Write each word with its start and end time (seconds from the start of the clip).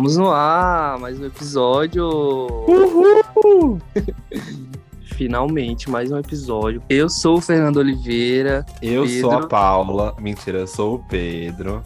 Estamos 0.00 0.16
no 0.16 0.30
ar, 0.30 0.98
mais 0.98 1.20
um 1.20 1.26
episódio. 1.26 2.06
Uhul! 2.06 3.78
Finalmente, 5.14 5.90
mais 5.90 6.10
um 6.10 6.16
episódio. 6.16 6.82
Eu 6.88 7.10
sou 7.10 7.36
o 7.36 7.40
Fernando 7.42 7.76
Oliveira. 7.76 8.64
Eu 8.80 9.02
Pedro. 9.02 9.20
sou 9.20 9.32
a 9.32 9.46
Paula. 9.46 10.16
Mentira, 10.18 10.60
eu 10.60 10.66
sou 10.66 10.94
o 10.94 10.98
Pedro. 11.00 11.82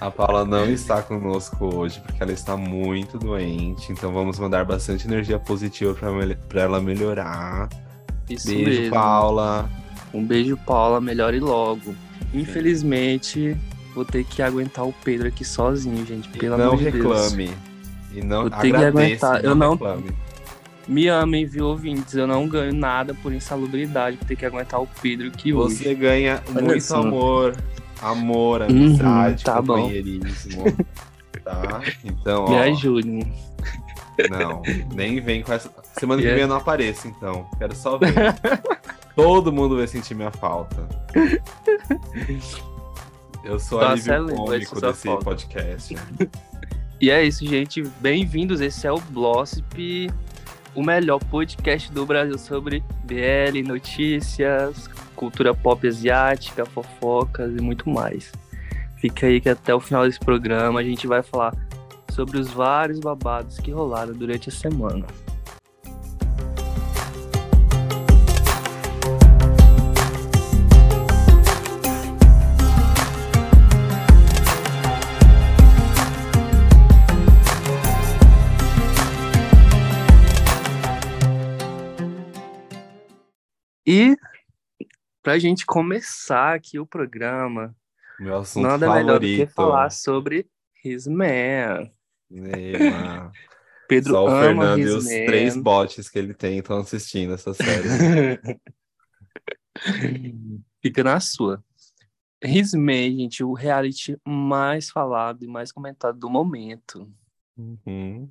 A 0.00 0.10
Paula 0.10 0.46
não 0.46 0.64
está 0.72 1.02
conosco 1.02 1.66
hoje 1.66 2.00
porque 2.00 2.22
ela 2.22 2.32
está 2.32 2.56
muito 2.56 3.18
doente. 3.18 3.92
Então 3.92 4.10
vamos 4.10 4.38
mandar 4.38 4.64
bastante 4.64 5.06
energia 5.06 5.38
positiva 5.38 5.94
para 6.48 6.62
ela 6.62 6.80
melhorar. 6.80 7.68
Isso 8.30 8.46
Beijo, 8.46 8.70
mesmo. 8.70 8.94
Paula. 8.94 9.68
Um 10.14 10.24
beijo, 10.24 10.56
Paula. 10.64 10.98
Melhore 10.98 11.38
logo. 11.40 11.94
Infelizmente, 12.32 13.54
vou 14.00 14.04
ter 14.04 14.24
que 14.24 14.40
aguentar 14.42 14.86
o 14.86 14.92
Pedro 15.04 15.28
aqui 15.28 15.44
sozinho, 15.44 16.04
gente. 16.06 16.28
Pelo 16.30 16.56
não 16.56 16.68
amor 16.68 16.78
de 16.78 16.90
Deus. 16.90 16.94
reclame. 17.32 17.50
E 18.12 18.22
não 18.24 18.42
Vou 18.42 18.50
ter 18.50 18.70
que 18.70 18.76
aguentar. 18.84 19.42
não 19.42 19.50
Eu 19.50 19.54
não- 19.54 19.72
reclame. 19.72 20.10
Me 20.88 21.06
amem, 21.08 21.46
viu, 21.46 21.66
ouvintes? 21.66 22.14
Eu 22.14 22.26
não 22.26 22.48
ganho 22.48 22.72
nada 22.74 23.14
por 23.14 23.32
insalubridade 23.32 24.16
por 24.16 24.26
ter 24.26 24.34
que 24.36 24.44
aguentar 24.46 24.80
o 24.82 24.88
Pedro 25.00 25.28
aqui 25.28 25.52
hoje. 25.54 25.76
Você 25.76 25.94
ganha 25.94 26.42
Olha 26.52 26.62
muito 26.64 26.94
amor, 26.94 27.54
amor, 28.02 28.62
Uhum, 28.62 28.66
amizade, 28.68 29.44
tá 29.44 29.60
bom. 29.62 29.74
companheirismo. 29.82 30.64
Tá? 31.44 31.80
Então, 32.04 32.44
Me 32.48 32.54
ó, 32.56 32.62
ajudem. 32.64 33.32
não, 34.30 34.62
nem 34.94 35.20
vem 35.20 35.42
com 35.42 35.52
essa. 35.54 35.70
Semana 35.98 36.20
que 36.20 36.26
Yeah. 36.28 36.34
vem 36.34 36.42
eu 36.42 36.48
não 36.48 36.56
apareço, 36.56 37.08
então. 37.08 37.48
Quero 37.58 37.74
só 37.74 37.96
ver. 37.96 38.12
Todo 39.16 39.50
mundo 39.50 39.76
vai 39.78 39.86
sentir 39.86 40.14
minha 40.14 40.30
falta. 40.30 40.86
Eu 43.44 43.58
sou 43.58 43.78
Tá 43.80 43.92
alívio 43.92 44.26
cômico 44.34 44.80
desse 44.80 45.08
falta. 45.08 45.24
podcast. 45.24 45.96
E 47.02 47.08
é 47.10 47.24
isso, 47.24 47.46
gente. 47.46 47.82
Bem-vindos. 47.98 48.60
Esse 48.60 48.86
é 48.86 48.92
o 48.92 49.00
Blossip, 49.00 50.10
o 50.74 50.82
melhor 50.82 51.18
podcast 51.18 51.90
do 51.90 52.04
Brasil 52.04 52.36
sobre 52.36 52.84
BL, 53.04 53.66
notícias, 53.66 54.86
cultura 55.16 55.54
pop 55.54 55.88
asiática, 55.88 56.66
fofocas 56.66 57.56
e 57.56 57.62
muito 57.62 57.88
mais. 57.88 58.30
Fica 58.98 59.26
aí 59.26 59.40
que 59.40 59.48
até 59.48 59.74
o 59.74 59.80
final 59.80 60.04
desse 60.04 60.20
programa 60.20 60.80
a 60.80 60.82
gente 60.84 61.06
vai 61.06 61.22
falar 61.22 61.56
sobre 62.10 62.36
os 62.36 62.50
vários 62.50 63.00
babados 63.00 63.58
que 63.58 63.70
rolaram 63.70 64.12
durante 64.12 64.50
a 64.50 64.52
semana. 64.52 65.06
E 83.86 84.16
pra 85.22 85.38
gente 85.38 85.66
começar 85.66 86.54
aqui 86.54 86.78
o 86.78 86.86
programa, 86.86 87.74
Meu 88.18 88.36
assunto 88.38 88.62
nada 88.66 88.92
melhor 88.94 89.18
do 89.18 89.26
que 89.26 89.46
favorito. 89.46 89.54
falar 89.54 89.90
sobre 89.90 90.48
His 90.84 91.06
Man. 91.06 91.90
Pedro 93.88 94.12
Só 94.12 94.26
o 94.26 94.40
Fernando 94.40 94.78
e 94.78 94.82
His 94.82 94.94
os 94.94 95.04
Man. 95.04 95.26
três 95.26 95.56
bots 95.56 96.08
que 96.08 96.18
ele 96.18 96.34
tem 96.34 96.58
estão 96.58 96.78
assistindo 96.78 97.34
essa 97.34 97.52
série. 97.54 97.88
Fica 100.82 101.02
na 101.04 101.20
sua. 101.20 101.62
His 102.42 102.72
Man, 102.72 103.10
gente, 103.16 103.44
o 103.44 103.52
reality 103.52 104.16
mais 104.26 104.88
falado 104.90 105.44
e 105.44 105.48
mais 105.48 105.72
comentado 105.72 106.18
do 106.18 106.30
momento. 106.30 107.10
Uhum. 107.56 108.26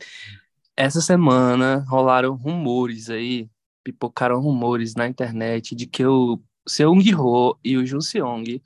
Essa 0.75 1.01
semana 1.01 1.85
rolaram 1.87 2.33
rumores 2.35 3.09
aí, 3.09 3.49
pipocaram 3.91 4.39
rumores 4.39 4.95
na 4.95 5.07
internet 5.07 5.75
de 5.75 5.87
que 5.87 6.05
o 6.05 6.39
Seung 6.67 7.03
Ho 7.15 7.57
e 7.63 7.77
o 7.77 7.85
Jun 7.85 8.01
Seong, 8.01 8.61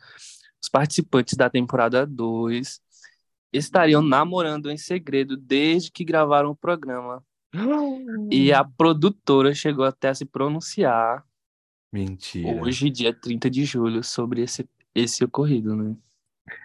os 0.62 0.70
participantes 0.70 1.36
da 1.36 1.50
temporada 1.50 2.06
2, 2.06 2.82
estariam 3.52 4.02
namorando 4.02 4.70
em 4.70 4.78
segredo 4.78 5.38
desde 5.38 5.92
que 5.92 6.04
gravaram 6.04 6.50
o 6.50 6.56
programa. 6.56 7.24
E 8.32 8.52
a 8.52 8.64
produtora 8.64 9.54
chegou 9.54 9.86
até 9.86 10.10
a 10.10 10.16
se 10.16 10.26
pronunciar 10.26 11.24
Mentira. 11.92 12.62
hoje, 12.62 12.90
dia 12.90 13.14
30 13.14 13.50
de 13.50 13.64
julho, 13.64 14.04
sobre 14.04 14.42
esse, 14.42 14.68
esse 14.96 15.24
ocorrido, 15.24 15.76
né? 15.76 15.96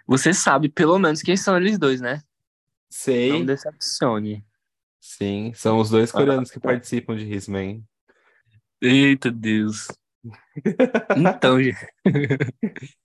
Você 0.07 0.33
sabe, 0.33 0.67
pelo 0.67 0.97
menos, 0.97 1.21
quem 1.21 1.37
são 1.37 1.55
eles 1.55 1.77
dois, 1.77 2.01
né? 2.01 2.23
Sei. 2.89 3.31
Não 3.31 3.45
decepcione. 3.45 4.43
Sim, 4.99 5.53
são 5.53 5.79
os 5.79 5.89
dois 5.89 6.11
coreanos 6.11 6.51
que 6.51 6.59
participam 6.59 7.15
de 7.15 7.31
Hitman. 7.31 7.83
Eita 8.81 9.31
Deus. 9.31 9.87
Então, 11.17 11.61
gente. 11.63 11.77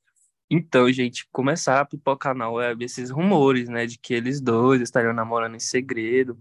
Então, 0.50 0.92
gente, 0.92 1.26
começaram 1.32 1.82
a 1.82 1.84
pipocar 1.86 2.34
na 2.34 2.48
web 2.48 2.84
esses 2.84 3.10
rumores, 3.10 3.68
né, 3.68 3.86
de 3.86 3.98
que 3.98 4.14
eles 4.14 4.40
dois 4.40 4.80
estariam 4.80 5.12
namorando 5.12 5.56
em 5.56 5.58
segredo, 5.58 6.38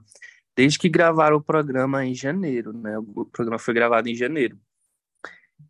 desde 0.55 0.77
que 0.77 0.89
gravaram 0.89 1.37
o 1.37 1.43
programa 1.43 2.05
em 2.05 2.13
janeiro, 2.13 2.73
né? 2.73 2.97
O 2.99 3.25
programa 3.25 3.57
foi 3.57 3.73
gravado 3.73 4.09
em 4.09 4.15
janeiro. 4.15 4.59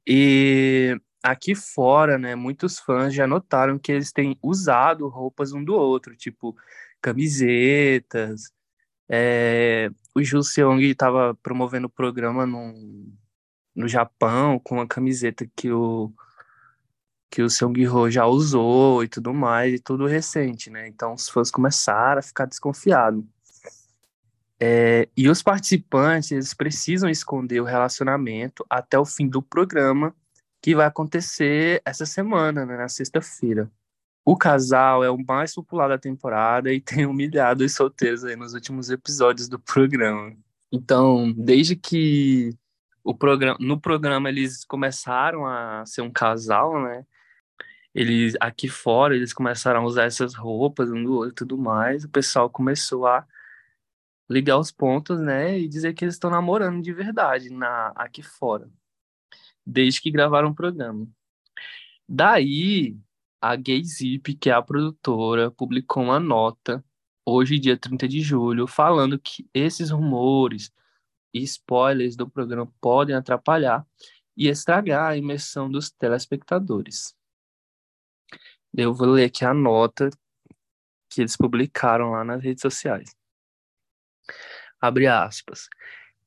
E 0.07 0.99
aqui 1.23 1.55
fora, 1.55 2.17
né, 2.17 2.35
muitos 2.35 2.79
fãs 2.79 3.13
já 3.13 3.27
notaram 3.27 3.79
que 3.79 3.91
eles 3.91 4.11
têm 4.11 4.37
usado 4.43 5.07
roupas 5.07 5.53
um 5.53 5.63
do 5.63 5.75
outro, 5.75 6.15
tipo 6.15 6.55
camisetas. 7.01 8.51
É, 9.09 9.89
o 10.15 10.23
Ju 10.23 10.43
Seong 10.43 10.81
estava 10.83 11.35
promovendo 11.43 11.87
o 11.87 11.89
programa 11.89 12.45
num, 12.45 13.13
no 13.75 13.87
Japão 13.87 14.59
com 14.59 14.75
uma 14.75 14.87
camiseta 14.87 15.45
que 15.55 15.71
o 15.71 16.11
que 17.33 17.41
o 17.41 17.47
Ho 17.95 18.11
já 18.11 18.27
usou 18.27 19.03
e 19.03 19.07
tudo 19.07 19.33
mais, 19.33 19.73
e 19.73 19.79
tudo 19.79 20.05
recente, 20.05 20.69
né? 20.69 20.87
Então 20.87 21.15
os 21.15 21.27
fãs 21.27 21.49
começaram 21.49 22.19
a 22.19 22.21
ficar 22.21 22.45
desconfiados. 22.45 23.23
É, 24.59 25.09
e 25.17 25.27
os 25.27 25.41
participantes 25.41 26.31
eles 26.31 26.53
precisam 26.53 27.09
esconder 27.09 27.59
o 27.59 27.65
relacionamento 27.65 28.63
até 28.69 28.99
o 28.99 29.05
fim 29.05 29.27
do 29.27 29.41
programa, 29.41 30.15
que 30.61 30.75
vai 30.75 30.85
acontecer 30.85 31.81
essa 31.83 32.05
semana, 32.05 32.65
né, 32.65 32.77
na 32.77 32.87
sexta-feira. 32.87 33.69
O 34.23 34.37
casal 34.37 35.03
é 35.03 35.09
o 35.09 35.17
mais 35.17 35.53
popular 35.53 35.89
da 35.89 35.97
temporada 35.97 36.71
e 36.71 36.79
tem 36.81 37.05
humilhado 37.05 37.65
os 37.65 37.73
solteiros 37.73 38.23
aí 38.23 38.35
nos 38.35 38.53
últimos 38.53 38.91
episódios 38.91 39.49
do 39.49 39.57
programa. 39.59 40.33
Então, 40.71 41.33
desde 41.33 41.75
que 41.75 42.55
o 43.03 43.13
programa, 43.15 43.57
no 43.59 43.79
programa 43.79 44.29
eles 44.29 44.63
começaram 44.65 45.45
a 45.45 45.85
ser 45.85 46.01
um 46.01 46.11
casal, 46.11 46.81
né? 46.81 47.05
Eles 47.93 48.35
aqui 48.39 48.67
fora 48.69 49.15
eles 49.15 49.33
começaram 49.33 49.81
a 49.81 49.85
usar 49.85 50.05
essas 50.05 50.33
roupas 50.33 50.89
um 50.89 51.03
do 51.03 51.13
outro 51.13 51.31
e 51.31 51.35
tudo 51.35 51.57
mais. 51.57 52.05
O 52.05 52.09
pessoal 52.09 52.49
começou 52.49 53.05
a 53.07 53.25
ligar 54.29 54.57
os 54.57 54.71
pontos, 54.71 55.19
né? 55.19 55.59
E 55.59 55.67
dizer 55.67 55.93
que 55.93 56.05
eles 56.05 56.15
estão 56.15 56.29
namorando 56.29 56.81
de 56.81 56.93
verdade 56.93 57.49
na 57.51 57.89
aqui 57.95 58.23
fora, 58.23 58.69
desde 59.65 60.01
que 60.01 60.11
gravaram 60.11 60.49
o 60.49 60.55
programa. 60.55 61.07
Daí 62.07 62.97
a 63.41 63.55
Gay 63.57 63.83
que 64.39 64.49
é 64.49 64.53
a 64.53 64.61
produtora, 64.61 65.51
publicou 65.51 66.03
uma 66.03 66.19
nota 66.19 66.83
hoje, 67.25 67.59
dia 67.59 67.77
30 67.77 68.07
de 68.07 68.21
julho, 68.21 68.67
falando 68.67 69.19
que 69.19 69.47
esses 69.53 69.89
rumores 69.89 70.71
e 71.33 71.41
spoilers 71.43 72.15
do 72.15 72.29
programa 72.29 72.71
podem 72.79 73.15
atrapalhar 73.15 73.85
e 74.35 74.47
estragar 74.47 75.11
a 75.11 75.17
imersão 75.17 75.69
dos 75.69 75.89
telespectadores. 75.89 77.15
Eu 78.75 78.93
vou 78.93 79.07
ler 79.07 79.25
aqui 79.25 79.45
a 79.45 79.53
nota 79.53 80.09
que 81.09 81.21
eles 81.21 81.37
publicaram 81.37 82.11
lá 82.11 82.23
nas 82.23 82.41
redes 82.41 82.61
sociais. 82.61 83.15
Abre 84.81 85.07
aspas. 85.07 85.69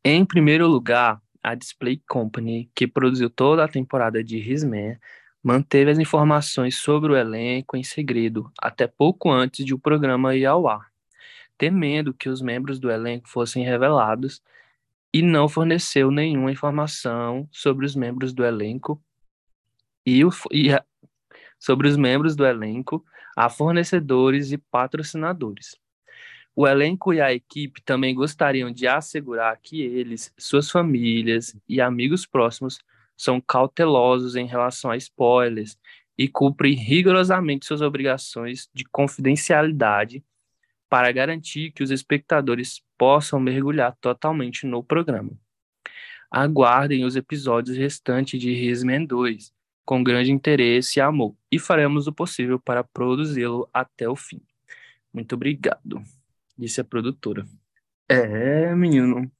Em 0.04 0.24
primeiro 0.24 0.68
lugar, 0.68 1.20
a 1.42 1.54
Display 1.54 2.00
Company, 2.08 2.70
que 2.74 2.86
produziu 2.86 3.28
toda 3.28 3.64
a 3.64 3.68
temporada 3.68 4.22
de 4.22 4.38
His-Man, 4.38 4.96
manteve 5.42 5.90
as 5.90 5.98
informações 5.98 6.76
sobre 6.76 7.12
o 7.12 7.16
elenco 7.16 7.76
em 7.76 7.82
segredo 7.82 8.50
até 8.60 8.86
pouco 8.86 9.30
antes 9.30 9.64
de 9.64 9.74
o 9.74 9.78
programa 9.78 10.34
ir 10.34 10.46
ao 10.46 10.66
ar, 10.68 10.90
temendo 11.58 12.14
que 12.14 12.28
os 12.28 12.40
membros 12.40 12.78
do 12.78 12.90
elenco 12.90 13.28
fossem 13.28 13.64
revelados 13.64 14.42
e 15.16 15.22
não 15.22 15.48
forneceu 15.48 16.10
nenhuma 16.10 16.52
informação 16.52 17.48
sobre 17.50 17.86
os 17.86 17.96
membros 17.96 18.34
do 18.34 18.44
elenco 18.44 19.02
e, 20.04 20.22
o, 20.22 20.30
e 20.52 20.70
a, 20.70 20.84
sobre 21.58 21.88
os 21.88 21.96
membros 21.96 22.36
do 22.36 22.44
elenco 22.44 23.02
a 23.34 23.48
fornecedores 23.48 24.52
e 24.52 24.58
patrocinadores. 24.58 25.74
O 26.54 26.68
elenco 26.68 27.14
e 27.14 27.20
a 27.22 27.32
equipe 27.32 27.80
também 27.80 28.14
gostariam 28.14 28.70
de 28.70 28.86
assegurar 28.86 29.58
que 29.62 29.80
eles, 29.80 30.34
suas 30.36 30.70
famílias 30.70 31.56
e 31.66 31.80
amigos 31.80 32.26
próximos 32.26 32.78
são 33.16 33.40
cautelosos 33.40 34.36
em 34.36 34.44
relação 34.46 34.90
a 34.90 34.98
spoilers 34.98 35.78
e 36.18 36.28
cumprem 36.28 36.74
rigorosamente 36.74 37.64
suas 37.64 37.80
obrigações 37.80 38.68
de 38.74 38.84
confidencialidade 38.84 40.22
para 40.88 41.10
garantir 41.12 41.72
que 41.72 41.82
os 41.82 41.90
espectadores 41.90 42.82
possam 42.96 43.40
mergulhar 43.40 43.96
totalmente 44.00 44.66
no 44.66 44.82
programa. 44.82 45.32
Aguardem 46.30 47.04
os 47.04 47.16
episódios 47.16 47.76
restantes 47.76 48.40
de 48.40 48.52
Risman 48.52 49.04
2 49.04 49.52
com 49.84 50.02
grande 50.02 50.32
interesse 50.32 50.98
e 50.98 51.00
amor 51.00 51.34
e 51.50 51.58
faremos 51.58 52.06
o 52.06 52.12
possível 52.12 52.58
para 52.58 52.82
produzi-lo 52.82 53.68
até 53.72 54.08
o 54.08 54.16
fim. 54.16 54.42
Muito 55.12 55.34
obrigado, 55.34 56.02
disse 56.58 56.80
a 56.80 56.84
produtora. 56.84 57.46
É, 58.08 58.74
menino, 58.74 59.30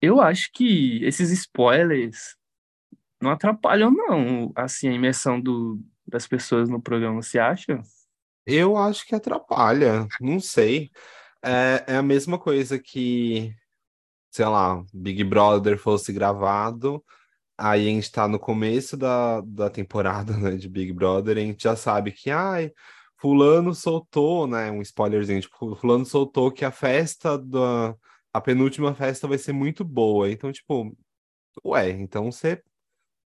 eu 0.00 0.20
acho 0.20 0.50
que 0.52 1.04
esses 1.04 1.30
spoilers 1.30 2.36
não 3.20 3.30
atrapalham, 3.30 3.90
não, 3.90 4.52
assim, 4.54 4.88
a 4.88 4.92
imersão 4.92 5.40
do, 5.40 5.80
das 6.06 6.26
pessoas 6.26 6.68
no 6.68 6.80
programa, 6.80 7.22
você 7.22 7.38
acha? 7.38 7.82
Eu 8.46 8.76
acho 8.76 9.06
que 9.06 9.14
atrapalha, 9.14 10.06
não 10.20 10.38
sei. 10.40 10.90
É, 11.42 11.84
é 11.94 11.96
a 11.96 12.02
mesma 12.02 12.38
coisa 12.38 12.78
que, 12.78 13.54
sei 14.30 14.46
lá, 14.46 14.84
Big 14.94 15.24
Brother 15.24 15.78
fosse 15.78 16.12
gravado, 16.12 17.04
aí 17.58 17.88
a 17.88 17.90
gente 17.90 18.12
tá 18.12 18.28
no 18.28 18.38
começo 18.38 18.96
da, 18.96 19.40
da 19.42 19.70
temporada, 19.70 20.36
né, 20.36 20.56
de 20.56 20.68
Big 20.68 20.92
Brother, 20.92 21.38
a 21.38 21.40
gente 21.40 21.64
já 21.64 21.76
sabe 21.76 22.12
que, 22.12 22.30
ai, 22.30 22.72
fulano 23.18 23.74
soltou, 23.74 24.46
né, 24.46 24.70
um 24.70 24.82
spoilerzinho, 24.82 25.40
tipo, 25.40 25.76
fulano 25.76 26.06
soltou 26.06 26.52
que 26.52 26.64
a 26.64 26.70
festa 26.72 27.38
da... 27.38 27.96
a 28.32 28.40
penúltima 28.40 28.94
festa 28.94 29.28
vai 29.28 29.38
ser 29.38 29.52
muito 29.52 29.84
boa, 29.84 30.30
então, 30.30 30.52
tipo, 30.52 30.96
ué, 31.64 31.90
então 31.90 32.32
você 32.32 32.62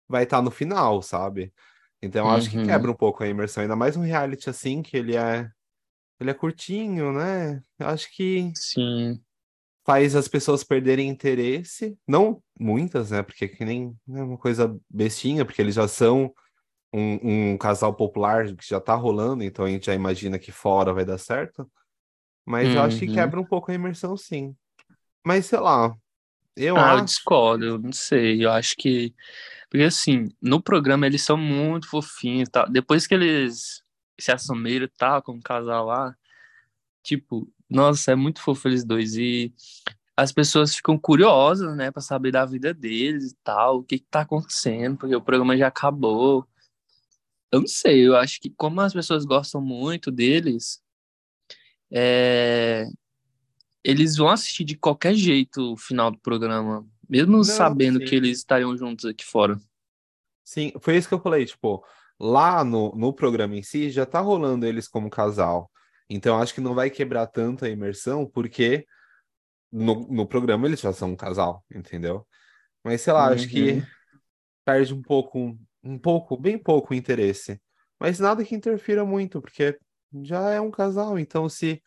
vai 0.08 0.24
estar 0.24 0.38
tá 0.38 0.42
no 0.42 0.50
final, 0.50 1.02
sabe? 1.02 1.52
Então 2.02 2.26
eu 2.26 2.32
acho 2.32 2.50
que 2.50 2.58
Uhum. 2.58 2.64
quebra 2.64 2.90
um 2.90 2.94
pouco 2.96 3.22
a 3.24 3.28
imersão, 3.28 3.62
ainda 3.62 3.76
mais 3.76 3.96
um 3.96 4.02
reality 4.02 4.48
assim, 4.50 4.82
que 4.82 4.96
ele 4.96 5.16
é 5.16 5.50
ele 6.20 6.30
é 6.30 6.34
curtinho, 6.34 7.12
né? 7.12 7.62
Eu 7.78 7.88
acho 7.88 8.10
que 8.14 8.54
Sim. 8.54 9.24
faz 9.84 10.14
as 10.14 10.28
pessoas 10.28 10.62
perderem 10.64 11.08
interesse, 11.08 11.96
não 12.06 12.42
muitas, 12.58 13.10
né? 13.10 13.22
Porque 13.22 13.48
que 13.48 13.64
nem 13.64 13.96
é 14.08 14.22
uma 14.22 14.36
coisa 14.38 14.78
bestinha, 14.88 15.44
porque 15.44 15.62
eles 15.62 15.74
já 15.74 15.88
são 15.88 16.32
um, 16.92 17.52
um 17.54 17.58
casal 17.58 17.94
popular 17.94 18.46
que 18.56 18.68
já 18.68 18.80
tá 18.80 18.94
rolando, 18.94 19.44
então 19.44 19.64
a 19.66 19.70
gente 19.70 19.86
já 19.86 19.94
imagina 19.94 20.38
que 20.38 20.52
fora 20.52 20.92
vai 20.94 21.04
dar 21.04 21.18
certo. 21.18 21.70
Mas 22.46 22.74
eu 22.74 22.82
acho 22.82 22.98
que 23.00 23.08
Uhum. 23.08 23.14
quebra 23.14 23.40
um 23.40 23.44
pouco 23.46 23.70
a 23.70 23.74
imersão, 23.74 24.16
sim. 24.16 24.56
Mas 25.26 25.46
sei 25.46 25.60
lá, 25.60 25.94
eu 26.56 26.76
Ah, 26.76 26.94
eu 26.94 27.00
acho. 27.00 27.04
discordo, 27.04 27.64
eu 27.64 27.78
não 27.78 27.92
sei, 27.92 28.44
eu 28.44 28.50
acho 28.52 28.74
que... 28.76 29.14
Porque, 29.70 29.84
assim, 29.84 30.28
no 30.40 30.62
programa 30.62 31.06
eles 31.06 31.22
são 31.22 31.36
muito 31.36 31.88
fofinhos 31.88 32.48
e 32.48 32.52
tal. 32.52 32.70
Depois 32.70 33.06
que 33.06 33.14
eles 33.14 33.82
se 34.18 34.32
assumiram 34.32 34.86
e 34.86 34.88
tal, 34.88 35.22
com 35.22 35.32
o 35.32 35.42
casal 35.42 35.86
lá, 35.86 36.16
tipo, 37.02 37.50
nossa, 37.68 38.12
é 38.12 38.14
muito 38.14 38.40
fofo 38.40 38.68
eles 38.68 38.84
dois. 38.84 39.16
E 39.16 39.52
as 40.16 40.32
pessoas 40.32 40.74
ficam 40.74 40.98
curiosas, 40.98 41.76
né, 41.76 41.90
pra 41.90 42.02
saber 42.02 42.32
da 42.32 42.44
vida 42.44 42.74
deles 42.74 43.32
e 43.32 43.36
tal, 43.44 43.78
o 43.78 43.84
que 43.84 43.98
que 43.98 44.06
tá 44.10 44.22
acontecendo, 44.22 44.96
porque 44.98 45.14
o 45.14 45.22
programa 45.22 45.56
já 45.56 45.68
acabou. 45.68 46.46
Eu 47.52 47.60
não 47.60 47.68
sei, 47.68 48.06
eu 48.06 48.16
acho 48.16 48.40
que 48.40 48.50
como 48.50 48.80
as 48.80 48.92
pessoas 48.92 49.24
gostam 49.24 49.60
muito 49.60 50.10
deles, 50.10 50.82
é, 51.90 52.86
eles 53.84 54.16
vão 54.16 54.28
assistir 54.28 54.64
de 54.64 54.76
qualquer 54.76 55.14
jeito 55.14 55.72
o 55.72 55.76
final 55.76 56.10
do 56.10 56.18
programa, 56.18 56.86
mesmo 57.08 57.42
Não, 57.42 57.44
sabendo 57.44 58.00
sim. 58.00 58.02
que 58.02 58.14
eles 58.14 58.38
estariam 58.38 58.76
juntos 58.76 59.04
aqui 59.06 59.24
fora. 59.24 59.58
Sim, 60.44 60.72
foi 60.80 60.96
isso 60.96 61.08
que 61.08 61.14
eu 61.14 61.20
falei, 61.20 61.44
tipo, 61.44 61.84
lá 62.18 62.64
no, 62.64 62.90
no 62.94 63.12
programa 63.12 63.56
em 63.56 63.62
si 63.62 63.90
já 63.90 64.06
tá 64.06 64.20
rolando 64.20 64.66
eles 64.66 64.88
como 64.88 65.10
casal. 65.10 65.70
Então 66.08 66.38
acho 66.40 66.54
que 66.54 66.60
não 66.60 66.74
vai 66.74 66.90
quebrar 66.90 67.26
tanto 67.26 67.64
a 67.64 67.68
imersão, 67.68 68.26
porque 68.26 68.86
no, 69.72 70.06
no 70.08 70.26
programa 70.28 70.66
eles 70.68 70.80
já 70.80 70.92
são 70.92 71.10
um 71.12 71.16
casal, 71.16 71.64
entendeu? 71.74 72.26
Mas 72.84 73.02
sei 73.02 73.12
lá, 73.14 73.28
acho 73.32 73.48
que 73.48 73.82
Uhum. 73.82 73.86
perde 74.64 74.94
um 74.94 75.02
pouco, 75.02 75.58
um 75.82 75.98
pouco, 75.98 76.36
bem 76.36 76.58
pouco 76.58 76.94
o 76.94 76.96
interesse. 76.96 77.60
Mas 78.00 78.18
nada 78.20 78.44
que 78.44 78.54
interfira 78.54 79.04
muito, 79.04 79.40
porque 79.42 79.78
já 80.24 80.50
é 80.50 80.60
um 80.60 80.70
casal, 80.70 81.18
então 81.18 81.48
se 81.48 81.82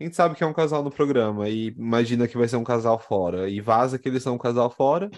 a 0.00 0.04
gente 0.04 0.16
sabe 0.16 0.34
que 0.34 0.44
é 0.44 0.46
um 0.46 0.52
casal 0.52 0.82
no 0.82 0.90
programa 0.90 1.48
e 1.48 1.68
imagina 1.68 2.28
que 2.28 2.36
vai 2.36 2.46
ser 2.48 2.56
um 2.56 2.64
casal 2.64 2.98
fora 2.98 3.48
e 3.48 3.60
vaza 3.60 3.98
que 3.98 4.08
eles 4.08 4.22
são 4.22 4.34
um 4.34 4.38
casal 4.38 4.70
fora, 4.70 5.10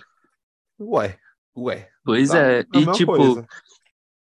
ué, 0.80 1.18
ué, 1.56 1.90
Pois 2.04 2.30
tá 2.30 2.38
é, 2.38 2.60
a 2.60 2.78
e 2.78 2.92
tipo, 2.92 3.16
coisa. 3.16 3.46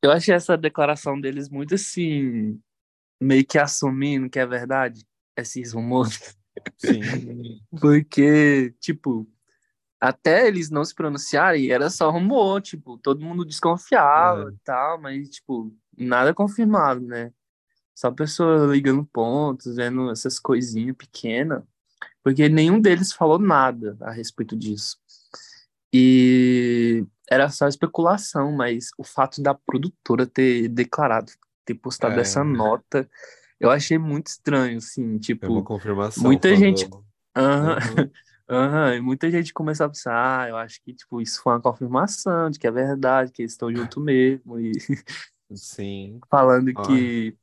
eu 0.01 0.11
achei 0.11 0.33
essa 0.35 0.57
declaração 0.57 1.19
deles 1.19 1.49
muito 1.49 1.75
assim, 1.75 2.59
meio 3.21 3.45
que 3.45 3.57
assumindo 3.57 4.29
que 4.29 4.39
é 4.39 4.45
verdade, 4.45 5.05
esses 5.37 5.73
rumores. 5.73 6.35
Sim. 6.77 6.99
Porque, 7.79 8.73
tipo, 8.79 9.27
até 9.99 10.47
eles 10.47 10.69
não 10.69 10.83
se 10.83 10.93
pronunciarem, 10.95 11.71
era 11.71 11.89
só 11.89 12.09
rumor, 12.11 12.61
tipo, 12.61 12.97
todo 12.97 13.23
mundo 13.23 13.45
desconfiava 13.45 14.49
É. 14.49 14.53
e 14.53 14.57
tal, 14.63 15.01
mas, 15.01 15.29
tipo, 15.29 15.73
nada 15.97 16.33
confirmado, 16.33 17.01
né? 17.01 17.31
Só 18.01 18.09
pessoa 18.09 18.65
ligando 18.65 19.05
pontos, 19.05 19.75
vendo 19.75 20.09
essas 20.09 20.39
coisinhas 20.39 20.95
pequenas, 20.97 21.61
porque 22.23 22.49
nenhum 22.49 22.81
deles 22.81 23.13
falou 23.13 23.37
nada 23.37 23.95
a 24.01 24.09
respeito 24.09 24.55
disso. 24.57 24.97
E 25.93 27.05
era 27.29 27.47
só 27.49 27.67
especulação, 27.67 28.51
mas 28.53 28.87
o 28.97 29.03
fato 29.03 29.39
da 29.39 29.53
produtora 29.53 30.25
ter 30.25 30.67
declarado, 30.67 31.31
ter 31.63 31.75
postado 31.75 32.17
É. 32.17 32.21
essa 32.21 32.43
nota, 32.43 33.07
eu 33.59 33.69
achei 33.69 33.99
muito 33.99 34.27
estranho, 34.29 34.79
assim, 34.79 35.03
É 35.03 35.07
uma 35.11 35.19
tipo, 35.19 35.63
confirmação 35.63 36.23
muita 36.23 36.49
quando- 36.49 36.59
gente- 36.59 36.89
aham, 37.35 37.77
Uhum. 37.77 38.11
e 38.97 39.01
muita 39.01 39.29
gente 39.29 39.53
começou 39.53 39.85
a 39.85 39.89
pensar, 39.89 40.41
ah, 40.41 40.49
eu 40.49 40.57
acho 40.57 40.81
que, 40.83 40.91
tipo, 40.91 41.21
isso 41.21 41.39
foi 41.43 41.53
uma 41.53 41.61
confirmação 41.61 42.49
de 42.49 42.57
que 42.57 42.65
é 42.65 42.71
verdade, 42.71 43.31
que 43.31 43.43
eles 43.43 43.51
estão 43.51 43.71
juntos 43.71 44.03
mesmo, 44.03 44.59
e 44.59 44.71
Sim. 45.53 46.19
falando 46.31 46.73
que 46.73 47.37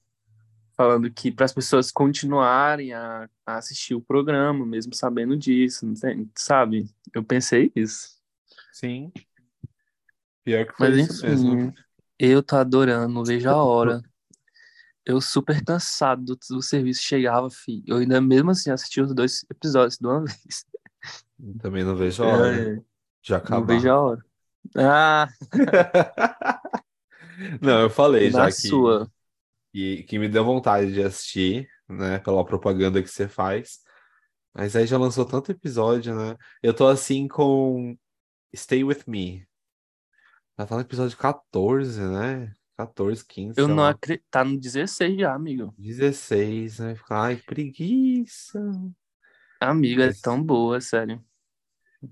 falando 0.78 1.12
que 1.12 1.32
para 1.32 1.46
as 1.46 1.54
pessoas 1.54 1.92
continuarem 1.92 2.94
a, 2.94 3.30
a 3.46 3.58
assistir 3.58 3.96
o 3.96 4.02
programa, 4.02 4.66
mesmo 4.66 4.94
sabendo 4.94 5.38
disso, 5.38 5.86
não 5.86 5.96
sabe? 6.36 6.90
Eu 7.14 7.24
pensei 7.24 7.72
isso. 7.76 8.18
Sim. 8.70 9.12
Pior 10.44 10.66
que 10.66 10.72
foi 10.74 10.86
Mas 10.86 10.94
isso 10.94 11.22
mesmo. 11.22 11.52
enfim, 11.52 11.74
eu 12.18 12.42
tô 12.42 12.56
adorando, 12.56 13.12
não 13.14 13.24
vejo 13.24 13.48
a 13.50 13.62
hora. 13.62 14.02
Eu 15.04 15.20
super 15.20 15.64
cansado 15.64 16.22
do, 16.24 16.38
do 16.50 16.62
serviço 16.62 17.02
chegava, 17.02 17.48
filho. 17.50 17.82
Eu 17.86 17.96
ainda 17.98 18.20
mesmo 18.20 18.50
assim 18.50 18.70
assisti 18.70 19.00
os 19.00 19.14
dois 19.14 19.44
episódios 19.50 19.98
de 19.98 20.06
uma 20.06 20.20
vez. 20.24 20.66
Também 21.60 21.84
não 21.84 21.96
vejo 21.96 22.24
a 22.24 22.28
hora 22.28 22.48
É, 22.50 22.74
de 23.22 23.32
não 23.34 23.34
acabar. 23.34 23.66
vejo 23.66 23.90
a 23.90 24.00
hora. 24.00 24.24
Ah, 24.76 25.28
Não, 27.60 27.82
eu 27.82 27.90
falei 27.90 28.30
já 28.30 28.32
na 28.32 28.46
que, 28.52 28.52
sua. 28.52 29.10
Que, 29.78 30.02
que 30.04 30.18
me 30.18 30.28
deu 30.28 30.44
vontade 30.44 30.92
de 30.92 31.02
assistir, 31.02 31.68
né? 31.88 32.18
Pela 32.18 32.44
propaganda 32.44 33.00
que 33.02 33.08
você 33.08 33.28
faz. 33.28 33.78
Mas 34.54 34.74
aí 34.74 34.86
já 34.86 34.98
lançou 34.98 35.24
tanto 35.24 35.52
episódio, 35.52 36.14
né? 36.16 36.36
Eu 36.62 36.74
tô 36.74 36.88
assim 36.88 37.28
com 37.28 37.96
Stay 38.54 38.82
With 38.82 39.02
Me. 39.06 39.46
Já 40.58 40.66
tá 40.66 40.74
no 40.74 40.80
episódio 40.80 41.16
14, 41.16 42.00
né? 42.00 42.52
14, 42.76 43.24
15, 43.24 43.60
Eu 43.60 43.68
não 43.68 43.84
acredito. 43.84 44.24
Tá 44.30 44.44
no 44.44 44.58
16 44.58 45.18
já, 45.20 45.32
amigo. 45.34 45.72
16, 45.78 46.78
né? 46.80 46.96
Ai, 47.10 47.36
que 47.36 47.42
preguiça. 47.44 48.60
Amigo, 49.60 50.00
é 50.02 50.06
Mas- 50.06 50.20
tão 50.20 50.42
boa, 50.42 50.80
sério. 50.80 51.22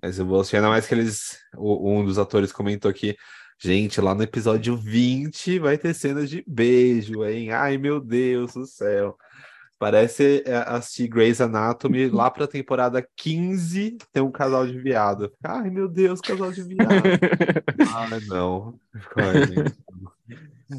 Mas 0.03 0.19
eu 0.19 0.27
vou 0.27 0.41
assistir, 0.41 0.57
ainda 0.57 0.69
mais 0.69 0.87
que 0.87 0.95
eles. 0.95 1.39
o- 1.57 1.91
Um 1.93 2.05
dos 2.05 2.19
atores 2.19 2.53
comentou 2.53 2.91
aqui. 2.91 3.17
Gente, 3.59 4.01
lá 4.01 4.15
no 4.15 4.23
episódio 4.23 4.77
20 4.77 5.59
vai 5.59 5.79
ter 5.79 5.95
cenas 5.95 6.29
de 6.29 6.45
beijo, 6.47 7.25
hein? 7.25 7.51
Ai, 7.53 7.79
meu 7.79 8.01
Deus 8.01 8.55
do 8.55 8.67
céu. 8.67 9.17
Parece 9.79 10.43
é, 10.47 10.57
assistir 10.57 11.09
Grey's 11.09 11.41
Anatomy 11.41 12.09
lá 12.09 12.31
pra 12.31 12.47
temporada 12.47 13.07
15 13.15 13.99
tem 14.13 14.23
um 14.23 14.31
casal 14.31 14.67
de 14.67 14.79
viado. 14.79 15.31
Ai, 15.45 15.69
meu 15.69 15.87
Deus, 15.87 16.21
casal 16.21 16.51
de 16.51 16.63
viado. 16.63 16.89
Ai, 17.95 18.21
não. 18.27 18.79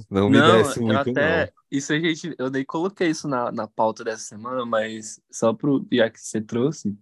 Não 0.09 0.29
me 0.29 0.37
Não, 0.37 0.57
desce 0.57 0.79
muito, 0.79 1.11
até. 1.11 1.51
Isso 1.71 1.93
a 1.93 1.99
gente. 1.99 2.35
Eu 2.37 2.49
nem 2.49 2.65
coloquei 2.65 3.09
isso 3.09 3.27
na, 3.27 3.51
na 3.51 3.67
pauta 3.67 4.03
dessa 4.03 4.23
semana, 4.23 4.65
mas 4.65 5.21
só 5.31 5.53
pro. 5.53 5.85
Já 5.91 6.09
que 6.09 6.19
você 6.19 6.41
trouxe. 6.41 6.97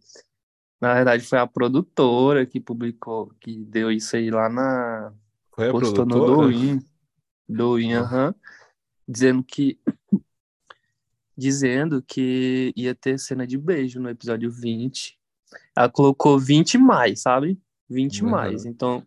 Na 0.79 0.93
verdade, 0.93 1.25
foi 1.25 1.39
a 1.39 1.47
produtora 1.47 2.45
que 2.45 2.59
publicou, 2.59 3.31
que 3.39 3.57
deu 3.65 3.91
isso 3.91 4.15
aí 4.15 4.29
lá 4.29 4.49
na. 4.49 5.13
Qual 5.55 5.65
é 5.65 5.69
a 5.69 5.71
Postou 5.71 6.05
no? 6.05 6.15
Douyin. 6.25 6.81
Douyin, 7.47 7.93
Ah. 7.93 8.01
aham. 8.01 8.35
Dizendo 9.07 9.43
que. 9.43 9.79
Dizendo 11.37 12.01
que 12.01 12.73
ia 12.75 12.95
ter 12.95 13.19
cena 13.19 13.45
de 13.45 13.57
beijo 13.57 13.99
no 13.99 14.09
episódio 14.09 14.49
20. 14.51 15.17
Ela 15.75 15.89
colocou 15.89 16.39
20 16.39 16.77
mais, 16.77 17.21
sabe? 17.21 17.59
20 17.89 18.21
Aham. 18.21 18.31
mais. 18.31 18.65
Então. 18.65 19.05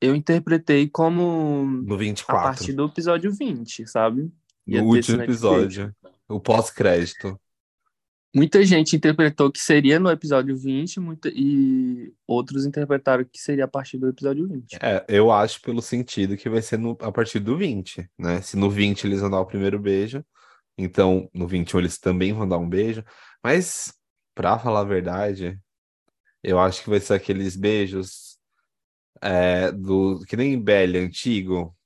Eu 0.00 0.14
interpretei 0.14 0.88
como 0.88 1.64
No 1.84 1.94
a 1.94 1.98
24. 1.98 2.42
partir 2.42 2.72
do 2.74 2.84
episódio 2.84 3.32
20, 3.32 3.86
sabe? 3.86 4.30
Ia 4.66 4.82
No 4.82 4.88
último 4.88 5.22
episódio. 5.22 5.94
O 6.28 6.38
pós-crédito. 6.38 7.38
Muita 8.34 8.62
gente 8.64 8.94
interpretou 8.96 9.50
que 9.50 9.58
seria 9.58 9.98
no 9.98 10.10
episódio 10.10 10.56
20 10.56 11.00
muita, 11.00 11.28
e 11.32 12.12
outros 12.26 12.66
interpretaram 12.66 13.24
que 13.24 13.40
seria 13.40 13.64
a 13.64 13.68
partir 13.68 13.96
do 13.96 14.08
episódio 14.08 14.46
20. 14.46 14.76
É, 14.82 15.04
eu 15.08 15.30
acho 15.32 15.60
pelo 15.62 15.80
sentido 15.80 16.36
que 16.36 16.48
vai 16.50 16.60
ser 16.60 16.78
no, 16.78 16.96
a 17.00 17.10
partir 17.10 17.38
do 17.38 17.56
20, 17.56 18.08
né? 18.18 18.42
Se 18.42 18.56
no 18.56 18.68
20 18.68 19.04
eles 19.04 19.20
vão 19.20 19.30
dar 19.30 19.40
o 19.40 19.46
primeiro 19.46 19.78
beijo, 19.78 20.24
então 20.76 21.30
no 21.32 21.46
21 21.46 21.80
eles 21.80 21.98
também 21.98 22.32
vão 22.32 22.46
dar 22.46 22.58
um 22.58 22.68
beijo. 22.68 23.02
Mas, 23.42 23.92
pra 24.34 24.58
falar 24.58 24.80
a 24.80 24.84
verdade, 24.84 25.58
eu 26.42 26.58
acho 26.60 26.82
que 26.84 26.90
vai 26.90 27.00
ser 27.00 27.14
aqueles 27.14 27.56
beijos 27.56 28.38
é, 29.22 29.72
do 29.72 30.24
que 30.26 30.36
nem 30.36 30.60
Belly 30.62 30.98
antigo. 30.98 31.76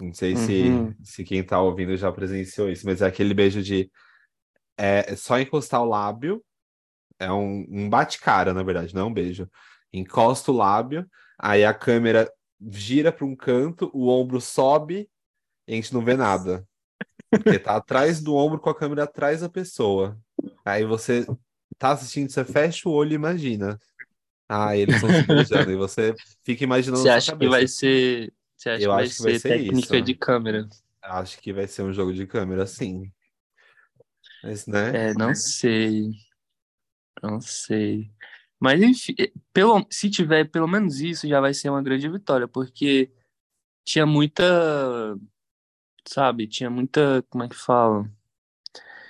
Não 0.00 0.12
sei 0.12 0.32
Uhum. 0.34 0.92
se, 1.02 1.12
se 1.12 1.24
quem 1.24 1.44
tá 1.44 1.60
ouvindo 1.60 1.96
já 1.96 2.10
presenciou 2.12 2.70
isso, 2.70 2.86
mas 2.86 3.02
é 3.02 3.06
aquele 3.06 3.34
beijo 3.34 3.62
de 3.62 3.90
é 4.76 5.14
só 5.16 5.38
encostar 5.38 5.82
o 5.82 5.88
lábio, 5.88 6.44
é 7.18 7.30
um, 7.32 7.66
um 7.68 7.88
bate-cara, 7.88 8.52
na 8.52 8.62
verdade, 8.62 8.94
não 8.94 9.02
é 9.02 9.04
um 9.04 9.12
beijo. 9.14 9.48
Encosta 9.92 10.50
o 10.50 10.56
lábio, 10.56 11.08
aí 11.38 11.64
a 11.64 11.72
câmera 11.72 12.30
gira 12.70 13.12
para 13.12 13.24
um 13.24 13.36
canto, 13.36 13.90
o 13.94 14.08
ombro 14.08 14.40
sobe 14.40 15.08
e 15.66 15.72
a 15.72 15.76
gente 15.76 15.94
não 15.94 16.04
vê 16.04 16.16
nada. 16.16 16.66
Porque 17.30 17.58
tá 17.58 17.76
atrás 17.76 18.20
do 18.20 18.34
ombro 18.34 18.58
com 18.60 18.70
a 18.70 18.74
câmera 18.74 19.04
atrás 19.04 19.40
da 19.40 19.48
pessoa. 19.48 20.18
Aí 20.64 20.84
você 20.84 21.26
tá 21.78 21.92
assistindo, 21.92 22.30
você 22.30 22.44
fecha 22.44 22.88
o 22.88 22.92
olho 22.92 23.12
e 23.12 23.14
imagina. 23.14 23.78
Ah, 24.48 24.76
eles 24.76 24.96
estão 24.96 25.10
se 25.10 25.22
beijando. 25.26 25.70
e 25.70 25.76
você 25.76 26.14
fica 26.44 26.64
imaginando 26.64 27.02
Você 27.02 27.08
acha 27.08 27.36
que 27.36 27.48
vai 27.48 27.66
ser. 27.66 28.32
Você 28.56 28.70
acha 28.70 28.84
Eu 28.84 28.90
que 28.90 28.94
vai 28.94 29.04
acho 29.04 29.16
que 29.16 29.22
vai 29.22 29.32
ser 29.32 29.38
ser 29.40 29.48
técnica 29.48 29.96
isso. 29.96 30.02
de 30.02 30.14
câmera? 30.14 30.68
Acho 31.02 31.38
que 31.40 31.52
vai 31.52 31.66
ser 31.66 31.82
um 31.82 31.92
jogo 31.92 32.12
de 32.12 32.26
câmera, 32.26 32.66
sim. 32.66 33.10
Mas, 34.44 34.66
né? 34.66 35.08
É, 35.10 35.14
não 35.14 35.34
sei. 35.34 36.10
Não 37.22 37.40
sei. 37.40 38.10
Mas 38.60 38.82
enfim, 38.82 39.14
pelo, 39.52 39.86
se 39.90 40.10
tiver 40.10 40.44
pelo 40.50 40.68
menos 40.68 41.00
isso, 41.00 41.26
já 41.26 41.40
vai 41.40 41.54
ser 41.54 41.70
uma 41.70 41.82
grande 41.82 42.08
vitória, 42.08 42.46
porque 42.46 43.10
tinha 43.84 44.04
muita, 44.04 44.44
sabe, 46.06 46.46
tinha 46.46 46.68
muita, 46.68 47.22
como 47.30 47.44
é 47.44 47.48
que 47.48 47.56
fala? 47.56 48.08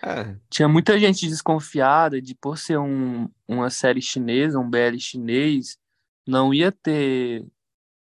É, 0.05 0.37
Tinha 0.51 0.69
muita 0.69 0.99
gente 0.99 1.27
desconfiada 1.27 2.21
de 2.21 2.35
por 2.35 2.59
ser 2.59 2.79
um, 2.79 3.29
uma 3.49 3.71
série 3.71 4.03
chinesa, 4.03 4.59
um 4.59 4.69
BL 4.69 4.99
chinês, 4.99 5.79
não 6.27 6.53
ia 6.53 6.71
ter 6.71 7.47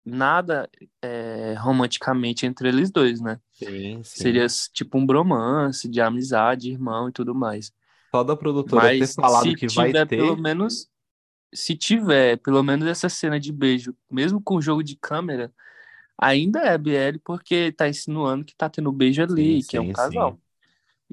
nada 0.03 0.69
é, 1.01 1.53
romanticamente 1.59 2.45
entre 2.45 2.69
eles 2.69 2.91
dois, 2.91 3.21
né? 3.21 3.39
Sim, 3.61 4.03
sim. 4.03 4.41
Seria 4.41 4.47
tipo 4.73 4.97
um 4.97 5.05
bromance 5.05 5.87
de 5.89 6.01
amizade, 6.01 6.71
irmão 6.71 7.09
e 7.09 7.11
tudo 7.11 7.33
mais. 7.35 7.73
Só 8.13 8.23
da 8.23 8.35
produtora 8.37 8.89
ter 8.89 9.09
Mas 9.09 9.19
falado 9.19 9.53
se 9.53 9.55
que 9.55 9.67
vai 9.67 9.93
ter. 9.93 10.13
pelo 10.15 10.35
menos 10.37 10.89
se 11.53 11.75
tiver 11.77 12.37
pelo 12.39 12.63
menos 12.63 12.87
essa 12.87 13.09
cena 13.09 13.39
de 13.39 13.51
beijo, 13.53 13.95
mesmo 14.11 14.41
com 14.41 14.55
o 14.57 14.61
jogo 14.61 14.83
de 14.83 14.95
câmera, 14.97 15.53
ainda 16.17 16.61
é 16.61 16.77
BL 16.77 17.19
porque 17.19 17.71
tá 17.73 17.89
insinuando 17.89 18.45
que 18.45 18.55
tá 18.55 18.69
tendo 18.69 18.91
beijo 18.91 19.23
ali, 19.23 19.63
Sim, 19.63 19.65
que 19.65 19.77
é 19.77 19.81
um 19.81 19.89
casal. 19.91 20.39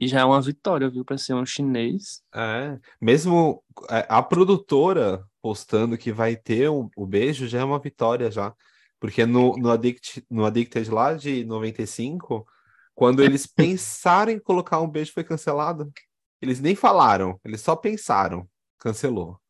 E 0.01 0.09
já 0.09 0.21
é 0.21 0.25
uma 0.25 0.41
vitória, 0.43 0.89
viu, 0.91 1.05
pra 1.05 1.19
ser 1.19 1.35
um 1.35 1.47
chinês. 1.47 2.23
É, 2.35 2.79
mesmo 3.01 3.65
é, 3.91 4.07
a 4.09 4.23
produtora 4.23 5.25
postando 5.41 5.97
que 5.97 6.13
vai 6.13 6.37
ter 6.37 6.69
um- 6.71 6.91
o 6.97 7.07
beijo 7.07 7.47
já 7.49 7.61
é 7.61 7.65
uma 7.65 7.79
vitória 7.79 8.31
já. 8.31 8.55
Porque 9.01 9.25
no, 9.27 9.57
no, 9.57 9.71
Addict, 9.71 10.25
no 10.31 10.45
Addicted 10.45 10.91
lá 10.91 11.15
de 11.15 11.45
95, 11.45 12.47
quando 12.95 13.23
eles 13.23 13.47
pensaram 13.49 14.33
em 14.33 14.39
colocar 14.41 14.81
um 14.81 14.89
beijo, 14.89 15.13
foi 15.13 15.25
cancelado. 15.25 15.93
Eles 16.41 16.61
nem 16.61 16.75
falaram, 16.75 17.41
eles 17.45 17.61
só 17.61 17.75
pensaram. 17.77 18.49
Cancelou. 18.79 19.41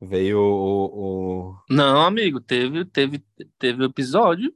Veio 0.00 0.38
o, 0.38 1.50
o- 1.52 1.56
Não, 1.70 2.02
amigo, 2.02 2.40
teve 2.40 2.84
teve 2.84 3.24
teve 3.58 3.82
o 3.82 3.86
episódio, 3.86 4.52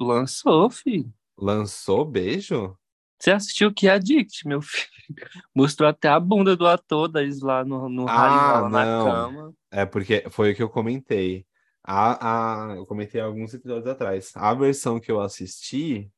lançou, 0.00 0.70
filho. 0.70 1.12
lançou 1.36 2.04
beijo? 2.04 2.76
Você 3.18 3.30
assistiu 3.30 3.72
que 3.72 3.88
é 3.88 3.92
Addict, 3.92 4.46
meu 4.46 4.60
filho. 4.60 4.86
Mostrou 5.54 5.88
até 5.88 6.08
a 6.08 6.20
bunda 6.20 6.54
do 6.56 6.66
ator 6.66 7.08
deles 7.08 7.40
lá 7.40 7.64
no, 7.64 7.88
no 7.88 8.06
Ah, 8.06 8.16
raio, 8.16 8.62
lá 8.62 8.68
na 8.70 8.84
cama. 9.04 9.54
É 9.70 9.84
porque 9.86 10.24
foi 10.30 10.52
o 10.52 10.54
que 10.56 10.62
eu 10.62 10.68
comentei. 10.68 11.46
A, 11.86 12.72
a, 12.72 12.76
eu 12.76 12.86
comentei 12.86 13.20
alguns 13.20 13.54
episódios 13.54 13.86
atrás. 13.88 14.32
A 14.36 14.52
versão 14.54 14.98
que 15.00 15.10
eu 15.10 15.20
assisti 15.20 16.10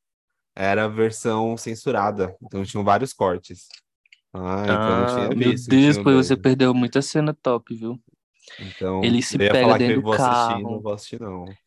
era 0.57 0.87
a 0.87 0.89
versão 0.89 1.57
censurada, 1.57 2.37
então 2.43 2.65
tinham 2.65 2.85
vários 2.85 3.13
cortes. 3.15 3.69
Ah, 4.35 4.73
então 4.73 4.93
eu 4.95 4.99
não 4.99 5.07
tinha 5.07 5.29
Ah, 5.29 5.33
meu 5.35 5.55
visto 5.55 5.69
Deus, 5.69 5.99
pois 5.99 6.15
você 6.27 6.37
perdeu 6.37 6.75
muita 6.75 7.01
cena 7.03 7.33
top, 7.35 7.75
viu? 7.75 8.01
Então, 8.59 9.03
Ele 9.03 9.23
se 9.23 9.39
pega 9.41 9.57
falar 9.57 9.79
que 9.81 9.91
dentro 9.91 10.01
eu 10.01 10.03
do 10.03 10.05
vou 10.05 10.13
assistir, 10.13 10.65
não 10.67 10.81
carro. 10.81 10.83
vou 10.83 10.93
assistir, 10.93 11.21
não. 11.21 11.59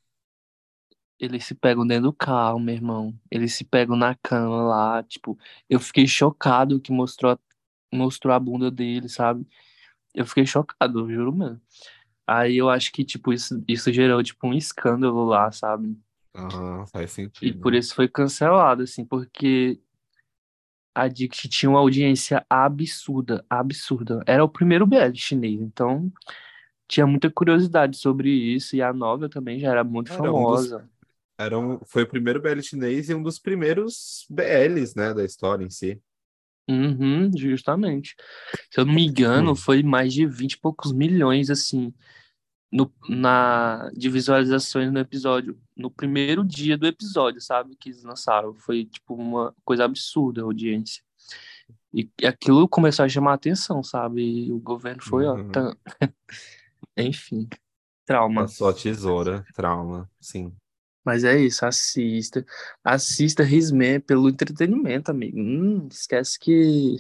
Eles 1.20 1.46
se 1.46 1.53
pegam 1.55 1.86
dentro 1.86 2.05
do 2.05 2.13
carro, 2.13 2.60
meu 2.60 2.74
irmão. 2.75 3.13
Eles 3.29 3.53
se 3.53 3.63
pegam 3.63 3.96
na 3.96 4.15
cama 4.15 4.63
lá, 4.63 5.03
tipo, 5.03 5.38
eu 5.70 5.79
fiquei 5.79 6.08
chocado 6.08 6.79
que 6.79 6.91
mostrou 6.91 7.34
a, 7.34 7.39
mostrou 7.96 8.34
a 8.34 8.39
bunda 8.39 8.72
dele, 8.72 9.08
sabe? 9.10 9.46
Eu 10.15 10.25
fiquei 10.25 10.46
chocado, 10.46 11.00
eu 11.01 11.10
juro 11.12 11.34
mesmo. 11.34 11.62
Aí 12.32 12.58
eu 12.58 12.70
acho 12.70 12.92
que, 12.92 13.04
tipo, 13.06 13.34
isso, 13.34 13.64
isso 13.68 13.92
gerou, 13.92 14.24
tipo, 14.24 14.48
um 14.48 14.54
escândalo 14.54 15.26
lá, 15.26 15.52
sabe? 15.52 15.98
Ah, 16.34 16.86
faz 16.92 17.12
E 17.42 17.52
sentido. 17.52 17.60
por 17.60 17.74
isso 17.74 17.94
foi 17.96 18.08
cancelado, 18.08 18.84
assim, 18.84 19.04
porque 19.06 19.80
a 20.94 21.08
Dixie 21.08 21.50
tinha 21.50 21.70
uma 21.70 21.80
audiência 21.80 22.46
absurda, 22.50 23.46
absurda. 23.50 24.22
Era 24.28 24.44
o 24.44 24.50
primeiro 24.50 24.86
BL 24.86 25.16
chinês, 25.16 25.62
então 25.62 26.12
tinha 26.88 27.08
muita 27.08 27.32
curiosidade 27.32 27.98
sobre 27.98 28.30
isso, 28.32 28.76
e 28.76 28.82
a 28.82 28.94
novela 28.94 29.30
também 29.30 29.60
já 29.60 29.70
era 29.72 29.84
muito 29.84 30.10
Era 30.10 30.32
um 30.34 30.46
dos, 30.46 30.70
famosa. 30.70 30.90
era 31.38 31.60
um, 31.60 31.80
foi 31.86 32.04
o 32.04 32.08
primeiro 32.10 32.42
BL 32.42 32.64
chinês 32.64 33.10
e 33.10 33.16
um 33.16 33.24
dos 33.24 33.40
primeiros 33.40 34.26
BLs, 34.30 34.96
né, 34.98 35.14
da 35.14 35.26
história 35.26 35.66
em 35.66 35.70
si. 35.70 36.02
Uhum, 36.70 37.32
justamente. 37.38 38.16
Se 38.72 38.80
eu 38.80 38.86
não 38.86 38.94
me 38.94 39.06
engano, 39.06 39.56
foi 39.56 39.84
mais 39.84 40.14
de 40.14 40.26
20 40.26 40.54
e 40.54 40.60
poucos 40.60 40.92
milhões, 40.94 41.50
assim, 41.50 41.94
no, 42.72 42.92
na, 43.10 43.90
de 43.94 44.10
visualizações 44.10 44.92
no 44.92 45.00
episódio. 45.00 45.60
No 45.75 45.92
primeiro 45.92 46.44
dia 46.46 46.78
do 46.78 46.88
episódio, 46.88 47.42
sabe? 47.42 47.75
Que 47.75 47.90
eles 47.90 48.04
lançaram. 48.04 48.54
Foi, 48.54 48.86
tipo, 48.86 49.13
uma 49.16 49.54
coisa 49.66 49.84
absurda 49.86 50.42
a 50.42 50.46
audiência. 50.46 51.04
E 51.94 52.10
aquilo 52.25 52.68
começou 52.70 53.04
a 53.04 53.10
chamar 53.10 53.32
a 53.32 53.36
atenção, 53.36 53.84
sabe? 53.84 54.22
E 54.48 54.51
o 54.51 54.60
governo 54.60 55.01
foi, 55.04 55.25
ó, 55.25 55.36
Uhum. 55.36 55.50
tá... 55.51 55.75
Enfim, 56.98 57.48
trauma. 58.06 58.46
A 58.46 58.74
tesoura, 58.74 59.46
trauma, 59.54 60.10
sim. 60.20 60.54
Mas 61.04 61.24
é 61.24 61.38
isso, 61.40 61.66
assista. 61.66 62.46
Assista 62.84 63.44
Risman 63.44 64.00
pelo 64.01 64.30
entretenimento, 64.30 65.10
amigo. 65.10 65.38
Hum, 65.40 65.88
esquece 65.92 66.38
que 66.40 66.96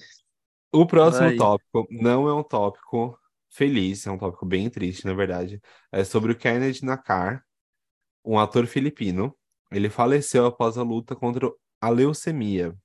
O 0.73 0.85
próximo 0.87 1.27
vai. 1.27 1.35
tópico 1.35 1.87
não 1.91 2.27
é 2.27 2.33
um 2.33 2.43
tópico 2.43 3.17
feliz, 3.51 4.07
é 4.07 4.11
um 4.11 4.17
tópico 4.17 4.45
bem 4.45 4.69
triste, 4.69 5.05
na 5.05 5.13
verdade. 5.13 5.61
É 5.91 6.03
sobre 6.03 6.31
o 6.31 6.35
Kennedy 6.35 6.83
Nakar, 6.83 7.45
um 8.25 8.39
ator 8.39 8.65
filipino. 8.65 9.37
Ele 9.71 9.89
faleceu 9.89 10.45
após 10.45 10.77
a 10.77 10.83
luta 10.83 11.15
contra 11.15 11.51
a 11.79 11.89
leucemia. 11.89 12.75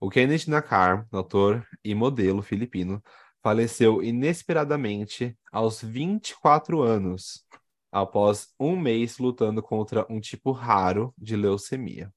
O 0.00 0.10
Kennedy 0.10 0.50
Nakar, 0.50 1.06
ator 1.12 1.66
e 1.84 1.94
modelo 1.94 2.42
filipino, 2.42 3.02
faleceu 3.42 4.02
inesperadamente 4.02 5.36
aos 5.50 5.80
24 5.80 6.82
anos, 6.82 7.44
após 7.90 8.48
um 8.58 8.78
mês 8.78 9.18
lutando 9.18 9.62
contra 9.62 10.06
um 10.10 10.20
tipo 10.20 10.52
raro 10.52 11.14
de 11.16 11.36
leucemia. 11.36 12.12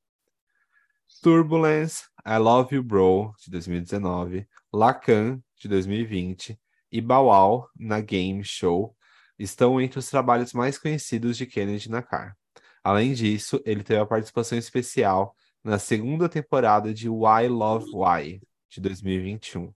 Turbulence, 1.22 2.06
I 2.26 2.38
Love 2.38 2.76
You 2.76 2.84
Bro, 2.84 3.34
de 3.44 3.52
2019, 3.52 4.48
Lacan, 4.74 5.42
de 5.58 5.68
2020, 5.68 6.60
e 6.92 7.00
Bawal, 7.00 7.70
na 7.76 8.00
Game 8.02 8.44
Show, 8.44 8.96
estão 9.40 9.80
entre 9.80 10.00
os 10.00 10.10
trabalhos 10.10 10.54
mais 10.54 10.78
conhecidos 10.78 11.38
de 11.38 11.46
Kennedy 11.46 11.90
Nakar. 11.90 12.38
Além 12.84 13.14
disso, 13.14 13.62
ele 13.66 13.84
teve 13.84 14.00
a 14.00 14.06
participação 14.06 14.58
especial 14.58 15.36
na 15.64 15.78
segunda 15.78 16.28
temporada 16.28 16.94
de 16.94 17.08
Why 17.08 17.48
Love 17.48 17.92
Why, 17.94 18.42
de 18.70 18.82
2021. 18.82 19.74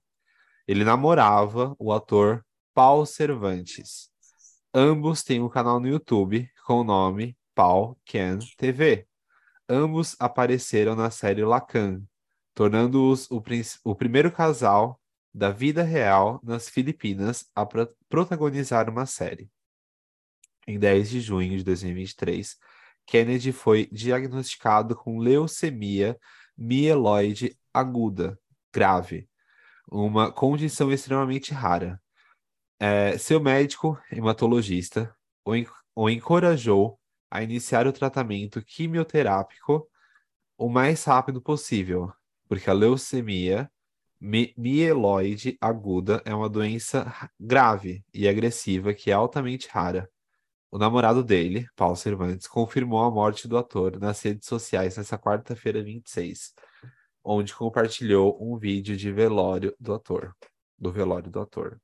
Ele 0.66 0.84
namorava 0.84 1.74
o 1.78 1.92
ator 1.92 2.44
Paul 2.74 3.06
Cervantes. 3.06 4.10
Ambos 4.74 5.22
têm 5.22 5.40
um 5.40 5.48
canal 5.48 5.80
no 5.80 5.88
YouTube 5.88 6.50
com 6.64 6.80
o 6.80 6.84
nome 6.84 7.36
Paul 7.54 7.96
Can 8.04 8.40
TV. 8.58 9.06
Ambos 9.68 10.16
apareceram 10.18 10.94
na 10.94 11.10
série 11.10 11.44
Lacan, 11.44 12.02
tornando-os 12.54 13.30
o, 13.30 13.42
o 13.84 13.94
primeiro 13.94 14.30
casal 14.30 15.00
da 15.36 15.50
vida 15.50 15.82
real 15.82 16.40
nas 16.42 16.66
Filipinas 16.66 17.44
a 17.54 17.66
pro- 17.66 17.94
protagonizar 18.08 18.88
uma 18.88 19.04
série. 19.04 19.50
Em 20.66 20.78
10 20.78 21.10
de 21.10 21.20
junho 21.20 21.58
de 21.58 21.62
2023, 21.62 22.56
Kennedy 23.04 23.52
foi 23.52 23.86
diagnosticado 23.92 24.96
com 24.96 25.18
leucemia 25.18 26.18
mieloide 26.56 27.54
aguda, 27.72 28.38
grave, 28.72 29.28
uma 29.86 30.32
condição 30.32 30.90
extremamente 30.90 31.52
rara. 31.52 32.00
É, 32.80 33.18
seu 33.18 33.38
médico 33.38 34.00
hematologista 34.10 35.14
o, 35.44 35.52
o 35.94 36.08
encorajou 36.08 36.98
a 37.30 37.42
iniciar 37.42 37.86
o 37.86 37.92
tratamento 37.92 38.64
quimioterápico 38.64 39.86
o 40.56 40.70
mais 40.70 41.04
rápido 41.04 41.42
possível, 41.42 42.10
porque 42.48 42.70
a 42.70 42.72
leucemia 42.72 43.70
mieloide 44.20 45.56
aguda 45.60 46.22
é 46.24 46.34
uma 46.34 46.48
doença 46.48 47.30
grave 47.38 48.04
e 48.12 48.28
agressiva 48.28 48.94
que 48.94 49.10
é 49.10 49.14
altamente 49.14 49.68
rara. 49.68 50.10
O 50.70 50.78
namorado 50.78 51.22
dele, 51.22 51.66
Paulo 51.76 51.96
Cervantes, 51.96 52.46
confirmou 52.46 53.02
a 53.04 53.10
morte 53.10 53.46
do 53.46 53.56
ator 53.56 53.98
nas 53.98 54.20
redes 54.22 54.48
sociais 54.48 54.96
nessa 54.96 55.18
quarta-feira 55.18 55.82
26, 55.82 56.54
onde 57.22 57.54
compartilhou 57.54 58.36
um 58.40 58.58
vídeo 58.58 58.96
de 58.96 59.12
velório 59.12 59.74
do 59.78 59.94
ator, 59.94 60.34
do 60.78 60.92
velório 60.92 61.30
do 61.30 61.40
ator. 61.40 61.80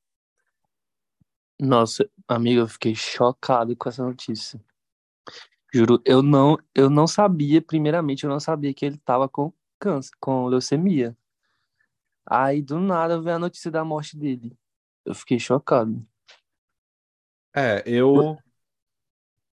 Nossa, 1.61 2.09
amigo, 2.27 2.61
eu 2.61 2.69
fiquei 2.69 2.95
chocado 2.95 3.77
com 3.77 3.89
essa 3.89 4.05
notícia. 4.05 4.61
Juro, 5.73 6.03
eu 6.05 6.23
não, 6.23 6.59
eu 6.75 6.91
não 6.91 7.07
sabia, 7.07 7.63
primeiramente, 7.63 8.25
eu 8.25 8.31
não 8.31 8.41
sabia 8.41 8.75
que 8.75 8.85
ele 8.85 8.99
tava 8.99 9.29
com 9.29 9.53
câncer, 9.79 10.11
com 10.21 10.47
leucemia. 10.47 11.17
Aí, 12.27 12.63
do 12.63 12.81
nada, 12.81 13.21
veio 13.21 13.37
a 13.37 13.39
notícia 13.39 13.71
da 13.71 13.85
morte 13.85 14.17
dele. 14.19 14.57
Eu 15.05 15.15
fiquei 15.15 15.39
chocado. 15.39 16.07
É, 17.55 17.83
eu 17.87 18.43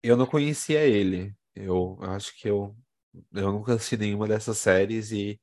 eu 0.01 0.17
não 0.17 0.25
conhecia 0.25 0.81
ele. 0.85 1.35
Eu 1.55 1.97
acho 2.01 2.35
que 2.37 2.49
eu 2.49 2.75
eu 3.33 3.51
nunca 3.51 3.73
assisti 3.75 3.95
nenhuma 3.97 4.27
dessas 4.27 4.57
séries 4.57 5.11
e 5.11 5.39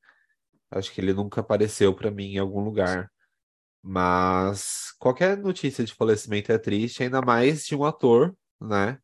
acho 0.71 0.91
que 0.93 1.01
ele 1.01 1.13
nunca 1.13 1.41
apareceu 1.41 1.95
para 1.95 2.11
mim 2.11 2.33
em 2.35 2.39
algum 2.39 2.61
lugar. 2.63 3.11
Mas 3.83 4.93
qualquer 4.99 5.37
notícia 5.37 5.83
de 5.85 5.93
falecimento 5.95 6.51
é 6.51 6.57
triste, 6.59 7.03
ainda 7.03 7.21
mais 7.21 7.65
de 7.65 7.75
um 7.75 7.85
ator, 7.85 8.35
né? 8.61 8.99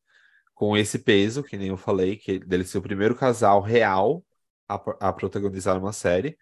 Com 0.56 0.78
esse 0.78 1.00
peso, 1.00 1.44
que 1.44 1.58
nem 1.58 1.70
eu 1.70 1.78
falei, 1.78 2.18
que 2.18 2.40
dele 2.40 2.66
ser 2.66 2.80
o 2.80 2.82
primeiro 2.84 3.16
casal 3.16 3.62
real 3.62 4.26
a, 4.70 4.76
a 5.10 5.14
protagonizar 5.14 5.78
uma 5.80 5.94
série. 5.94 6.38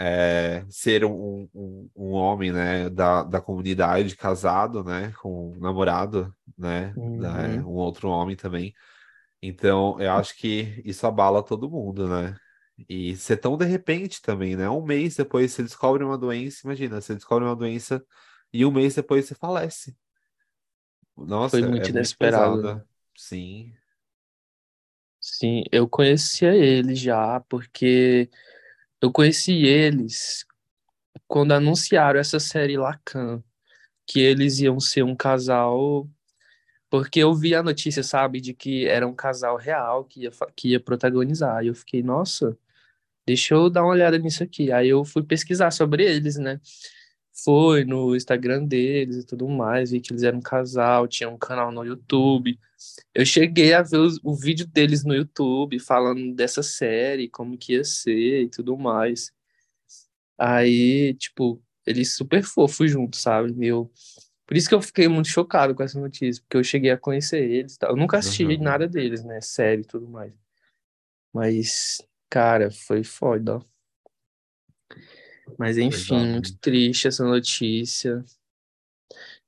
É, 0.00 0.64
ser 0.68 1.04
um, 1.04 1.48
um, 1.52 1.90
um, 1.96 2.10
homem, 2.12 2.52
né, 2.52 2.88
da, 2.88 3.24
da 3.24 3.40
comunidade, 3.40 4.16
casado, 4.16 4.84
né, 4.84 5.12
com 5.20 5.50
um 5.50 5.58
namorado, 5.58 6.32
né, 6.56 6.94
uhum. 6.96 7.18
né, 7.18 7.60
um 7.64 7.74
outro 7.74 8.08
homem 8.08 8.36
também. 8.36 8.72
Então, 9.42 10.00
eu 10.00 10.12
acho 10.12 10.36
que 10.36 10.80
isso 10.84 11.06
abala 11.06 11.42
todo 11.42 11.70
mundo, 11.70 12.08
né? 12.08 12.36
E 12.88 13.16
ser 13.16 13.38
tão 13.38 13.56
de 13.56 13.64
repente 13.64 14.22
também, 14.22 14.56
né? 14.56 14.68
Um 14.68 14.84
mês 14.84 15.16
depois 15.16 15.52
você 15.52 15.62
descobre 15.62 16.04
uma 16.04 16.18
doença, 16.18 16.60
imagina, 16.64 17.00
você 17.00 17.14
descobre 17.14 17.44
uma 17.44 17.56
doença 17.56 18.04
e 18.52 18.64
um 18.64 18.70
mês 18.70 18.94
depois 18.94 19.26
você 19.26 19.34
falece. 19.34 19.96
Nossa, 21.16 21.58
Foi 21.58 21.68
muito 21.68 21.86
é 21.86 21.90
inesperado. 21.90 22.52
Muito 22.52 22.62
pesada. 22.62 22.88
Sim. 23.16 23.72
Sim, 25.20 25.64
eu 25.72 25.88
conhecia 25.88 26.54
ele 26.54 26.94
já, 26.94 27.40
porque 27.48 28.30
eu 29.00 29.12
conheci 29.12 29.64
eles 29.64 30.44
quando 31.26 31.52
anunciaram 31.52 32.18
essa 32.18 32.40
série 32.40 32.76
Lacan, 32.76 33.42
que 34.06 34.20
eles 34.20 34.58
iam 34.60 34.80
ser 34.80 35.02
um 35.04 35.14
casal, 35.14 36.08
porque 36.90 37.20
eu 37.20 37.34
vi 37.34 37.54
a 37.54 37.62
notícia, 37.62 38.02
sabe, 38.02 38.40
de 38.40 38.54
que 38.54 38.86
era 38.86 39.06
um 39.06 39.14
casal 39.14 39.56
real 39.56 40.04
que 40.04 40.22
ia, 40.22 40.30
que 40.56 40.68
ia 40.70 40.80
protagonizar. 40.80 41.62
E 41.64 41.68
eu 41.68 41.74
fiquei, 41.74 42.02
nossa, 42.02 42.56
deixa 43.26 43.54
eu 43.54 43.70
dar 43.70 43.82
uma 43.82 43.92
olhada 43.92 44.18
nisso 44.18 44.42
aqui. 44.42 44.72
Aí 44.72 44.88
eu 44.88 45.04
fui 45.04 45.22
pesquisar 45.22 45.70
sobre 45.70 46.04
eles, 46.04 46.36
né? 46.36 46.60
Foi 47.44 47.84
no 47.84 48.16
Instagram 48.16 48.64
deles 48.66 49.18
e 49.18 49.26
tudo 49.26 49.48
mais, 49.48 49.90
vi 49.92 50.00
que 50.00 50.12
eles 50.12 50.22
eram 50.24 50.38
um 50.38 50.42
casal, 50.42 51.06
tinha 51.08 51.28
um 51.28 51.38
canal 51.38 51.70
no 51.72 51.84
YouTube. 51.84 52.58
Eu 53.14 53.24
cheguei 53.24 53.72
a 53.72 53.82
ver 53.82 53.98
os, 53.98 54.18
o 54.22 54.34
vídeo 54.34 54.66
deles 54.66 55.04
no 55.04 55.14
YouTube 55.14 55.78
falando 55.78 56.34
dessa 56.34 56.62
série, 56.62 57.28
como 57.28 57.58
que 57.58 57.74
ia 57.74 57.84
ser 57.84 58.42
e 58.42 58.48
tudo 58.48 58.76
mais. 58.76 59.32
Aí, 60.38 61.14
tipo, 61.14 61.60
eles 61.84 62.14
super 62.14 62.42
fofos 62.42 62.90
juntos, 62.90 63.20
sabe? 63.20 63.52
Meu, 63.52 63.90
por 64.46 64.56
isso 64.56 64.68
que 64.68 64.74
eu 64.74 64.80
fiquei 64.80 65.08
muito 65.08 65.28
chocado 65.28 65.74
com 65.74 65.82
essa 65.82 66.00
notícia, 66.00 66.42
porque 66.42 66.56
eu 66.56 66.64
cheguei 66.64 66.90
a 66.90 66.98
conhecer 66.98 67.42
eles. 67.42 67.76
Tá? 67.76 67.88
Eu 67.88 67.96
nunca 67.96 68.18
assisti 68.18 68.44
uhum. 68.44 68.62
nada 68.62 68.86
deles, 68.86 69.24
né? 69.24 69.40
Série 69.40 69.82
e 69.82 69.84
tudo 69.84 70.08
mais. 70.08 70.32
Mas, 71.34 72.00
cara, 72.30 72.70
foi 72.70 73.02
foda. 73.02 73.60
Mas 75.58 75.76
enfim, 75.76 76.32
muito 76.32 76.56
triste 76.58 77.08
essa 77.08 77.24
notícia. 77.24 78.24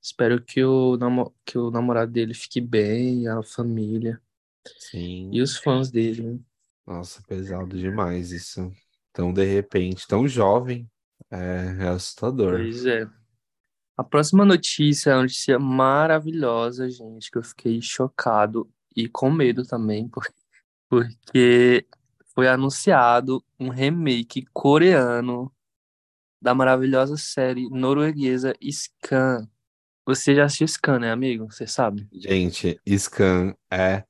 Espero 0.01 0.41
que 0.41 0.63
o, 0.63 0.97
que 1.45 1.57
o 1.57 1.69
namorado 1.69 2.11
dele 2.11 2.33
fique 2.33 2.59
bem, 2.59 3.27
a 3.27 3.43
família. 3.43 4.19
Sim. 4.77 5.29
E 5.31 5.41
os 5.41 5.57
fãs 5.57 5.91
dele. 5.91 6.23
Né? 6.23 6.39
Nossa, 6.87 7.21
pesado 7.27 7.77
demais 7.77 8.31
isso. 8.31 8.71
Tão 9.13 9.31
de 9.31 9.45
repente, 9.45 10.07
tão 10.07 10.27
jovem. 10.27 10.89
É, 11.29 11.77
é 11.79 11.87
assustador. 11.87 12.57
Pois 12.57 12.85
é. 12.85 13.07
A 13.95 14.03
próxima 14.03 14.43
notícia 14.43 15.11
é 15.11 15.15
uma 15.15 15.21
notícia 15.23 15.59
maravilhosa, 15.59 16.89
gente, 16.89 17.29
que 17.29 17.37
eu 17.37 17.43
fiquei 17.43 17.79
chocado 17.81 18.67
e 18.95 19.07
com 19.07 19.29
medo 19.29 19.63
também, 19.63 20.09
porque 20.89 21.85
foi 22.33 22.47
anunciado 22.47 23.43
um 23.59 23.69
remake 23.69 24.45
coreano 24.53 25.53
da 26.41 26.55
maravilhosa 26.55 27.15
série 27.15 27.69
norueguesa 27.69 28.53
Scan. 28.63 29.47
Você 30.05 30.35
já 30.35 30.45
assistiu 30.45 30.67
Scan, 30.67 30.99
né, 30.99 31.11
amigo? 31.11 31.51
Você 31.51 31.67
sabe? 31.67 32.07
Gente, 32.11 32.79
Scan 32.97 33.55
é 33.71 34.03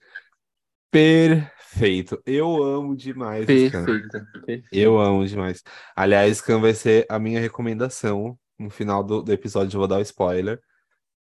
perfeito. 0.89 2.21
Eu 2.25 2.63
amo 2.63 2.95
demais 2.95 3.45
perfeito, 3.45 3.77
Scan. 3.77 4.23
Perfeito. 4.31 4.67
Eu 4.71 4.99
amo 4.99 5.25
demais. 5.25 5.63
Aliás, 5.95 6.37
Scan 6.37 6.59
vai 6.59 6.73
ser 6.73 7.05
a 7.09 7.19
minha 7.19 7.39
recomendação 7.39 8.37
no 8.57 8.69
final 8.69 9.03
do, 9.03 9.21
do 9.21 9.31
episódio. 9.31 9.75
Eu 9.75 9.79
vou 9.79 9.87
dar 9.87 9.97
o 9.97 10.01
spoiler. 10.01 10.59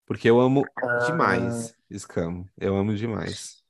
Porque 0.06 0.30
eu 0.30 0.40
amo 0.40 0.66
ah. 0.78 0.98
demais 1.06 1.76
Scam. 1.96 2.46
Eu 2.58 2.76
amo 2.76 2.96
demais. 2.96 3.64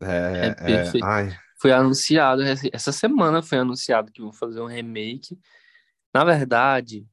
É, 0.00 0.48
é 0.48 0.54
perfeito. 0.54 1.04
É... 1.04 1.08
Ai. 1.08 1.36
Foi 1.58 1.72
anunciado, 1.72 2.42
essa 2.70 2.92
semana 2.92 3.40
foi 3.40 3.56
anunciado 3.58 4.12
que 4.12 4.20
vão 4.20 4.30
fazer 4.30 4.60
um 4.60 4.66
remake 4.66 5.38
na 6.16 6.24
verdade, 6.24 7.06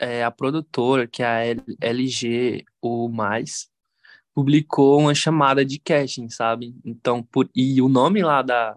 é, 0.00 0.24
a 0.24 0.30
produtora, 0.30 1.06
que 1.06 1.22
é 1.22 1.26
a 1.26 1.86
LG 1.86 2.64
o 2.80 3.08
mais, 3.08 3.70
publicou 4.34 5.00
uma 5.00 5.14
chamada 5.14 5.64
de 5.64 5.78
casting, 5.78 6.30
sabe? 6.30 6.74
Então, 6.84 7.22
por, 7.22 7.48
e 7.54 7.82
o 7.82 7.88
nome 7.88 8.22
lá 8.22 8.40
da, 8.40 8.76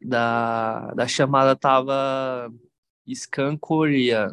da, 0.00 0.94
da 0.94 1.06
chamada 1.06 1.54
tava 1.54 2.50
Scan 3.14 3.56
Korea. 3.58 4.30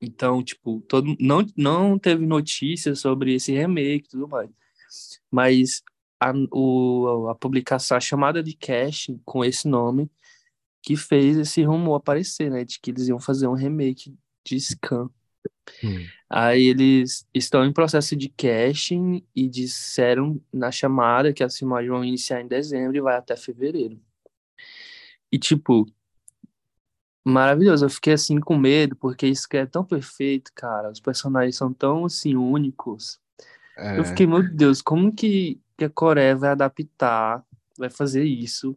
Então, 0.00 0.42
tipo, 0.44 0.80
todo, 0.88 1.16
não, 1.18 1.44
não 1.56 1.98
teve 1.98 2.24
notícia 2.26 2.94
sobre 2.94 3.34
esse 3.34 3.52
remake 3.52 4.06
e 4.06 4.10
tudo 4.10 4.28
mais. 4.28 4.50
Mas 5.30 5.82
a, 6.20 6.32
o, 6.52 7.28
a 7.28 7.34
publicação, 7.34 7.96
a 7.96 8.00
chamada 8.00 8.42
de 8.42 8.54
casting 8.56 9.20
com 9.24 9.44
esse 9.44 9.66
nome, 9.66 10.10
que 10.82 10.96
fez 10.96 11.36
esse 11.36 11.62
rumor 11.64 11.96
aparecer, 11.96 12.50
né? 12.50 12.64
De 12.64 12.78
que 12.78 12.90
eles 12.90 13.08
iam 13.08 13.18
fazer 13.18 13.48
um 13.48 13.54
remake 13.54 14.14
de 14.44 14.60
Scan. 14.60 15.10
Hum. 15.82 16.06
Aí 16.28 16.66
eles 16.66 17.26
estão 17.32 17.64
em 17.64 17.72
processo 17.72 18.16
de 18.16 18.28
casting 18.28 19.24
e 19.34 19.48
disseram 19.48 20.40
na 20.52 20.70
chamada 20.70 21.32
que 21.32 21.44
as 21.44 21.56
filmagens 21.56 21.90
vão 21.90 22.04
iniciar 22.04 22.40
em 22.40 22.48
dezembro 22.48 22.96
e 22.96 23.00
vai 23.00 23.16
até 23.16 23.36
fevereiro. 23.36 24.00
E 25.30 25.38
tipo, 25.38 25.86
maravilhoso. 27.24 27.86
Eu 27.86 27.90
fiquei 27.90 28.12
assim 28.12 28.38
com 28.38 28.56
medo, 28.56 28.94
porque 28.96 29.26
isso 29.26 29.48
é 29.52 29.66
tão 29.66 29.84
perfeito, 29.84 30.52
cara. 30.54 30.90
Os 30.90 31.00
personagens 31.00 31.56
são 31.56 31.72
tão 31.72 32.04
assim 32.04 32.36
únicos. 32.36 33.18
É. 33.76 33.98
Eu 33.98 34.04
fiquei, 34.04 34.26
meu 34.26 34.42
Deus, 34.42 34.82
como 34.82 35.12
que, 35.12 35.60
que 35.76 35.84
a 35.84 35.90
Coreia 35.90 36.36
vai 36.36 36.50
adaptar, 36.50 37.44
vai 37.76 37.90
fazer 37.90 38.24
isso 38.24 38.76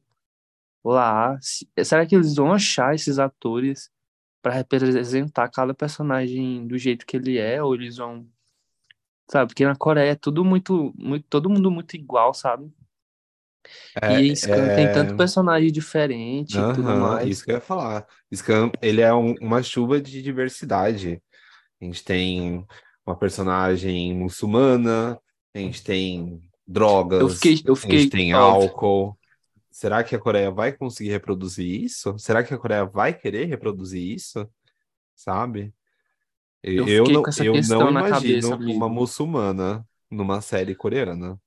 lá? 0.84 1.38
Será 1.84 2.06
que 2.06 2.15
eles 2.15 2.36
vão 2.36 2.54
achar 2.54 2.95
esses 2.95 3.19
atores 3.19 3.91
para 4.41 4.54
representar 4.54 5.50
cada 5.50 5.73
personagem 5.73 6.67
do 6.67 6.78
jeito 6.78 7.06
que 7.06 7.17
ele 7.17 7.38
é, 7.38 7.62
ou 7.62 7.76
eles 7.76 7.97
vão. 7.97 8.26
Sabe? 9.30 9.50
Porque 9.50 9.65
na 9.65 9.76
Coreia 9.76 10.12
é 10.12 10.15
tudo 10.15 10.45
muito. 10.45 10.93
muito 10.97 11.26
todo 11.30 11.50
mundo 11.50 11.69
muito 11.69 11.95
igual, 11.95 12.34
sabe? 12.34 12.71
É, 14.02 14.21
e 14.21 14.36
Scan 14.36 14.65
é... 14.65 14.76
tem 14.76 14.91
tanto 14.93 15.17
personagem 15.17 15.71
diferente 15.71 16.58
uhum, 16.58 16.71
e 16.71 16.76
tudo 16.76 16.95
mais. 16.95 17.28
Isso 17.28 17.43
que 17.43 17.52
eu 17.52 17.56
ia 17.56 17.62
falar. 17.62 18.06
Scan, 18.34 18.71
ele 18.82 19.02
é 19.02 19.13
um, 19.13 19.34
uma 19.41 19.62
chuva 19.62 20.00
de 20.00 20.21
diversidade. 20.21 21.21
A 21.82 21.86
gente 21.86 22.04
tem 22.04 22.65
uma 23.06 23.15
personagem 23.15 24.13
muçulmana, 24.15 25.19
a 25.54 25.60
gente 25.60 25.84
tem 25.84 26.41
drogas, 26.67 27.21
eu 27.21 27.30
fiquei, 27.30 27.62
eu 27.65 27.76
fiquei, 27.76 27.97
a 27.97 28.02
gente 28.02 28.12
tem 28.12 28.34
óbvio. 28.34 28.69
álcool. 28.69 29.17
Será 29.78 30.04
que 30.04 30.16
a 30.16 30.20
Coreia 30.20 30.50
vai 30.50 30.74
conseguir 30.74 31.12
reproduzir 31.12 31.84
isso? 31.84 32.18
Será 32.18 32.44
que 32.44 32.52
a 32.52 32.58
Coreia 32.58 32.84
vai 32.84 33.13
querer 33.13 33.46
reproduzir 33.46 34.02
isso? 34.02 34.50
Sabe? 35.16 35.72
Eu 36.63 36.88
Eu 36.88 37.06
fiquei 37.06 37.13
não, 37.13 37.22
com 37.22 37.30
essa 37.30 37.46
eu 37.46 37.54
não 37.70 37.92
na 37.92 38.08
imagino 38.08 38.50
cabeça, 38.50 38.56
uma 38.76 38.90
muçulmana 38.90 39.88
numa 40.10 40.42
série 40.42 40.74
coreana. 40.74 41.40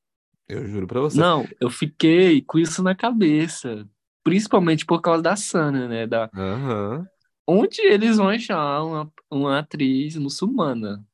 Eu 0.49 0.64
juro 0.64 0.87
pra 0.87 1.01
você. 1.01 1.19
Não, 1.19 1.45
eu 1.61 1.69
fiquei 1.69 2.40
com 2.40 2.57
isso 2.57 2.85
na 2.85 2.95
cabeça. 2.95 3.85
Principalmente 4.23 4.87
por 4.87 5.01
causa 5.01 5.23
da 5.25 5.35
Sana, 5.35 5.88
né? 5.88 6.07
Da... 6.07 6.31
Aham, 6.33 7.05
Onde 7.45 7.81
eles 7.83 8.16
vão 8.19 8.29
achar 8.29 8.85
uma, 8.85 9.12
uma 9.29 9.59
atriz 9.59 10.14
muçulmana? 10.14 11.05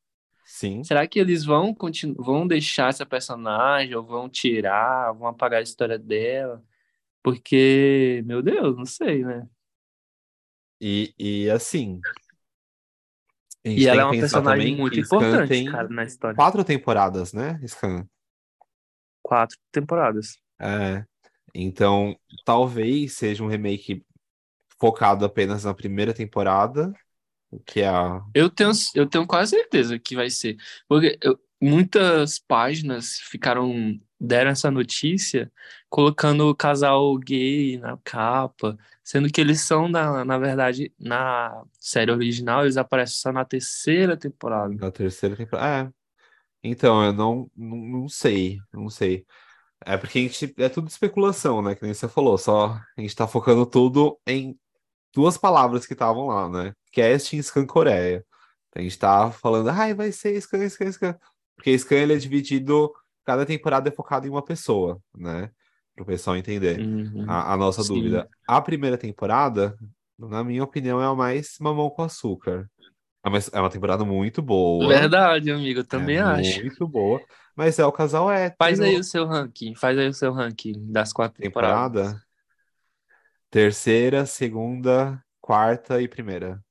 sim. 0.44 0.84
Será 0.84 1.06
que 1.06 1.18
eles 1.18 1.44
vão 1.46 1.74
continuar, 1.74 2.22
vão 2.22 2.46
deixar 2.46 2.90
essa 2.90 3.06
personagem 3.06 3.94
ou 3.94 4.04
vão 4.04 4.28
tirar, 4.28 5.12
vão 5.12 5.28
apagar 5.28 5.60
a 5.60 5.62
história 5.62 5.98
dela? 5.98 6.62
Porque, 7.26 8.22
meu 8.24 8.40
Deus, 8.40 8.76
não 8.76 8.84
sei, 8.86 9.24
né? 9.24 9.48
E, 10.80 11.14
e 11.18 11.50
assim, 11.50 12.00
E 13.64 13.86
ela 13.86 14.02
é 14.02 14.04
uma 14.04 14.12
pensar 14.12 14.30
personagem 14.30 14.66
também 14.66 14.76
muito 14.76 15.00
importante, 15.00 15.64
cara, 15.64 15.88
na 15.88 16.04
história. 16.04 16.36
quatro 16.36 16.64
temporadas, 16.64 17.32
né, 17.32 17.60
Scan? 17.66 18.06
Quatro 19.22 19.58
temporadas. 19.72 20.38
É. 20.60 21.04
Então, 21.54 22.16
talvez 22.44 23.14
seja 23.14 23.42
um 23.42 23.48
remake 23.48 24.04
focado 24.78 25.24
apenas 25.24 25.64
na 25.64 25.74
primeira 25.74 26.12
temporada, 26.14 26.92
que 27.66 27.80
é 27.80 27.88
a. 27.88 28.22
Eu 28.34 28.50
tenho, 28.50 28.70
eu 28.94 29.08
tenho 29.08 29.26
quase 29.26 29.50
certeza 29.52 29.98
que 29.98 30.14
vai 30.14 30.28
ser. 30.30 30.56
Porque 30.88 31.18
eu- 31.22 31.38
muitas 31.60 32.38
páginas 32.38 33.18
ficaram, 33.30 33.98
deram 34.18 34.50
essa 34.50 34.70
notícia 34.70 35.50
colocando 35.88 36.48
o 36.48 36.54
casal 36.54 37.16
gay 37.18 37.78
na 37.78 37.98
capa, 38.02 38.76
sendo 39.04 39.30
que 39.30 39.40
eles 39.40 39.60
são, 39.60 39.88
na, 39.88 40.24
na 40.24 40.38
verdade, 40.38 40.92
na 40.98 41.64
série 41.78 42.10
original, 42.10 42.62
eles 42.62 42.76
aparecem 42.76 43.16
só 43.16 43.32
na 43.32 43.44
terceira 43.44 44.16
temporada. 44.16 44.74
Na 44.74 44.90
terceira 44.90 45.36
temporada. 45.36 45.88
É. 45.88 46.06
Então, 46.62 47.04
eu 47.04 47.12
não, 47.12 47.50
não, 47.56 47.76
não 47.76 48.08
sei, 48.08 48.58
não 48.72 48.88
sei. 48.90 49.24
É 49.84 49.96
porque 49.96 50.18
a 50.18 50.22
gente. 50.22 50.54
É 50.58 50.68
tudo 50.68 50.88
especulação, 50.88 51.62
né? 51.62 51.74
Que 51.74 51.82
nem 51.84 51.94
você 51.94 52.08
falou. 52.08 52.36
Só 52.38 52.80
a 52.96 53.00
gente 53.00 53.14
tá 53.14 53.28
focando 53.28 53.66
tudo 53.66 54.18
em 54.26 54.58
duas 55.14 55.38
palavras 55.38 55.86
que 55.86 55.92
estavam 55.92 56.26
lá, 56.26 56.48
né? 56.48 56.74
Casting 56.92 57.40
Scan 57.42 57.66
Coreia. 57.66 58.24
A 58.74 58.80
gente 58.80 58.98
tá 58.98 59.30
falando, 59.30 59.70
ai, 59.70 59.94
vai 59.94 60.12
ser 60.12 60.38
Scan, 60.40 60.68
Scan, 60.68 60.92
Scan. 60.92 61.18
Porque 61.56 61.78
Scan 61.78 61.96
ele 61.96 62.14
é 62.14 62.16
dividido. 62.16 62.92
Cada 63.26 63.44
temporada 63.44 63.88
é 63.88 63.92
focada 63.92 64.24
em 64.26 64.30
uma 64.30 64.42
pessoa, 64.44 65.00
né? 65.14 65.50
Para 65.94 66.04
o 66.04 66.06
pessoal 66.06 66.36
entender 66.36 66.78
Uhum. 66.80 67.24
a, 67.28 67.52
a 67.52 67.56
nossa 67.56 67.82
Sim. 67.82 67.94
dúvida. 67.94 68.28
A 68.46 68.60
primeira 68.60 68.96
temporada, 68.96 69.76
na 70.16 70.44
minha 70.44 70.62
opinião, 70.62 71.02
é 71.02 71.06
a 71.06 71.14
mais 71.14 71.56
mamão 71.60 71.90
com 71.90 72.02
açúcar. 72.02 72.70
É 73.24 73.28
uma, 73.28 73.38
é 73.52 73.60
uma 73.60 73.70
temporada 73.70 74.04
muito 74.04 74.40
boa. 74.40 74.86
Verdade, 74.86 75.50
amigo, 75.50 75.80
eu 75.80 75.84
também 75.84 76.18
é 76.18 76.20
acho. 76.20 76.60
Muito 76.60 76.86
boa. 76.86 77.20
Mas 77.56 77.78
é 77.80 77.84
o 77.84 77.90
casal 77.90 78.30
hétero. 78.30 78.56
Faz 78.56 78.78
aí 78.80 78.96
o 78.96 79.02
seu 79.02 79.26
ranking, 79.26 79.74
faz 79.74 79.98
aí 79.98 80.06
o 80.06 80.14
seu 80.14 80.32
ranking 80.32 80.74
das 80.92 81.12
quatro 81.12 81.42
temporadas. 81.42 82.06
temporada. 82.06 82.26
Terceira, 83.50 84.26
segunda, 84.26 85.20
quarta 85.40 86.00
e 86.00 86.06
primeira. 86.06 86.62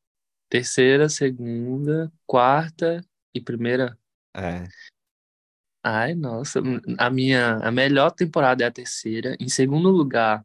Terceira, 0.48 1.10
segunda, 1.10 2.10
quarta 2.26 3.02
e 3.34 3.42
primeira. 3.42 3.98
É. 4.34 4.64
Ai, 5.88 6.16
nossa, 6.16 6.64
a 6.98 7.12
minha 7.12 7.58
a 7.58 7.72
melhor 7.72 8.10
temporada 8.10 8.64
é 8.64 8.68
a 8.68 8.72
terceira. 8.72 9.38
Em 9.40 9.48
segundo 9.48 9.92
lugar, 9.92 10.44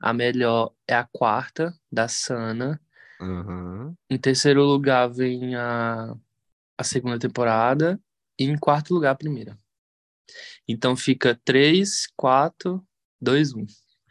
a 0.00 0.10
melhor 0.14 0.72
é 0.88 0.94
a 0.94 1.04
quarta 1.04 1.78
da 1.92 2.08
Sana. 2.08 2.80
Uhum. 3.20 3.94
Em 4.08 4.16
terceiro 4.16 4.64
lugar 4.64 5.08
vem 5.08 5.54
a, 5.54 6.16
a 6.78 6.82
segunda 6.82 7.18
temporada 7.18 8.00
e 8.38 8.44
em 8.44 8.56
quarto 8.56 8.94
lugar 8.94 9.10
a 9.10 9.14
primeira. 9.14 9.58
Então 10.66 10.96
fica 10.96 11.38
3, 11.44 12.08
4, 12.16 12.82
2, 13.20 13.52
1. 13.52 13.66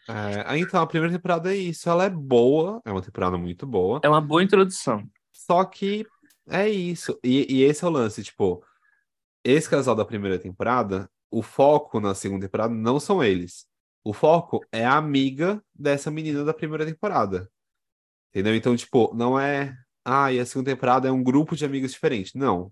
É, 0.08 0.44
aí, 0.46 0.62
então, 0.62 0.80
a 0.80 0.86
primeira 0.86 1.16
temporada 1.16 1.52
é 1.52 1.58
isso. 1.58 1.90
Ela 1.90 2.06
é 2.06 2.10
boa, 2.12 2.80
é 2.86 2.92
uma 2.92 3.02
temporada 3.02 3.40
muito 3.40 3.66
boa. 3.66 4.02
É 4.04 4.08
uma 4.08 4.22
boa 4.22 4.44
introdução. 4.44 5.10
Só 5.32 5.66
que 5.66 6.06
é 6.48 6.70
isso. 6.70 7.18
E, 7.24 7.56
e 7.56 7.64
esse 7.64 7.84
é 7.84 7.88
o 7.88 7.90
lance, 7.90 8.22
tipo, 8.22 8.64
esse 9.44 9.70
casal 9.70 9.96
da 9.96 10.06
primeira 10.06 10.40
temporada, 10.40 11.10
o 11.30 11.42
foco 11.42 12.00
na 12.00 12.14
segunda 12.16 12.46
temporada 12.46 12.74
não 12.74 13.00
são 13.00 13.24
eles. 13.24 13.66
O 14.04 14.14
foco 14.14 14.62
é 14.72 14.86
a 14.86 14.98
amiga 14.98 15.64
dessa 15.74 16.12
menina 16.12 16.44
da 16.44 16.54
primeira 16.54 16.86
temporada. 16.86 17.50
Entendeu? 18.30 18.56
Então, 18.56 18.76
tipo, 18.76 19.14
não 19.16 19.40
é. 19.40 19.76
Ah, 20.06 20.32
e 20.32 20.40
a 20.40 20.46
segunda 20.46 20.72
temporada 20.72 21.08
é 21.08 21.12
um 21.12 21.24
grupo 21.24 21.56
de 21.56 21.66
amigos 21.66 21.92
diferente. 21.92 22.38
Não. 22.38 22.72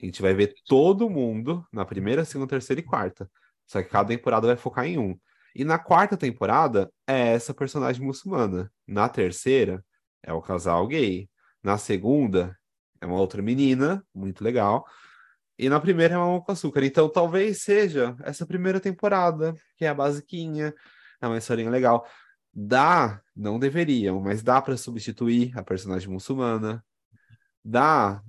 A 0.00 0.04
gente 0.04 0.20
vai 0.20 0.34
ver 0.34 0.54
todo 0.66 1.08
mundo 1.08 1.66
na 1.72 1.84
primeira, 1.84 2.24
segunda, 2.24 2.50
terceira 2.50 2.80
e 2.80 2.84
quarta. 2.84 3.30
Só 3.66 3.82
que 3.82 3.88
cada 3.88 4.08
temporada 4.08 4.46
vai 4.46 4.56
focar 4.56 4.86
em 4.86 4.98
um. 4.98 5.18
E 5.54 5.64
na 5.64 5.78
quarta 5.78 6.16
temporada 6.16 6.92
é 7.06 7.32
essa 7.32 7.54
personagem 7.54 8.04
muçulmana. 8.04 8.70
Na 8.86 9.08
terceira 9.08 9.84
é 10.22 10.32
o 10.32 10.42
casal 10.42 10.86
gay. 10.86 11.30
Na 11.62 11.78
segunda 11.78 12.56
é 13.00 13.06
uma 13.06 13.18
outra 13.18 13.40
menina, 13.40 14.04
muito 14.14 14.44
legal. 14.44 14.86
E 15.58 15.68
na 15.68 15.80
primeira 15.80 16.14
é 16.14 16.18
uma 16.18 16.40
com 16.42 16.52
açúcar. 16.52 16.84
Então 16.84 17.08
talvez 17.08 17.62
seja 17.62 18.16
essa 18.22 18.46
primeira 18.46 18.80
temporada, 18.80 19.54
que 19.76 19.84
é 19.84 19.88
a 19.88 19.94
basiquinha, 19.94 20.74
é 21.20 21.26
uma 21.26 21.38
historinha 21.38 21.70
legal. 21.70 22.06
Dá, 22.52 23.20
não 23.34 23.58
deveriam, 23.58 24.20
mas 24.20 24.42
dá 24.42 24.60
para 24.60 24.76
substituir 24.76 25.56
a 25.58 25.62
personagem 25.62 26.08
muçulmana. 26.08 26.84
Dá, 27.64 28.22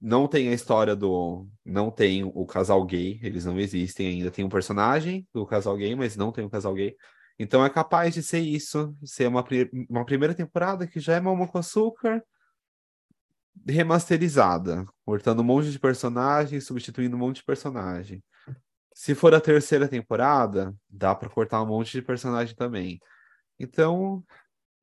não 0.00 0.28
tem 0.28 0.48
a 0.48 0.52
história 0.52 0.94
do. 0.94 1.48
Não 1.64 1.90
tem 1.90 2.24
o 2.24 2.46
casal 2.46 2.84
gay, 2.84 3.18
eles 3.22 3.44
não 3.44 3.58
existem 3.58 4.06
ainda. 4.08 4.30
Tem 4.30 4.44
um 4.44 4.48
personagem 4.48 5.26
do 5.32 5.46
casal 5.46 5.76
gay, 5.76 5.94
mas 5.94 6.16
não 6.16 6.30
tem 6.30 6.44
o 6.44 6.50
casal 6.50 6.74
gay. 6.74 6.94
Então 7.38 7.64
é 7.64 7.70
capaz 7.70 8.14
de 8.14 8.22
ser 8.22 8.40
isso, 8.40 8.94
ser 9.04 9.26
uma, 9.28 9.44
uma 9.88 10.04
primeira 10.04 10.34
temporada 10.34 10.86
que 10.86 11.00
já 11.00 11.14
é 11.14 11.20
Mamão 11.20 11.46
com 11.46 11.58
Açúcar 11.58 12.22
remasterizada, 13.68 14.84
cortando 15.04 15.40
um 15.40 15.44
monte 15.44 15.70
de 15.70 15.78
personagem, 15.78 16.60
substituindo 16.60 17.16
um 17.16 17.18
monte 17.20 17.36
de 17.36 17.44
personagem. 17.44 18.22
Se 18.94 19.14
for 19.14 19.34
a 19.34 19.40
terceira 19.40 19.88
temporada, 19.88 20.74
dá 20.88 21.14
para 21.14 21.28
cortar 21.28 21.62
um 21.62 21.66
monte 21.66 21.92
de 21.92 22.02
personagem 22.02 22.54
também. 22.54 23.00
Então, 23.58 24.24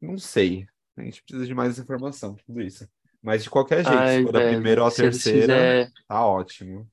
não 0.02 0.18
sei. 0.18 0.68
A 0.98 1.04
gente 1.04 1.24
precisa 1.24 1.46
de 1.48 1.56
mais 1.56 1.80
informação, 1.80 2.36
tudo 2.36 2.62
isso. 2.62 2.88
Mas 3.22 3.44
de 3.44 3.50
qualquer 3.50 3.84
jeito, 3.86 3.98
Ai, 3.98 4.18
se 4.20 4.24
for 4.24 4.36
a 4.38 4.42
primeira 4.42 4.82
ou 4.82 4.88
a 4.88 4.92
terceira, 4.92 5.54
fizer- 5.54 5.92
tá 6.08 6.26
ótimo. 6.26 6.90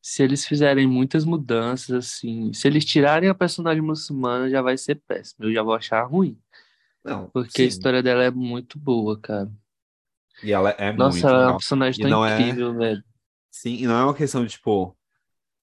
se 0.00 0.22
eles 0.22 0.46
fizerem 0.46 0.86
muitas 0.86 1.24
mudanças, 1.24 1.90
assim, 2.16 2.52
se 2.52 2.66
eles 2.66 2.84
tirarem 2.84 3.28
a 3.28 3.34
personagem 3.34 3.82
muçulmana, 3.82 4.50
já 4.50 4.60
vai 4.62 4.76
ser 4.76 4.96
péssimo. 5.06 5.44
Eu 5.46 5.52
já 5.52 5.62
vou 5.62 5.74
achar 5.74 6.02
ruim. 6.04 6.38
Não, 7.04 7.28
Porque 7.32 7.62
a 7.62 7.64
sim. 7.64 7.68
história 7.68 8.02
dela 8.02 8.24
é 8.24 8.30
muito 8.30 8.78
boa, 8.78 9.18
cara. 9.20 9.50
E 10.42 10.52
ela 10.52 10.70
é 10.70 10.92
Nossa, 10.96 11.28
muito 11.28 11.28
ela 11.28 11.50
é 11.50 11.54
personagem 11.54 12.06
tão 12.08 12.24
é- 12.26 12.56
incrível, 12.56 12.74
velho. 12.74 13.02
Sim, 13.50 13.74
e 13.76 13.86
não 13.86 13.96
é 13.98 14.04
uma 14.04 14.14
questão 14.14 14.44
de, 14.44 14.52
tipo, 14.52 14.96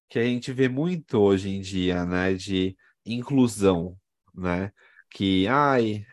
que 0.09 0.19
a 0.19 0.23
gente 0.25 0.53
vê 0.53 0.69
muito 0.69 1.19
hoje 1.19 1.49
em 1.49 1.61
dia, 1.61 2.05
né, 2.05 2.33
de 2.35 2.77
inclusão, 3.05 3.97
né, 4.35 4.71
que, 5.11 5.47
ai, 5.47 6.05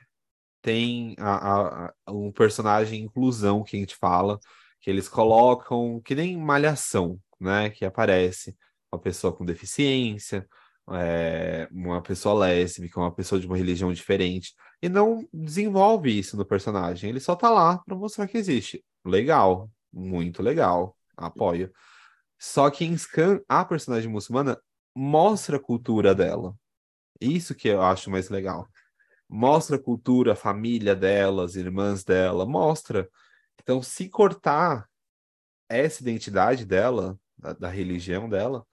tem 0.63 1.15
a, 1.19 1.87
a- 1.89 1.95
a- 2.07 2.13
um 2.13 2.33
personagem 2.33 3.03
inclusão 3.05 3.63
que 3.65 3.77
a 3.77 3.81
gente 3.81 3.97
fala, 3.97 4.39
que 4.81 4.91
eles 4.91 5.09
colocam, 5.09 6.01
que 6.03 6.15
nem 6.15 6.37
malhação, 6.39 7.21
né, 7.41 7.71
que 7.71 7.85
aparece 7.85 8.57
uma 8.93 9.01
pessoa 9.01 9.33
com 9.37 9.45
deficiência, 9.45 10.49
é, 10.93 11.69
uma 11.71 12.01
pessoa 12.03 12.47
lésbica, 12.47 13.01
uma 13.01 13.13
pessoa 13.13 13.41
de 13.41 13.47
uma 13.47 13.57
religião 13.57 13.93
diferente, 13.93 14.55
e 14.81 14.89
não 14.89 15.27
desenvolve 15.33 16.17
isso 16.17 16.37
no 16.37 16.45
personagem, 16.45 17.11
ele 17.11 17.21
só 17.21 17.35
tá 17.35 17.51
lá 17.51 17.79
pra 17.79 17.97
mostrar 17.97 18.29
que 18.29 18.39
existe. 18.39 18.85
Legal, 19.05 19.71
muito 19.93 20.43
legal, 20.43 20.97
apoio. 21.17 21.73
Só 22.39 22.71
que 22.71 22.85
em 22.85 22.97
Scan, 22.97 23.41
a 23.49 23.65
personagem 23.65 24.11
muçulmana 24.11 24.61
mostra 24.95 25.57
a 25.57 25.61
cultura 25.61 26.15
dela. 26.15 26.55
Isso 27.21 27.55
que 27.55 27.69
eu 27.69 27.83
acho 27.83 28.11
mais 28.11 28.29
legal. 28.29 28.69
Mostra 29.29 29.77
a 29.77 29.83
cultura, 29.83 30.33
a 30.33 30.37
família 30.37 30.95
dela, 30.95 31.45
as 31.45 31.57
irmãs 31.57 32.05
dela, 32.05 32.47
mostra. 32.47 33.09
Então, 33.61 33.83
se 33.83 34.09
cortar 34.09 34.89
essa 35.69 36.03
identidade 36.03 36.65
dela, 36.65 37.19
da, 37.37 37.53
da 37.55 37.69
religião 37.69 38.29
dela, 38.29 38.65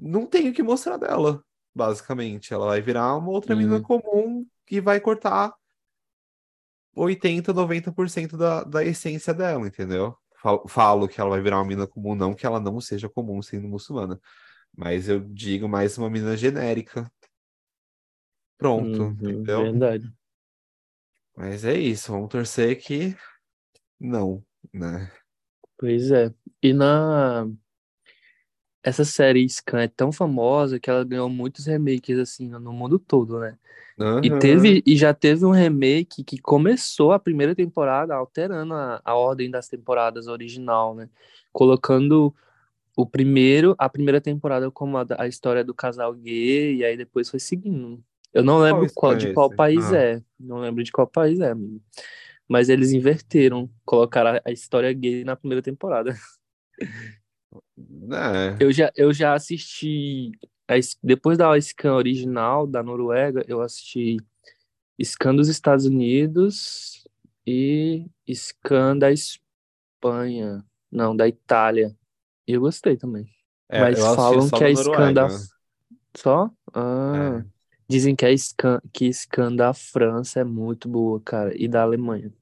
não 0.00 0.26
tem 0.26 0.48
o 0.50 0.54
que 0.54 0.62
mostrar 0.62 0.96
dela, 0.98 1.44
basicamente. 1.74 2.52
Ela 2.54 2.66
vai 2.68 2.80
virar 2.82 3.16
uma 3.16 3.30
outra 3.30 3.54
Uhum. 3.54 3.82
comum 3.82 4.46
que 4.66 4.80
vai 4.80 5.00
cortar 5.00 5.54
80, 6.94 7.52
90% 7.52 8.36
da, 8.36 8.64
da 8.64 8.84
essência 8.84 9.32
dela, 9.34 9.66
entendeu? 9.66 10.16
Falo, 10.42 10.66
falo 10.68 11.08
que 11.08 11.20
ela 11.20 11.30
vai 11.30 11.40
virar 11.42 11.58
uma 11.58 11.64
menina 11.64 11.86
comum, 11.86 12.14
não 12.14 12.34
que 12.34 12.46
ela 12.46 12.60
não 12.60 12.80
seja 12.80 13.08
comum 13.08 13.42
sendo 13.42 13.68
muçulmana. 13.68 14.20
Mas 14.76 15.08
eu 15.08 15.20
digo 15.20 15.68
mais 15.68 15.98
uma 15.98 16.10
menina 16.10 16.36
genérica. 16.36 17.10
Pronto, 18.56 19.16
Uhum, 19.16 19.16
entendeu? 19.18 19.72
verdade. 19.72 20.12
Mas 21.36 21.64
é 21.64 21.74
isso, 21.78 22.12
vamos 22.12 22.28
torcer 22.28 22.78
que 22.80 23.16
não, 24.00 24.44
né? 24.72 25.12
Pois 25.78 26.10
é. 26.10 26.32
E 26.62 26.72
na. 26.72 27.46
Essa 28.82 29.04
série 29.04 29.46
Scan 29.48 29.80
é 29.82 29.88
tão 29.88 30.10
famosa 30.10 30.80
que 30.80 30.88
ela 30.88 31.04
ganhou 31.04 31.28
muitos 31.28 31.66
remakes, 31.66 32.18
assim, 32.18 32.48
no 32.48 32.72
mundo 32.72 32.98
todo, 32.98 33.38
né? 33.38 33.58
E 34.22 34.28
Aham. 34.28 34.38
teve, 34.38 34.82
e 34.86 34.96
já 34.96 35.12
teve 35.14 35.44
um 35.44 35.50
remake 35.50 36.24
que 36.24 36.38
começou 36.38 37.12
a 37.12 37.18
primeira 37.18 37.54
temporada 37.54 38.14
alterando 38.14 38.74
a, 38.74 39.00
a 39.04 39.14
ordem 39.14 39.50
das 39.50 39.68
temporadas 39.68 40.26
original, 40.26 40.94
né? 40.94 41.08
Colocando 41.52 42.34
o 42.96 43.06
primeiro, 43.06 43.74
a 43.78 43.88
primeira 43.88 44.20
temporada 44.20 44.70
como 44.70 44.98
a, 44.98 45.06
a 45.18 45.26
história 45.26 45.64
do 45.64 45.74
casal 45.74 46.14
gay, 46.14 46.76
e 46.76 46.84
aí 46.84 46.96
depois 46.96 47.28
foi 47.28 47.40
seguindo. 47.40 48.02
Eu 48.32 48.42
não 48.44 48.58
Qual 48.58 48.64
lembro 48.64 48.94
qual, 48.94 49.16
de 49.16 49.28
é 49.28 49.32
qual 49.32 49.46
esse? 49.48 49.56
país 49.56 49.92
Ah, 49.92 49.96
é. 49.96 50.22
Não 50.38 50.58
lembro 50.60 50.82
de 50.84 50.92
qual 50.92 51.06
país 51.06 51.40
é, 51.40 51.50
amigo. 51.50 51.80
Mas 52.48 52.68
eles 52.68 52.92
inverteram, 52.92 53.70
colocaram 53.84 54.30
a, 54.30 54.42
a 54.44 54.52
história 54.52 54.92
gay 54.92 55.24
na 55.24 55.36
primeira 55.36 55.62
temporada. 55.62 56.14
é. 58.12 58.56
Eu 58.60 58.72
já, 58.72 58.92
eu 58.96 59.12
já 59.12 59.34
assisti. 59.34 60.32
depois 61.02 61.36
da 61.38 61.58
Scan 61.60 61.94
original 61.94 62.66
da 62.66 62.82
Noruega, 62.82 63.44
eu 63.48 63.60
assisti 63.60 64.16
Scan 65.02 65.34
dos 65.34 65.48
Estados 65.48 65.86
Unidos 65.86 67.06
e 67.46 68.06
Scan 68.32 68.96
da 68.96 69.10
Espanha. 69.10 70.64
Não, 70.90 71.14
da 71.16 71.26
Itália. 71.28 71.96
E 72.46 72.52
eu 72.52 72.60
gostei 72.60 72.96
também. 72.96 73.26
É, 73.68 73.80
Mas 73.80 73.98
falam 73.98 74.48
que 74.50 74.64
a 74.64 74.74
Scan 74.74 75.12
da. 75.12 75.22
Noruega. 75.22 75.44
Só? 76.16 76.50
Ah. 76.74 77.42
É, 77.44 77.60
Dizem 77.88 78.14
que 78.14 78.24
a 78.24 78.36
Scan, 78.36 78.80
que 78.92 79.12
Scan 79.12 79.54
da 79.54 79.74
França 79.74 80.40
é 80.40 80.44
muito 80.44 80.88
boa, 80.88 81.20
cara. 81.20 81.52
E 81.60 81.66
da 81.66 81.82
Alemanha. 81.82 82.32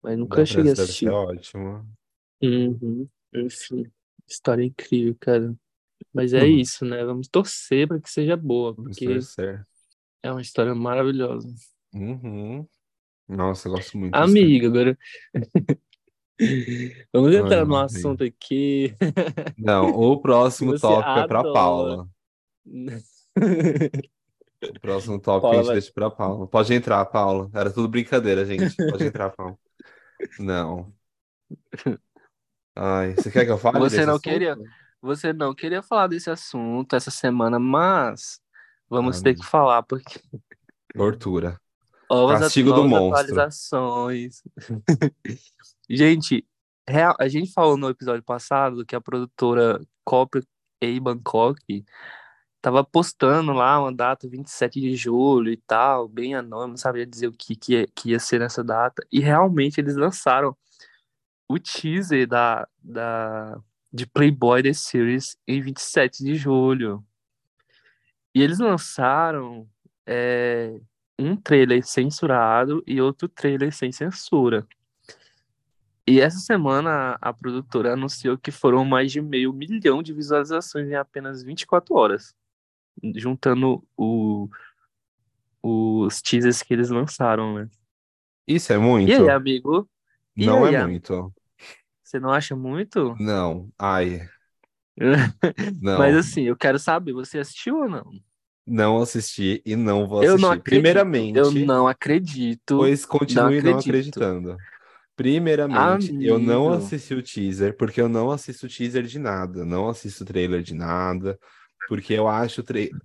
Mas 0.00 0.16
nunca 0.16 0.36
da 0.36 0.46
cheguei 0.46 0.70
a 0.70 0.76
França 0.76 0.82
deve 0.82 0.92
ser 0.92 1.08
assistir. 1.08 1.08
ótimo. 1.08 1.84
Uhum. 2.40 3.08
Enfim, 3.34 3.90
história 4.28 4.64
incrível, 4.64 5.16
cara. 5.20 5.54
Mas 6.12 6.32
é 6.32 6.44
Uhum. 6.44 6.58
isso, 6.58 6.84
né? 6.84 7.04
Vamos 7.04 7.28
torcer 7.28 7.88
para 7.88 8.00
que 8.00 8.10
seja 8.10 8.36
boa, 8.36 8.74
porque 8.74 9.06
é 10.22 10.30
uma 10.32 10.42
história 10.42 10.74
maravilhosa. 10.74 11.48
Uhum. 11.92 12.66
Nossa, 13.28 13.68
eu 13.68 13.72
gosto 13.72 13.98
muito. 13.98 14.14
Amiga, 14.14 14.66
agora 14.68 14.98
vamos 17.12 17.34
Ai, 17.34 17.36
entrar 17.36 17.66
no 17.66 17.76
assunto 17.76 18.24
aqui 18.24 18.94
Não, 19.58 19.90
o 19.90 20.20
próximo 20.20 20.72
você 20.72 20.80
tópico 20.82 21.18
é 21.18 21.26
pra 21.26 21.40
adora. 21.40 21.52
Paula. 21.52 22.08
O 24.62 24.80
próximo 24.80 25.20
tópico 25.20 25.52
a 25.52 25.52
Paula 25.52 25.56
gente 25.56 25.66
vai. 25.66 25.74
deixa 25.74 25.92
pra 25.92 26.10
Paula. 26.10 26.46
Pode 26.48 26.74
entrar, 26.74 27.04
Paula. 27.06 27.50
Era 27.54 27.72
tudo 27.72 27.88
brincadeira, 27.88 28.44
gente. 28.44 28.76
Pode 28.88 29.04
entrar, 29.04 29.30
Paula. 29.30 29.56
Não. 30.38 30.92
Ai, 32.78 33.14
você 33.16 33.30
quer 33.30 33.44
que 33.44 33.50
eu 33.50 33.58
fale 33.58 33.78
Você 33.78 34.06
não 34.06 34.18
queria, 34.18 34.58
você 35.00 35.32
não 35.32 35.54
queria 35.54 35.82
falar 35.82 36.06
desse 36.08 36.30
assunto 36.30 36.96
essa 36.96 37.10
semana, 37.10 37.58
mas 37.58 38.40
vamos 38.88 39.16
Ah, 39.16 39.22
ter 39.22 39.34
que 39.34 39.44
falar, 39.44 39.82
porque 39.82 40.20
tortura. 40.94 41.60
novas, 42.10 42.40
Castigo 42.40 42.72
do 42.72 42.84
monstro. 42.84 43.48
atualizações. 43.52 44.42
Gente, 45.88 46.46
real- 46.88 47.16
a 47.18 47.28
gente 47.28 47.52
falou 47.52 47.76
no 47.76 47.88
episódio 47.88 48.22
passado 48.22 48.84
que 48.84 48.94
a 48.96 49.00
produtora 49.00 49.80
Copy 50.04 50.40
A 50.82 51.00
Bangkok 51.00 51.84
tava 52.60 52.84
postando 52.84 53.52
lá 53.52 53.80
uma 53.80 53.94
data 53.94 54.28
27 54.28 54.80
de 54.80 54.96
julho 54.96 55.50
e 55.52 55.56
tal, 55.58 56.08
bem 56.08 56.34
anônimo, 56.34 56.70
não 56.70 56.76
sabia 56.76 57.06
dizer 57.06 57.28
o 57.28 57.32
que, 57.32 57.56
que, 57.56 57.86
que 57.88 58.10
ia 58.10 58.20
ser 58.20 58.40
nessa 58.40 58.64
data. 58.64 59.04
E 59.12 59.20
realmente 59.20 59.80
eles 59.80 59.96
lançaram 59.96 60.56
o 61.48 61.58
teaser 61.58 62.26
da, 62.26 62.68
da, 62.82 63.58
de 63.92 64.06
Playboy 64.06 64.62
The 64.62 64.72
Series 64.72 65.36
em 65.46 65.60
27 65.60 66.22
de 66.22 66.34
julho. 66.34 67.04
E 68.34 68.42
eles 68.42 68.58
lançaram 68.58 69.68
é, 70.06 70.78
um 71.18 71.34
trailer 71.34 71.84
censurado 71.84 72.82
e 72.86 73.00
outro 73.00 73.28
trailer 73.28 73.72
sem 73.72 73.90
censura. 73.90 74.66
E 76.06 76.20
essa 76.20 76.38
semana 76.38 77.18
a, 77.20 77.32
produtora 77.34 77.92
anunciou 77.92 78.38
que 78.38 78.50
foram 78.50 78.84
mais 78.84 79.12
de 79.12 79.20
meio 79.20 79.52
milhão 79.52 80.02
de 80.02 80.12
visualizações 80.12 80.88
em 80.88 80.94
apenas 80.94 81.42
24 81.42 81.94
horas, 81.94 82.34
juntando 83.14 83.84
o, 83.94 84.48
os 85.62 86.22
teasers 86.22 86.62
que 86.62 86.72
eles 86.72 86.88
lançaram, 86.88 87.54
né? 87.54 87.68
Isso 88.46 88.72
é 88.72 88.76
E 88.76 88.80
muito? 88.80 89.12
aí, 89.12 89.28
amigo? 89.28 89.86
E 90.38 90.46
Não 90.46 90.64
aí, 90.64 90.66
é 90.66 90.72
amigo? 90.72 90.72
muito. 90.72 91.34
Você 92.02 92.18
não 92.18 92.32
acha 92.32 92.56
muito? 92.56 93.16
Não. 93.18 93.70
Ai, 93.78 94.30
Mas 95.94 96.14
não. 96.14 96.16
assim, 96.16 96.42
eu 96.44 96.56
quero 96.56 96.78
saber, 96.78 97.12
você 97.12 97.38
assistiu 97.38 97.76
ou 97.78 97.88
não? 97.88 98.10
Não 98.66 99.00
assisti 99.02 99.62
e 99.66 99.74
não 99.74 100.06
vou 100.06 100.20
Eu 100.20 100.38
não 100.38 100.50
assistir. 100.50 100.60
acredito, 100.60 101.06
eu 101.32 101.50
Primeiramente, 101.50 101.52
não 101.52 101.86
acredito, 101.88 102.74
pois 102.74 103.04
não 103.26 103.46
continue 103.46 103.60
não 103.62 103.76
acredito. 103.76 103.76
acreditando. 103.76 104.64
Primeiramente, 105.16 106.16
eu 106.20 106.38
não 106.40 106.72
Amigo, 106.72 106.72
assisti 106.72 107.14
o 107.14 107.22
teaser, 107.22 107.76
porque 107.76 108.00
eu 108.00 108.08
não 108.08 108.30
assisto 108.30 108.68
teaser 108.68 109.04
de 109.04 109.18
nada. 109.18 109.64
Não 109.64 109.88
assisto 109.88 110.24
trailer 110.24 110.62
de 110.62 110.74
nada, 110.74 111.38
porque 111.86 112.14
eu 112.14 112.28
acho 112.28 112.62
o 112.62 112.64
trailer. 112.64 112.96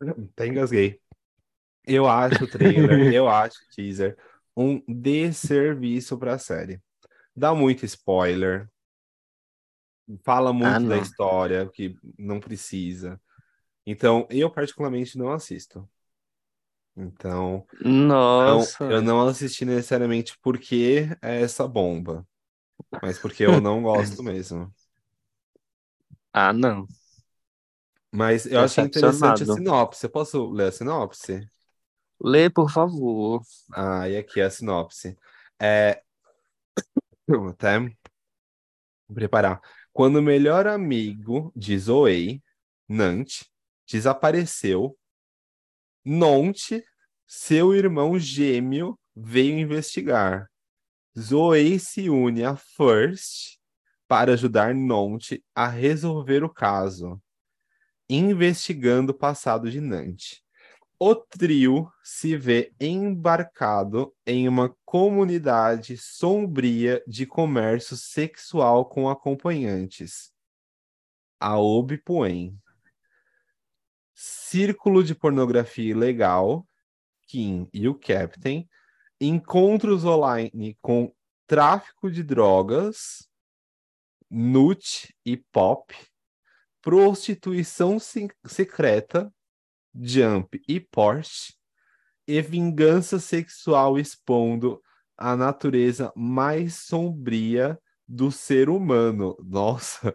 Até 0.34 0.46
engasguei. 0.48 1.00
Eu 1.86 2.06
acho 2.08 2.44
o 2.44 2.48
trailer, 2.48 3.04
eu 3.10 3.28
acho 3.28 3.58
o 3.64 3.68
teaser 3.74 4.16
um 4.56 4.82
desserviço 4.88 6.18
pra 6.18 6.38
série. 6.38 6.80
Dá 7.36 7.54
muito 7.54 7.84
spoiler, 7.86 8.68
fala 10.24 10.52
ah 10.60 10.78
muito 10.78 10.86
da 10.86 10.98
não. 10.98 10.98
história, 10.98 11.68
que 11.70 11.96
não 12.18 12.40
precisa. 12.40 13.20
Então, 13.86 14.26
eu 14.30 14.50
particularmente 14.52 15.18
não 15.18 15.32
assisto. 15.32 15.88
Então, 16.96 17.66
não, 18.44 18.76
eu 18.88 19.02
Nossa, 19.02 19.02
não 19.02 19.26
assisti 19.28 19.64
necessariamente 19.64 20.38
porque 20.42 21.08
é 21.22 21.42
essa 21.42 21.66
bomba, 21.68 22.26
mas 23.00 23.18
porque 23.18 23.44
eu 23.44 23.60
não 23.60 23.82
gosto 23.82 24.22
mesmo. 24.24 24.74
ah 26.32 26.52
não, 26.52 26.86
Mas 28.10 28.46
eu 28.46 28.60
achei 28.60 28.84
interessante 28.84 29.42
a 29.42 29.46
sinopse. 29.46 30.06
Eu 30.06 30.10
posso 30.10 30.50
ler 30.50 30.68
a 30.68 30.72
sinopse? 30.72 31.46
Lê, 32.24 32.48
por 32.48 32.70
favor. 32.70 33.42
Ah, 33.70 34.08
e 34.08 34.16
aqui 34.16 34.40
a 34.40 34.48
sinopse. 34.48 35.14
É, 35.60 36.02
vou 37.28 37.48
até 37.48 37.78
me 37.78 37.94
preparar. 39.12 39.60
Quando 39.92 40.16
o 40.16 40.22
melhor 40.22 40.66
amigo 40.66 41.52
de 41.54 41.78
Zoe, 41.78 42.42
Nant, 42.88 43.42
desapareceu, 43.86 44.98
Nont, 46.02 46.82
seu 47.26 47.74
irmão 47.74 48.18
gêmeo, 48.18 48.98
veio 49.14 49.58
investigar. 49.58 50.50
Zoe 51.18 51.78
se 51.78 52.08
une 52.08 52.42
a 52.42 52.56
First 52.56 53.58
para 54.08 54.32
ajudar 54.32 54.74
Nont 54.74 55.42
a 55.54 55.68
resolver 55.68 56.42
o 56.42 56.48
caso, 56.48 57.22
investigando 58.08 59.12
o 59.12 59.14
passado 59.14 59.70
de 59.70 59.78
Nant. 59.78 60.43
O 61.06 61.14
trio 61.14 61.92
se 62.02 62.34
vê 62.34 62.72
embarcado 62.80 64.16
em 64.26 64.48
uma 64.48 64.74
comunidade 64.86 65.98
sombria 65.98 67.04
de 67.06 67.26
comércio 67.26 67.94
sexual 67.94 68.88
com 68.88 69.10
acompanhantes. 69.10 70.32
A 71.38 71.58
Obipuen. 71.58 72.58
Círculo 74.14 75.04
de 75.04 75.14
pornografia 75.14 75.90
ilegal, 75.90 76.66
Kim 77.26 77.68
e 77.70 77.86
o 77.86 77.94
Captain. 77.94 78.66
Encontros 79.20 80.06
online 80.06 80.74
com 80.80 81.14
tráfico 81.46 82.10
de 82.10 82.22
drogas, 82.22 83.28
Nut 84.30 85.14
e 85.22 85.36
Pop. 85.36 85.94
Prostituição 86.80 87.98
se- 87.98 88.34
secreta, 88.46 89.30
Jump 89.94 90.60
e 90.66 90.80
Porsche, 90.80 91.54
e 92.26 92.40
vingança 92.40 93.18
sexual 93.18 93.98
expondo 93.98 94.82
a 95.16 95.36
natureza 95.36 96.12
mais 96.16 96.74
sombria 96.74 97.78
do 98.06 98.30
ser 98.30 98.68
humano. 98.68 99.36
Nossa, 99.42 100.14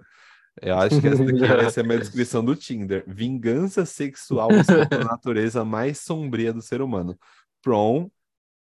eu 0.62 0.78
acho 0.78 1.00
que 1.00 1.08
essa 1.08 1.24
daqui 1.24 1.40
vai 1.40 1.70
ser 1.70 1.82
a 1.82 1.84
minha 1.84 2.00
descrição 2.00 2.44
do 2.44 2.56
Tinder. 2.56 3.04
Vingança 3.08 3.86
sexual 3.86 4.52
expondo 4.52 4.96
a 4.96 5.04
natureza 5.04 5.64
mais 5.64 6.00
sombria 6.00 6.52
do 6.52 6.62
ser 6.62 6.82
humano. 6.82 7.18
Prom, 7.62 8.10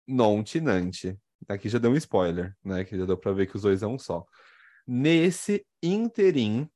non 0.06 0.42
tinante. 0.42 1.18
Aqui 1.48 1.68
já 1.68 1.78
deu 1.78 1.90
um 1.90 1.96
spoiler, 1.96 2.54
né? 2.64 2.84
Que 2.84 2.96
já 2.96 3.04
deu 3.04 3.16
pra 3.16 3.32
ver 3.32 3.46
que 3.46 3.56
os 3.56 3.62
dois 3.62 3.82
é 3.82 3.86
um 3.86 3.98
só. 3.98 4.24
Nesse 4.86 5.66
interim, 5.82 6.68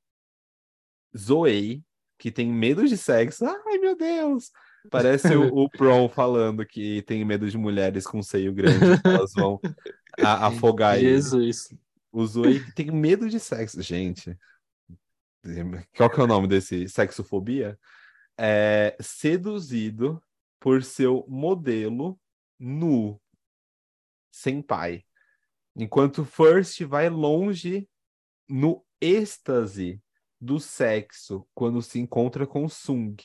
Zoe, 1.16 1.84
que 2.22 2.30
tem 2.30 2.46
medo 2.52 2.86
de 2.86 2.96
sexo. 2.96 3.44
Ai, 3.44 3.78
meu 3.78 3.96
Deus! 3.96 4.52
Parece 4.88 5.34
o, 5.34 5.52
o 5.56 5.68
Prom 5.68 6.08
falando 6.08 6.64
que 6.64 7.02
tem 7.02 7.24
medo 7.24 7.50
de 7.50 7.58
mulheres 7.58 8.06
com 8.06 8.22
seio 8.22 8.52
grande, 8.54 8.78
que 9.02 9.08
elas 9.08 9.32
vão 9.34 9.58
a- 10.20 10.46
afogar 10.46 10.98
ele. 10.98 11.08
Jesus. 11.08 11.74
O 12.12 12.24
Zoe 12.24 12.60
tem 12.74 12.92
medo 12.92 13.28
de 13.28 13.40
sexo. 13.40 13.82
Gente, 13.82 14.38
qual 15.96 16.08
que 16.08 16.20
é 16.20 16.22
o 16.22 16.28
nome 16.28 16.46
desse? 16.46 16.88
Sexofobia? 16.88 17.76
É 18.38 18.96
seduzido 19.00 20.22
por 20.60 20.84
seu 20.84 21.26
modelo 21.28 22.16
nu, 22.56 23.20
sem 24.30 24.62
pai. 24.62 25.04
Enquanto 25.74 26.24
First 26.24 26.82
vai 26.84 27.08
longe 27.08 27.88
no 28.48 28.84
êxtase 29.00 30.00
do 30.42 30.58
sexo 30.58 31.46
quando 31.54 31.80
se 31.80 32.00
encontra 32.00 32.44
com 32.48 32.68
Sung, 32.68 33.16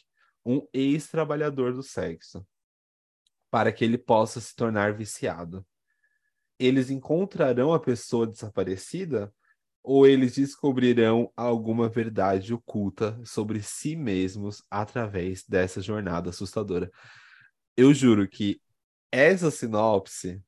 um 0.45 0.61
ex-trabalhador 0.71 1.73
do 1.73 1.81
sexo, 1.81 2.45
para 3.49 3.71
que 3.71 3.83
ele 3.83 3.97
possa 3.97 4.39
se 4.39 4.55
tornar 4.55 4.93
viciado. 4.93 5.65
Eles 6.59 6.91
encontrarão 6.91 7.73
a 7.73 7.79
pessoa 7.79 8.27
desaparecida 8.27 9.33
ou 9.81 10.05
eles 10.05 10.35
descobrirão 10.35 11.31
alguma 11.35 11.89
verdade 11.89 12.53
oculta 12.53 13.19
sobre 13.25 13.63
si 13.63 13.95
mesmos 13.95 14.63
através 14.69 15.43
dessa 15.43 15.81
jornada 15.81 16.29
assustadora? 16.29 16.91
Eu 17.75 17.93
juro 17.95 18.27
que 18.27 18.61
essa 19.11 19.49
sinopse 19.49 20.39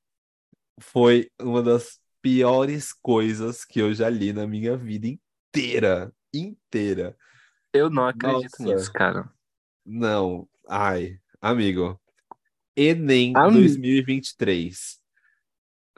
foi 0.79 1.31
uma 1.41 1.63
das 1.63 1.99
piores 2.21 2.93
coisas 2.93 3.65
que 3.65 3.79
eu 3.79 3.91
já 3.91 4.07
li 4.07 4.33
na 4.33 4.45
minha 4.45 4.77
vida 4.77 5.07
inteira. 5.07 6.13
Inteira. 6.33 7.17
Eu 7.73 7.89
não 7.89 8.07
acredito 8.07 8.59
Nossa. 8.59 8.63
nisso, 8.63 8.91
cara. 8.91 9.29
Não. 9.85 10.47
Ai, 10.67 11.19
amigo. 11.41 11.99
Enem 12.75 13.33
Am... 13.35 13.51
2023. 13.51 14.99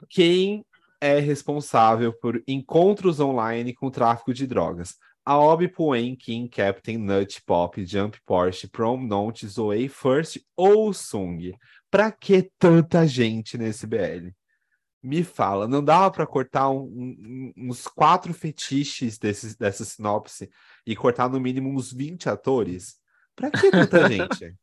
Quem 0.08 0.64
é 1.00 1.18
responsável 1.18 2.12
por 2.12 2.42
encontros 2.46 3.20
online 3.20 3.74
com 3.74 3.90
tráfico 3.90 4.34
de 4.34 4.46
drogas? 4.46 4.96
Aobi, 5.24 5.68
Puen, 5.68 6.16
Kim, 6.16 6.48
Captain, 6.48 6.98
Nut, 6.98 7.40
Pop, 7.46 7.84
Jump, 7.84 8.18
Porsche, 8.26 8.68
Prom, 8.68 9.06
Nont, 9.06 9.46
Zoe, 9.46 9.88
First 9.88 10.38
ou 10.56 10.92
Sung? 10.92 11.54
Pra 11.90 12.10
que 12.10 12.50
tanta 12.58 13.06
gente 13.06 13.56
nesse 13.56 13.86
BL? 13.86 14.32
Me 15.02 15.24
fala, 15.24 15.66
não 15.66 15.82
dava 15.82 16.10
para 16.12 16.26
cortar 16.26 16.70
um, 16.70 16.84
um, 16.84 17.52
uns 17.56 17.88
quatro 17.88 18.32
fetiches 18.32 19.18
desse, 19.18 19.58
dessa 19.58 19.84
sinopse 19.84 20.48
e 20.86 20.94
cortar 20.94 21.28
no 21.28 21.40
mínimo 21.40 21.68
uns 21.70 21.92
20 21.92 22.28
atores? 22.28 23.00
Pra 23.34 23.50
que 23.50 23.70
tanta 23.70 24.06
gente? 24.08 24.56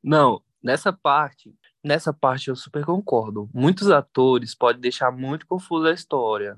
Não, 0.00 0.40
nessa 0.62 0.92
parte, 0.92 1.52
nessa 1.82 2.12
parte 2.12 2.48
eu 2.48 2.54
super 2.54 2.84
concordo. 2.84 3.50
Muitos 3.52 3.90
atores 3.90 4.54
podem 4.54 4.80
deixar 4.80 5.10
muito 5.10 5.46
confusa 5.46 5.88
a 5.88 5.94
história. 5.94 6.56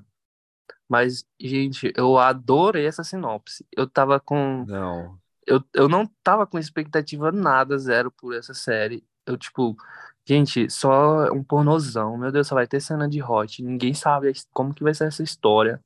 Mas, 0.87 1.25
gente, 1.39 1.91
eu 1.95 2.17
adorei 2.17 2.85
essa 2.85 3.03
sinopse. 3.03 3.65
Eu 3.75 3.87
tava 3.87 4.19
com. 4.19 4.65
Não. 4.67 5.17
Eu, 5.47 5.63
eu 5.73 5.89
não 5.89 6.05
tava 6.21 6.45
com 6.45 6.59
expectativa 6.59 7.31
nada, 7.31 7.77
zero, 7.77 8.11
por 8.11 8.35
essa 8.35 8.53
série. 8.53 9.03
Eu, 9.25 9.37
tipo, 9.37 9.75
Gente, 10.25 10.69
só 10.69 11.31
um 11.31 11.43
pornozão. 11.43 12.17
Meu 12.17 12.31
Deus, 12.31 12.47
só 12.47 12.55
vai 12.55 12.67
ter 12.67 12.79
cena 12.79 13.07
de 13.09 13.21
hot. 13.21 13.63
Ninguém 13.63 13.93
sabe 13.93 14.31
como 14.53 14.73
que 14.73 14.83
vai 14.83 14.93
ser 14.93 15.05
essa 15.05 15.23
história. 15.23 15.81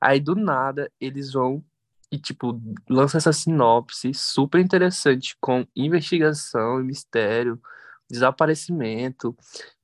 Aí, 0.00 0.20
do 0.20 0.34
nada, 0.34 0.90
eles 1.00 1.32
vão 1.32 1.64
e, 2.14 2.18
tipo, 2.18 2.60
lança 2.88 3.16
essa 3.16 3.32
sinopse 3.32 4.14
super 4.14 4.60
interessante 4.60 5.36
com 5.40 5.66
investigação 5.74 6.80
e 6.80 6.84
mistério, 6.84 7.60
desaparecimento. 8.08 9.36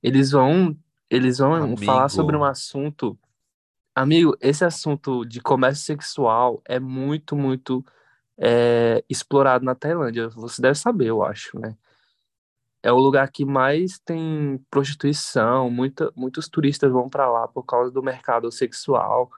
Eles 0.02 0.30
vão, 0.30 0.76
eles 1.08 1.38
vão 1.38 1.54
Amigo. 1.54 1.84
falar 1.84 2.08
sobre 2.08 2.36
um 2.36 2.44
assunto. 2.44 3.18
Amigo, 3.94 4.36
esse 4.40 4.64
assunto 4.64 5.24
de 5.24 5.40
comércio 5.40 5.84
sexual 5.84 6.62
é 6.64 6.78
muito, 6.78 7.34
muito 7.34 7.84
é, 8.38 9.02
explorado 9.08 9.64
na 9.64 9.74
Tailândia. 9.74 10.28
Você 10.28 10.62
deve 10.62 10.76
saber, 10.76 11.06
eu 11.06 11.24
acho, 11.24 11.58
né? 11.58 11.76
É 12.82 12.90
o 12.90 12.98
lugar 12.98 13.30
que 13.30 13.44
mais 13.44 13.98
tem 13.98 14.58
prostituição, 14.70 15.70
muita, 15.70 16.10
muitos 16.16 16.48
turistas 16.48 16.90
vão 16.90 17.08
para 17.08 17.30
lá 17.30 17.46
por 17.46 17.64
causa 17.64 17.90
do 17.90 18.02
mercado 18.02 18.50
sexual. 18.50 19.30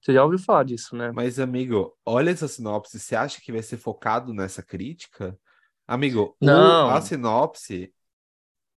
Você 0.00 0.12
já 0.12 0.24
ouviu 0.24 0.38
falar 0.38 0.64
disso, 0.64 0.96
né? 0.96 1.12
Mas, 1.12 1.38
amigo, 1.38 1.96
olha 2.04 2.30
essa 2.30 2.48
sinopse. 2.48 2.98
Você 2.98 3.14
acha 3.14 3.40
que 3.40 3.52
vai 3.52 3.62
ser 3.62 3.76
focado 3.76 4.32
nessa 4.32 4.62
crítica? 4.62 5.38
Amigo, 5.86 6.36
não. 6.40 6.88
O, 6.88 6.90
a 6.90 7.00
sinopse 7.00 7.92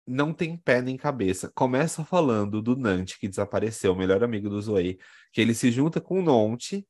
não 0.07 0.33
tem 0.33 0.57
pé 0.57 0.81
nem 0.81 0.97
cabeça. 0.97 1.51
Começa 1.55 2.05
falando 2.05 2.63
do 2.63 2.77
Nante, 2.77 3.19
que 3.19 3.29
desapareceu, 3.29 3.93
o 3.93 3.97
melhor 3.97 4.25
amigo 4.25 4.49
do 4.49 4.61
Zoe, 4.61 4.99
que 5.33 5.41
ele 5.41 5.55
se 5.55 5.71
junta 5.71 6.01
com 6.01 6.19
o 6.21 6.23
Nonte 6.23 6.87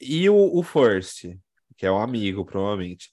e 0.00 0.28
o, 0.28 0.56
o 0.56 0.62
First, 0.62 1.26
que 1.76 1.86
é 1.86 1.90
um 1.90 2.00
amigo, 2.00 2.44
provavelmente. 2.44 3.10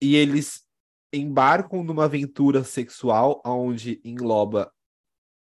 E 0.00 0.16
eles 0.16 0.67
embarcam 1.12 1.82
numa 1.82 2.04
aventura 2.04 2.64
sexual 2.64 3.42
onde 3.44 4.00
engloba 4.04 4.72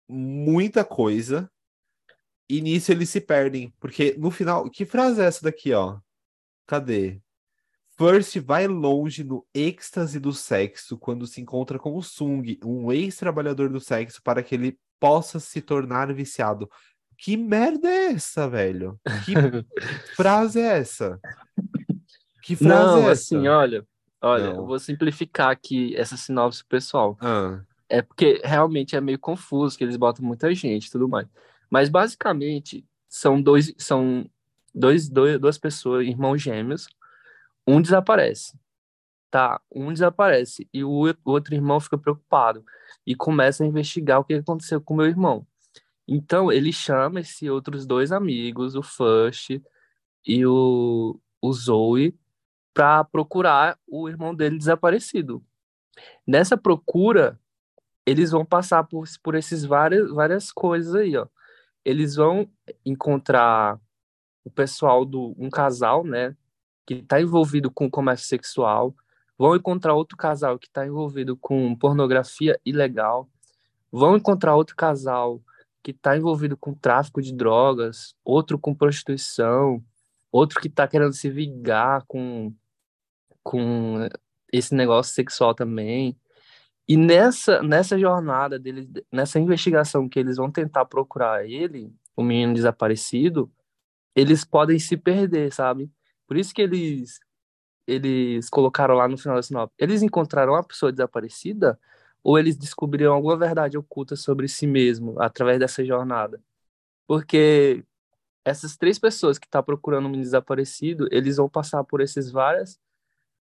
muita 0.07 0.83
coisa 0.83 1.49
e 2.49 2.62
nisso 2.62 2.91
eles 2.91 3.09
se 3.09 3.21
perdem, 3.21 3.71
porque 3.79 4.15
no 4.17 4.31
final, 4.31 4.69
que 4.69 4.83
frase 4.83 5.21
é 5.21 5.25
essa 5.25 5.43
daqui, 5.43 5.71
ó? 5.71 5.99
Cadê? 6.65 7.21
First 7.95 8.39
vai 8.39 8.65
longe 8.65 9.23
no 9.23 9.45
êxtase 9.53 10.19
do 10.19 10.33
sexo 10.33 10.97
quando 10.97 11.27
se 11.27 11.41
encontra 11.41 11.77
com 11.77 11.95
o 11.95 12.01
Sung, 12.01 12.57
um 12.63 12.91
ex-trabalhador 12.91 13.69
do 13.69 13.79
sexo, 13.79 14.21
para 14.23 14.41
que 14.41 14.55
ele 14.55 14.79
possa 14.99 15.39
se 15.39 15.62
tornar 15.62 16.12
viciado. 16.13 16.67
Que 17.17 17.38
merda 17.38 17.88
é 17.88 18.13
essa, 18.13 18.49
velho? 18.49 18.99
Que 19.25 19.33
frase 20.15 20.59
é 20.59 20.79
essa? 20.79 21.19
Que 22.41 22.55
frase 22.55 23.01
Não, 23.01 23.07
é 23.07 23.12
essa? 23.12 23.12
assim, 23.12 23.47
olha, 23.47 23.85
Olha, 24.21 24.49
Não. 24.49 24.55
eu 24.58 24.65
vou 24.65 24.79
simplificar 24.79 25.49
aqui 25.49 25.95
essa 25.95 26.17
sinopse 26.17 26.63
pessoal. 26.65 27.17
Ah. 27.21 27.62
É 27.88 28.01
porque 28.01 28.41
realmente 28.43 28.95
é 28.95 29.01
meio 29.01 29.17
confuso, 29.17 29.77
que 29.77 29.84
eles 29.84 29.97
botam 29.97 30.23
muita 30.25 30.53
gente 30.53 30.86
e 30.86 30.91
tudo 30.91 31.08
mais. 31.08 31.27
Mas 31.69 31.89
basicamente 31.89 32.86
são 33.08 33.41
dois, 33.41 33.73
são 33.77 34.29
dois, 34.73 35.10
dois, 35.10 35.39
duas 35.39 35.58
pessoas, 35.58 36.08
irmãos 36.08 36.41
gêmeos. 36.41 36.88
Um 37.65 37.82
desaparece. 37.82 38.58
Tá, 39.32 39.62
um 39.71 39.93
desaparece 39.93 40.67
e 40.73 40.84
o, 40.84 41.13
outro 41.23 41.53
irmão 41.53 41.79
fica 41.79 41.97
preocupado 41.99 42.65
e 43.05 43.15
começa 43.15 43.63
a 43.63 43.67
investigar 43.67 44.19
o 44.19 44.23
que 44.23 44.34
aconteceu 44.34 44.82
com 44.82 44.95
o 44.95 44.97
meu 44.97 45.05
irmão. 45.05 45.45
Então 46.08 46.51
ele 46.51 46.73
chama 46.73 47.19
esses 47.19 47.47
outros 47.47 47.86
dois 47.86 48.12
amigos, 48.12 48.75
o 48.75 48.82
Fush 48.82 49.62
e 50.25 50.45
o, 50.47 51.19
o 51.39 51.53
Zoe, 51.53 52.15
para 52.73 53.03
procurar 53.03 53.77
o 53.88 54.08
irmão 54.08 54.34
dele 54.34 54.58
desaparecido. 54.58 55.43
Nessa 56.25 56.58
procura, 56.58 57.39
eles 58.05 58.32
vão 58.32 58.45
passar 58.45 58.84
por, 58.84 59.05
por 59.21 59.36
esses 59.36 59.65
várias, 59.65 60.10
várias 60.12 60.51
coisas 60.51 60.95
aí, 60.95 61.15
ó. 61.15 61.27
Eles 61.84 62.15
vão 62.15 62.49
encontrar 62.86 63.79
o 64.43 64.49
pessoal 64.49 65.05
do 65.05 65.36
um 65.38 65.49
casal, 65.49 66.03
né, 66.03 66.36
que 66.86 66.95
está 66.95 67.21
envolvido 67.21 67.69
com 67.69 67.89
comércio 67.89 68.27
sexual, 68.27 68.95
vão 69.38 69.55
encontrar 69.55 69.93
outro 69.93 70.17
casal 70.17 70.58
que 70.58 70.67
está 70.67 70.85
envolvido 70.85 71.37
com 71.37 71.75
pornografia 71.75 72.60
ilegal, 72.65 73.29
vão 73.91 74.17
encontrar 74.17 74.56
outro 74.56 74.75
casal 74.75 75.41
que 75.83 75.91
está 75.91 76.17
envolvido 76.17 76.58
com 76.58 76.73
tráfico 76.73 77.21
de 77.21 77.33
drogas, 77.33 78.15
outro 78.23 78.60
com 78.60 78.75
prostituição, 78.75 79.83
outro 80.31 80.60
que 80.60 80.67
está 80.67 80.87
querendo 80.87 81.13
se 81.13 81.29
vingar 81.29 82.04
com 82.08 82.54
com 83.50 84.08
esse 84.54 84.75
negócio 84.75 85.12
sexual 85.12 85.56
também. 85.56 86.15
E 86.87 86.95
nessa, 86.95 87.63
nessa 87.63 87.97
jornada 87.97 88.60
deles, 88.60 88.87
nessa 89.12 89.39
investigação 89.39 90.08
que 90.08 90.19
eles 90.19 90.37
vão 90.37 90.52
tentar 90.52 90.85
procurar 90.85 91.50
ele, 91.50 91.91
o 92.15 92.21
menino 92.21 92.54
desaparecido, 92.54 93.52
eles 94.15 94.45
podem 94.45 94.77
se 94.77 94.95
perder, 94.95 95.52
sabe? 95.52 95.91
Por 96.27 96.37
isso 96.37 96.54
que 96.54 96.62
eles 96.62 97.19
eles 97.87 98.50
colocaram 98.52 98.93
lá 98.95 99.08
no 99.08 99.17
final 99.17 99.35
da 99.35 99.41
sinopse. 99.41 99.73
Eles 99.79 100.04
encontraram 100.04 100.54
uma 100.54 100.63
pessoa 100.63 100.91
desaparecida 100.91 101.79
ou 102.23 102.37
eles 102.37 102.56
descobriram 102.56 103.13
alguma 103.13 103.35
verdade 103.35 103.79
oculta 103.79 104.15
sobre 104.15 104.47
si 104.47 104.67
mesmo 104.67 105.19
através 105.19 105.60
dessa 105.60 105.83
jornada? 105.83 106.39
Porque 107.08 107.83
essas 108.45 108.77
três 108.77 109.00
pessoas 109.00 109.39
que 109.39 109.47
estão 109.47 109.62
tá 109.62 109.65
procurando 109.65 110.08
um 110.08 110.12
desaparecido, 110.13 111.08
eles 111.12 111.37
vão 111.37 111.50
passar 111.50 111.83
por 111.83 112.02
esses 112.02 112.31
várias 112.31 112.79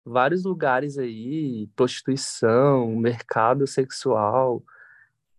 vários 0.06 0.44
lugares 0.44 0.98
aí, 1.00 1.68
prostituição, 1.76 2.96
mercado 2.96 3.66
sexual. 3.66 4.64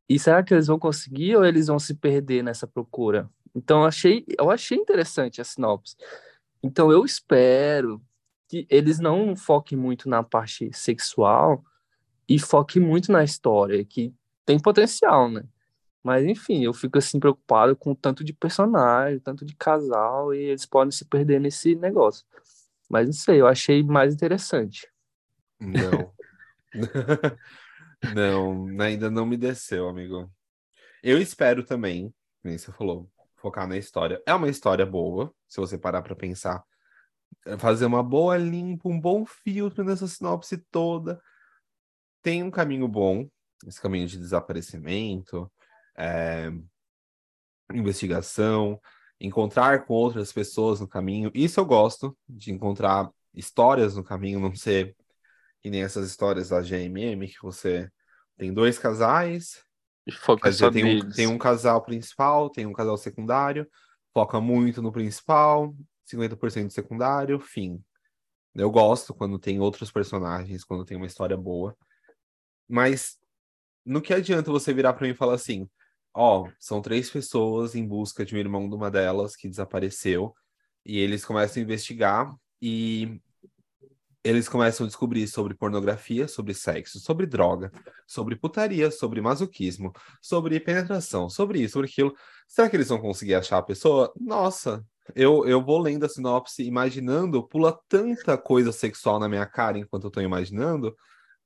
E 0.08 0.18
será 0.18 0.42
que 0.42 0.52
eles 0.52 0.66
vão 0.66 0.78
conseguir 0.78 1.36
ou 1.36 1.44
eles 1.44 1.68
vão 1.68 1.78
se 1.78 1.94
perder 1.94 2.42
nessa 2.42 2.66
procura? 2.66 3.30
Então 3.54 3.80
eu 3.82 3.86
achei, 3.86 4.24
eu 4.38 4.50
achei 4.50 4.76
interessante 4.76 5.40
a 5.40 5.44
sinopse. 5.44 5.96
Então 6.62 6.90
eu 6.90 7.04
espero 7.04 8.02
que 8.48 8.66
eles 8.68 8.98
não 8.98 9.36
foquem 9.36 9.78
muito 9.78 10.08
na 10.08 10.22
parte 10.22 10.70
sexual 10.72 11.64
e 12.28 12.38
foquem 12.38 12.82
muito 12.82 13.12
na 13.12 13.22
história, 13.22 13.84
que 13.84 14.12
tem 14.44 14.58
potencial, 14.58 15.30
né? 15.30 15.44
Mas 16.02 16.24
enfim, 16.24 16.62
eu 16.64 16.72
fico 16.72 16.98
assim 16.98 17.18
preocupado 17.18 17.74
com 17.74 17.92
o 17.92 17.96
tanto 17.96 18.22
de 18.22 18.32
personagem, 18.32 19.18
tanto 19.18 19.44
de 19.44 19.56
casal, 19.56 20.32
e 20.32 20.38
eles 20.38 20.64
podem 20.64 20.92
se 20.92 21.04
perder 21.04 21.40
nesse 21.40 21.74
negócio. 21.74 22.24
Mas 22.88 23.06
não 23.06 23.12
sei, 23.12 23.40
eu 23.40 23.46
achei 23.46 23.82
mais 23.82 24.14
interessante. 24.14 24.88
Não. 25.60 26.12
não, 28.14 28.80
ainda 28.80 29.10
não 29.10 29.26
me 29.26 29.36
desceu, 29.36 29.88
amigo. 29.88 30.30
Eu 31.02 31.20
espero 31.20 31.64
também, 31.64 32.14
como 32.42 32.58
você 32.58 32.72
falou, 32.72 33.10
focar 33.36 33.66
na 33.66 33.76
história. 33.76 34.22
É 34.26 34.34
uma 34.34 34.48
história 34.48 34.84
boa, 34.84 35.32
se 35.48 35.58
você 35.58 35.78
parar 35.78 36.02
para 36.02 36.16
pensar. 36.16 36.64
Fazer 37.58 37.86
uma 37.86 38.02
boa 38.02 38.36
limpa, 38.36 38.88
um 38.88 39.00
bom 39.00 39.24
filtro 39.24 39.84
nessa 39.84 40.06
sinopse 40.06 40.58
toda. 40.70 41.20
Tem 42.22 42.42
um 42.42 42.50
caminho 42.50 42.88
bom, 42.88 43.28
esse 43.66 43.80
caminho 43.80 44.06
de 44.06 44.18
desaparecimento, 44.18 45.50
é, 45.96 46.50
investigação, 47.72 48.80
encontrar 49.20 49.84
com 49.84 49.94
outras 49.94 50.32
pessoas 50.32 50.80
no 50.80 50.88
caminho. 50.88 51.30
Isso 51.34 51.58
eu 51.60 51.64
gosto, 51.64 52.16
de 52.28 52.52
encontrar 52.52 53.10
histórias 53.34 53.96
no 53.96 54.04
caminho, 54.04 54.40
não 54.40 54.54
ser 54.54 54.96
que 55.60 55.70
nem 55.70 55.82
essas 55.82 56.08
histórias 56.08 56.50
da 56.50 56.60
GMM, 56.60 57.26
que 57.26 57.42
você 57.42 57.90
tem 58.36 58.52
dois 58.52 58.78
casais, 58.78 59.64
foca 60.20 60.50
dizer, 60.50 60.70
tem, 60.70 60.84
um, 60.84 61.08
tem 61.10 61.26
um 61.26 61.38
casal 61.38 61.82
principal, 61.82 62.50
tem 62.50 62.66
um 62.66 62.72
casal 62.72 62.96
secundário, 62.96 63.68
foca 64.12 64.40
muito 64.40 64.80
no 64.80 64.92
principal, 64.92 65.74
50% 66.06 66.70
secundário, 66.70 67.40
fim. 67.40 67.82
Eu 68.54 68.70
gosto 68.70 69.12
quando 69.12 69.38
tem 69.38 69.60
outros 69.60 69.90
personagens, 69.90 70.64
quando 70.64 70.84
tem 70.84 70.96
uma 70.96 71.06
história 71.06 71.36
boa. 71.36 71.76
Mas 72.68 73.18
no 73.84 74.00
que 74.00 74.14
adianta 74.14 74.50
você 74.50 74.72
virar 74.72 74.92
para 74.94 75.06
mim 75.06 75.12
e 75.12 75.16
falar 75.16 75.34
assim: 75.34 75.68
ó, 76.16 76.48
são 76.58 76.80
três 76.80 77.10
pessoas 77.10 77.74
em 77.74 77.86
busca 77.86 78.24
de 78.24 78.34
um 78.34 78.38
irmão 78.38 78.68
de 78.68 78.74
uma 78.74 78.90
delas 78.90 79.36
que 79.36 79.48
desapareceu, 79.48 80.34
e 80.84 80.98
eles 80.98 81.24
começam 81.24 81.60
a 81.60 81.64
investigar 81.64 82.34
e 82.60 83.20
eles 84.24 84.48
começam 84.48 84.84
a 84.84 84.88
descobrir 84.88 85.28
sobre 85.28 85.54
pornografia, 85.54 86.26
sobre 86.26 86.54
sexo, 86.54 86.98
sobre 86.98 87.26
droga, 87.26 87.70
sobre 88.06 88.34
putaria, 88.34 88.90
sobre 88.90 89.20
masoquismo, 89.20 89.92
sobre 90.20 90.58
penetração, 90.58 91.28
sobre 91.28 91.60
isso, 91.60 91.74
sobre 91.74 91.88
aquilo. 91.88 92.14
Será 92.48 92.68
que 92.68 92.76
eles 92.76 92.88
vão 92.88 92.98
conseguir 92.98 93.34
achar 93.34 93.58
a 93.58 93.62
pessoa? 93.62 94.12
Nossa, 94.18 94.84
eu, 95.14 95.46
eu 95.46 95.62
vou 95.62 95.78
lendo 95.78 96.04
a 96.04 96.08
sinopse, 96.08 96.64
imaginando, 96.64 97.46
pula 97.46 97.78
tanta 97.88 98.36
coisa 98.36 98.72
sexual 98.72 99.20
na 99.20 99.28
minha 99.28 99.46
cara 99.46 99.78
enquanto 99.78 100.04
eu 100.04 100.10
tô 100.10 100.20
imaginando, 100.20 100.96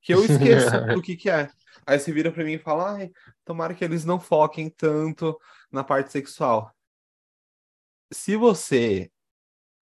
que 0.01 0.15
eu 0.15 0.25
esqueço 0.25 0.71
do 0.95 1.03
que 1.03 1.17
que 1.17 1.29
é. 1.29 1.51
Aí 1.87 1.99
você 1.99 2.13
vira 2.13 2.31
para 2.31 2.45
mim 2.45 2.53
e 2.53 2.59
fala, 2.59 2.95
ai, 2.95 3.11
tomara 3.45 3.75
que 3.75 3.85
eles 3.85 4.05
não 4.05 4.21
foquem 4.21 4.69
tanto 4.71 5.39
na 5.71 5.83
parte 5.83 6.13
sexual. 6.13 6.75
Se 8.13 8.37
você 8.37 9.11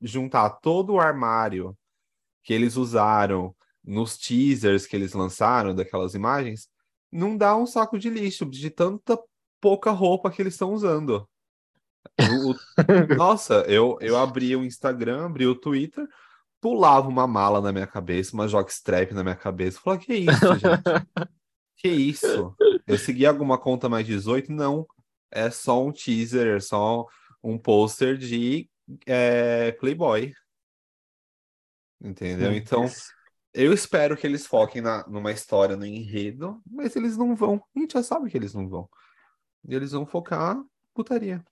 juntar 0.00 0.50
todo 0.50 0.94
o 0.94 1.00
armário 1.00 1.76
que 2.42 2.52
eles 2.52 2.76
usaram 2.76 3.54
nos 3.82 4.16
teasers 4.18 4.86
que 4.86 4.94
eles 4.94 5.12
lançaram 5.12 5.74
daquelas 5.74 6.14
imagens, 6.14 6.68
não 7.10 7.36
dá 7.36 7.56
um 7.56 7.66
saco 7.66 7.98
de 7.98 8.10
lixo 8.10 8.44
de 8.46 8.70
tanta 8.70 9.18
pouca 9.60 9.90
roupa 9.90 10.30
que 10.30 10.42
eles 10.42 10.54
estão 10.54 10.72
usando. 10.72 11.28
O, 12.18 12.50
o... 12.50 12.56
Nossa, 13.16 13.64
eu, 13.66 13.96
eu 14.00 14.16
abri 14.16 14.54
o 14.54 14.64
Instagram, 14.64 15.26
abri 15.26 15.46
o 15.46 15.54
Twitter, 15.54 16.06
pulava 16.60 17.08
uma 17.08 17.26
mala 17.26 17.60
na 17.60 17.72
minha 17.72 17.86
cabeça, 17.86 18.34
uma 18.34 18.48
jockstrap 18.48 19.12
na 19.12 19.22
minha 19.22 19.36
cabeça. 19.36 19.80
Falei, 19.80 20.00
que 20.00 20.14
isso, 20.14 20.46
gente? 20.58 21.28
Que 21.78 21.88
isso? 21.88 22.54
Eu 22.86 22.98
segui 22.98 23.24
alguma 23.24 23.56
conta 23.56 23.88
mais 23.88 24.04
18? 24.04 24.52
Não. 24.52 24.86
É 25.30 25.48
só 25.50 25.84
um 25.84 25.92
teaser, 25.92 26.56
é 26.56 26.60
só 26.60 27.06
um 27.42 27.56
pôster 27.56 28.18
de 28.18 28.68
é, 29.06 29.72
Playboy. 29.72 30.34
Entendeu? 32.00 32.52
Então, 32.52 32.86
eu 33.54 33.72
espero 33.72 34.16
que 34.16 34.26
eles 34.26 34.46
foquem 34.46 34.82
na, 34.82 35.06
numa 35.06 35.32
história, 35.32 35.76
no 35.76 35.86
enredo, 35.86 36.60
mas 36.68 36.96
eles 36.96 37.16
não 37.16 37.36
vão. 37.36 37.62
A 37.76 37.78
gente 37.78 37.92
já 37.92 38.02
sabe 38.02 38.28
que 38.28 38.36
eles 38.36 38.54
não 38.54 38.68
vão. 38.68 38.88
Eles 39.66 39.92
vão 39.92 40.04
focar 40.04 40.60
putaria. 40.94 41.44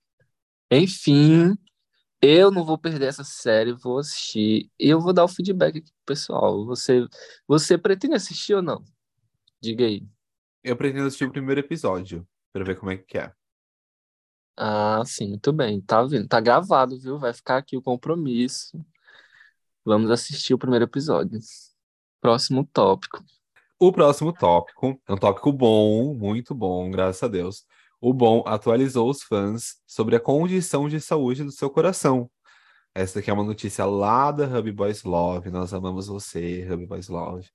Enfim, 0.70 1.56
eu 2.20 2.50
não 2.50 2.64
vou 2.64 2.76
perder 2.76 3.06
essa 3.06 3.22
série, 3.22 3.72
vou 3.72 3.98
assistir. 3.98 4.70
E 4.78 4.88
eu 4.88 5.00
vou 5.00 5.12
dar 5.12 5.24
o 5.24 5.28
feedback 5.28 5.78
aqui 5.78 5.92
pro 5.92 6.14
pessoal. 6.14 6.66
Você, 6.66 7.06
você 7.46 7.78
pretende 7.78 8.14
assistir 8.14 8.54
ou 8.54 8.62
não? 8.62 8.82
Diga 9.60 9.84
aí. 9.84 10.02
Eu 10.66 10.76
pretendo 10.76 11.06
assistir 11.06 11.24
o 11.24 11.30
primeiro 11.30 11.60
episódio, 11.60 12.26
para 12.52 12.64
ver 12.64 12.76
como 12.76 12.90
é 12.90 12.96
que 12.96 13.16
é. 13.16 13.32
Ah, 14.56 15.00
sim, 15.06 15.28
muito 15.28 15.52
bem. 15.52 15.80
Tá 15.80 16.02
vendo? 16.02 16.26
Tá 16.26 16.40
gravado, 16.40 16.98
viu? 16.98 17.20
Vai 17.20 17.32
ficar 17.32 17.58
aqui 17.58 17.76
o 17.76 17.82
compromisso. 17.82 18.76
Vamos 19.84 20.10
assistir 20.10 20.54
o 20.54 20.58
primeiro 20.58 20.84
episódio. 20.84 21.38
Próximo 22.20 22.68
tópico. 22.72 23.24
O 23.78 23.92
próximo 23.92 24.32
tópico 24.32 25.00
é 25.06 25.12
um 25.12 25.16
tópico 25.16 25.52
bom, 25.52 26.12
muito 26.14 26.52
bom, 26.52 26.90
graças 26.90 27.22
a 27.22 27.28
Deus. 27.28 27.64
O 28.00 28.12
Bom 28.12 28.42
atualizou 28.44 29.08
os 29.08 29.22
fãs 29.22 29.76
sobre 29.86 30.16
a 30.16 30.20
condição 30.20 30.88
de 30.88 31.00
saúde 31.00 31.44
do 31.44 31.52
seu 31.52 31.70
coração. 31.70 32.28
Essa 32.92 33.20
aqui 33.20 33.30
é 33.30 33.32
uma 33.32 33.44
notícia 33.44 33.84
lá 33.84 34.32
da 34.32 34.46
Hub 34.46 34.72
Boys 34.72 35.04
Love. 35.04 35.48
Nós 35.48 35.72
amamos 35.72 36.08
você, 36.08 36.66
Hub 36.68 36.86
Boys 36.86 37.06
Love. 37.06 37.48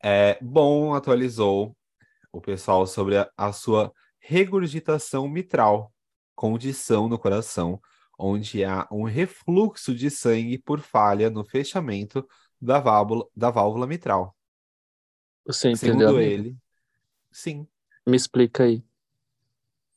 É, 0.00 0.38
Bom 0.40 0.94
atualizou 0.94 1.76
o 2.32 2.40
pessoal 2.40 2.86
sobre 2.86 3.16
a, 3.16 3.30
a 3.36 3.52
sua 3.52 3.92
regurgitação 4.18 5.28
mitral, 5.28 5.92
condição 6.34 7.08
no 7.08 7.18
coração, 7.18 7.80
onde 8.18 8.64
há 8.64 8.86
um 8.90 9.04
refluxo 9.04 9.94
de 9.94 10.10
sangue 10.10 10.58
por 10.58 10.80
falha 10.80 11.30
no 11.30 11.44
fechamento 11.44 12.26
da 12.60 12.80
válvula, 12.80 13.26
da 13.34 13.50
válvula 13.50 13.86
mitral. 13.86 14.36
Você 15.46 15.70
entendeu? 15.70 16.08
Segundo 16.08 16.20
ele, 16.20 16.56
sim. 17.30 17.66
Me 18.06 18.16
explica 18.16 18.64
aí. 18.64 18.84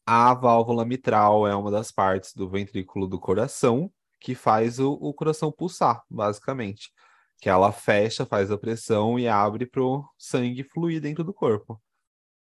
A 0.06 0.34
válvula 0.34 0.86
mitral 0.86 1.48
é 1.48 1.56
uma 1.56 1.72
das 1.72 1.92
partes 1.92 2.34
do 2.34 2.50
ventrículo 2.50 3.08
do 3.08 3.20
coração 3.20 3.92
que 4.20 4.36
faz 4.36 4.80
o, 4.80 4.94
o 4.94 5.14
coração 5.14 5.52
pulsar, 5.52 6.04
basicamente. 6.10 6.92
Que 7.40 7.50
ela 7.50 7.72
fecha, 7.72 8.26
faz 8.26 8.52
a 8.52 8.58
pressão 8.58 9.18
e 9.18 9.28
abre 9.28 9.66
para 9.66 9.82
o 9.82 10.08
sangue 10.18 10.64
fluir 10.64 11.02
dentro 11.02 11.24
do 11.24 11.34
corpo. 11.34 11.82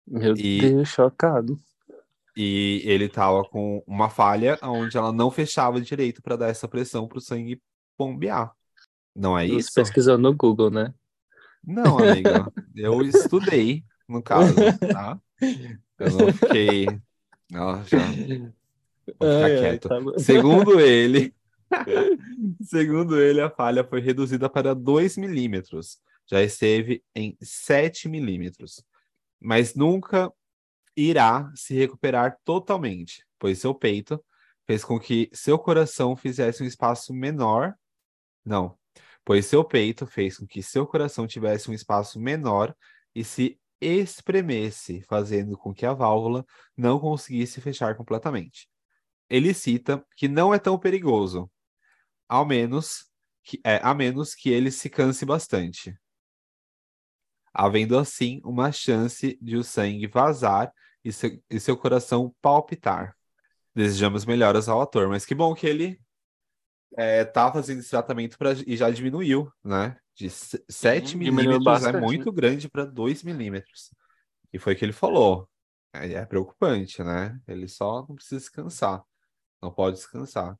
Meu 0.06 0.34
e, 0.36 0.60
Deus, 0.60 0.88
chocado. 0.88 1.58
E 2.36 2.82
ele 2.84 3.08
tava 3.08 3.44
com 3.44 3.82
uma 3.86 4.10
falha 4.10 4.58
onde 4.62 4.96
ela 4.96 5.12
não 5.12 5.30
fechava 5.30 5.80
direito 5.80 6.22
para 6.22 6.36
dar 6.36 6.48
essa 6.48 6.68
pressão 6.68 7.08
para 7.08 7.18
o 7.18 7.20
sangue 7.20 7.60
bombear. 7.98 8.52
Não 9.14 9.38
é 9.38 9.46
isso? 9.46 9.72
Pesquisando 9.74 10.28
no 10.28 10.36
Google, 10.36 10.70
né? 10.70 10.92
Não, 11.64 11.98
amiga. 11.98 12.52
eu 12.76 13.00
estudei, 13.02 13.82
no 14.06 14.22
caso, 14.22 14.54
tá? 14.92 15.18
Eu 15.98 16.10
não 16.10 16.32
fiquei. 16.32 16.86
Não, 17.50 17.82
já. 17.84 17.98
Vou 19.18 19.30
ficar 19.30 19.44
ai, 19.44 19.58
quieto. 19.58 19.92
Ai, 19.92 20.04
tá 20.04 20.18
segundo 20.18 20.78
ele, 20.80 21.34
segundo 22.62 23.20
ele, 23.20 23.40
a 23.40 23.50
falha 23.50 23.82
foi 23.82 24.00
reduzida 24.00 24.48
para 24.48 24.74
2 24.74 25.16
milímetros. 25.16 25.98
Já 26.26 26.42
esteve 26.42 27.02
em 27.14 27.36
7 27.40 28.08
milímetros 28.08 28.84
mas 29.40 29.74
nunca 29.74 30.32
irá 30.96 31.52
se 31.54 31.74
recuperar 31.74 32.38
totalmente, 32.44 33.24
pois 33.38 33.58
seu 33.58 33.74
peito 33.74 34.22
fez 34.66 34.84
com 34.84 34.98
que 34.98 35.30
seu 35.32 35.58
coração 35.58 36.16
fizesse 36.16 36.62
um 36.62 36.66
espaço 36.66 37.12
menor. 37.12 37.74
Não, 38.44 38.78
pois 39.24 39.46
seu 39.46 39.64
peito 39.64 40.06
fez 40.06 40.38
com 40.38 40.46
que 40.46 40.62
seu 40.62 40.86
coração 40.86 41.26
tivesse 41.26 41.70
um 41.70 41.74
espaço 41.74 42.18
menor 42.18 42.74
e 43.14 43.22
se 43.22 43.60
espremesse, 43.80 45.02
fazendo 45.02 45.56
com 45.56 45.74
que 45.74 45.84
a 45.84 45.92
válvula 45.92 46.44
não 46.76 46.98
conseguisse 46.98 47.60
fechar 47.60 47.94
completamente. 47.94 48.68
Ele 49.28 49.52
cita 49.52 50.04
que 50.16 50.28
não 50.28 50.54
é 50.54 50.58
tão 50.58 50.78
perigoso, 50.78 51.50
ao 52.28 52.46
menos 52.46 53.10
que, 53.44 53.60
é, 53.64 53.80
a 53.82 53.92
menos 53.94 54.34
que 54.34 54.50
ele 54.50 54.70
se 54.70 54.88
canse 54.88 55.24
bastante 55.26 55.96
havendo 57.56 57.98
assim 57.98 58.40
uma 58.44 58.70
chance 58.70 59.38
de 59.40 59.56
o 59.56 59.64
sangue 59.64 60.06
vazar 60.06 60.70
e 61.02 61.10
seu, 61.10 61.42
e 61.48 61.58
seu 61.58 61.76
coração 61.76 62.34
palpitar. 62.42 63.16
Desejamos 63.74 64.26
melhoras 64.26 64.68
ao 64.68 64.82
ator, 64.82 65.08
mas 65.08 65.24
que 65.24 65.34
bom 65.34 65.54
que 65.54 65.66
ele 65.66 65.98
é, 66.96 67.24
tá 67.24 67.50
fazendo 67.50 67.80
esse 67.80 67.90
tratamento 67.90 68.36
pra, 68.36 68.52
e 68.66 68.76
já 68.76 68.90
diminuiu, 68.90 69.50
né? 69.64 69.96
De 70.14 70.28
7 70.30 71.16
milímetros 71.16 71.56
é 71.56 71.58
bastante, 71.58 71.96
é 71.96 72.00
muito 72.00 72.26
né? 72.26 72.32
grande 72.36 72.68
para 72.68 72.84
2 72.84 73.22
milímetros. 73.22 73.90
E 74.52 74.58
foi 74.58 74.74
o 74.74 74.76
que 74.76 74.84
ele 74.84 74.92
falou. 74.92 75.48
É, 75.92 76.12
é 76.12 76.26
preocupante, 76.26 77.02
né? 77.02 77.38
Ele 77.48 77.68
só 77.68 78.06
não 78.06 78.14
precisa 78.14 78.38
descansar. 78.38 79.02
Não 79.62 79.70
pode 79.70 79.96
descansar. 79.96 80.58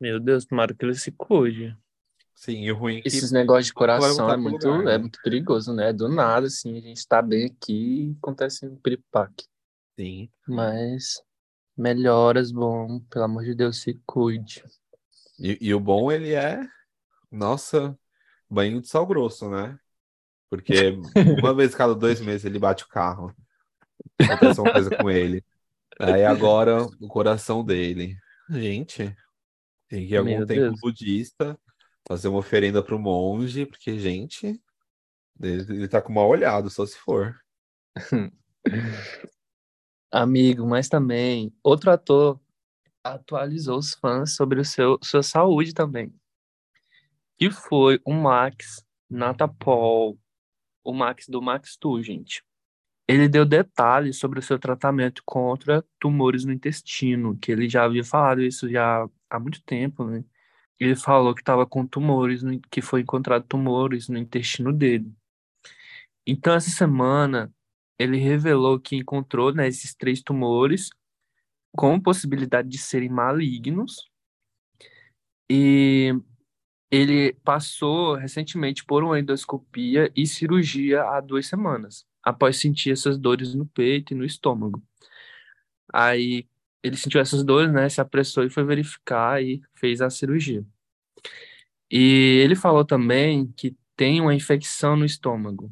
Meu 0.00 0.18
Deus, 0.20 0.44
tomara 0.44 0.74
que 0.74 0.84
ele 0.84 0.94
se 0.94 1.12
cuide. 1.12 1.76
Sim, 2.42 2.64
e 2.64 2.72
o 2.72 2.76
ruim 2.76 2.98
é 2.98 3.02
que 3.02 3.06
Esses 3.06 3.30
negócios 3.30 3.66
de 3.66 3.72
coração 3.72 4.28
é 4.28 4.36
muito, 4.36 4.66
lugar, 4.66 4.84
né? 4.84 4.94
é 4.96 4.98
muito 4.98 5.20
perigoso, 5.22 5.72
né? 5.72 5.92
Do 5.92 6.08
nada, 6.08 6.48
assim, 6.48 6.76
a 6.76 6.80
gente 6.80 7.06
tá 7.06 7.22
bem 7.22 7.46
aqui 7.46 8.08
e 8.08 8.16
acontece 8.18 8.66
um 8.66 8.74
piripaque. 8.74 9.46
Sim. 9.96 10.28
Mas 10.48 11.22
melhoras, 11.76 12.50
bom, 12.50 12.98
pelo 13.08 13.26
amor 13.26 13.44
de 13.44 13.54
Deus, 13.54 13.80
se 13.80 13.94
cuide. 14.04 14.64
E, 15.38 15.56
e 15.60 15.72
o 15.72 15.78
bom, 15.78 16.10
ele 16.10 16.34
é, 16.34 16.66
nossa, 17.30 17.96
banho 18.50 18.80
de 18.80 18.88
sal 18.88 19.06
grosso, 19.06 19.48
né? 19.48 19.78
Porque 20.50 20.98
uma 21.38 21.54
vez 21.54 21.76
cada 21.76 21.94
dois 21.94 22.20
meses 22.20 22.44
ele 22.44 22.58
bate 22.58 22.82
o 22.82 22.88
carro. 22.88 23.32
Acontece 24.20 24.60
uma 24.60 24.72
coisa 24.72 24.90
com 24.96 25.08
ele. 25.08 25.44
Aí 25.96 26.24
agora 26.24 26.82
o 27.00 27.06
coração 27.06 27.64
dele. 27.64 28.16
Gente, 28.50 29.16
tem 29.88 30.08
que 30.08 30.14
ir 30.14 30.16
algum 30.16 30.38
Meu 30.38 30.46
templo 30.46 30.70
Deus. 30.70 30.80
budista, 30.80 31.56
fazer 32.06 32.28
uma 32.28 32.38
oferenda 32.38 32.82
pro 32.82 32.98
monge, 32.98 33.66
porque, 33.66 33.98
gente, 33.98 34.60
ele, 35.40 35.62
ele 35.74 35.88
tá 35.88 36.00
com 36.00 36.12
mal 36.12 36.28
olhado, 36.28 36.70
só 36.70 36.84
se 36.86 36.98
for. 36.98 37.36
Amigo, 40.10 40.66
mas 40.66 40.88
também 40.88 41.54
outro 41.62 41.90
ator 41.90 42.38
atualizou 43.02 43.78
os 43.78 43.94
fãs 43.94 44.34
sobre 44.36 44.60
o 44.60 44.64
seu 44.64 44.98
sua 45.02 45.22
saúde 45.22 45.72
também. 45.72 46.14
Que 47.38 47.50
foi 47.50 48.00
o 48.04 48.12
Max 48.12 48.84
Natapol, 49.10 50.18
o 50.84 50.92
Max 50.92 51.28
do 51.28 51.40
Max 51.42 51.76
Tu, 51.76 52.02
gente. 52.02 52.44
Ele 53.08 53.28
deu 53.28 53.44
detalhes 53.44 54.18
sobre 54.18 54.38
o 54.38 54.42
seu 54.42 54.58
tratamento 54.58 55.22
contra 55.24 55.84
tumores 55.98 56.44
no 56.44 56.52
intestino, 56.52 57.36
que 57.38 57.50
ele 57.50 57.68
já 57.68 57.84
havia 57.84 58.04
falado 58.04 58.42
isso 58.42 58.68
já 58.70 59.06
há 59.28 59.40
muito 59.40 59.62
tempo, 59.64 60.04
né? 60.04 60.24
Ele 60.82 60.96
falou 60.96 61.32
que 61.32 61.42
estava 61.42 61.64
com 61.64 61.86
tumores, 61.86 62.42
que 62.68 62.82
foi 62.82 63.02
encontrado 63.02 63.46
tumores 63.46 64.08
no 64.08 64.18
intestino 64.18 64.72
dele. 64.72 65.12
Então, 66.26 66.54
essa 66.54 66.70
semana, 66.70 67.54
ele 67.96 68.16
revelou 68.16 68.80
que 68.80 68.96
encontrou, 68.96 69.54
né, 69.54 69.68
esses 69.68 69.94
três 69.94 70.20
tumores 70.20 70.90
com 71.70 72.00
possibilidade 72.00 72.68
de 72.68 72.78
serem 72.78 73.08
malignos 73.08 74.10
e 75.48 76.12
ele 76.90 77.32
passou 77.44 78.16
recentemente 78.16 78.84
por 78.84 79.04
uma 79.04 79.20
endoscopia 79.20 80.10
e 80.16 80.26
cirurgia 80.26 81.04
há 81.04 81.20
duas 81.20 81.46
semanas, 81.46 82.04
após 82.24 82.56
sentir 82.56 82.90
essas 82.90 83.16
dores 83.16 83.54
no 83.54 83.66
peito 83.66 84.12
e 84.12 84.16
no 84.16 84.24
estômago. 84.24 84.82
Aí 85.92 86.48
ele 86.82 86.96
sentiu 86.96 87.20
essas 87.20 87.44
dores, 87.44 87.72
né, 87.72 87.88
se 87.88 88.00
apressou 88.00 88.44
e 88.44 88.50
foi 88.50 88.64
verificar 88.64 89.42
e 89.42 89.62
fez 89.74 90.00
a 90.00 90.10
cirurgia. 90.10 90.64
E 91.90 92.40
ele 92.42 92.56
falou 92.56 92.84
também 92.84 93.52
que 93.52 93.76
tem 93.96 94.20
uma 94.20 94.34
infecção 94.34 94.96
no 94.96 95.04
estômago, 95.04 95.70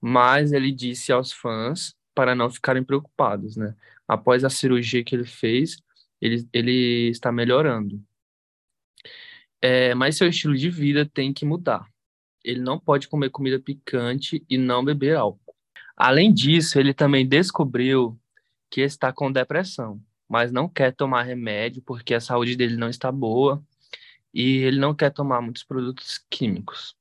mas 0.00 0.52
ele 0.52 0.72
disse 0.72 1.12
aos 1.12 1.32
fãs 1.32 1.94
para 2.14 2.34
não 2.34 2.50
ficarem 2.50 2.82
preocupados, 2.82 3.56
né? 3.56 3.74
Após 4.06 4.44
a 4.44 4.50
cirurgia 4.50 5.04
que 5.04 5.14
ele 5.14 5.24
fez, 5.24 5.80
ele, 6.20 6.48
ele 6.52 7.08
está 7.10 7.30
melhorando. 7.30 8.02
É, 9.62 9.94
mas 9.94 10.16
seu 10.16 10.28
estilo 10.28 10.56
de 10.56 10.70
vida 10.70 11.06
tem 11.06 11.32
que 11.32 11.44
mudar. 11.44 11.88
Ele 12.44 12.60
não 12.60 12.78
pode 12.78 13.08
comer 13.08 13.30
comida 13.30 13.60
picante 13.60 14.44
e 14.48 14.58
não 14.58 14.84
beber 14.84 15.16
álcool. 15.16 15.54
Além 15.96 16.32
disso, 16.32 16.78
ele 16.78 16.94
também 16.94 17.26
descobriu 17.26 18.18
que 18.70 18.80
está 18.80 19.12
com 19.12 19.32
depressão, 19.32 20.00
mas 20.28 20.52
não 20.52 20.68
quer 20.68 20.94
tomar 20.94 21.22
remédio 21.22 21.82
porque 21.82 22.14
a 22.14 22.20
saúde 22.20 22.56
dele 22.56 22.76
não 22.76 22.88
está 22.88 23.10
boa 23.10 23.62
e 24.32 24.58
ele 24.58 24.78
não 24.78 24.94
quer 24.94 25.10
tomar 25.10 25.40
muitos 25.40 25.64
produtos 25.64 26.18
químicos. 26.30 26.96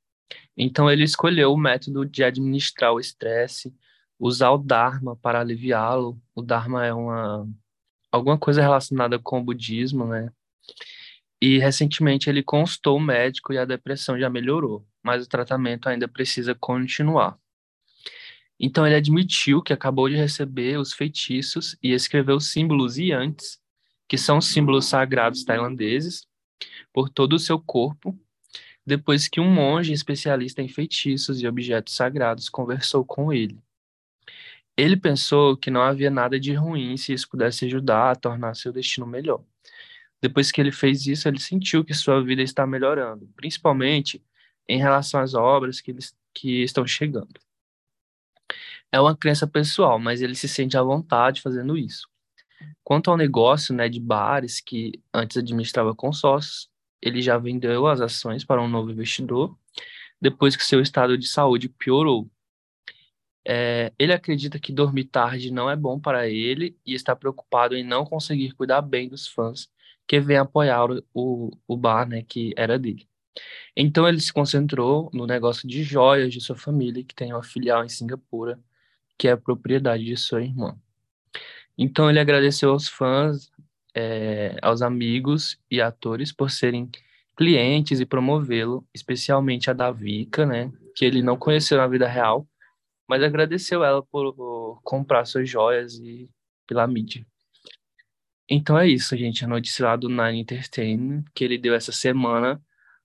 Então 0.55 0.89
ele 0.89 1.03
escolheu 1.03 1.53
o 1.53 1.57
método 1.57 2.05
de 2.05 2.23
administrar 2.23 2.93
o 2.93 2.99
estresse, 2.99 3.75
usar 4.19 4.51
o 4.51 4.57
Dharma 4.57 5.15
para 5.15 5.39
aliviá-lo. 5.39 6.19
O 6.33 6.41
Dharma 6.41 6.85
é 6.85 6.93
uma 6.93 7.47
alguma 8.11 8.37
coisa 8.37 8.61
relacionada 8.61 9.19
com 9.19 9.39
o 9.39 9.43
budismo, 9.43 10.05
né? 10.07 10.31
E 11.41 11.59
recentemente 11.59 12.29
ele 12.29 12.41
consultou 12.41 12.97
o 12.97 13.01
médico 13.01 13.53
e 13.53 13.57
a 13.57 13.65
depressão 13.65 14.17
já 14.19 14.29
melhorou, 14.29 14.87
mas 15.03 15.25
o 15.25 15.29
tratamento 15.29 15.87
ainda 15.87 16.07
precisa 16.07 16.55
continuar. 16.55 17.37
Então 18.59 18.85
ele 18.85 18.95
admitiu 18.95 19.61
que 19.61 19.73
acabou 19.73 20.09
de 20.09 20.15
receber 20.15 20.79
os 20.79 20.93
feitiços 20.93 21.77
e 21.81 21.91
escreveu 21.91 22.39
símbolos 22.39 22.97
yantis, 22.97 23.59
que 24.07 24.17
são 24.17 24.41
símbolos 24.41 24.85
sagrados 24.85 25.43
tailandeses, 25.43 26.25
por 26.91 27.09
todo 27.09 27.33
o 27.33 27.39
seu 27.39 27.59
corpo, 27.59 28.17
depois 28.85 29.27
que 29.27 29.39
um 29.39 29.53
monge 29.53 29.93
especialista 29.93 30.61
em 30.61 30.67
feitiços 30.67 31.41
e 31.41 31.47
objetos 31.47 31.93
sagrados 31.93 32.49
conversou 32.49 33.05
com 33.05 33.31
ele. 33.33 33.59
Ele 34.77 34.95
pensou 34.95 35.57
que 35.57 35.69
não 35.69 35.81
havia 35.81 36.09
nada 36.09 36.39
de 36.39 36.53
ruim 36.53 36.95
se 36.97 37.11
isso 37.11 37.27
pudesse 37.27 37.65
ajudar 37.65 38.11
a 38.11 38.15
tornar 38.15 38.55
seu 38.55 38.71
destino 38.71 39.05
melhor. 39.05 39.43
Depois 40.21 40.51
que 40.51 40.61
ele 40.61 40.71
fez 40.71 41.05
isso, 41.05 41.27
ele 41.27 41.39
sentiu 41.39 41.83
que 41.83 41.93
sua 41.93 42.23
vida 42.23 42.41
está 42.41 42.65
melhorando, 42.65 43.27
principalmente 43.35 44.23
em 44.67 44.79
relação 44.79 45.19
às 45.19 45.33
obras 45.33 45.81
que, 45.81 45.91
eles, 45.91 46.15
que 46.33 46.63
estão 46.63 46.85
chegando. 46.85 47.39
É 48.91 48.99
uma 48.99 49.15
crença 49.15 49.45
pessoal, 49.47 49.99
mas 49.99 50.21
ele 50.21 50.35
se 50.35 50.47
sente 50.47 50.77
à 50.77 50.83
vontade 50.83 51.41
fazendo 51.41 51.77
isso. 51.77 52.07
Quanto 52.83 53.11
ao 53.11 53.17
negócio 53.17 53.73
né, 53.75 53.89
de 53.89 53.99
bares, 53.99 54.61
que 54.61 55.01
antes 55.13 55.37
administrava 55.37 55.93
consórcios, 55.93 56.69
ele 57.01 57.21
já 57.21 57.37
vendeu 57.37 57.87
as 57.87 58.01
ações 58.01 58.43
para 58.43 58.61
um 58.61 58.67
novo 58.67 58.91
investidor, 58.91 59.57
depois 60.21 60.55
que 60.55 60.63
seu 60.63 60.81
estado 60.81 61.17
de 61.17 61.27
saúde 61.27 61.69
piorou. 61.69 62.29
É, 63.45 63.93
ele 63.97 64.13
acredita 64.13 64.59
que 64.59 64.73
dormir 64.73 65.05
tarde 65.05 65.51
não 65.51 65.69
é 65.69 65.75
bom 65.75 65.99
para 65.99 66.27
ele 66.27 66.77
e 66.85 66.93
está 66.93 67.15
preocupado 67.15 67.75
em 67.75 67.83
não 67.83 68.05
conseguir 68.05 68.51
cuidar 68.53 68.81
bem 68.81 69.07
dos 69.07 69.27
fãs 69.27 69.69
que 70.05 70.19
vêm 70.19 70.37
apoiar 70.37 70.89
o, 70.91 71.03
o, 71.13 71.51
o 71.67 71.77
bar 71.77 72.07
né, 72.07 72.23
que 72.23 72.53
era 72.57 72.79
dele. 72.79 73.07
Então 73.75 74.07
ele 74.07 74.19
se 74.19 74.33
concentrou 74.33 75.09
no 75.13 75.27
negócio 75.27 75.67
de 75.67 75.83
joias 75.83 76.33
de 76.33 76.41
sua 76.41 76.55
família, 76.55 77.03
que 77.03 77.15
tem 77.15 77.33
uma 77.33 77.43
filial 77.43 77.83
em 77.85 77.89
Singapura, 77.89 78.59
que 79.17 79.27
é 79.27 79.35
propriedade 79.35 80.05
de 80.05 80.15
sua 80.15 80.41
irmã. 80.43 80.77
Então 81.77 82.09
ele 82.09 82.19
agradeceu 82.19 82.71
aos 82.71 82.87
fãs, 82.87 83.51
é, 83.95 84.57
aos 84.61 84.81
amigos 84.81 85.59
e 85.69 85.81
atores 85.81 86.31
por 86.31 86.51
serem 86.51 86.89
clientes 87.35 87.99
e 87.99 88.05
promovê-lo, 88.05 88.85
especialmente 88.93 89.69
a 89.69 89.73
Davica, 89.73 90.45
né, 90.45 90.71
que 90.95 91.05
ele 91.05 91.21
não 91.21 91.37
conheceu 91.37 91.77
na 91.77 91.87
vida 91.87 92.07
real, 92.07 92.47
mas 93.07 93.21
agradeceu 93.21 93.83
ela 93.83 94.01
por, 94.03 94.33
por 94.33 94.81
comprar 94.83 95.25
suas 95.25 95.49
joias 95.49 95.95
e 95.99 96.29
pela 96.65 96.87
mídia. 96.87 97.25
Então 98.49 98.77
é 98.77 98.87
isso, 98.87 99.15
gente, 99.15 99.43
a 99.43 99.47
notícia 99.47 99.85
lá 99.85 99.95
do 99.95 100.09
Nine 100.09 100.39
Entertainment 100.39 101.23
que 101.35 101.43
ele 101.43 101.57
deu 101.57 101.75
essa 101.75 101.91
semana, 101.91 102.61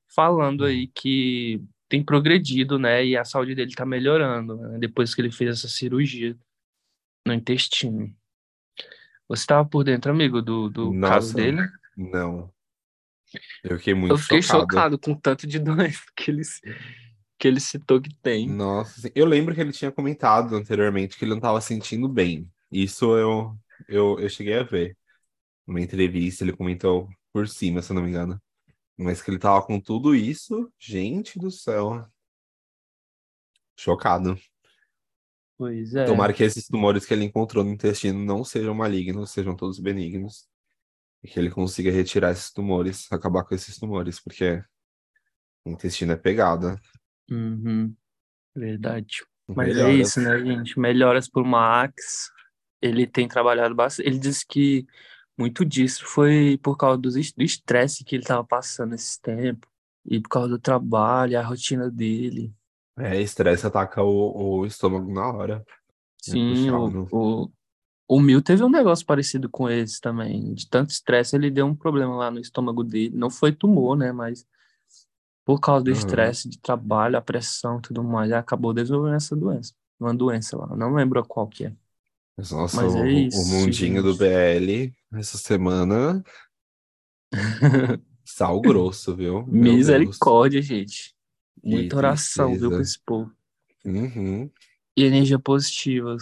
falando 0.08 0.64
aí 0.64 0.86
que 0.86 1.60
tem 1.92 2.02
progredido, 2.02 2.78
né, 2.78 3.04
e 3.04 3.14
a 3.18 3.22
saúde 3.22 3.54
dele 3.54 3.74
tá 3.74 3.84
melhorando, 3.84 4.56
né, 4.56 4.78
depois 4.78 5.14
que 5.14 5.20
ele 5.20 5.30
fez 5.30 5.58
essa 5.58 5.68
cirurgia 5.68 6.34
no 7.26 7.34
intestino. 7.34 8.10
Você 9.28 9.42
estava 9.42 9.68
por 9.68 9.84
dentro, 9.84 10.10
amigo, 10.10 10.40
do, 10.40 10.70
do 10.70 10.90
Nossa, 10.90 11.12
caso 11.12 11.34
dele? 11.34 11.68
Não. 11.94 12.50
Eu 13.62 13.76
fiquei 13.76 13.92
muito 13.92 14.14
Eu 14.14 14.16
fiquei 14.16 14.40
chocado. 14.40 14.62
chocado 14.62 14.98
com 14.98 15.12
o 15.12 15.20
tanto 15.20 15.46
de 15.46 15.58
doença 15.60 16.00
que 16.16 16.30
ele, 16.30 16.40
que 17.38 17.46
ele 17.46 17.60
citou 17.60 18.00
que 18.00 18.14
tem. 18.22 18.48
Nossa, 18.48 19.00
assim, 19.00 19.10
eu 19.14 19.26
lembro 19.26 19.54
que 19.54 19.60
ele 19.60 19.72
tinha 19.72 19.92
comentado 19.92 20.56
anteriormente 20.56 21.18
que 21.18 21.26
ele 21.26 21.32
não 21.32 21.38
estava 21.38 21.60
sentindo 21.60 22.08
bem. 22.08 22.50
Isso 22.70 23.14
eu, 23.18 23.54
eu, 23.86 24.18
eu 24.18 24.30
cheguei 24.30 24.54
a 24.54 24.62
ver. 24.62 24.96
Numa 25.66 25.82
entrevista, 25.82 26.42
ele 26.42 26.56
comentou 26.56 27.06
por 27.34 27.46
cima, 27.46 27.82
se 27.82 27.92
eu 27.92 27.96
não 27.96 28.02
me 28.02 28.08
engano. 28.08 28.40
Mas 28.96 29.22
que 29.22 29.30
ele 29.30 29.38
tava 29.38 29.64
com 29.64 29.80
tudo 29.80 30.14
isso, 30.14 30.72
gente 30.78 31.38
do 31.38 31.50
céu. 31.50 32.06
Chocado. 33.76 34.38
Pois 35.56 35.94
é. 35.94 36.04
Tomara 36.04 36.32
que 36.32 36.42
esses 36.42 36.66
tumores 36.66 37.06
que 37.06 37.14
ele 37.14 37.24
encontrou 37.24 37.64
no 37.64 37.70
intestino 37.70 38.18
não 38.18 38.44
sejam 38.44 38.74
malignos, 38.74 39.30
sejam 39.30 39.56
todos 39.56 39.78
benignos. 39.78 40.48
E 41.22 41.28
que 41.28 41.38
ele 41.38 41.50
consiga 41.50 41.90
retirar 41.90 42.32
esses 42.32 42.50
tumores, 42.50 43.10
acabar 43.12 43.44
com 43.44 43.54
esses 43.54 43.78
tumores, 43.78 44.20
porque 44.20 44.62
o 45.64 45.70
intestino 45.70 46.12
é 46.12 46.16
pegada. 46.16 46.80
Uhum, 47.30 47.94
verdade. 48.54 49.24
Mas 49.46 49.68
é 49.68 49.74
Melhoras. 49.74 50.08
isso, 50.08 50.20
né, 50.20 50.38
gente? 50.38 50.78
Melhoras 50.78 51.28
pro 51.28 51.44
Max. 51.44 52.30
Ele 52.80 53.06
tem 53.06 53.28
trabalhado 53.28 53.74
bastante. 53.74 54.08
Ele 54.08 54.18
disse 54.18 54.44
que 54.46 54.84
muito 55.38 55.64
disso 55.64 56.04
foi 56.06 56.58
por 56.62 56.76
causa 56.76 56.98
do 56.98 57.08
es- 57.18 57.32
do 57.32 57.42
estresse 57.42 58.04
que 58.04 58.16
ele 58.16 58.22
estava 58.24 58.44
passando 58.44 58.94
esse 58.94 59.20
tempo. 59.20 59.68
E 60.04 60.20
por 60.20 60.28
causa 60.28 60.48
do 60.48 60.58
trabalho, 60.58 61.38
a 61.38 61.42
rotina 61.44 61.90
dele. 61.90 62.54
É, 62.98 63.20
estresse 63.20 63.66
ataca 63.66 64.02
o, 64.02 64.60
o 64.60 64.66
estômago 64.66 65.12
na 65.12 65.26
hora. 65.32 65.64
Sim, 66.18 66.70
o, 66.70 66.96
o, 67.10 67.50
o 68.08 68.20
Mil 68.20 68.42
teve 68.42 68.64
um 68.64 68.70
negócio 68.70 69.06
parecido 69.06 69.48
com 69.50 69.68
esse 69.70 70.00
também. 70.00 70.54
De 70.54 70.68
tanto 70.68 70.90
estresse, 70.90 71.36
ele 71.36 71.50
deu 71.50 71.66
um 71.66 71.76
problema 71.76 72.16
lá 72.16 72.30
no 72.30 72.40
estômago 72.40 72.84
dele. 72.84 73.16
Não 73.16 73.30
foi 73.30 73.52
tumor, 73.52 73.96
né? 73.96 74.12
Mas 74.12 74.46
por 75.44 75.60
causa 75.60 75.84
do 75.84 75.90
Aham. 75.90 76.32
estresse 76.32 76.48
de 76.48 76.58
trabalho, 76.60 77.16
a 77.18 77.22
pressão 77.22 77.78
e 77.78 77.82
tudo 77.82 78.02
mais, 78.04 78.32
acabou 78.32 78.72
desenvolvendo 78.74 79.16
essa 79.16 79.36
doença. 79.36 79.74
Uma 79.98 80.14
doença 80.14 80.56
lá. 80.56 80.76
Não 80.76 80.94
lembro 80.94 81.24
qual 81.26 81.48
que 81.48 81.66
é. 81.66 81.76
Nossa, 82.50 82.60
Mas 82.72 82.96
é 82.96 83.10
o, 83.10 83.28
isso, 83.28 83.42
o 83.42 83.44
mundinho 83.44 84.02
do 84.02 84.14
gente. 84.14 84.16
BL 84.16 84.94
essa 85.14 85.38
semana, 85.38 86.22
sal 88.24 88.60
grosso, 88.60 89.14
viu? 89.16 89.46
Meu 89.46 89.76
Deus. 89.76 89.76
Misericórdia, 89.76 90.62
gente. 90.62 91.14
Que 91.62 91.68
Muita 91.68 91.96
oração, 91.96 92.48
viu, 92.56 92.70
tristeza. 92.70 92.82
esse 92.82 92.98
povo. 93.04 93.32
Uhum, 93.84 94.50
E 94.96 95.04
energia 95.04 95.38
positiva. 95.38 96.16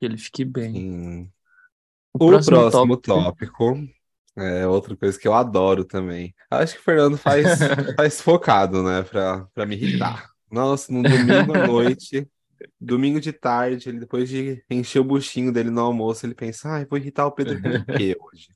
Que 0.00 0.06
ele 0.06 0.16
fique 0.18 0.44
bem. 0.44 0.72
sim. 0.72 1.32
O, 2.18 2.26
O 2.26 2.28
próximo, 2.28 2.56
próximo 2.56 2.96
tópico. 2.96 3.04
tópico 3.06 3.88
é 4.36 4.66
outra 4.66 4.96
coisa 4.96 5.18
que 5.18 5.26
eu 5.28 5.34
adoro 5.34 5.84
também. 5.84 6.34
Acho 6.50 6.74
que 6.74 6.80
o 6.80 6.84
Fernando 6.84 7.16
faz, 7.18 7.46
faz 7.96 8.20
focado, 8.20 8.82
né, 8.82 9.02
pra, 9.02 9.44
pra 9.54 9.66
me 9.66 9.76
irritar. 9.76 10.30
Nossa, 10.50 10.92
num 10.92 11.02
domingo 11.02 11.52
à 11.54 11.58
noite, 11.66 12.28
domingo 12.80 13.20
de 13.20 13.32
tarde, 13.32 13.88
ele 13.88 14.00
depois 14.00 14.28
de 14.28 14.64
encher 14.70 15.00
o 15.00 15.04
buchinho 15.04 15.52
dele 15.52 15.70
no 15.70 15.80
almoço, 15.80 16.26
ele 16.26 16.34
pensa, 16.34 16.68
ai, 16.70 16.86
vou 16.86 16.98
irritar 16.98 17.26
o 17.26 17.32
Pedro 17.32 17.58
o 17.58 17.96
quê 17.96 18.16
hoje? 18.20 18.48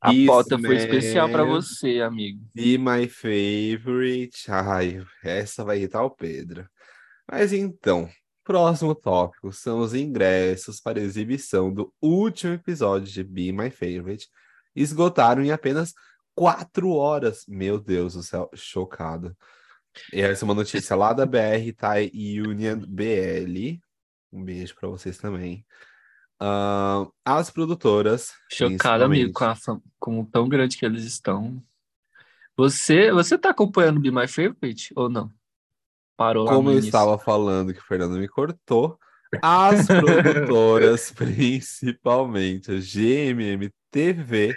A 0.00 0.12
Isso 0.12 0.26
pauta 0.26 0.58
foi 0.58 0.76
especial 0.76 1.28
pra 1.28 1.44
mesmo. 1.44 1.60
você, 1.62 2.00
amigo. 2.00 2.40
Be 2.54 2.78
my 2.78 3.08
favorite. 3.08 4.50
Ai, 4.50 5.02
essa 5.22 5.64
vai 5.64 5.78
irritar 5.78 6.02
o 6.02 6.10
Pedro. 6.10 6.68
Mas 7.30 7.52
então, 7.52 8.08
próximo 8.42 8.94
tópico 8.94 9.52
são 9.52 9.80
os 9.80 9.94
ingressos 9.94 10.80
para 10.80 11.00
exibição 11.00 11.72
do 11.72 11.92
último 12.00 12.54
episódio 12.54 13.10
de 13.12 13.24
Be 13.24 13.52
My 13.52 13.70
Favorite. 13.70 14.28
Esgotaram 14.76 15.42
em 15.42 15.50
apenas 15.50 15.94
quatro 16.34 16.90
horas. 16.90 17.44
Meu 17.48 17.78
Deus 17.80 18.14
do 18.14 18.22
céu, 18.22 18.50
chocado. 18.54 19.36
E 20.12 20.20
essa 20.20 20.44
é 20.44 20.46
uma 20.46 20.54
notícia 20.54 20.96
lá 20.96 21.12
da 21.12 21.26
BR 21.26 21.72
Thai 21.76 22.10
Union 22.14 22.78
BL. 22.86 23.80
Um 24.32 24.44
beijo 24.44 24.74
para 24.74 24.88
vocês 24.88 25.18
também. 25.18 25.64
Ah, 26.40 27.06
as 27.24 27.50
produtoras, 27.50 28.32
Chocado, 28.50 29.04
amigo, 29.04 29.32
com, 29.32 29.44
a 29.44 29.56
com 29.98 30.20
o 30.20 30.26
tão 30.26 30.48
grande 30.48 30.76
que 30.76 30.84
eles 30.84 31.04
estão. 31.04 31.62
Você, 32.56 33.10
você 33.12 33.38
tá 33.38 33.50
acompanhando 33.50 34.00
Be 34.00 34.10
My 34.10 34.28
Favorite 34.28 34.92
ou 34.94 35.08
não? 35.08 35.30
Parou 36.16 36.44
lá 36.44 36.52
Como 36.52 36.70
eu 36.70 36.78
estava 36.78 37.18
falando 37.18 37.72
que 37.72 37.80
o 37.80 37.84
Fernando 37.84 38.18
me 38.18 38.28
cortou, 38.28 38.98
as 39.42 39.86
produtoras, 39.88 41.10
principalmente 41.10 42.70
a 42.70 42.74
GMM 42.74 43.72
TV, 43.90 44.56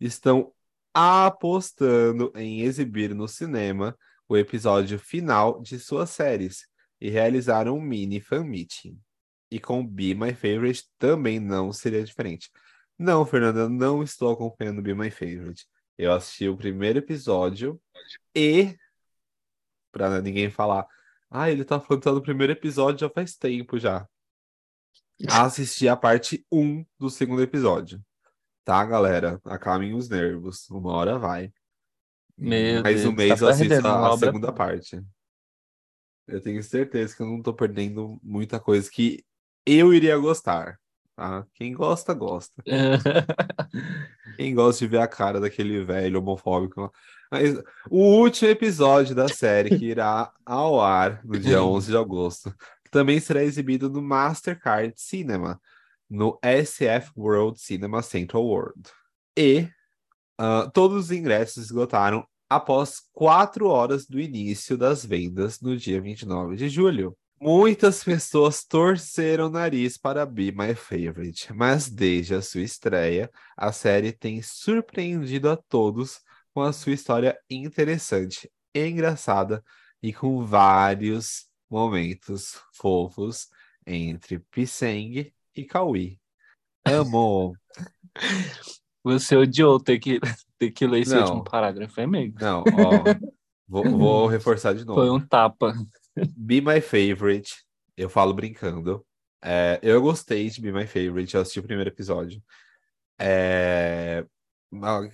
estão 0.00 0.52
apostando 0.92 2.32
em 2.36 2.60
exibir 2.60 3.14
no 3.14 3.26
cinema 3.26 3.96
o 4.28 4.36
episódio 4.36 4.98
final 4.98 5.60
de 5.60 5.78
suas 5.78 6.10
séries 6.10 6.66
e 7.00 7.10
realizaram 7.10 7.76
um 7.76 7.80
mini 7.80 8.20
fan 8.20 8.44
meeting. 8.44 8.98
E 9.50 9.60
com 9.60 9.86
Be 9.86 10.14
My 10.14 10.34
Favorite 10.34 10.84
também 10.98 11.38
não 11.38 11.72
seria 11.72 12.02
diferente. 12.02 12.50
Não, 12.98 13.24
Fernanda, 13.26 13.68
não 13.68 14.02
estou 14.02 14.32
acompanhando 14.32 14.82
Be 14.82 14.94
My 14.94 15.10
Favorite. 15.10 15.66
Eu 15.96 16.12
assisti 16.12 16.48
o 16.48 16.56
primeiro 16.56 16.98
episódio 16.98 17.80
e 18.34 18.76
Pra 19.94 20.20
ninguém 20.20 20.50
falar, 20.50 20.84
ah, 21.30 21.48
ele 21.48 21.64
tá 21.64 21.78
falando 21.78 22.14
do 22.14 22.20
primeiro 22.20 22.52
episódio 22.52 23.06
já 23.06 23.08
faz 23.08 23.36
tempo 23.36 23.78
já. 23.78 24.08
Assisti 25.30 25.86
a 25.86 25.96
parte 25.96 26.44
1 26.50 26.84
do 26.98 27.08
segundo 27.08 27.40
episódio. 27.40 28.04
Tá, 28.64 28.84
galera? 28.84 29.40
Acalmem 29.44 29.94
os 29.94 30.08
nervos. 30.08 30.68
Uma 30.68 30.92
hora 30.94 31.16
vai. 31.16 31.52
Meu 32.36 32.82
Mais 32.82 33.02
Deus, 33.02 33.12
um 33.12 33.16
mês 33.16 33.38
tá 33.38 33.46
eu 33.46 33.48
assisto 33.48 33.86
a, 33.86 34.12
a 34.12 34.18
segunda 34.18 34.52
parte. 34.52 35.02
Eu 36.26 36.40
tenho 36.40 36.62
certeza 36.62 37.14
que 37.14 37.22
eu 37.22 37.26
não 37.26 37.42
tô 37.42 37.52
perdendo 37.52 38.18
muita 38.22 38.58
coisa 38.58 38.90
que 38.90 39.24
eu 39.66 39.92
iria 39.92 40.16
gostar. 40.16 40.78
Tá? 41.16 41.46
Quem 41.54 41.72
gosta, 41.72 42.12
gosta. 42.12 42.62
Quem 44.36 44.54
gosta 44.54 44.84
de 44.84 44.90
ver 44.90 44.98
a 44.98 45.06
cara 45.06 45.38
daquele 45.38 45.84
velho 45.84 46.18
homofóbico. 46.18 46.92
Mas 47.30 47.56
o 47.88 47.98
último 48.18 48.50
episódio 48.50 49.14
da 49.14 49.28
série 49.28 49.78
que 49.78 49.86
irá 49.86 50.32
ao 50.44 50.80
ar 50.80 51.24
no 51.24 51.38
dia 51.38 51.62
11 51.62 51.90
de 51.90 51.96
agosto 51.96 52.54
também 52.90 53.18
será 53.18 53.42
exibido 53.42 53.90
no 53.90 54.00
Mastercard 54.00 54.92
Cinema, 54.96 55.60
no 56.08 56.38
SF 56.42 57.10
World 57.16 57.60
Cinema 57.60 58.02
Central 58.02 58.44
World. 58.44 58.88
E 59.36 59.68
ah, 60.38 60.70
todos 60.72 61.06
os 61.06 61.10
ingressos 61.10 61.64
esgotaram 61.64 62.26
após 62.48 63.00
quatro 63.12 63.68
horas 63.68 64.06
do 64.06 64.20
início 64.20 64.76
das 64.76 65.04
vendas 65.04 65.60
no 65.60 65.76
dia 65.76 66.00
29 66.00 66.56
de 66.56 66.68
julho. 66.68 67.16
Muitas 67.40 68.02
pessoas 68.02 68.64
torceram 68.64 69.46
o 69.46 69.50
nariz 69.50 69.98
para 69.98 70.24
Be 70.24 70.52
My 70.52 70.74
Favorite, 70.74 71.52
mas 71.52 71.90
desde 71.90 72.34
a 72.34 72.40
sua 72.40 72.62
estreia, 72.62 73.30
a 73.56 73.72
série 73.72 74.12
tem 74.12 74.40
surpreendido 74.40 75.50
a 75.50 75.56
todos 75.56 76.20
com 76.54 76.62
a 76.62 76.72
sua 76.72 76.92
história 76.92 77.38
interessante, 77.50 78.50
engraçada 78.74 79.62
e 80.02 80.12
com 80.12 80.44
vários 80.44 81.46
momentos 81.68 82.60
fofos 82.72 83.48
entre 83.86 84.38
Piseng 84.38 85.32
e 85.54 85.64
Kawi. 85.64 86.18
Amo! 86.86 87.56
Você 89.04 89.36
odiou 89.36 89.78
ter 89.78 89.98
que, 89.98 90.18
ter 90.58 90.70
que 90.70 90.86
ler 90.86 91.00
esse 91.00 91.14
Não. 91.14 91.20
último 91.20 91.44
parágrafo, 91.44 92.00
é 92.00 92.04
amigo? 92.04 92.38
Não, 92.40 92.60
ó, 92.62 93.04
vou, 93.68 93.84
vou 93.84 94.26
reforçar 94.26 94.74
de 94.74 94.84
novo. 94.84 94.98
Foi 94.98 95.10
um 95.10 95.20
tapa. 95.20 95.74
Be 96.36 96.60
My 96.60 96.80
Favorite, 96.80 97.54
eu 97.96 98.08
falo 98.08 98.32
brincando. 98.32 99.04
É, 99.42 99.78
eu 99.82 100.00
gostei 100.00 100.48
de 100.48 100.60
Be 100.60 100.72
My 100.72 100.86
Favorite, 100.86 101.34
eu 101.34 101.42
assisti 101.42 101.60
o 101.60 101.64
primeiro 101.64 101.90
episódio. 101.90 102.42
É, 103.18 104.24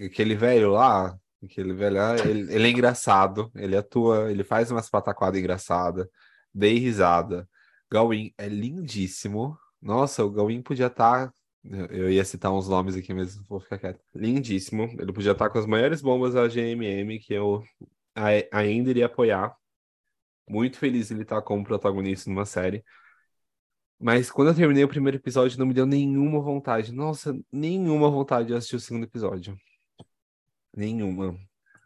aquele 0.07 0.36
velho 0.36 0.70
lá, 0.70 1.18
aquele 1.43 1.72
velho 1.72 1.97
lá, 1.97 2.16
ele, 2.18 2.55
ele 2.55 2.68
é 2.68 2.70
engraçado, 2.70 3.51
ele 3.57 3.76
atua, 3.76 4.30
ele 4.30 4.45
faz 4.45 4.70
umas 4.70 4.88
pataquadas 4.88 5.41
engraçadas, 5.41 6.07
dei 6.55 6.78
risada. 6.78 7.49
Gawin 7.91 8.32
é 8.38 8.49
lindíssimo. 8.49 9.59
Nossa, 9.82 10.24
o 10.24 10.30
Gawin 10.30 10.62
podia 10.62 10.86
estar. 10.86 11.24
eu 11.24 11.32
eu 11.64 12.11
ia 12.11 12.24
citar 12.24 12.52
uns 12.52 12.68
nomes 12.68 12.96
aqui, 12.96 13.12
mas 13.12 13.36
vou 13.48 13.61
ficar 13.61 13.78
quieto. 13.78 14.00
Lindíssimo. 14.14 14.84
Ele 14.98 15.12
podia 15.12 15.32
estar 15.32 15.50
com 15.50 15.58
as 15.58 15.66
maiores 15.66 16.00
bombas 16.00 16.34
da 16.34 16.48
GMM 16.48 17.18
que 17.18 17.34
eu 17.34 17.62
ai- 18.14 18.48
ainda 18.50 18.90
iria 18.90 19.06
apoiar. 19.06 19.54
Muito 20.48 20.78
feliz 20.78 21.11
ele 21.11 21.22
estar 21.22 21.42
como 21.42 21.64
protagonista 21.64 22.30
numa 22.30 22.44
série. 22.46 22.84
Mas 23.98 24.30
quando 24.30 24.48
eu 24.48 24.54
terminei 24.54 24.82
o 24.82 24.88
primeiro 24.88 25.18
episódio, 25.18 25.58
não 25.58 25.66
me 25.66 25.74
deu 25.74 25.84
nenhuma 25.86 26.40
vontade. 26.40 26.92
Nossa, 26.92 27.38
nenhuma 27.52 28.11
vontade 28.11 28.48
de 28.48 28.54
assistir 28.54 28.76
o 28.76 28.80
segundo 28.80 29.04
episódio. 29.04 29.56
Nenhuma. 30.74 31.38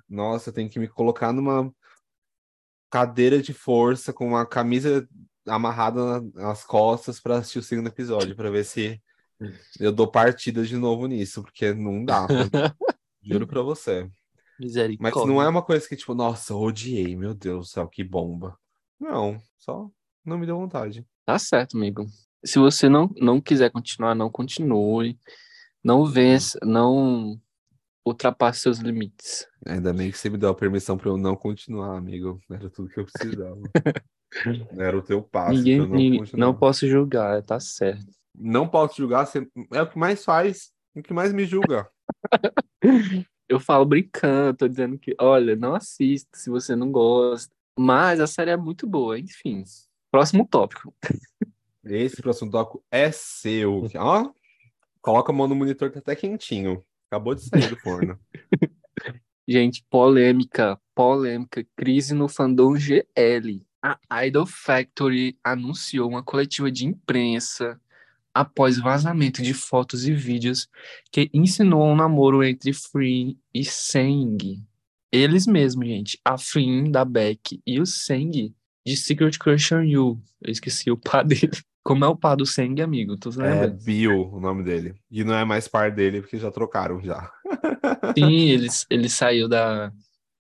Nossa, 0.08 0.50
eu 0.50 0.54
tenho 0.54 0.70
que 0.70 0.78
me 0.78 0.86
colocar 0.86 1.32
numa 1.32 1.74
cadeira 2.88 3.42
de 3.42 3.52
força 3.52 4.12
com 4.12 4.28
uma 4.28 4.46
camisa 4.46 5.08
amarrada 5.46 6.20
na- 6.20 6.42
nas 6.44 6.64
costas 6.64 7.18
para 7.20 7.38
assistir 7.38 7.58
o 7.58 7.62
segundo 7.62 7.88
episódio, 7.88 8.36
para 8.36 8.50
ver 8.50 8.64
se 8.64 9.02
eu 9.80 9.92
dou 9.92 10.06
partida 10.10 10.64
de 10.64 10.76
novo 10.76 11.06
nisso, 11.06 11.42
porque 11.42 11.72
não 11.72 12.04
dá. 12.04 12.26
Juro 13.22 13.46
pra 13.46 13.62
você. 13.62 14.10
Mas 15.00 15.14
não 15.26 15.42
é 15.42 15.48
uma 15.48 15.62
coisa 15.62 15.88
que, 15.88 15.96
tipo, 15.96 16.14
nossa, 16.14 16.54
odiei, 16.54 17.16
meu 17.16 17.34
Deus 17.34 17.66
do 17.66 17.70
céu, 17.72 17.88
que 17.88 18.04
bomba. 18.04 18.56
Não, 19.00 19.40
só 19.58 19.90
não 20.24 20.38
me 20.38 20.46
deu 20.46 20.56
vontade. 20.56 21.04
Tá 21.24 21.38
certo, 21.38 21.76
amigo. 21.76 22.06
Se 22.44 22.58
você 22.58 22.88
não, 22.88 23.10
não 23.16 23.40
quiser 23.40 23.70
continuar, 23.70 24.14
não 24.14 24.30
continue. 24.30 25.18
Não 25.82 26.04
vença, 26.06 26.58
não 26.62 27.38
ultrapasse 28.06 28.60
seus 28.60 28.78
limites. 28.78 29.46
Ainda 29.66 29.92
bem 29.92 30.10
que 30.10 30.16
você 30.18 30.30
me 30.30 30.38
deu 30.38 30.50
a 30.50 30.54
permissão 30.54 30.96
pra 30.96 31.08
eu 31.10 31.16
não 31.16 31.34
continuar, 31.34 31.96
amigo. 31.96 32.40
Era 32.50 32.70
tudo 32.70 32.88
que 32.88 33.00
eu 33.00 33.06
precisava. 33.06 33.60
Era 34.78 34.96
o 34.96 35.02
teu 35.02 35.22
passo 35.22 35.58
Ninguém, 35.58 35.78
não 35.78 35.86
ninguém- 35.88 36.22
não 36.34 36.54
posso 36.54 36.88
julgar, 36.88 37.42
tá 37.42 37.58
certo. 37.60 38.06
Não 38.36 38.68
posso 38.68 38.96
julgar, 38.96 39.28
é 39.72 39.82
o 39.82 39.88
que 39.88 39.98
mais 39.98 40.24
faz, 40.24 40.72
o 40.94 41.02
que 41.02 41.12
mais 41.12 41.32
me 41.32 41.44
julga. 41.44 41.88
Eu 43.48 43.60
falo 43.60 43.84
brincando, 43.84 44.56
tô 44.56 44.68
dizendo 44.68 44.98
que, 44.98 45.14
olha, 45.20 45.54
não 45.54 45.74
assista 45.74 46.36
se 46.36 46.48
você 46.48 46.74
não 46.74 46.90
gosta. 46.90 47.54
Mas 47.78 48.18
a 48.20 48.26
série 48.26 48.50
é 48.50 48.56
muito 48.56 48.86
boa, 48.86 49.18
enfim. 49.18 49.62
Próximo 50.10 50.46
tópico. 50.46 50.94
Esse 51.84 52.22
próximo 52.22 52.50
toco 52.50 52.82
é 52.90 53.12
seu. 53.12 53.86
Ó, 53.96 54.30
coloca 55.02 55.30
a 55.30 55.34
mão 55.34 55.46
no 55.46 55.54
monitor, 55.54 55.90
tá 55.90 55.98
até 55.98 56.16
quentinho. 56.16 56.82
Acabou 57.10 57.34
de 57.34 57.42
sair 57.42 57.68
do 57.68 57.76
forno. 57.76 58.18
Gente, 59.46 59.84
polêmica, 59.90 60.80
polêmica, 60.94 61.66
crise 61.76 62.14
no 62.14 62.28
fandom 62.28 62.74
GL. 62.76 63.62
A 63.82 64.26
Idol 64.26 64.46
Factory 64.46 65.38
anunciou 65.44 66.08
uma 66.08 66.22
coletiva 66.22 66.70
de 66.70 66.86
imprensa 66.86 67.78
após 68.34 68.78
vazamento 68.78 69.42
de 69.42 69.54
fotos 69.54 70.06
e 70.06 70.12
vídeos 70.12 70.68
que 71.12 71.30
insinuam 71.32 71.92
um 71.92 71.96
namoro 71.96 72.42
entre 72.42 72.72
Free 72.72 73.38
e 73.54 73.64
Seng. 73.64 74.60
Eles 75.12 75.46
mesmos, 75.46 75.86
gente. 75.86 76.18
A 76.24 76.36
Flynn, 76.36 76.90
da 76.90 77.04
Beck, 77.04 77.62
e 77.64 77.80
o 77.80 77.86
Seng, 77.86 78.52
de 78.84 78.96
Secret 78.96 79.38
Crush 79.38 79.72
on 79.72 79.82
You. 79.82 80.20
Eu 80.42 80.50
esqueci 80.50 80.90
o 80.90 80.96
pá 80.96 81.22
dele. 81.22 81.52
Como 81.84 82.04
é 82.04 82.08
o 82.08 82.16
par 82.16 82.34
do 82.34 82.44
Seng, 82.46 82.80
amigo? 82.80 83.16
Tu 83.16 83.28
É 83.40 83.42
lembra? 83.42 83.68
Bill 83.68 84.30
o 84.32 84.40
nome 84.40 84.64
dele. 84.64 84.94
E 85.10 85.22
não 85.22 85.34
é 85.34 85.44
mais 85.44 85.68
par 85.68 85.92
dele 85.92 86.20
porque 86.20 86.38
já 86.38 86.50
trocaram 86.50 87.00
já. 87.00 87.30
Sim, 88.18 88.40
ele, 88.50 88.68
ele 88.90 89.08
saiu 89.08 89.48
da. 89.48 89.92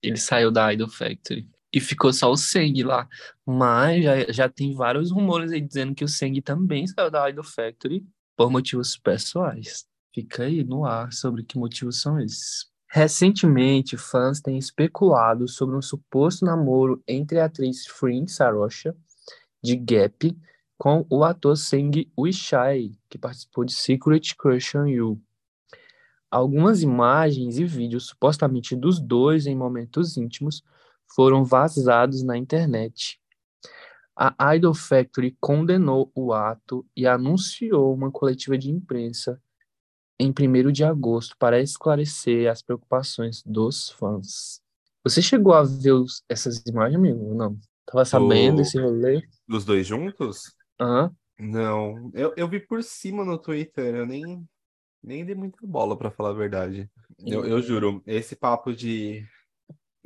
Ele 0.04 0.18
saiu 0.18 0.52
da 0.52 0.72
Idol 0.72 0.90
Factory. 0.90 1.48
E 1.72 1.80
ficou 1.80 2.12
só 2.12 2.32
o 2.32 2.38
Seng 2.38 2.84
lá. 2.84 3.08
Mas 3.46 4.04
já, 4.04 4.32
já 4.32 4.50
tem 4.50 4.74
vários 4.74 5.12
rumores 5.12 5.52
aí 5.52 5.62
dizendo 5.62 5.94
que 5.94 6.04
o 6.04 6.08
Seng 6.08 6.42
também 6.42 6.88
saiu 6.88 7.12
da 7.12 7.30
Idol 7.30 7.44
Factory 7.44 8.06
por 8.36 8.50
motivos 8.50 8.98
pessoais. 8.98 9.86
Fica 10.14 10.44
aí 10.44 10.64
no 10.64 10.86
ar 10.86 11.14
sobre 11.14 11.44
que 11.44 11.58
motivos 11.58 12.02
são 12.02 12.20
esses. 12.20 12.68
Recentemente, 12.92 13.96
fãs 13.98 14.42
têm 14.42 14.58
especulado 14.58 15.48
sobre 15.48 15.76
um 15.76 15.82
suposto 15.82 16.44
namoro 16.44 17.04
entre 17.08 17.40
a 17.40 17.46
atriz 17.46 17.86
Frin 17.86 18.28
Sarosha, 18.28 18.96
de 19.62 19.76
Gap, 19.76 20.36
com 20.76 21.06
o 21.08 21.24
ator 21.24 21.56
Seng 21.56 22.12
Wishai, 22.18 22.92
que 23.08 23.18
participou 23.18 23.64
de 23.64 23.74
Secret 23.74 24.34
Crush 24.36 24.76
on 24.76 24.88
You. 24.88 25.22
Algumas 26.32 26.82
imagens 26.82 27.60
e 27.60 27.66
vídeos 27.66 28.08
supostamente 28.08 28.76
dos 28.76 29.00
dois 29.00 29.46
em 29.46 29.56
momentos 29.56 30.18
íntimos 30.18 30.64
foram 31.16 31.44
vazados 31.46 32.24
na 32.24 32.38
internet. 32.38 33.20
A 34.16 34.56
Idol 34.56 34.74
Factory 34.74 35.38
condenou 35.40 36.12
o 36.14 36.34
ato 36.34 36.86
e 36.96 37.08
anunciou 37.08 37.94
uma 37.94 38.12
coletiva 38.12 38.58
de 38.58 38.70
imprensa 38.70 39.42
em 40.20 40.34
1 40.34 40.72
de 40.72 40.84
agosto 40.84 41.36
para 41.40 41.62
esclarecer 41.62 42.52
as 42.52 42.62
preocupações 42.62 43.42
dos 43.46 43.90
fãs. 43.92 44.62
Você 45.04 45.22
chegou 45.22 45.54
a 45.54 45.64
ver 45.64 45.94
os- 45.94 46.24
essas 46.30 46.62
imagens, 46.68 46.98
amigo? 46.98 47.34
Não. 47.34 47.58
Tava 47.86 48.06
sabendo 48.06 48.58
Do- 48.58 48.64
desse 48.64 48.80
rolê? 48.80 49.24
Dos 49.48 49.66
dois 49.66 49.88
juntos? 49.88 50.54
Aham. 50.80 51.16
Não. 51.40 52.12
Eu, 52.14 52.34
eu 52.36 52.48
vi 52.48 52.60
por 52.60 52.84
cima 52.84 53.24
no 53.24 53.38
Twitter, 53.38 53.96
eu 53.96 54.06
nem, 54.06 54.48
nem 55.04 55.26
dei 55.26 55.36
muita 55.36 55.66
bola, 55.66 55.98
pra 55.98 56.12
falar 56.12 56.32
a 56.32 56.34
verdade. 56.34 56.90
Eu, 57.26 57.46
eu 57.46 57.62
juro, 57.62 58.04
esse 58.06 58.36
papo 58.36 58.74
de. 58.74 59.26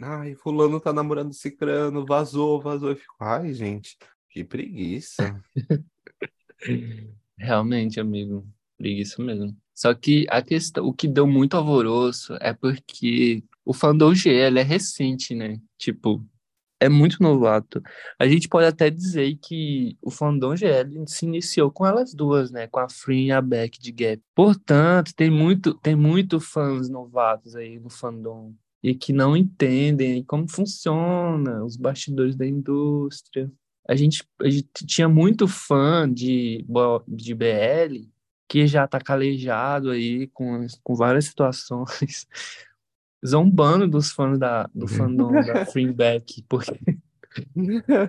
Ai, 0.01 0.35
fulano 0.35 0.79
tá 0.79 0.91
namorando 0.91 1.33
cicrano, 1.33 2.05
vazou, 2.05 2.59
vazou. 2.61 2.89
Eu 2.89 2.95
fico, 2.95 3.15
ai, 3.19 3.53
gente, 3.53 3.97
que 4.29 4.43
preguiça. 4.43 5.41
Realmente, 7.37 7.99
amigo, 7.99 8.47
preguiça 8.77 9.21
mesmo. 9.21 9.55
Só 9.73 9.93
que 9.93 10.25
a 10.29 10.41
questão, 10.41 10.85
o 10.85 10.93
que 10.93 11.07
deu 11.07 11.27
muito 11.27 11.55
alvoroço 11.55 12.35
é 12.39 12.53
porque 12.53 13.43
o 13.65 13.73
fandom 13.73 14.13
G, 14.13 14.29
ele 14.29 14.59
é 14.59 14.63
recente, 14.63 15.33
né? 15.35 15.59
Tipo, 15.77 16.25
é 16.79 16.89
muito 16.89 17.21
novato. 17.21 17.81
A 18.19 18.27
gente 18.27 18.49
pode 18.49 18.67
até 18.67 18.89
dizer 18.89 19.37
que 19.41 19.97
o 20.01 20.11
fandom 20.11 20.55
GL 20.55 21.07
se 21.07 21.25
iniciou 21.25 21.71
com 21.71 21.85
elas 21.85 22.13
duas, 22.13 22.51
né? 22.51 22.67
Com 22.67 22.79
a 22.79 22.89
Free 22.89 23.27
e 23.27 23.31
a 23.31 23.41
Beck 23.41 23.79
de 23.79 23.91
Gap. 23.91 24.21
Portanto, 24.35 25.13
tem 25.15 25.29
muito, 25.29 25.73
tem 25.75 25.95
muito 25.95 26.39
fãs 26.39 26.89
novatos 26.89 27.55
aí 27.55 27.79
no 27.79 27.89
fandom 27.89 28.53
e 28.83 28.93
que 28.93 29.13
não 29.13 29.35
entendem 29.35 30.21
como 30.23 30.47
funciona 30.47 31.63
os 31.63 31.77
bastidores 31.77 32.35
da 32.35 32.45
indústria. 32.45 33.49
A 33.87 33.95
gente, 33.95 34.27
a 34.41 34.49
gente 34.49 34.85
tinha 34.85 35.07
muito 35.07 35.47
fã 35.47 36.11
de, 36.11 36.65
de 37.07 37.33
BL 37.33 38.09
que 38.47 38.67
já 38.67 38.85
tá 38.85 38.99
calejado 38.99 39.89
aí 39.89 40.27
com, 40.27 40.67
com 40.83 40.95
várias 40.95 41.25
situações, 41.25 42.27
zombando 43.25 43.87
dos 43.87 44.11
fãs 44.11 44.37
da, 44.37 44.69
do 44.75 44.87
fandom 44.87 45.31
da 45.31 45.65
Freeback, 45.65 46.43
porque, 46.47 46.79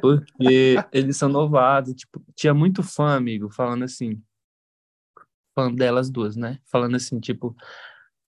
porque 0.01 0.77
eles 0.93 1.17
são 1.17 1.29
novatos. 1.29 1.95
Tipo, 1.95 2.21
tinha 2.35 2.53
muito 2.53 2.83
fã, 2.83 3.17
amigo, 3.17 3.49
falando 3.49 3.85
assim, 3.85 4.21
fã 5.55 5.73
delas 5.73 6.11
duas, 6.11 6.37
né? 6.37 6.59
Falando 6.67 6.97
assim, 6.97 7.21
tipo, 7.21 7.57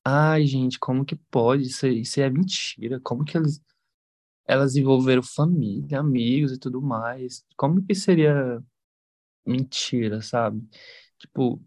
ai, 0.08 0.46
gente, 0.46 0.78
como 0.78 1.04
que 1.04 1.16
pode? 1.16 1.64
Isso, 1.64 1.86
isso 1.88 2.20
é 2.20 2.30
mentira. 2.30 3.00
Como 3.00 3.24
que 3.24 3.36
eles, 3.36 3.60
elas 4.46 4.76
envolveram 4.76 5.22
família, 5.22 5.98
amigos 5.98 6.52
e 6.52 6.58
tudo 6.58 6.80
mais? 6.80 7.44
Como 7.56 7.84
que 7.84 7.92
seria 7.92 8.62
mentira, 9.44 10.22
sabe? 10.22 10.62
Tipo, 11.18 11.60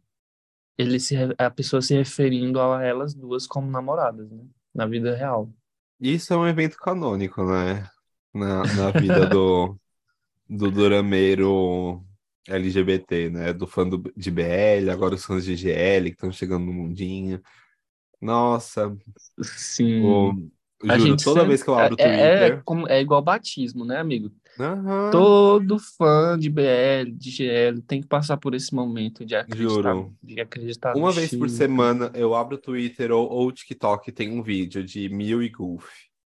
ele 0.78 1.02
se, 1.02 1.16
a 1.38 1.52
pessoa 1.52 1.82
se 1.82 1.94
referindo 1.94 2.62
a 2.62 2.82
elas 2.82 3.14
duas 3.14 3.46
como 3.46 3.70
namoradas, 3.70 4.32
né? 4.32 4.46
Na 4.74 4.86
vida 4.86 5.14
real. 5.16 5.54
Isso 6.00 6.34
é 6.34 6.38
um 6.38 6.48
evento 6.48 6.78
canônico, 6.78 7.44
né? 7.44 7.90
Na, 8.34 8.64
na 8.64 8.92
vida 8.92 9.28
do, 9.28 9.78
do 10.48 10.72
durameiro 10.72 12.02
LGBT, 12.48 13.30
né? 13.32 13.52
Do 13.52 13.68
fã 13.68 13.86
do, 13.86 14.02
de 14.16 14.32
BL, 14.32 14.90
agora 14.90 15.16
os 15.16 15.26
fãs 15.26 15.44
de 15.44 15.58
GL 15.58 16.06
que 16.06 16.16
estão 16.16 16.32
chegando 16.32 16.66
no 16.68 16.72
mundinho. 16.74 17.42
Nossa, 18.22 18.96
Sim. 19.42 20.04
o, 20.04 20.50
A 20.90 20.98
juro, 20.98 21.10
gente 21.10 21.24
toda 21.24 21.40
sempre- 21.42 21.48
vez 21.50 21.64
que 21.64 21.70
eu 21.70 21.76
abro 21.80 21.96
o 21.96 22.02
é, 22.02 22.06
é, 22.06 22.40
Twitter. 22.48 22.62
como, 22.66 22.88
é 22.90 23.02
igual 23.02 23.22
batismo, 23.22 23.86
né, 23.86 23.98
amigo? 23.98 24.32
Todo 25.12 25.80
fã 25.80 26.38
de 26.38 26.50
BL, 26.50 27.12
de 27.14 27.30
GL, 27.32 27.82
tem 27.82 28.02
que 28.02 28.08
passar 28.08 28.36
por 28.38 28.54
esse 28.54 28.74
momento 28.76 29.24
de 29.26 29.36
acreditar, 29.36 29.70
Juro. 29.94 30.14
de 30.22 30.42
acreditar 30.42 30.96
Uma 30.98 31.12
vez 31.14 31.34
por 31.34 31.50
semana 31.50 32.12
eu 32.14 32.36
abro 32.36 32.56
o 32.56 32.60
Twitter 32.60 33.12
ou, 33.12 33.30
ou 33.30 33.48
o 33.48 33.52
TikTok 33.54 34.12
tem 34.12 34.32
um 34.38 34.44
vídeo 34.44 34.84
de 34.84 35.08
Mil 35.08 35.42
e 35.42 35.48
Goof. 35.50 35.86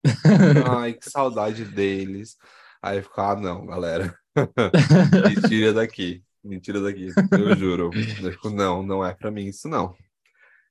Ai, 0.78 0.92
que 0.92 1.08
saudade 1.08 1.64
deles. 1.64 2.36
Aí 2.82 2.98
eu 2.98 3.02
fico, 3.02 3.20
ah, 3.20 3.34
não, 3.34 3.66
galera. 3.66 4.14
Me 5.28 5.48
tira 5.48 5.72
daqui. 5.72 6.22
Me 6.44 6.60
tira 6.60 6.80
daqui. 6.80 7.08
Eu 7.32 7.56
juro. 7.56 7.90
Eu 8.22 8.32
fico, 8.32 8.50
não, 8.50 8.82
não 8.82 9.04
é 9.04 9.14
pra 9.14 9.30
mim 9.30 9.46
isso, 9.46 9.68
não. 9.68 9.94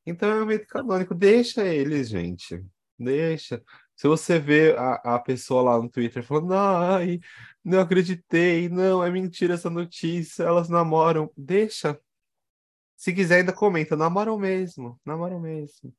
Então 0.08 0.30
é 0.30 0.36
um 0.36 0.43
evento 0.43 0.68
canônico. 0.68 1.14
Deixa 1.14 1.66
eles, 1.66 2.08
gente. 2.08 2.64
Deixa. 2.97 3.62
Se 3.93 4.08
você 4.08 4.39
vê 4.39 4.74
a, 4.78 5.16
a 5.16 5.20
pessoa 5.20 5.62
lá 5.62 5.82
no 5.82 5.89
Twitter 5.89 6.24
falando, 6.24 6.53
ai, 6.53 7.20
não 7.64 7.82
acreditei, 7.82 8.70
não, 8.70 9.03
é 9.03 9.12
mentira 9.12 9.55
essa 9.55 9.70
notícia, 9.70 10.43
elas 10.43 10.70
namoram. 10.70 11.30
Deixa. 11.36 11.99
Se 12.95 13.14
quiser, 13.14 13.39
ainda 13.39 13.51
comenta, 13.51 13.97
namoram 13.97 14.38
mesmo, 14.38 14.99
namoram 15.05 15.41
mesmo. 15.41 15.93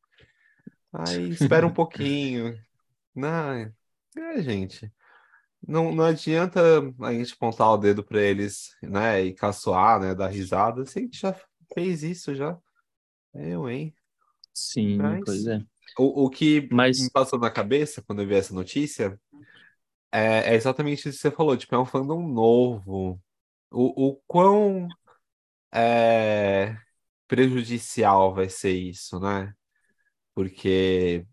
Aí 0.92 1.28
espera 1.30 1.66
um 1.66 1.72
pouquinho. 1.72 2.58
Não, 3.14 3.52
é, 4.16 4.42
gente. 4.42 4.90
Não, 5.66 5.94
não 5.94 6.04
adianta 6.04 6.60
a 7.00 7.12
gente 7.12 7.34
apontar 7.34 7.72
o 7.72 7.76
dedo 7.76 8.02
para 8.02 8.22
eles, 8.22 8.74
né, 8.82 9.22
e 9.22 9.34
caçoar, 9.34 10.00
né, 10.00 10.14
dar 10.14 10.28
risada. 10.28 10.86
Se 10.86 10.98
a 10.98 11.02
gente 11.02 11.20
já 11.20 11.36
fez 11.74 12.02
isso 12.02 12.34
já. 12.34 12.56
Eu, 13.34 13.68
hein? 13.68 13.94
Sim, 14.58 14.96
Mas- 14.98 15.24
pois 15.24 15.46
é. 15.46 15.64
O, 15.98 16.24
o 16.26 16.30
que 16.30 16.68
Mas- 16.72 17.00
me 17.00 17.10
passou 17.10 17.38
na 17.38 17.50
cabeça 17.50 18.02
quando 18.02 18.22
eu 18.22 18.28
vi 18.28 18.34
essa 18.34 18.54
notícia 18.54 19.18
é, 20.12 20.52
é 20.52 20.54
exatamente 20.54 21.08
isso 21.08 21.18
que 21.18 21.22
você 21.22 21.30
falou, 21.30 21.56
tipo, 21.56 21.74
é 21.74 21.78
um 21.78 21.86
fandom 21.86 22.26
novo. 22.28 23.20
O, 23.70 24.08
o 24.10 24.16
quão 24.26 24.88
é, 25.72 26.76
prejudicial 27.28 28.34
vai 28.34 28.48
ser 28.50 28.72
isso, 28.72 29.20
né? 29.20 29.54
Porque 30.34 31.26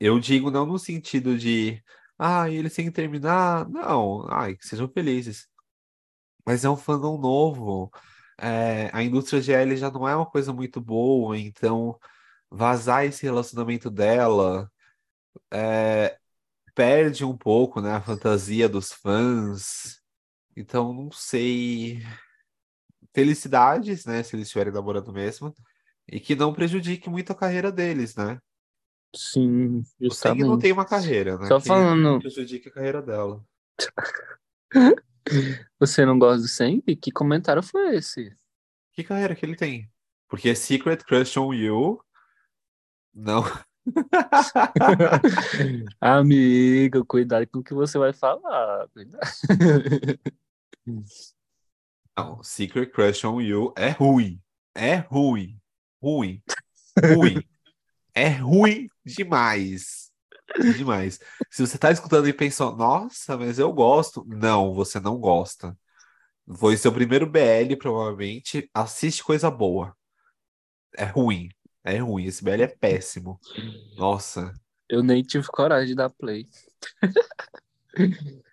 eu 0.00 0.20
digo 0.20 0.50
não 0.50 0.66
no 0.66 0.78
sentido 0.78 1.38
de, 1.38 1.82
ah, 2.18 2.50
eles 2.50 2.74
têm 2.74 2.86
que 2.86 2.92
terminar. 2.92 3.68
Não, 3.70 4.26
ai, 4.30 4.56
que 4.56 4.66
sejam 4.66 4.88
felizes. 4.88 5.48
Mas 6.46 6.64
é 6.64 6.70
um 6.70 6.76
fandom 6.76 7.18
novo. 7.18 7.90
É, 8.38 8.90
a 8.92 9.02
indústria 9.02 9.40
GL 9.40 9.76
já 9.76 9.90
não 9.90 10.08
é 10.08 10.16
uma 10.16 10.26
coisa 10.26 10.52
muito 10.52 10.80
boa, 10.80 11.38
então 11.38 11.98
vazar 12.54 13.04
esse 13.04 13.22
relacionamento 13.24 13.90
dela 13.90 14.70
é, 15.52 16.18
perde 16.74 17.24
um 17.24 17.36
pouco, 17.36 17.80
né, 17.80 17.92
a 17.92 18.00
fantasia 18.00 18.68
dos 18.68 18.92
fãs. 18.92 20.00
Então, 20.56 20.92
não 20.92 21.10
sei. 21.10 22.00
Felicidades, 23.12 24.04
né, 24.06 24.22
se 24.22 24.34
eles 24.36 24.46
estiverem 24.46 24.72
namorando 24.72 25.12
mesmo. 25.12 25.54
E 26.06 26.20
que 26.20 26.34
não 26.36 26.52
prejudique 26.52 27.08
muito 27.08 27.32
a 27.32 27.34
carreira 27.34 27.72
deles, 27.72 28.14
né? 28.14 28.38
Sim, 29.16 29.78
O 30.00 30.10
Seng 30.10 30.40
não 30.40 30.48
justamente. 30.48 30.60
tem 30.60 30.72
uma 30.72 30.84
carreira, 30.84 31.38
né? 31.38 31.46
Só 31.46 31.60
que 31.60 31.68
falando- 31.68 32.18
prejudique 32.18 32.68
a 32.68 32.72
carreira 32.72 33.00
dela. 33.00 33.44
Você 35.80 36.04
não 36.04 36.18
gosta 36.18 36.42
do 36.42 36.48
Sempre? 36.48 36.96
Que 36.96 37.10
comentário 37.10 37.62
foi 37.62 37.96
esse? 37.96 38.36
Que 38.92 39.02
carreira 39.02 39.34
que 39.34 39.46
ele 39.46 39.56
tem? 39.56 39.90
Porque 40.28 40.54
Secret 40.54 40.98
Crush 41.04 41.36
on 41.38 41.54
You. 41.54 42.00
Não. 43.14 43.44
Amigo, 46.00 47.04
cuidado 47.04 47.46
com 47.46 47.60
o 47.60 47.64
que 47.64 47.74
você 47.74 47.98
vai 47.98 48.12
falar. 48.12 48.88
Não, 52.16 52.42
Secret 52.42 52.86
Crush 52.86 53.24
on 53.24 53.40
You 53.40 53.72
é 53.76 53.90
ruim. 53.90 54.40
É 54.74 54.96
ruim. 54.96 55.60
Ruim. 56.02 56.42
Ruim. 57.16 57.42
é 58.14 58.28
ruim 58.28 58.88
demais. 59.04 60.10
Demais. 60.76 61.18
Se 61.50 61.66
você 61.66 61.78
tá 61.78 61.90
escutando 61.90 62.28
e 62.28 62.32
pensou, 62.32 62.76
nossa, 62.76 63.36
mas 63.36 63.58
eu 63.58 63.72
gosto. 63.72 64.24
Não, 64.26 64.72
você 64.74 65.00
não 65.00 65.18
gosta. 65.18 65.76
Foi 66.56 66.76
seu 66.76 66.92
primeiro 66.92 67.26
BL, 67.26 67.76
provavelmente. 67.78 68.70
Assiste 68.74 69.24
coisa 69.24 69.50
boa. 69.50 69.96
É 70.96 71.04
ruim. 71.04 71.48
É 71.84 71.98
ruim. 71.98 72.24
Esse 72.24 72.42
BL 72.42 72.62
é 72.62 72.66
péssimo. 72.66 73.38
Nossa. 73.96 74.52
Eu 74.88 75.02
nem 75.02 75.22
tive 75.22 75.46
coragem 75.48 75.88
de 75.88 75.94
dar 75.94 76.10
play. 76.10 76.48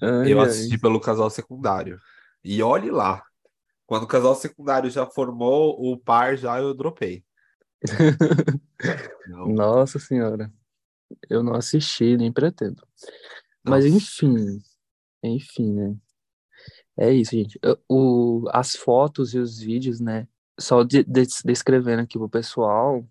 Ai, 0.00 0.32
eu 0.32 0.40
assisti 0.40 0.74
ai. 0.74 0.80
pelo 0.80 1.00
casal 1.00 1.30
secundário. 1.30 1.98
E 2.44 2.62
olhe 2.62 2.90
lá. 2.90 3.24
Quando 3.86 4.04
o 4.04 4.08
casal 4.08 4.34
secundário 4.34 4.90
já 4.90 5.06
formou 5.06 5.76
o 5.80 5.96
par, 5.98 6.36
já 6.36 6.58
eu 6.58 6.74
dropei. 6.74 7.24
Nossa 9.46 9.98
senhora. 9.98 10.52
Eu 11.28 11.42
não 11.42 11.54
assisti, 11.54 12.16
nem 12.16 12.32
pretendo. 12.32 12.82
Nossa. 12.92 13.12
Mas 13.64 13.86
enfim. 13.86 14.62
Enfim, 15.22 15.72
né? 15.72 15.96
É 16.96 17.12
isso, 17.12 17.32
gente. 17.32 17.58
O, 17.88 18.44
as 18.52 18.76
fotos 18.76 19.34
e 19.34 19.38
os 19.38 19.58
vídeos, 19.58 20.00
né? 20.00 20.28
Só 20.58 20.82
de, 20.84 21.02
de, 21.04 21.26
descrevendo 21.44 22.02
aqui 22.02 22.18
pro 22.18 22.28
pessoal, 22.28 23.06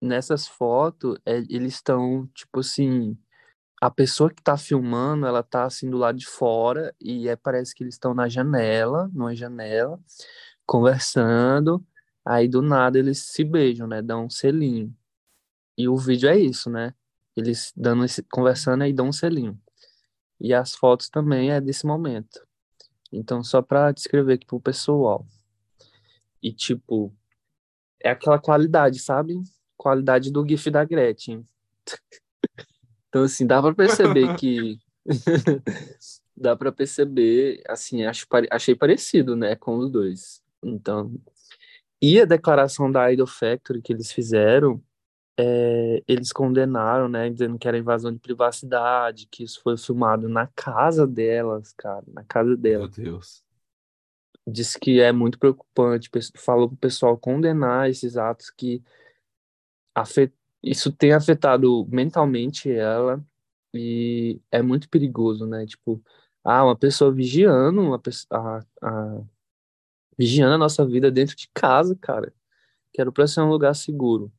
nessas 0.00 0.46
fotos, 0.48 1.18
é, 1.26 1.38
eles 1.48 1.74
estão, 1.74 2.26
tipo 2.34 2.60
assim, 2.60 3.16
a 3.80 3.90
pessoa 3.90 4.30
que 4.30 4.42
tá 4.42 4.56
filmando, 4.56 5.26
ela 5.26 5.42
tá 5.42 5.64
assim 5.64 5.90
do 5.90 5.98
lado 5.98 6.18
de 6.18 6.26
fora 6.26 6.94
e 7.00 7.28
é, 7.28 7.36
parece 7.36 7.74
que 7.74 7.84
eles 7.84 7.94
estão 7.94 8.14
na 8.14 8.28
janela, 8.28 9.10
numa 9.14 9.34
janela, 9.34 10.00
conversando, 10.66 11.84
aí 12.24 12.48
do 12.48 12.62
nada 12.62 12.98
eles 12.98 13.18
se 13.18 13.44
beijam, 13.44 13.86
né? 13.86 14.02
Dão 14.02 14.26
um 14.26 14.30
selinho. 14.30 14.94
E 15.76 15.88
o 15.88 15.96
vídeo 15.96 16.28
é 16.28 16.38
isso, 16.38 16.70
né? 16.70 16.94
Eles 17.36 17.72
dando 17.76 18.04
esse, 18.04 18.22
conversando 18.24 18.84
e 18.84 18.92
dão 18.92 19.08
um 19.08 19.12
selinho. 19.12 19.58
E 20.40 20.54
as 20.54 20.74
fotos 20.74 21.08
também 21.08 21.52
é 21.52 21.60
desse 21.60 21.86
momento. 21.86 22.46
Então, 23.12 23.42
só 23.44 23.62
para 23.62 23.92
descrever 23.92 24.34
aqui 24.34 24.46
pro 24.46 24.60
pessoal. 24.60 25.26
E, 26.42 26.52
tipo, 26.52 27.14
é 28.00 28.10
aquela 28.10 28.38
qualidade, 28.38 28.98
sabe? 28.98 29.40
Qualidade 29.76 30.30
do 30.30 30.46
GIF 30.46 30.70
da 30.70 30.84
Gretchen. 30.84 31.44
então, 33.08 33.22
assim, 33.24 33.46
dá 33.46 33.60
para 33.60 33.74
perceber 33.74 34.34
que. 34.36 34.78
dá 36.36 36.56
para 36.56 36.70
perceber, 36.70 37.62
assim, 37.66 38.04
acho, 38.04 38.26
achei 38.50 38.74
parecido, 38.74 39.34
né, 39.34 39.56
com 39.56 39.78
os 39.78 39.90
dois. 39.90 40.42
Então. 40.62 41.12
E 42.00 42.20
a 42.20 42.24
declaração 42.24 42.90
da 42.90 43.10
Idol 43.12 43.26
Factory 43.26 43.82
que 43.82 43.92
eles 43.92 44.12
fizeram 44.12 44.80
é, 45.38 46.02
eles 46.08 46.32
condenaram, 46.32 47.08
né, 47.08 47.30
dizendo 47.30 47.56
que 47.56 47.68
era 47.68 47.78
invasão 47.78 48.12
de 48.12 48.18
privacidade, 48.18 49.28
que 49.30 49.44
isso 49.44 49.60
foi 49.62 49.76
filmado 49.76 50.28
na 50.28 50.48
casa 50.48 51.06
delas, 51.06 51.72
cara, 51.76 52.04
na 52.08 52.24
casa 52.24 52.56
delas. 52.56 52.96
Meu 52.96 53.04
Deus. 53.04 53.44
Diz 54.50 54.76
que 54.76 55.00
é 55.00 55.12
muito 55.12 55.38
preocupante, 55.38 56.10
falou 56.36 56.68
pro 56.68 56.76
pessoal 56.76 57.18
condenar 57.18 57.90
esses 57.90 58.16
atos 58.16 58.50
que 58.50 58.82
afet... 59.94 60.32
isso 60.62 60.90
tem 60.90 61.12
afetado 61.12 61.86
mentalmente 61.90 62.70
ela 62.70 63.22
e 63.74 64.40
é 64.50 64.62
muito 64.62 64.88
perigoso, 64.88 65.46
né? 65.46 65.66
Tipo, 65.66 66.02
ah, 66.42 66.64
uma 66.64 66.76
pessoa 66.76 67.12
vigiando, 67.12 67.82
uma 67.82 67.98
pessoa, 67.98 68.64
a, 68.80 68.88
a... 68.88 69.22
vigiando 70.16 70.54
a 70.54 70.58
nossa 70.58 70.86
vida 70.86 71.10
dentro 71.10 71.36
de 71.36 71.48
casa, 71.52 71.94
cara. 71.96 72.32
Quero 72.92 73.12
para 73.12 73.26
ser 73.26 73.42
um 73.42 73.50
lugar 73.50 73.74
seguro. 73.74 74.32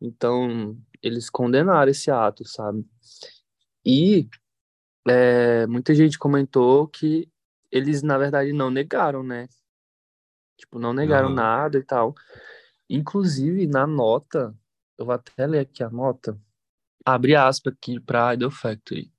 Então, 0.00 0.76
eles 1.02 1.30
condenaram 1.30 1.90
esse 1.90 2.10
ato, 2.10 2.44
sabe? 2.44 2.84
E 3.84 4.28
é, 5.08 5.66
muita 5.66 5.94
gente 5.94 6.18
comentou 6.18 6.88
que 6.88 7.28
eles, 7.70 8.02
na 8.02 8.18
verdade, 8.18 8.52
não 8.52 8.70
negaram, 8.70 9.22
né? 9.22 9.48
Tipo, 10.56 10.78
não 10.78 10.92
negaram 10.92 11.28
uhum. 11.28 11.34
nada 11.34 11.78
e 11.78 11.82
tal. 11.82 12.14
Inclusive, 12.88 13.66
na 13.66 13.86
nota, 13.86 14.54
eu 14.96 15.06
vou 15.06 15.14
até 15.14 15.46
ler 15.46 15.60
aqui 15.60 15.82
a 15.82 15.90
nota, 15.90 16.38
abre 17.04 17.36
aspas 17.36 17.72
aqui 17.72 18.00
para 18.00 18.34
Idol 18.34 18.50
Factory. 18.50 19.12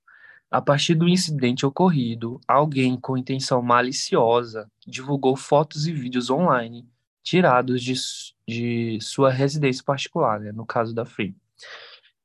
A 0.52 0.62
partir 0.62 0.95
do 0.95 1.08
incidente 1.08 1.66
ocorrido, 1.66 2.41
alguém 2.47 3.00
com 3.00 3.16
intenção 3.16 3.62
maliciosa 3.62 4.70
divulgou 4.86 5.36
fotos 5.36 5.86
e 5.86 5.93
vídeos 5.93 6.30
online 6.30 6.89
tirados 7.22 7.84
de, 7.84 7.93
de 8.47 9.00
sua 9.00 9.30
residência 9.30 9.84
particular, 9.84 10.39
né, 10.39 10.52
no 10.52 10.66
caso 10.66 10.95
da 10.95 11.06
Free. 11.06 11.36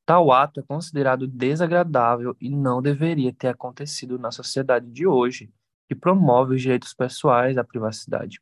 Tal 0.06 0.32
ato 0.32 0.60
é 0.60 0.62
considerado 0.62 1.26
desagradável 1.26 2.34
e 2.40 2.48
não 2.48 2.80
deveria 2.80 3.32
ter 3.32 3.48
acontecido 3.48 4.18
na 4.18 4.30
sociedade 4.30 4.86
de 4.90 5.06
hoje, 5.06 5.52
que 5.88 5.94
promove 5.94 6.54
os 6.54 6.62
direitos 6.62 6.94
pessoais 6.94 7.58
à 7.58 7.64
privacidade. 7.64 8.40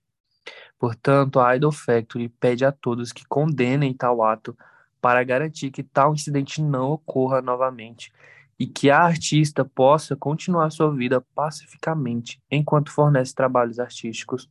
Portanto, 0.79 1.39
a 1.39 1.55
Idol 1.57 1.73
Factory 1.73 2.29
pede 2.29 2.65
a 2.65 2.73
todos 2.73 3.13
que 3.13 3.25
condenem 3.27 3.95
tal 3.95 4.23
ato 4.23 4.57
para 5.01 5.23
garantir 5.25 5.71
que 5.71 5.83
tal 5.83 6.15
incidente 6.15 6.63
não 6.63 6.93
ocorra 6.93 7.43
novamente 7.43 8.13
e 8.59 8.67
que 8.67 8.91
a 8.91 9.01
artista 9.01 9.65
possa 9.65 10.15
continuar 10.15 10.71
sua 10.71 10.95
vida 10.95 11.21
pacificamente 11.35 12.41
enquanto 12.51 12.93
fornece 12.93 13.35
trabalhos 13.35 13.79
artísticos 13.79 14.49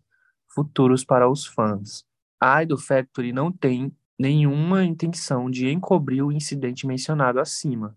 futuros 0.47 1.05
para 1.05 1.29
os 1.29 1.45
fãs. 1.45 2.03
A 2.39 2.61
Idol 2.63 2.77
Factory 2.77 3.31
não 3.31 3.51
tem 3.51 3.95
nenhuma 4.19 4.83
intenção 4.83 5.49
de 5.49 5.69
encobrir 5.69 6.21
o 6.21 6.31
incidente 6.31 6.85
mencionado 6.85 7.39
acima, 7.39 7.95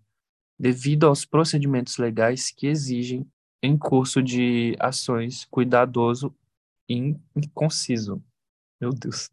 devido 0.58 1.06
aos 1.06 1.24
procedimentos 1.24 1.98
legais 1.98 2.50
que 2.50 2.66
exigem 2.66 3.28
em 3.64 3.78
curso 3.78 4.22
de 4.22 4.76
ações 4.78 5.46
cuidadoso 5.46 6.34
e 6.88 7.16
conciso. 7.54 8.22
Meu 8.80 8.90
Deus. 8.90 9.30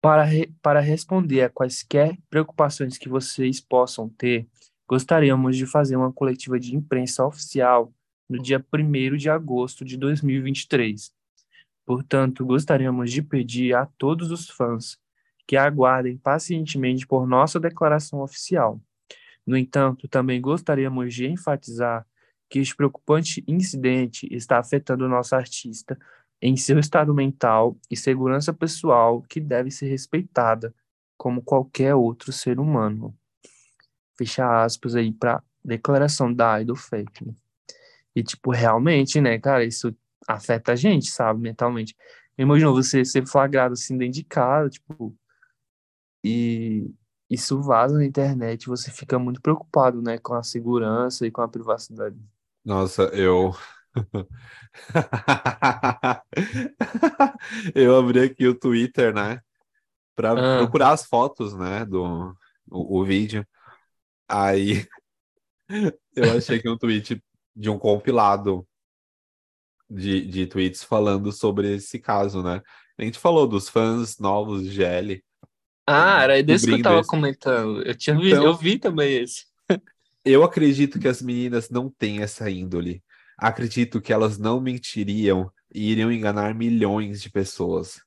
Para, 0.00 0.22
re, 0.22 0.52
para 0.62 0.80
responder 0.80 1.42
a 1.42 1.50
quaisquer 1.50 2.16
preocupações 2.30 2.96
que 2.96 3.08
vocês 3.08 3.60
possam 3.60 4.08
ter, 4.08 4.46
gostaríamos 4.86 5.56
de 5.56 5.66
fazer 5.66 5.96
uma 5.96 6.12
coletiva 6.12 6.60
de 6.60 6.76
imprensa 6.76 7.26
oficial 7.26 7.92
no 8.28 8.40
dia 8.40 8.64
1 8.72 9.16
de 9.16 9.28
agosto 9.28 9.84
de 9.84 9.96
2023, 9.96 11.12
Portanto, 11.84 12.46
gostaríamos 12.46 13.12
de 13.12 13.20
pedir 13.20 13.74
a 13.74 13.86
todos 13.98 14.30
os 14.30 14.48
fãs 14.48 14.98
que 15.46 15.56
aguardem 15.56 16.16
pacientemente 16.16 17.06
por 17.06 17.26
nossa 17.26 17.60
declaração 17.60 18.20
oficial. 18.20 18.80
No 19.46 19.56
entanto, 19.56 20.08
também 20.08 20.40
gostaríamos 20.40 21.12
de 21.12 21.26
enfatizar 21.26 22.06
que 22.54 22.60
este 22.60 22.76
preocupante 22.76 23.42
incidente 23.48 24.28
está 24.32 24.60
afetando 24.60 25.04
o 25.04 25.08
nosso 25.08 25.34
artista 25.34 25.98
em 26.40 26.56
seu 26.56 26.78
estado 26.78 27.12
mental 27.12 27.76
e 27.90 27.96
segurança 27.96 28.52
pessoal 28.52 29.22
que 29.22 29.40
deve 29.40 29.72
ser 29.72 29.88
respeitada 29.88 30.72
como 31.16 31.42
qualquer 31.42 31.96
outro 31.96 32.30
ser 32.30 32.60
humano. 32.60 33.12
Fecha 34.16 34.62
aspas 34.62 34.94
aí 34.94 35.10
para 35.12 35.42
declaração 35.64 36.32
da 36.32 36.60
Idol 36.60 36.76
Fake. 36.76 37.34
E, 38.14 38.22
tipo, 38.22 38.52
realmente, 38.52 39.20
né, 39.20 39.36
cara, 39.36 39.64
isso 39.64 39.92
afeta 40.24 40.74
a 40.74 40.76
gente, 40.76 41.10
sabe, 41.10 41.40
mentalmente. 41.40 41.96
Imagina 42.38 42.70
você 42.70 43.04
ser 43.04 43.26
flagrado 43.26 43.72
assim 43.72 43.98
dentro 43.98 44.14
de 44.14 44.22
casa, 44.22 44.70
tipo, 44.70 45.12
e 46.22 46.88
isso 47.28 47.60
vaza 47.60 47.96
na 47.96 48.04
internet, 48.04 48.68
você 48.68 48.92
fica 48.92 49.18
muito 49.18 49.42
preocupado, 49.42 50.00
né, 50.00 50.18
com 50.18 50.34
a 50.34 50.42
segurança 50.44 51.26
e 51.26 51.32
com 51.32 51.42
a 51.42 51.48
privacidade. 51.48 52.16
Nossa, 52.64 53.02
eu. 53.12 53.54
eu 57.74 57.96
abri 57.96 58.20
aqui 58.20 58.46
o 58.46 58.58
Twitter, 58.58 59.14
né, 59.14 59.40
para 60.16 60.32
ah. 60.32 60.58
procurar 60.58 60.92
as 60.92 61.06
fotos, 61.06 61.54
né, 61.54 61.84
do 61.84 62.34
o, 62.70 63.00
o 63.00 63.04
vídeo. 63.04 63.46
Aí 64.28 64.86
eu 66.16 66.36
achei 66.36 66.60
que 66.60 66.68
um 66.68 66.78
tweet 66.78 67.22
de 67.54 67.70
um 67.70 67.78
compilado 67.78 68.66
de, 69.88 70.26
de 70.26 70.46
tweets 70.46 70.82
falando 70.82 71.30
sobre 71.30 71.74
esse 71.74 71.98
caso, 71.98 72.42
né? 72.42 72.62
A 72.98 73.04
gente 73.04 73.18
falou 73.18 73.46
dos 73.46 73.68
fãs 73.68 74.18
novos 74.18 74.62
de 74.62 74.70
GL. 74.70 75.22
Ah, 75.86 76.22
era 76.22 76.42
desse 76.42 76.66
que 76.66 76.72
eu 76.72 76.82
tava 76.82 77.04
comentando. 77.04 77.82
Eu, 77.82 77.94
tinha 77.94 78.16
então, 78.16 78.22
vi, 78.22 78.46
eu 78.46 78.56
vi 78.56 78.78
também 78.78 79.22
esse. 79.22 79.44
Eu 80.24 80.42
acredito 80.42 80.98
que 80.98 81.08
as 81.08 81.20
meninas 81.20 81.68
não 81.70 81.90
têm 81.90 82.22
essa 82.22 82.50
índole. 82.50 83.02
Acredito 83.36 84.00
que 84.00 84.12
elas 84.12 84.38
não 84.38 84.60
mentiriam 84.60 85.50
e 85.72 85.90
iriam 85.90 86.10
enganar 86.10 86.54
milhões 86.54 87.20
de 87.20 87.30
pessoas. 87.30 88.00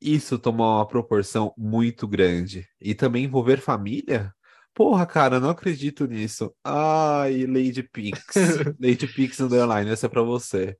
Isso 0.00 0.38
tomou 0.38 0.76
uma 0.76 0.86
proporção 0.86 1.52
muito 1.56 2.06
grande. 2.06 2.68
E 2.80 2.94
também 2.94 3.24
envolver 3.24 3.60
família? 3.60 4.32
Porra, 4.74 5.06
cara, 5.06 5.40
não 5.40 5.50
acredito 5.50 6.06
nisso. 6.06 6.54
Ai, 6.62 7.46
Lady 7.46 7.82
Pix. 7.82 8.34
Lady 8.78 9.06
Pix 9.06 9.40
Underline, 9.40 9.90
essa 9.90 10.06
é 10.06 10.08
pra 10.08 10.22
você. 10.22 10.76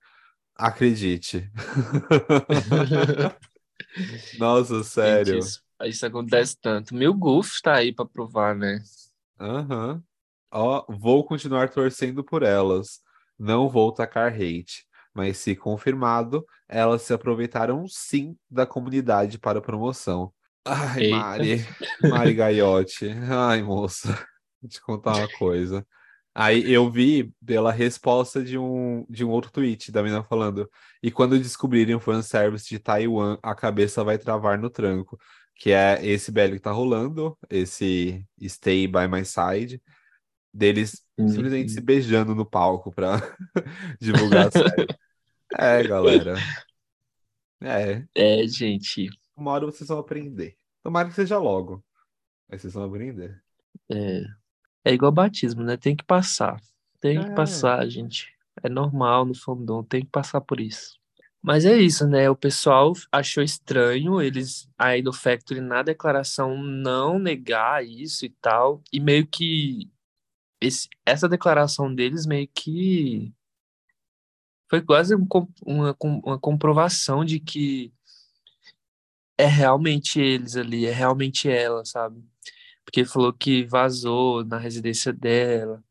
Acredite. 0.57 1.51
Nossa, 4.39 4.85
sério. 4.85 5.35
Gente, 5.35 5.47
isso, 5.47 5.63
isso, 5.85 6.07
acontece 6.07 6.57
tanto. 6.61 6.95
Meu 6.95 7.15
Golf 7.15 7.61
tá 7.61 7.77
aí 7.77 7.93
para 7.93 8.05
provar, 8.05 8.55
né? 8.55 8.83
Aham. 9.41 9.95
Uhum. 9.95 10.03
Ó, 10.55 10.85
vou 10.89 11.25
continuar 11.25 11.69
torcendo 11.69 12.23
por 12.23 12.43
elas. 12.45 13.01
Não 13.39 13.69
vou 13.69 13.93
tacar 13.93 14.33
hate. 14.33 14.87
mas 15.13 15.39
se 15.39 15.55
confirmado, 15.57 16.45
elas 16.69 17.03
se 17.03 17.13
aproveitaram 17.13 17.87
sim 17.89 18.37
da 18.51 18.67
comunidade 18.67 19.39
para 19.39 19.61
promoção. 19.61 20.33
Ai, 20.65 21.05
Eita. 21.05 21.17
Mari, 21.17 21.67
Mari 22.03 22.35
Gaiotti. 22.35 23.09
Ai, 23.31 23.63
moça, 23.63 24.09
vou 24.63 24.69
te 24.71 24.81
contar 24.81 25.17
uma 25.17 25.29
coisa. 25.39 25.87
Aí 26.35 26.73
eu 26.73 26.91
vi 26.91 27.33
pela 27.45 27.71
resposta 27.71 28.43
de 28.43 28.59
um, 28.59 29.07
de 29.09 29.25
um 29.25 29.31
outro 29.31 29.53
tweet 29.53 29.93
da 29.93 30.03
menina 30.03 30.25
falando. 30.25 30.69
E 31.03 31.11
quando 31.11 31.39
descobrirem 31.39 31.95
o 31.95 32.01
fanservice 32.01 32.69
de 32.69 32.79
Taiwan, 32.81 33.39
a 33.43 33.55
cabeça 33.55 34.03
vai 34.03 34.19
travar 34.19 34.59
no 34.59 34.71
tranco. 34.71 35.19
Que 35.57 35.71
é 35.73 36.05
esse 36.05 36.33
BL 36.33 36.55
que 36.55 36.59
tá 36.61 36.73
rolando, 36.73 37.39
esse 37.49 38.27
Stay 38.43 38.89
by 38.89 39.07
My 39.09 39.25
Side, 39.25 39.81
deles 40.55 41.03
Uhum. 41.19 41.29
simplesmente 41.29 41.73
se 41.73 41.81
beijando 41.81 42.35
no 42.35 42.45
palco 42.47 42.93
pra 42.93 43.19
divulgar 44.01 44.49
a 44.49 44.51
série. 44.51 44.87
É, 45.57 45.83
galera. 45.85 46.37
É, 47.63 48.05
É, 48.15 48.47
gente. 48.47 49.09
uma 49.37 49.53
hora 49.53 49.67
vocês 49.67 49.89
vão 49.89 49.99
aprender. 49.99 50.57
Tomara 50.83 51.09
que 51.09 51.15
seja 51.15 51.39
logo. 51.39 51.85
Mas 52.49 52.61
vocês 52.63 52.75
vão 52.75 52.85
aprender. 52.85 53.43
É, 53.91 54.23
é 54.85 54.93
igual 54.95 55.13
batismo, 55.13 55.63
né? 55.63 55.77
Tem 55.77 55.97
que 55.97 56.05
passar. 56.05 56.61
Tem 57.01 57.21
que 57.21 57.31
É. 57.31 57.35
passar, 57.35 57.89
gente. 57.89 58.33
É 58.63 58.69
normal 58.69 59.25
no 59.25 59.35
fandom, 59.35 59.83
tem 59.83 60.03
que 60.05 60.11
passar 60.11 60.41
por 60.41 60.61
isso. 60.61 60.99
Mas 61.43 61.65
é 61.67 61.77
isso, 61.77 62.07
né? 62.09 62.31
O 62.31 62.37
pessoal 62.37 62.93
achou 63.13 63.43
estranho 63.43 64.21
eles 64.23 64.69
aí 64.79 65.03
do 65.03 65.13
Factory 65.13 65.61
na 65.61 65.83
declaração 65.83 66.57
não 66.63 67.19
negar 67.19 67.85
isso 67.85 68.25
e 68.25 68.31
tal. 68.41 68.83
E 68.93 68.99
meio 69.01 69.27
que 69.27 69.91
esse- 70.61 70.89
essa 71.07 71.29
declaração 71.29 71.95
deles 71.95 72.27
meio 72.27 72.49
que 72.49 73.33
foi 74.69 74.83
quase 74.83 75.15
um 75.15 75.27
uma, 75.65 75.97
uma 76.01 76.39
comprovação 76.39 77.25
de 77.25 77.39
que 77.41 77.93
é 79.37 79.47
realmente 79.47 80.21
eles 80.21 80.57
ali, 80.57 80.87
é 80.87 80.93
realmente 80.93 81.49
ela, 81.49 81.85
sabe? 81.85 82.23
Porque 82.85 83.01
ele 83.01 83.09
falou 83.09 83.33
que 83.33 83.65
vazou 83.67 84.45
na 84.45 84.59
residência 84.59 85.13
dela. 85.13 85.83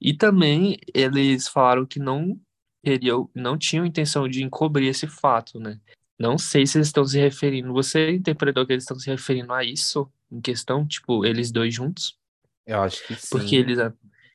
E 0.00 0.14
também 0.14 0.78
eles 0.94 1.48
falaram 1.48 1.86
que 1.86 1.98
não 2.00 2.40
queriam, 2.84 3.30
não 3.34 3.58
tinham 3.58 3.86
intenção 3.86 4.28
de 4.28 4.42
encobrir 4.42 4.88
esse 4.88 5.06
fato, 5.08 5.60
né? 5.60 5.80
Não 6.18 6.38
sei 6.38 6.66
se 6.66 6.78
eles 6.78 6.88
estão 6.88 7.04
se 7.06 7.18
referindo. 7.18 7.72
Você 7.72 8.12
interpretou 8.12 8.66
que 8.66 8.72
eles 8.72 8.84
estão 8.84 8.98
se 8.98 9.10
referindo 9.10 9.52
a 9.52 9.64
isso 9.64 10.10
em 10.30 10.40
questão, 10.40 10.86
tipo, 10.86 11.24
eles 11.24 11.50
dois 11.52 11.74
juntos? 11.74 12.18
Eu 12.66 12.80
acho 12.82 13.06
que 13.06 13.14
sim. 13.14 13.30
Porque 13.30 13.56
eles, 13.56 13.78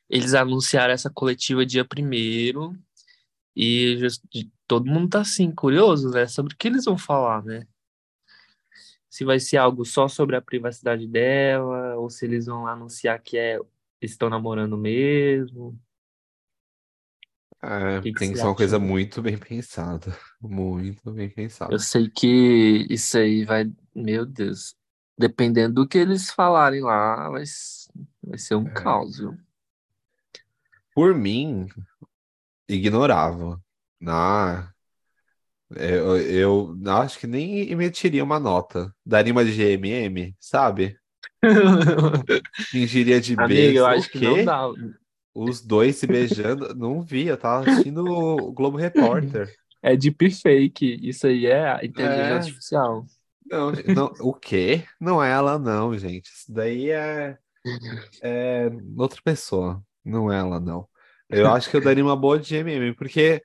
eles 0.08 0.34
anunciaram 0.34 0.92
essa 0.94 1.10
coletiva 1.10 1.64
dia 1.66 1.84
primeiro 1.84 2.76
e 3.56 3.96
just- 3.98 4.24
todo 4.66 4.86
mundo 4.86 5.10
tá 5.10 5.20
assim, 5.22 5.52
curioso, 5.52 6.10
né? 6.10 6.26
Sobre 6.26 6.54
o 6.54 6.56
que 6.58 6.68
eles 6.68 6.84
vão 6.86 6.98
falar, 6.98 7.44
né? 7.44 7.66
Se 9.08 9.24
vai 9.24 9.40
ser 9.40 9.56
algo 9.56 9.84
só 9.84 10.06
sobre 10.08 10.36
a 10.36 10.42
privacidade 10.42 11.06
dela, 11.06 11.96
ou 11.96 12.08
se 12.08 12.24
eles 12.24 12.46
vão 12.46 12.66
anunciar 12.66 13.20
que 13.20 13.36
é, 13.36 13.58
estão 14.00 14.30
namorando 14.30 14.76
mesmo. 14.78 15.78
É, 17.62 18.00
que 18.00 18.12
tem 18.14 18.32
que 18.32 18.38
ser 18.38 18.46
uma 18.46 18.54
coisa 18.56 18.78
muito 18.78 19.20
bem 19.20 19.36
pensada. 19.36 20.16
Muito 20.40 21.12
bem 21.12 21.28
pensada. 21.28 21.72
Eu 21.72 21.78
sei 21.78 22.08
que 22.08 22.86
isso 22.88 23.18
aí 23.18 23.44
vai, 23.44 23.70
meu 23.94 24.24
Deus, 24.24 24.74
dependendo 25.18 25.74
do 25.82 25.88
que 25.88 25.98
eles 25.98 26.30
falarem 26.30 26.80
lá, 26.80 27.28
vai, 27.28 27.44
vai 28.22 28.38
ser 28.38 28.54
um 28.56 28.66
É. 28.66 28.70
caos, 28.72 29.18
viu? 29.18 29.36
Por 30.94 31.14
mim, 31.14 31.66
ignorava. 32.68 33.60
Ah, 34.06 34.70
eu, 35.76 36.16
eu 36.18 36.78
acho 36.86 37.18
que 37.18 37.26
nem 37.26 37.70
emitiria 37.70 38.24
uma 38.24 38.40
nota. 38.40 38.94
Daria 39.04 39.32
uma 39.32 39.44
de 39.44 39.52
GMM, 39.52 40.34
sabe? 40.40 40.98
Fingiria 42.70 43.20
de 43.20 43.36
beijo. 43.36 43.78
eu 43.78 43.86
acho 43.86 44.10
que 44.10 44.20
não 44.20 44.44
dá. 44.44 44.68
Os 45.34 45.60
dois 45.62 45.96
se 45.96 46.06
beijando. 46.06 46.74
Não 46.74 47.00
vi, 47.00 47.26
eu 47.28 47.36
tava 47.36 47.68
assistindo 47.70 48.04
o 48.04 48.52
Globo 48.52 48.76
Repórter. 48.76 49.54
É 49.82 49.96
deepfake, 49.96 50.98
isso 51.08 51.26
aí 51.26 51.46
é 51.46 51.84
inteligência 51.84 52.22
É. 52.22 52.32
artificial. 52.34 53.06
Não, 53.46 53.72
não, 53.94 54.12
o 54.20 54.34
quê? 54.34 54.84
Não 55.00 55.22
é 55.22 55.30
ela, 55.30 55.58
não, 55.58 55.96
gente. 55.96 56.26
Isso 56.26 56.52
daí 56.52 56.90
é, 56.90 57.38
é 58.22 58.68
outra 58.96 59.20
pessoa. 59.22 59.82
Não 60.04 60.32
ela, 60.32 60.58
não. 60.58 60.88
Eu 61.28 61.46
acho 61.52 61.70
que 61.70 61.76
eu 61.76 61.80
daria 61.80 62.04
uma 62.04 62.16
boa 62.16 62.38
de 62.38 62.54
GMM, 62.54 62.94
porque 62.94 63.42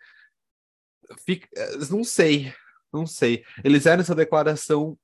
fica, 1.25 1.47
não 1.89 2.03
sei, 2.03 2.53
não 2.91 3.05
sei. 3.05 3.43
Eles 3.63 3.79
fizeram 3.79 4.01
essa 4.01 4.15
declaração 4.15 4.97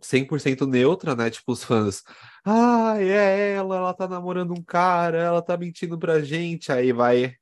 100% 0.00 0.66
neutra, 0.66 1.14
né? 1.16 1.30
Tipo, 1.30 1.52
os 1.52 1.64
fãs, 1.64 2.02
ah, 2.44 2.94
é 2.98 3.54
ela, 3.54 3.76
ela 3.76 3.94
tá 3.94 4.06
namorando 4.08 4.52
um 4.52 4.62
cara, 4.62 5.18
ela 5.18 5.42
tá 5.42 5.56
mentindo 5.56 5.98
pra 5.98 6.22
gente. 6.22 6.70
Aí 6.72 6.92
vai 6.92 7.34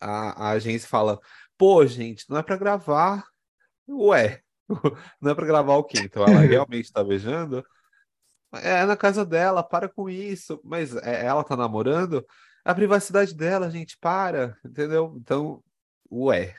a, 0.00 0.48
a 0.48 0.50
agência 0.50 0.88
fala, 0.88 1.20
pô, 1.58 1.86
gente, 1.86 2.24
não 2.28 2.38
é 2.38 2.42
pra 2.42 2.56
gravar. 2.56 3.24
Ué, 3.88 4.42
não 5.20 5.32
é 5.32 5.34
pra 5.34 5.46
gravar 5.46 5.76
o 5.76 5.84
quê? 5.84 5.98
Então 6.04 6.24
ela 6.24 6.40
realmente 6.46 6.92
tá 6.92 7.04
beijando? 7.04 7.64
É 8.52 8.84
na 8.84 8.96
casa 8.96 9.24
dela, 9.24 9.62
para 9.62 9.88
com 9.88 10.08
isso. 10.10 10.60
Mas 10.64 10.94
é- 10.96 11.24
ela 11.26 11.44
tá 11.44 11.56
namorando? 11.56 12.24
A 12.64 12.74
privacidade 12.74 13.34
dela, 13.34 13.70
gente, 13.70 13.96
para, 13.98 14.56
entendeu? 14.64 15.14
Então, 15.18 15.62
ué, 16.10 16.54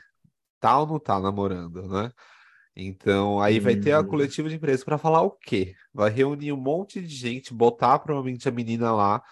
tá 0.60 0.78
ou 0.80 0.86
não 0.86 1.00
tá 1.00 1.20
namorando, 1.20 1.88
né? 1.88 2.12
Então, 2.76 3.40
aí 3.40 3.60
vai 3.60 3.76
ter 3.76 3.92
a 3.92 4.00
Uhum. 4.00 4.08
coletiva 4.08 4.48
de 4.48 4.56
imprensa 4.56 4.84
para 4.84 4.98
falar 4.98 5.22
o 5.22 5.32
quê? 5.32 5.74
Vai 5.94 6.10
reunir 6.10 6.52
um 6.52 6.56
monte 6.56 7.00
de 7.02 7.08
gente, 7.14 7.54
botar 7.54 7.98
provavelmente 8.00 8.48
a 8.48 8.52
menina 8.52 8.92
lá 8.92 9.22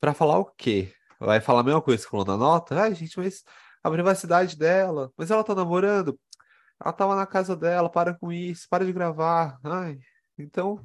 para 0.00 0.14
falar 0.14 0.38
o 0.38 0.44
quê? 0.46 0.92
Vai 1.18 1.40
falar 1.40 1.60
a 1.60 1.62
mesma 1.62 1.82
coisa 1.82 2.02
que 2.04 2.10
falou 2.10 2.26
na 2.26 2.36
nota? 2.36 2.80
Ai, 2.82 2.94
gente, 2.94 3.18
mas 3.18 3.42
a 3.82 3.90
privacidade 3.90 4.56
dela, 4.56 5.10
mas 5.16 5.30
ela 5.30 5.44
tá 5.44 5.54
namorando? 5.54 6.18
Ela 6.82 6.92
tava 6.92 7.16
na 7.16 7.26
casa 7.26 7.56
dela, 7.56 7.90
para 7.90 8.14
com 8.14 8.32
isso, 8.32 8.68
para 8.70 8.84
de 8.84 8.92
gravar. 8.92 9.58
Ai, 9.64 9.98
então 10.38 10.80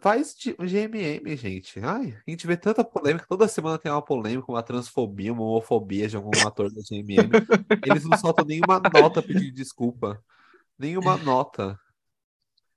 faz 0.00 0.34
de- 0.34 0.54
GMM, 0.58 1.36
gente. 1.36 1.80
Ai, 1.80 2.16
a 2.26 2.30
gente 2.30 2.46
vê 2.46 2.56
tanta 2.56 2.84
polêmica, 2.84 3.26
toda 3.28 3.48
semana 3.48 3.78
tem 3.78 3.90
uma 3.90 4.02
polêmica, 4.04 4.50
uma 4.50 4.62
transfobia, 4.62 5.32
uma 5.32 5.42
homofobia 5.42 6.08
de 6.08 6.16
algum 6.16 6.30
ator 6.46 6.70
da 6.72 6.80
GMM. 6.82 7.30
Eles 7.86 8.04
não 8.04 8.16
soltam 8.18 8.44
nenhuma 8.44 8.80
nota 8.92 9.22
pedindo 9.22 9.52
desculpa. 9.52 10.22
Nenhuma 10.78 11.16
nota. 11.16 11.78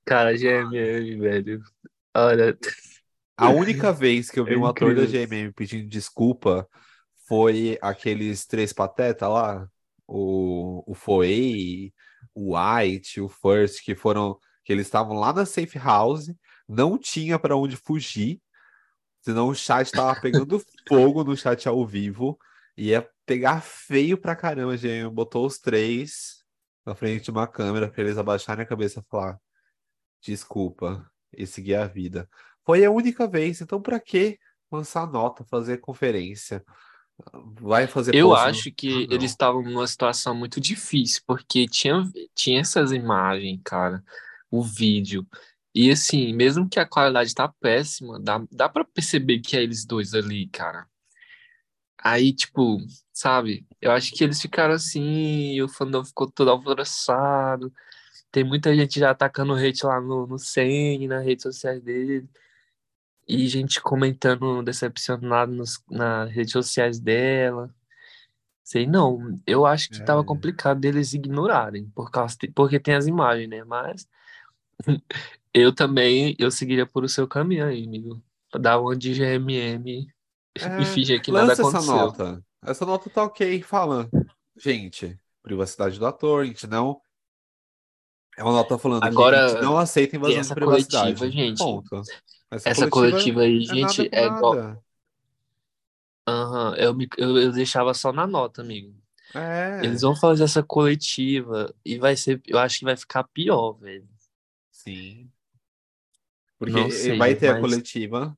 Cara, 0.06 0.36
GMM, 0.36 1.20
velho. 1.20 1.64
Olha, 2.16 2.58
A 3.38 3.50
única 3.50 3.92
vez 3.92 4.30
que 4.30 4.40
eu 4.40 4.46
vi 4.46 4.54
É 4.54 4.58
um 4.58 4.66
ator 4.66 4.96
da. 4.96 5.06
GMM 5.06 5.52
pedindo 5.54 5.88
desculpa 5.88 6.68
foi 7.28 7.78
aqueles 7.82 8.46
três 8.46 8.74
pateta 8.74 9.28
lá, 9.28 9.68
o, 10.08 10.84
o 10.86 10.94
Foey, 10.94 11.94
o 12.36 12.56
White, 12.56 13.22
o 13.22 13.30
First, 13.30 13.84
que 13.84 13.96
foram 13.96 14.38
que 14.64 14.72
eles 14.72 14.88
estavam 14.88 15.18
lá 15.18 15.34
na 15.34 15.46
safe 15.46 15.78
house, 15.78 16.32
não 16.74 16.98
tinha 16.98 17.38
para 17.40 17.56
onde 17.56 17.76
fugir, 17.78 18.42
senão 19.22 19.48
o 19.50 19.56
chat 19.56 19.92
tava 19.92 20.20
pegando 20.20 20.62
fogo 20.88 21.24
no 21.24 21.36
chat 21.38 21.68
ao 21.68 21.86
vivo, 21.86 22.38
ia 22.78 23.08
pegar 23.26 23.62
feio 23.62 24.18
pra 24.18 24.36
caramba, 24.36 24.76
GMM 24.78 25.10
botou 25.14 25.46
os 25.46 25.60
três 25.60 26.44
na 26.86 26.94
frente 26.96 27.26
de 27.26 27.32
uma 27.32 27.48
câmera 27.48 27.90
para 27.90 28.02
eles 28.04 28.18
abaixarem 28.18 28.64
a 28.64 28.68
cabeça 28.68 29.00
e 29.00 29.04
falar 29.10 29.40
desculpa 30.22 31.10
e 31.32 31.46
seguir 31.46 31.76
a 31.76 31.86
vida. 31.88 32.30
Foi 32.66 32.84
a 32.84 32.92
única 32.92 33.28
vez, 33.28 33.62
então 33.62 33.82
pra 33.82 34.00
que 34.00 34.38
lançar 34.72 35.10
nota, 35.10 35.44
fazer 35.46 35.78
conferência? 35.78 36.64
Vai 37.62 37.88
fazer 37.88 38.16
eu 38.16 38.30
post 38.30 38.44
no- 38.44 38.50
acho 38.50 38.72
que 38.72 39.08
não. 39.08 39.14
eles 39.16 39.32
estavam 39.32 39.62
numa 39.62 39.86
situação 39.88 40.34
muito 40.34 40.60
difícil, 40.60 41.22
porque 41.28 41.68
tinha, 41.68 42.04
tinha 42.34 42.60
essas 42.62 42.92
imagens, 42.92 43.60
cara, 43.64 44.04
o 44.50 44.62
vídeo. 44.64 45.26
E 45.76 45.90
assim, 45.90 46.34
mesmo 46.34 46.70
que 46.70 46.80
a 46.80 46.88
qualidade 46.88 47.34
tá 47.34 47.48
péssima, 47.48 48.20
dá, 48.20 48.44
dá 48.52 48.70
pra 48.70 48.86
perceber 48.86 49.40
que 49.40 49.58
é 49.58 49.64
eles 49.64 49.86
dois 49.86 50.14
ali, 50.14 50.48
cara. 50.48 50.88
Aí, 51.98 52.34
tipo, 52.34 52.78
sabe? 53.14 53.66
Eu 53.82 53.92
acho 53.92 54.14
que 54.14 54.24
eles 54.24 54.42
ficaram 54.42 54.74
assim, 54.74 55.54
e 55.54 55.64
o 55.64 55.70
fandom 55.70 56.04
ficou 56.04 56.30
todo 56.30 56.52
alvoroçado. 56.52 57.74
Tem 58.32 58.44
muita 58.44 58.76
gente 58.76 59.00
já 59.00 59.12
atacando 59.12 59.54
hate 59.54 59.86
lá 59.86 60.02
no, 60.02 60.28
no 60.28 60.38
Sen, 60.38 61.08
nas 61.08 61.24
redes 61.24 61.44
sociais 61.44 61.82
dele. 61.82 62.28
E 63.28 63.48
gente 63.48 63.82
comentando 63.82 64.62
decepcionado 64.62 65.52
nos, 65.52 65.82
nas 65.90 66.30
redes 66.30 66.52
sociais 66.52 67.00
dela. 67.00 67.74
Sei 68.64 68.88
não, 68.88 69.40
eu 69.46 69.66
acho 69.66 69.90
que 69.90 70.04
tava 70.04 70.22
É. 70.22 70.26
complicado 70.26 70.80
deles 70.80 71.14
ignorarem, 71.14 71.90
por 71.90 72.10
causa, 72.12 72.36
porque 72.56 72.80
tem 72.80 72.96
as 72.96 73.08
imagens, 73.08 73.50
né? 73.50 73.64
Mas 73.64 74.08
eu 75.54 75.74
também, 75.74 76.36
eu 76.40 76.52
seguiria 76.52 76.86
por 76.86 77.04
o 77.04 77.10
seu 77.10 77.28
caminho 77.28 77.66
aí, 77.68 77.86
amigo. 77.86 78.24
Dar 78.60 78.80
uma 78.80 78.96
de 78.96 79.14
GMM 79.14 80.08
É, 80.60 80.68
e 80.78 80.86
fingir 80.86 81.22
que 81.22 81.32
nada 81.32 81.52
lança 81.52 81.62
essa 81.64 81.82
aconteceu. 81.82 81.82
nota. 81.82 82.44
Essa 82.62 82.86
nota 82.86 83.10
tá 83.10 83.24
ok, 83.24 83.62
fala. 83.64 84.12
Gente, 84.56 85.20
privacidade 85.42 86.00
do 86.00 86.06
ator, 86.06 86.44
a 86.44 86.46
gente 86.46 86.68
não. 86.68 87.02
É 88.38 88.44
uma 88.44 88.52
nota 88.54 88.78
falando 88.78 89.08
Agora, 89.08 89.20
que 89.26 89.34
a 89.34 89.38
gente 89.40 89.58
não 89.60 89.78
aceita 89.78 90.16
invasão 90.16 90.42
essa 90.42 90.56
de 90.56 90.56
privacidade. 90.56 91.22
coletiva, 91.22 91.30
gente, 91.30 91.58
Ponto. 91.58 92.08
Essa 92.66 92.88
coletiva 92.90 93.42
aí, 93.44 93.62
não 93.66 93.76
é 93.76 93.78
gente, 93.78 93.80
nada 93.80 94.06
com 94.08 94.20
é 94.20 94.26
igual. 94.28 94.66
Aham, 96.28 96.76
eu, 96.78 96.94
me- 96.94 97.08
eu, 97.18 97.38
eu 97.38 97.52
deixava 97.52 97.94
só 97.94 98.12
na 98.14 98.26
nota, 98.28 98.62
amigo. 98.62 98.94
É, 99.36 99.82
Eles 99.82 100.02
vão 100.02 100.16
fazer 100.16 100.44
essa 100.46 100.64
coletiva 100.64 101.74
e 101.86 101.98
vai 102.00 102.16
ser, 102.18 102.42
eu 102.48 102.60
acho 102.60 102.80
que 102.80 102.86
vai 102.86 102.98
ficar 102.98 103.24
pior, 103.26 103.74
velho. 103.74 104.08
sim. 104.72 105.32
Porque 106.72 106.92
sei, 106.92 107.18
vai 107.18 107.36
ter 107.36 107.48
a 107.50 107.54
mas- 107.54 107.62
coletiva, 107.62 108.38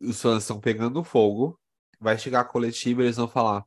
os 0.00 0.20
fãs 0.20 0.42
estão 0.42 0.60
pegando 0.60 1.02
fogo, 1.04 1.58
vai 2.00 2.18
chegar 2.18 2.40
a 2.40 2.44
coletiva 2.44 3.02
e 3.02 3.06
eles 3.06 3.16
vão 3.16 3.28
falar: 3.28 3.64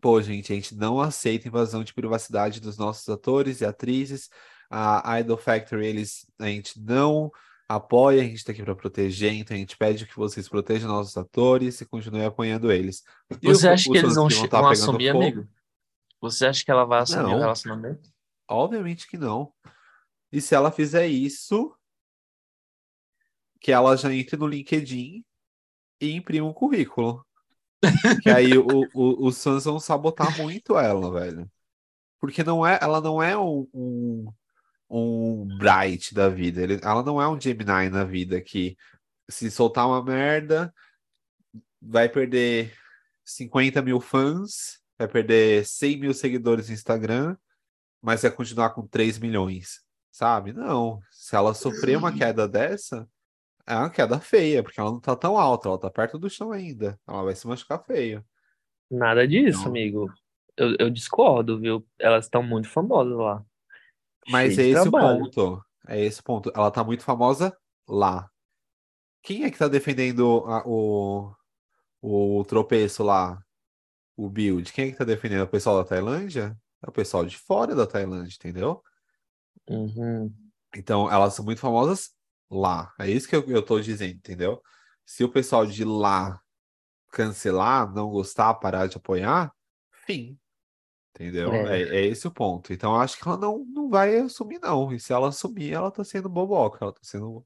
pô, 0.00 0.20
gente, 0.22 0.52
a 0.52 0.56
gente 0.56 0.74
não 0.74 1.00
aceita 1.00 1.48
invasão 1.48 1.82
de 1.84 1.94
privacidade 1.94 2.60
dos 2.60 2.76
nossos 2.78 3.08
atores 3.08 3.60
e 3.60 3.64
atrizes. 3.64 4.28
A 4.70 5.18
Idol 5.20 5.38
Factory, 5.38 5.86
eles, 5.86 6.26
a 6.38 6.46
gente 6.46 6.78
não 6.78 7.30
apoia, 7.66 8.20
a 8.20 8.24
gente 8.24 8.44
tá 8.44 8.52
aqui 8.52 8.62
para 8.62 8.74
proteger, 8.76 9.32
então 9.32 9.54
a 9.56 9.58
gente 9.60 9.76
pede 9.78 10.06
que 10.06 10.14
vocês 10.16 10.46
protejam 10.48 10.88
nossos 10.88 11.16
atores 11.16 11.80
e 11.80 11.86
continuem 11.86 12.24
apoiando 12.26 12.70
eles. 12.70 13.02
E 13.42 13.46
Você 13.46 13.66
o- 13.66 13.72
acha 13.72 13.90
que 13.90 13.96
eles 13.98 14.14
vão, 14.14 14.28
que 14.28 14.34
che- 14.34 14.48
tá 14.48 14.60
vão 14.60 14.70
assumir, 14.70 15.12
fogo, 15.12 15.22
amigo? 15.24 15.48
Você 16.20 16.46
acha 16.46 16.62
que 16.64 16.70
ela 16.70 16.84
vai 16.84 17.00
assumir 17.00 17.24
o 17.24 17.28
Não. 17.30 17.38
relacionamento? 17.38 18.10
Obviamente 18.46 19.06
que 19.06 19.16
não. 19.16 19.52
E 20.32 20.40
se 20.40 20.54
ela 20.54 20.70
fizer 20.70 21.06
isso, 21.06 21.74
que 23.60 23.72
ela 23.72 23.96
já 23.96 24.12
entre 24.12 24.36
no 24.36 24.46
LinkedIn 24.46 25.24
e 26.00 26.12
imprima 26.12 26.46
um 26.46 26.52
currículo. 26.52 27.24
Que 28.22 28.30
aí 28.30 28.58
o, 28.58 28.66
o- 28.92 29.26
os 29.26 29.42
fãs 29.42 29.64
vão 29.64 29.78
sabotar 29.78 30.36
muito 30.36 30.76
ela, 30.78 31.12
velho. 31.12 31.50
Porque 32.20 32.42
não 32.42 32.66
é, 32.66 32.78
ela 32.82 33.00
não 33.00 33.22
é 33.22 33.36
um, 33.38 33.68
um, 33.72 34.32
um 34.90 35.58
Bright 35.58 36.12
da 36.14 36.28
vida. 36.28 36.60
Ele- 36.62 36.80
ela 36.82 37.02
não 37.02 37.22
é 37.22 37.28
um 37.28 37.40
Gemini 37.40 37.88
na 37.88 38.02
vida 38.04 38.40
que 38.40 38.76
se 39.30 39.50
soltar 39.50 39.86
uma 39.86 40.02
merda, 40.02 40.74
vai 41.80 42.08
perder 42.08 42.74
50 43.24 43.80
mil 43.82 44.00
fãs, 44.00 44.80
vai 44.98 45.06
perder 45.06 45.64
100 45.66 46.00
mil 46.00 46.14
seguidores 46.14 46.68
no 46.68 46.74
Instagram, 46.74 47.36
mas 48.02 48.22
vai 48.22 48.30
continuar 48.30 48.70
com 48.70 48.86
3 48.86 49.18
milhões, 49.18 49.82
sabe? 50.10 50.52
Não. 50.52 51.00
Se 51.12 51.36
ela 51.36 51.54
sofrer 51.54 51.96
uma 51.96 52.10
queda 52.16 52.48
dessa, 52.48 53.08
é 53.68 53.76
uma 53.76 53.90
queda 53.90 54.18
feia, 54.18 54.62
porque 54.62 54.80
ela 54.80 54.90
não 54.90 55.00
tá 55.00 55.14
tão 55.14 55.36
alta, 55.36 55.68
ela 55.68 55.78
tá 55.78 55.90
perto 55.90 56.18
do 56.18 56.30
chão 56.30 56.50
ainda. 56.52 56.98
Ela 57.06 57.22
vai 57.22 57.34
se 57.34 57.46
machucar 57.46 57.84
feio. 57.84 58.24
Nada 58.90 59.26
disso, 59.28 59.60
Não. 59.60 59.68
amigo. 59.68 60.10
Eu, 60.56 60.74
eu 60.78 60.90
discordo, 60.90 61.60
viu? 61.60 61.86
Elas 61.98 62.24
estão 62.24 62.42
muito 62.42 62.68
famosas 62.68 63.16
lá. 63.16 63.44
Mas 64.28 64.54
Cheio 64.54 64.76
é 64.76 64.80
esse 64.80 64.88
o 64.88 64.90
ponto. 64.90 65.64
É 65.86 66.04
esse 66.04 66.20
o 66.20 66.24
ponto. 66.24 66.52
Ela 66.54 66.70
tá 66.70 66.82
muito 66.82 67.04
famosa 67.04 67.56
lá. 67.86 68.28
Quem 69.22 69.44
é 69.44 69.50
que 69.50 69.58
tá 69.58 69.68
defendendo 69.68 70.44
a- 70.46 70.62
o, 70.66 71.32
o 72.00 72.44
tropeço 72.44 73.02
lá? 73.02 73.42
O 74.16 74.28
build? 74.28 74.72
Quem 74.72 74.88
é 74.88 74.92
que 74.92 74.98
tá 74.98 75.04
defendendo? 75.04 75.40
É 75.40 75.44
o 75.44 75.48
pessoal 75.48 75.76
da 75.76 75.88
Tailândia? 75.88 76.56
É 76.84 76.88
o 76.88 76.92
pessoal 76.92 77.24
de 77.24 77.36
fora 77.36 77.74
da 77.74 77.86
Tailândia, 77.86 78.34
entendeu? 78.34 78.82
Uhum. 79.68 80.34
Então, 80.74 81.10
elas 81.10 81.34
são 81.34 81.44
muito 81.44 81.60
famosas 81.60 82.10
lá. 82.50 82.92
É 82.98 83.08
isso 83.08 83.28
que 83.28 83.36
eu, 83.36 83.44
eu 83.48 83.62
tô 83.62 83.80
dizendo, 83.80 84.16
entendeu? 84.16 84.62
Se 85.04 85.24
o 85.24 85.28
pessoal 85.28 85.66
de 85.66 85.84
lá 85.84 86.40
cancelar, 87.10 87.92
não 87.92 88.10
gostar, 88.10 88.54
parar 88.54 88.86
de 88.86 88.96
apoiar, 88.96 89.52
fim. 89.90 90.38
Entendeu? 91.14 91.52
É. 91.52 91.82
É, 91.82 91.96
é 91.96 92.06
esse 92.06 92.28
o 92.28 92.30
ponto. 92.30 92.72
Então, 92.72 92.94
eu 92.94 93.00
acho 93.00 93.18
que 93.18 93.26
ela 93.26 93.36
não, 93.36 93.64
não 93.64 93.90
vai 93.90 94.18
assumir, 94.18 94.60
não. 94.60 94.92
E 94.92 95.00
se 95.00 95.12
ela 95.12 95.28
assumir, 95.28 95.72
ela 95.72 95.90
tá 95.90 96.04
sendo 96.04 96.28
boboca, 96.28 96.78
ela 96.80 96.92
tá 96.92 97.00
sendo 97.02 97.44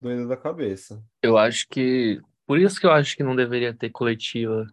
doida 0.00 0.26
da 0.26 0.36
cabeça. 0.36 1.02
Eu 1.22 1.36
acho 1.36 1.66
que. 1.68 2.20
Por 2.46 2.58
isso 2.58 2.80
que 2.80 2.86
eu 2.86 2.90
acho 2.90 3.14
que 3.16 3.22
não 3.22 3.36
deveria 3.36 3.74
ter 3.74 3.90
coletiva. 3.90 4.66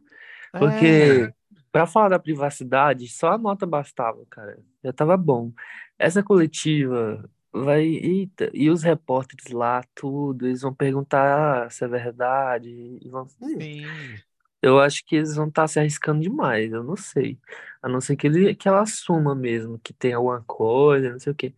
É, 0.54 0.60
Porque, 0.60 1.34
pra 1.72 1.86
falar 1.86 2.10
da 2.10 2.20
privacidade, 2.20 3.08
só 3.10 3.34
a 3.34 3.38
nota 3.38 3.66
bastava, 3.66 4.26
cara. 4.30 4.58
Já 4.84 4.94
tava 4.94 5.18
bom. 5.18 5.52
Essa 6.00 6.24
coletiva 6.24 7.30
vai. 7.54 7.84
Eita, 7.86 8.50
e 8.54 8.70
os 8.70 8.84
repórteres 8.84 9.48
lá, 9.52 9.84
tudo, 9.96 10.48
eles 10.48 10.62
vão 10.62 10.74
perguntar 10.74 11.72
se 11.72 11.84
é 11.86 11.88
verdade. 11.88 12.70
E 12.70 13.10
vão... 13.10 13.28
sim. 13.28 14.22
Eu 14.62 14.80
acho 14.80 15.06
que 15.06 15.16
eles 15.16 15.36
vão 15.36 15.48
estar 15.48 15.68
se 15.68 15.80
arriscando 15.80 16.22
demais, 16.22 16.72
eu 16.74 16.84
não 16.84 16.96
sei. 16.96 17.40
A 17.82 17.88
não 17.88 18.02
ser 18.02 18.16
que, 18.16 18.28
ele, 18.28 18.56
que 18.56 18.68
ela 18.68 18.82
assuma 18.82 19.36
mesmo, 19.36 19.80
que 19.80 19.94
tem 19.94 20.14
alguma 20.14 20.44
coisa, 20.44 21.12
não 21.12 21.20
sei 21.20 21.32
o 21.32 21.36
quê. 21.36 21.54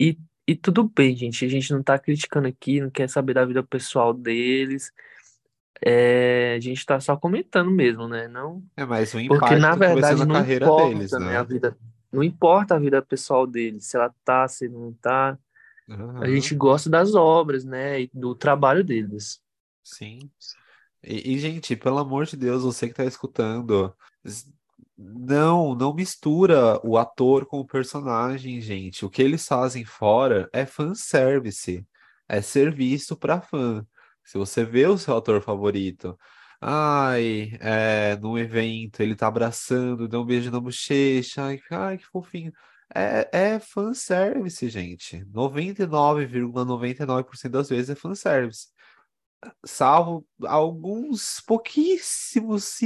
E, 0.00 0.18
e 0.46 0.56
tudo 0.56 0.84
bem, 0.88 1.16
gente. 1.16 1.44
A 1.44 1.48
gente 1.48 1.72
não 1.72 1.82
tá 1.82 1.98
criticando 1.98 2.48
aqui, 2.48 2.80
não 2.80 2.90
quer 2.90 3.08
saber 3.08 3.34
da 3.34 3.44
vida 3.46 3.62
pessoal 3.62 4.14
deles. 4.14 4.92
É, 5.84 6.54
a 6.56 6.60
gente 6.60 6.84
tá 6.86 7.00
só 7.00 7.16
comentando 7.16 7.70
mesmo, 7.70 8.08
né? 8.08 8.28
Não, 8.28 8.64
É, 8.76 8.84
mas 8.84 9.14
o 9.14 9.18
porque 9.26 9.34
impacto 9.36 9.58
na 9.58 9.72
que 9.72 9.78
vai 9.78 10.02
ser 10.04 10.14
verdade 10.14 10.16
na 10.16 10.26
não 10.26 10.34
carreira 10.36 10.66
importa, 10.66 10.88
deles, 10.88 11.12
né? 11.18 11.18
né? 11.18 11.36
A 11.36 11.42
vida, 11.42 11.76
não 12.14 12.22
importa 12.22 12.74
a 12.76 12.78
vida 12.78 13.02
pessoal 13.02 13.46
deles, 13.46 13.86
se 13.86 13.96
ela 13.96 14.14
tá, 14.24 14.46
se 14.48 14.68
não 14.68 14.92
tá. 14.94 15.38
A 15.88 15.94
Aham. 15.94 16.26
gente 16.28 16.54
gosta 16.54 16.88
das 16.88 17.14
obras, 17.14 17.64
né? 17.64 18.02
E 18.02 18.10
do 18.12 18.34
trabalho 18.34 18.82
deles. 18.82 19.42
Sim. 19.82 20.30
E, 21.02 21.34
e, 21.34 21.38
gente, 21.38 21.76
pelo 21.76 21.98
amor 21.98 22.24
de 22.24 22.36
Deus, 22.36 22.62
você 22.62 22.88
que 22.88 22.94
tá 22.94 23.04
escutando, 23.04 23.94
não, 24.96 25.74
não 25.74 25.92
mistura 25.92 26.80
o 26.86 26.96
ator 26.96 27.46
com 27.46 27.60
o 27.60 27.66
personagem, 27.66 28.60
gente. 28.60 29.04
O 29.04 29.10
que 29.10 29.22
eles 29.22 29.46
fazem 29.46 29.84
fora 29.84 30.48
é 30.52 30.64
fanservice, 30.64 31.86
é 32.28 32.40
serviço 32.40 33.16
para 33.16 33.40
fã. 33.40 33.86
Se 34.24 34.38
você 34.38 34.64
vê 34.64 34.86
o 34.86 34.96
seu 34.96 35.16
ator 35.16 35.42
favorito, 35.42 36.18
ai, 36.66 37.58
é, 37.60 38.16
num 38.16 38.38
evento, 38.38 39.00
ele 39.00 39.14
tá 39.14 39.26
abraçando, 39.26 40.08
dá 40.08 40.18
um 40.20 40.24
beijo 40.24 40.50
na 40.50 40.58
bochecha, 40.60 41.44
ai, 41.44 41.60
ai, 41.70 41.98
que 41.98 42.06
fofinho. 42.06 42.52
É, 42.94 43.28
é 43.32 43.58
fanservice, 43.58 44.68
gente. 44.68 45.24
99,99% 45.26 47.48
das 47.50 47.68
vezes 47.68 47.90
é 47.90 47.94
fanservice 47.94 48.68
salvo 49.64 50.26
alguns 50.44 51.40
pouquíssimos, 51.46 52.78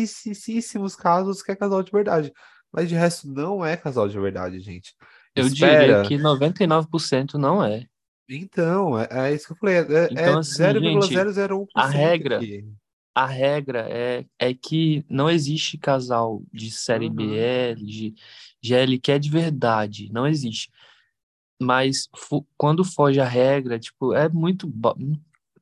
casos 0.98 1.42
que 1.42 1.52
é 1.52 1.56
casal 1.56 1.82
de 1.82 1.92
verdade. 1.92 2.32
Mas 2.72 2.88
de 2.88 2.94
resto 2.94 3.28
não 3.28 3.64
é 3.64 3.76
casal 3.76 4.09
de 4.09 4.18
verdade, 4.18 4.60
gente. 4.60 4.94
Eu 5.34 5.46
Espera. 5.46 6.02
diria 6.02 6.02
que 6.02 6.18
99% 6.18 7.34
não 7.34 7.64
é. 7.64 7.86
Então, 8.28 8.98
é, 8.98 9.09
é 9.10 9.34
isso 9.34 9.46
que 9.46 9.52
eu 9.52 9.56
falei. 9.56 9.76
É, 9.76 9.80
é 9.80 10.09
Então, 10.10 10.38
assim, 10.38 10.56
gente, 10.56 11.14
0,001% 11.14 11.66
a 11.74 11.86
regra- 11.86 12.36
aqui. 12.36 12.64
A 13.19 13.27
regra 13.27 13.85
é, 13.90 14.24
é 14.39 14.55
que 14.55 15.05
não 15.11 15.28
existe 15.28 15.77
casal 15.77 16.40
de 16.53 16.70
série 16.70 17.09
Uhum. 17.09 17.15
BL, 17.15 17.85
de 17.85 18.15
GL 18.62 18.97
que 19.01 19.11
é 19.11 19.19
de 19.19 19.28
verdade. 19.28 20.09
Não 20.12 20.24
existe. 20.24 20.70
Mas 21.61 22.09
quando 22.57 22.85
foge 22.85 23.19
a 23.19 23.27
regra, 23.27 23.77
tipo, 23.77 24.15
é 24.15 24.28
muito. 24.28 24.73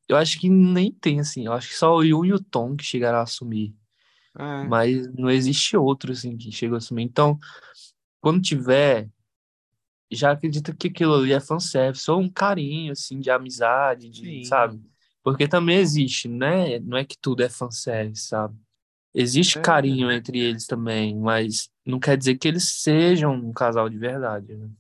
Eu 0.06 0.18
acho 0.18 0.38
que 0.38 0.50
nem 0.50 0.92
tem, 0.92 1.18
assim. 1.18 1.46
Eu 1.46 1.54
acho 1.54 1.68
que 1.68 1.74
só 1.74 1.96
o 1.96 2.02
Yun 2.02 2.26
e 2.26 2.32
o 2.34 2.42
Tom 2.42 2.76
que 2.76 2.84
chegaram 2.84 3.18
a 3.18 3.22
assumir. 3.22 3.74
É, 4.38 4.64
Mas 4.64 5.10
não 5.14 5.30
existe 5.30 5.78
outro, 5.78 6.12
assim, 6.12 6.36
que 6.36 6.52
chegou 6.52 6.74
a 6.74 6.78
assumir. 6.78 7.04
Então, 7.04 7.38
quando 8.20 8.42
tiver, 8.42 9.08
já 10.12 10.32
acredito 10.32 10.76
que 10.76 10.88
aquilo 10.88 11.14
ali 11.14 11.32
é 11.32 11.40
fanservice, 11.40 12.10
ou 12.10 12.20
um 12.20 12.28
carinho, 12.28 12.92
assim, 12.92 13.18
de 13.18 13.30
amizade, 13.30 14.10
de, 14.10 14.20
sim. 14.20 14.44
sabe? 14.44 14.78
Porque 15.26 15.48
também 15.48 15.78
existe, 15.78 16.28
né? 16.28 16.78
Não 16.78 16.96
é 16.96 17.04
que 17.04 17.18
tudo 17.20 17.42
é 17.42 17.48
fanservice, 17.48 18.28
sabe? 18.28 18.56
Existe 19.12 19.58
É. 19.58 19.60
carinho 19.60 20.08
entre 20.08 20.38
eles 20.38 20.68
também, 20.68 21.18
mas 21.18 21.68
não 21.84 21.98
quer 21.98 22.16
dizer 22.16 22.36
que 22.36 22.46
eles 22.46 22.80
sejam 22.80 23.34
um 23.34 23.52
casal 23.52 23.88
de 23.88 23.98
verdade, 23.98 24.54
né? 24.54 24.70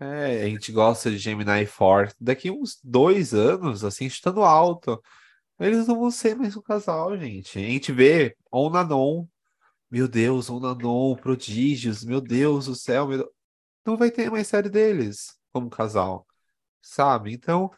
É, 0.00 0.44
a 0.44 0.48
gente 0.48 0.72
gosta 0.72 1.10
de 1.10 1.18
Gemini 1.18 1.66
4. 1.66 2.16
Daqui 2.18 2.50
uns 2.50 2.80
dois 2.82 3.34
anos, 3.34 3.84
assim, 3.84 4.08
chutando 4.08 4.42
alto, 4.42 5.02
eles 5.60 5.86
não 5.86 6.00
vão 6.00 6.10
ser 6.10 6.34
mais 6.34 6.56
um 6.56 6.62
casal, 6.62 7.14
gente. 7.18 7.58
A 7.58 7.62
gente 7.62 7.92
vê 7.92 8.34
On 8.50 8.70
Nanon, 8.70 9.26
meu 9.90 10.08
Deus, 10.08 10.48
On 10.48 10.60
Nanon, 10.60 11.14
Prodígios, 11.14 12.04
meu 12.04 12.22
Deus 12.22 12.66
do 12.66 12.74
céu, 12.74 13.06
meu 13.06 13.30
não 13.84 13.98
vai 13.98 14.10
ter 14.10 14.30
mais 14.30 14.46
série 14.46 14.70
deles 14.70 15.36
como 15.52 15.68
casal, 15.68 16.26
sabe? 16.80 17.34
Então, 17.34 17.70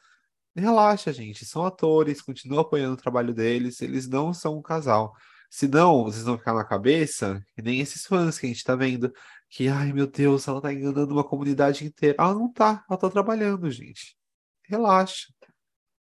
relaxa, 0.61 1.13
gente. 1.13 1.45
São 1.45 1.65
atores, 1.65 2.23
continuam 2.23 2.61
apoiando 2.61 2.95
o 2.95 2.97
trabalho 2.97 3.35
deles, 3.35 3.81
eles 3.81 4.09
não 4.09 4.33
são 4.33 4.59
um 4.59 4.63
casal. 4.63 5.15
Senão, 5.51 6.05
vocês 6.05 6.25
vão 6.25 6.39
ficar 6.39 6.55
na 6.55 6.65
cabeça, 6.65 7.43
que 7.55 7.63
nem 7.63 7.81
esses 7.81 8.05
fãs 8.07 8.39
que 8.39 8.47
a 8.47 8.49
gente 8.49 8.65
tá 8.65 8.75
vendo, 8.75 9.13
que, 9.49 9.69
ai 9.69 9.93
meu 9.93 10.07
Deus, 10.07 10.47
ela 10.49 10.61
tá 10.61 10.73
enganando 10.73 11.13
uma 11.13 11.25
comunidade 11.25 11.85
inteira. 11.85 12.17
Ela 12.19 12.35
não 12.35 12.53
tá, 12.53 12.85
ela 12.89 12.99
tá 12.99 13.09
trabalhando, 13.09 13.71
gente. 13.71 14.17
Relaxa, 14.65 15.33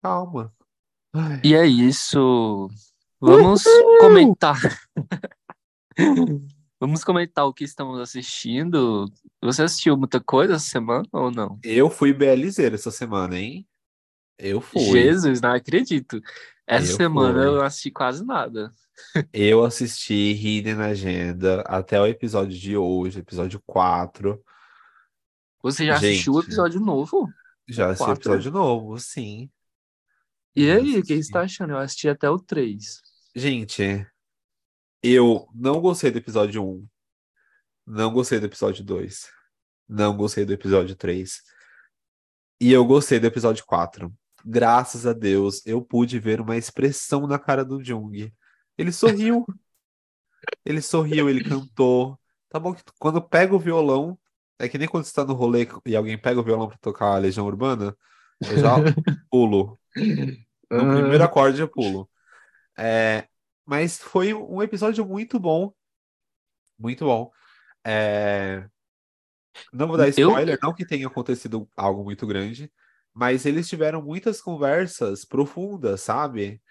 calma. 0.02 0.53
Ai, 1.14 1.41
E 1.44 1.56
é 1.56 1.65
isso. 1.65 2.69
Vamos 3.19 3.64
comentar. 3.99 4.60
Vamos 6.80 7.03
comentar 7.03 7.45
o 7.45 7.53
que 7.53 7.64
estamos 7.64 7.99
assistindo. 7.99 9.06
Você 9.40 9.64
assistiu 9.64 9.95
muita 9.95 10.19
coisa 10.19 10.56
essa 10.56 10.68
semana 10.68 11.07
ou 11.11 11.30
não? 11.30 11.60
Eu 11.64 11.91
fui 11.91 12.11
BLZero 12.11 12.73
essa 12.73 12.90
semana, 12.90 13.38
hein? 13.38 13.68
Eu 14.41 14.59
fui. 14.59 14.81
Jesus, 14.81 15.39
não 15.39 15.53
acredito. 15.53 16.22
Essa 16.65 16.91
Eu 16.91 16.97
semana 16.97 17.39
fui. 17.39 17.47
eu 17.47 17.55
não 17.57 17.63
assisti 17.63 17.91
quase 17.91 18.26
nada. 18.26 18.73
Eu 19.34 19.63
assisti 19.65 20.13
Hidden 20.13 20.80
Agenda 20.81 21.61
até 21.61 21.99
o 21.99 22.05
episódio 22.05 22.57
de 22.57 22.77
hoje, 22.77 23.19
episódio 23.19 23.59
4. 23.65 24.43
Você 25.63 25.85
já 25.85 25.95
assistiu 25.95 26.34
o 26.34 26.35
Gente. 26.41 26.47
episódio 26.47 26.80
novo? 26.80 27.27
Já 27.68 27.89
assisti 27.89 28.09
o 28.09 28.13
episódio 28.13 28.51
novo, 28.51 28.99
sim. 28.99 29.49
E 30.55 30.69
aí, 30.69 30.99
o 30.99 31.03
que 31.03 31.22
você 31.22 31.31
tá 31.31 31.41
achando? 31.41 31.72
Eu 31.72 31.77
assisti 31.77 32.09
até 32.09 32.30
o 32.30 32.38
3. 32.38 33.01
Gente, 33.35 34.05
eu 35.01 35.47
não 35.55 35.80
gostei 35.81 36.11
do 36.11 36.18
episódio 36.18 36.63
1. 36.63 36.88
Não 37.88 38.13
gostei 38.13 38.39
do 38.39 38.45
episódio 38.45 38.84
2. 38.84 39.30
Não 39.88 40.15
gostei 40.15 40.45
do 40.45 40.53
episódio 40.53 40.95
3. 40.95 41.41
E 42.59 42.72
eu 42.72 42.85
gostei 42.85 43.19
do 43.19 43.26
episódio 43.27 43.65
4. 43.65 44.13
Graças 44.45 45.05
a 45.05 45.13
Deus, 45.13 45.65
eu 45.65 45.81
pude 45.81 46.19
ver 46.19 46.41
uma 46.41 46.57
expressão 46.57 47.27
na 47.27 47.38
cara 47.39 47.63
do 47.63 47.84
Jung. 47.84 48.34
Ele 48.77 48.91
sorriu. 48.91 49.45
Ele 50.65 50.81
sorriu, 50.81 51.30
ele 51.30 51.43
cantou. 51.43 52.19
Tá 52.49 52.59
bom 52.59 52.73
que 52.73 52.81
quando 52.99 53.22
pega 53.22 53.55
o 53.55 53.59
violão, 53.59 54.18
é 54.59 54.68
que 54.68 54.77
nem 54.77 54.88
quando 54.88 55.03
você 55.05 55.13
tá 55.13 55.23
no 55.26 55.34
rolê 55.34 55.68
e 55.85 55.95
alguém 55.95 56.18
pega 56.18 56.39
o 56.39 56.43
violão 56.43 56.68
pra 56.68 56.77
tocar 56.77 57.15
a 57.15 57.18
Legião 57.18 57.45
Urbana, 57.45 57.95
eu 58.41 58.57
já 58.57 58.76
pulo. 59.30 59.80
No 60.69 60.77
Ah. 60.91 60.95
primeiro 60.99 61.23
acorde 61.23 61.61
eu 61.61 61.68
pulo. 61.68 62.09
É, 62.77 63.27
mas 63.65 63.97
foi 63.99 64.34
um 64.34 64.61
episódio 64.63 65.05
muito 65.05 65.39
bom. 65.39 65.72
Muito 66.80 67.05
bom. 67.05 67.31
É, 67.85 68.68
não 69.72 69.88
vou 69.88 69.97
dar 69.97 70.05
Eu- 70.07 70.30
spoiler, 70.30 70.57
não 70.61 70.73
que 70.73 70.85
tenha 70.85 71.07
acontecido 71.07 71.69
algo 71.76 72.03
muito 72.03 72.26
grande, 72.26 72.72
mas 73.13 73.45
eles 73.45 73.67
tiveram 73.69 74.01
muitas 74.01 74.41
conversas 74.41 75.25
profundas, 75.25 76.01
sabe? 76.01 76.61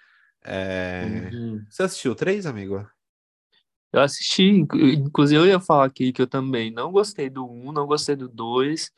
É, 0.44 1.30
Uhum. 1.32 1.64
Você 1.68 1.82
assistiu 1.82 2.14
três, 2.14 2.46
amigo? 2.46 2.86
Eu 3.92 4.00
assisti, 4.02 4.42
inclu- 4.44 4.88
inclusive 4.88 5.40
eu 5.40 5.46
ia 5.46 5.60
falar 5.60 5.86
aqui 5.86 6.12
que 6.12 6.22
eu 6.22 6.26
também 6.26 6.70
não 6.72 6.92
gostei 6.92 7.28
do 7.28 7.44
1, 7.50 7.72
não 7.72 7.86
gostei 7.86 8.14
do 8.16 8.28
2, 8.28 8.90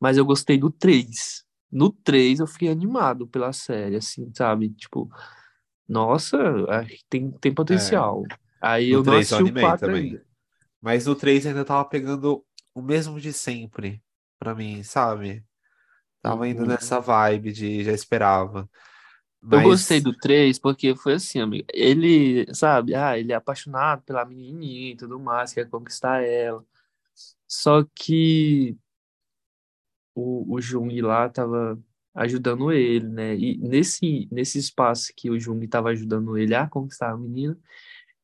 mas 0.00 0.16
eu 0.18 0.24
gostei 0.24 0.58
do 0.58 0.70
3. 0.70 1.44
No 1.70 1.90
3 1.92 2.40
eu 2.40 2.46
fiquei 2.46 2.68
animado 2.70 3.26
pela 3.26 3.52
série, 3.52 3.96
assim, 3.96 4.30
sabe? 4.36 4.70
Tipo, 4.70 5.08
nossa, 5.88 6.38
que 6.88 7.04
tem, 7.10 7.30
tem 7.32 7.54
potencial. 7.54 8.26
Aí 8.60 8.90
No 8.90 8.98
eu 8.98 9.02
não 9.04 9.14
3 9.14 9.30
eu 9.30 9.38
assisti 9.38 9.42
o 9.42 9.50
animei 9.50 9.52
4 9.52 9.92
também. 9.92 10.04
ainda. 10.08 10.24
Mas 10.80 11.06
no 11.06 11.16
3 11.16 11.46
ainda 11.46 11.64
tava 11.64 11.84
pegando 11.86 12.44
o 12.74 12.82
mesmo 12.82 13.20
de 13.20 13.32
sempre 13.32 14.02
pra 14.38 14.54
mim, 14.54 14.82
sabe? 14.84 15.44
Tava 16.22 16.48
indo 16.48 16.62
Uhum. 16.62 16.68
nessa 16.68 17.00
vibe 17.00 17.52
de 17.52 17.84
já 17.84 17.92
esperava. 17.92 18.70
Eu 19.50 19.58
Mas- 19.58 19.64
gostei 19.64 20.00
do 20.00 20.16
3 20.16 20.58
porque 20.58 20.94
foi 20.96 21.14
assim, 21.14 21.40
amigo. 21.40 21.66
Ele, 21.72 22.46
sabe, 22.54 22.94
ah, 22.94 23.18
ele 23.18 23.32
é 23.32 23.36
apaixonado 23.36 24.02
pela 24.04 24.24
menininha 24.24 24.92
e 24.92 24.96
tudo 24.96 25.18
mais, 25.20 25.52
quer 25.52 25.68
conquistar 25.68 26.22
ela. 26.22 26.64
Só 27.48 27.84
que 27.94 28.76
o, 30.14 30.54
o 30.56 30.60
Jung 30.60 31.00
lá 31.02 31.28
tava 31.28 31.80
ajudando 32.14 32.70
ele, 32.72 33.08
né? 33.08 33.36
E 33.36 33.56
nesse, 33.58 34.28
nesse 34.30 34.58
espaço 34.58 35.12
que 35.16 35.30
o 35.30 35.38
Jung 35.40 35.66
tava 35.68 35.90
ajudando 35.90 36.36
ele 36.36 36.54
a 36.54 36.68
conquistar 36.68 37.10
a 37.12 37.16
menina, 37.16 37.58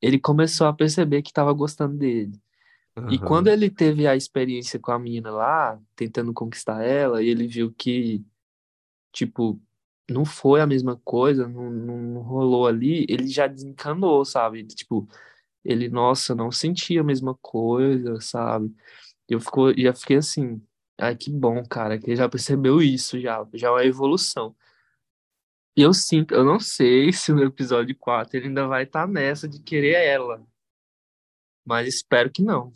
ele 0.03 0.19
começou 0.21 0.67
a 0.67 0.73
perceber 0.75 1.23
que 1.23 1.33
tava 1.33 1.53
gostando 1.53 1.97
dele. 1.99 2.33
E 3.07 3.17
Aham. 3.17 3.27
quando 3.27 3.49
ele 3.49 3.71
teve 3.71 4.07
a 4.07 4.17
experiência 4.17 4.79
com 4.79 4.93
a 4.93 4.99
menina 4.99 5.31
lá, 5.31 5.81
tentando 5.97 6.33
conquistar 6.33 6.83
ela, 6.83 7.23
e 7.23 7.29
ele 7.29 7.47
viu 7.47 7.73
que, 7.73 8.25
tipo, 9.13 9.61
não 10.11 10.25
foi 10.25 10.61
a 10.61 10.67
mesma 10.67 10.97
coisa, 11.05 11.47
não, 11.49 11.71
não, 11.71 12.23
rolou 12.23 12.67
ali, 12.67 13.07
ele 13.09 13.29
já 13.29 13.47
desencanou, 13.47 14.25
sabe? 14.25 14.65
Tipo, 14.65 15.09
ele, 15.65 15.89
nossa, 15.89 16.35
não 16.35 16.51
sentia 16.51 17.01
a 17.03 17.05
mesma 17.05 17.35
coisa, 17.43 18.21
sabe? 18.21 18.75
Eu 19.29 19.41
ficou, 19.41 19.73
já 19.77 19.93
fiquei 19.95 20.17
assim, 20.19 20.63
ai, 20.99 21.17
que 21.17 21.31
bom, 21.31 21.63
cara, 21.65 21.99
que 21.99 22.07
ele 22.11 22.17
já 22.17 22.29
percebeu 22.29 22.83
isso, 22.83 23.21
já, 23.21 23.47
já 23.55 23.69
é 23.69 23.71
uma 23.71 23.85
evolução. 23.85 24.57
E 25.77 25.83
eu 25.83 25.93
sinto, 25.95 26.35
eu 26.35 26.45
não 26.45 26.59
sei 26.59 27.13
se 27.15 27.33
no 27.33 27.45
episódio 27.45 27.97
4 27.97 28.37
ele 28.37 28.49
ainda 28.49 28.67
vai 28.67 28.85
estar 28.85 29.07
nessa 29.07 29.49
de 29.49 29.61
querer 29.63 29.93
ela, 30.05 30.45
mas 31.69 31.89
espero 31.89 32.31
que 32.33 32.43
não. 32.43 32.73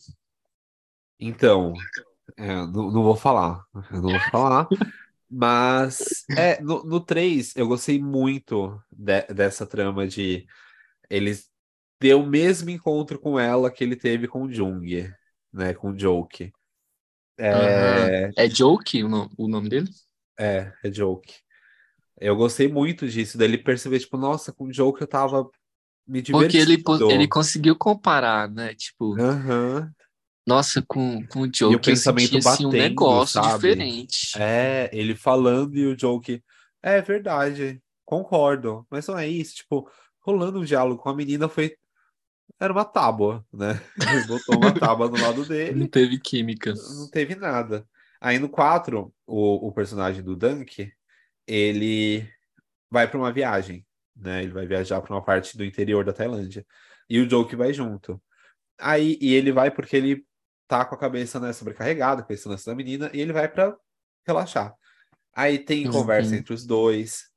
Então, 1.18 1.88
é, 2.36 2.46
não, 2.48 2.90
não 2.92 3.02
vou 3.04 3.16
falar. 3.16 3.64
Eu 3.92 4.02
não 4.02 4.12
vou 4.12 4.20
falar. 4.20 4.72
Mas, 5.30 6.28
é, 6.36 6.60
no, 6.62 6.84
no 6.84 7.00
3, 7.00 7.54
eu 7.56 7.68
gostei 7.68 8.00
muito 8.02 8.80
de- 8.92 9.22
dessa 9.34 9.66
trama 9.66 10.06
de 10.08 10.46
eles 11.10 11.50
ter 12.00 12.14
o 12.14 12.26
mesmo 12.26 12.70
encontro 12.70 13.18
com 13.20 13.38
ela 13.40 13.70
que 13.72 13.84
ele 13.84 13.96
teve 13.96 14.28
com 14.28 14.44
o 14.44 14.52
Jung, 14.52 15.12
né? 15.52 15.74
Com 15.74 15.90
o 15.92 15.98
Joke. 15.98 16.52
É, 17.38 18.32
É 18.36 18.46
Joke 18.48 19.02
o 19.04 19.08
no- 19.08 19.30
o 19.38 19.48
nome 19.48 19.68
dele? 19.70 19.90
é, 20.38 20.72
é 20.84 20.92
Joke. 20.92 21.34
Eu 22.18 22.36
gostei 22.36 22.68
muito 22.68 23.08
disso, 23.08 23.38
dele 23.38 23.58
perceber, 23.58 24.00
tipo, 24.00 24.16
nossa, 24.18 24.52
com 24.52 24.66
o 24.66 24.72
Joke 24.72 25.00
eu 25.02 25.08
tava 25.08 25.48
me 26.06 26.22
Porque 26.22 26.56
ele, 26.56 26.82
ele 27.10 27.28
conseguiu 27.28 27.76
comparar, 27.76 28.48
né? 28.48 28.74
Tipo, 28.74 29.14
nossa, 30.46 30.82
com, 30.82 31.24
com 31.26 31.42
o 31.42 31.46
Joke 31.46 31.74
eu 31.74 31.80
pensamento 31.80 32.30
senti 32.32 32.48
assim, 32.48 32.66
um 32.66 32.70
batendo, 32.70 32.82
negócio 32.88 33.42
sabe? 33.42 33.54
diferente. 33.54 34.32
É, 34.36 34.90
ele 34.92 35.14
falando 35.14 35.76
e 35.76 35.86
o 35.86 35.98
Joke. 35.98 36.42
É 36.82 37.00
verdade, 37.00 37.80
concordo. 38.04 38.84
Mas 38.90 39.06
não 39.06 39.16
é 39.16 39.28
isso, 39.28 39.56
tipo, 39.56 39.88
rolando 40.20 40.58
um 40.58 40.64
diálogo 40.64 41.00
com 41.00 41.08
a 41.08 41.14
menina 41.14 41.48
foi. 41.48 41.76
Era 42.58 42.72
uma 42.72 42.84
tábua, 42.84 43.44
né? 43.52 43.80
Ele 44.16 44.26
botou 44.26 44.56
uma 44.56 44.72
tábua 44.72 45.08
do 45.08 45.20
lado 45.20 45.38
Não 45.38 45.48
dele, 45.48 45.88
teve 45.88 46.18
química. 46.18 46.74
não 46.74 47.08
teve 47.08 47.34
nada. 47.34 47.86
Aí 48.20 48.38
no 48.38 48.48
4, 48.48 49.12
o, 49.26 49.68
o 49.68 49.72
personagem 49.72 50.22
do 50.22 50.36
Dunk, 50.36 50.92
ele 51.46 52.28
vai 52.88 53.08
para 53.08 53.18
uma 53.18 53.32
viagem, 53.32 53.84
né? 54.14 54.42
Ele 54.42 54.52
vai 54.52 54.66
viajar 54.66 55.00
para 55.00 55.14
uma 55.14 55.24
parte 55.24 55.56
do 55.56 55.64
interior 55.64 56.04
da 56.04 56.12
Tailândia. 56.12 56.66
E 57.08 57.20
o 57.20 57.28
Joke 57.28 57.56
vai 57.56 57.72
junto. 57.72 58.22
Aí, 58.78 59.18
e 59.20 59.34
ele 59.34 59.52
vai 59.52 59.70
porque 59.70 59.96
ele 59.96 60.26
tá 60.66 60.84
com 60.84 60.94
a 60.94 60.98
cabeça, 60.98 61.38
né, 61.38 61.52
sobrecarregada 61.52 62.22
com 62.22 62.32
esse 62.32 62.48
lance 62.48 62.64
da 62.64 62.74
menina, 62.74 63.10
e 63.12 63.20
ele 63.20 63.32
vai 63.32 63.48
para 63.48 63.76
relaxar. 64.26 64.74
Aí 65.34 65.58
tem 65.58 65.86
Uhum. 65.86 65.92
conversa 65.92 66.36
entre 66.36 66.52
os 66.54 66.64
dois. 66.66 67.30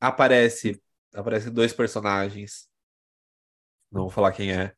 Aparece, 0.00 0.82
aparecem 1.14 1.52
dois 1.52 1.72
personagens. 1.72 2.68
Não 3.90 4.02
vou 4.02 4.10
falar 4.10 4.32
quem 4.32 4.52
é. 4.52 4.74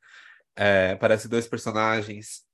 É, 0.57 0.93
aparecem 0.93 1.31
dois 1.31 1.47
personagens 1.47 2.45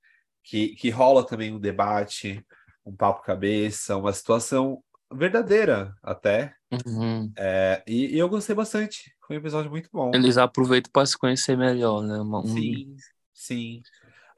que, 0.43 0.75
que 0.75 0.89
rola 0.89 1.25
também 1.25 1.53
um 1.53 1.59
debate, 1.59 2.45
um 2.85 2.95
papo 2.95 3.21
cabeça, 3.23 3.97
uma 3.97 4.13
situação 4.13 4.83
verdadeira 5.13 5.95
até. 6.01 6.55
Uhum. 6.85 7.31
É, 7.37 7.83
e, 7.87 8.15
e 8.15 8.17
eu 8.19 8.29
gostei 8.29 8.55
bastante. 8.55 9.13
Foi 9.25 9.35
um 9.35 9.39
episódio 9.39 9.69
muito 9.69 9.89
bom. 9.91 10.11
Eles 10.13 10.37
aproveitam 10.37 10.91
para 10.91 11.05
se 11.05 11.17
conhecer 11.17 11.57
melhor, 11.57 12.01
né? 12.01 12.19
Um- 12.19 12.45
Sim, 12.47 12.95
sim. 13.33 13.81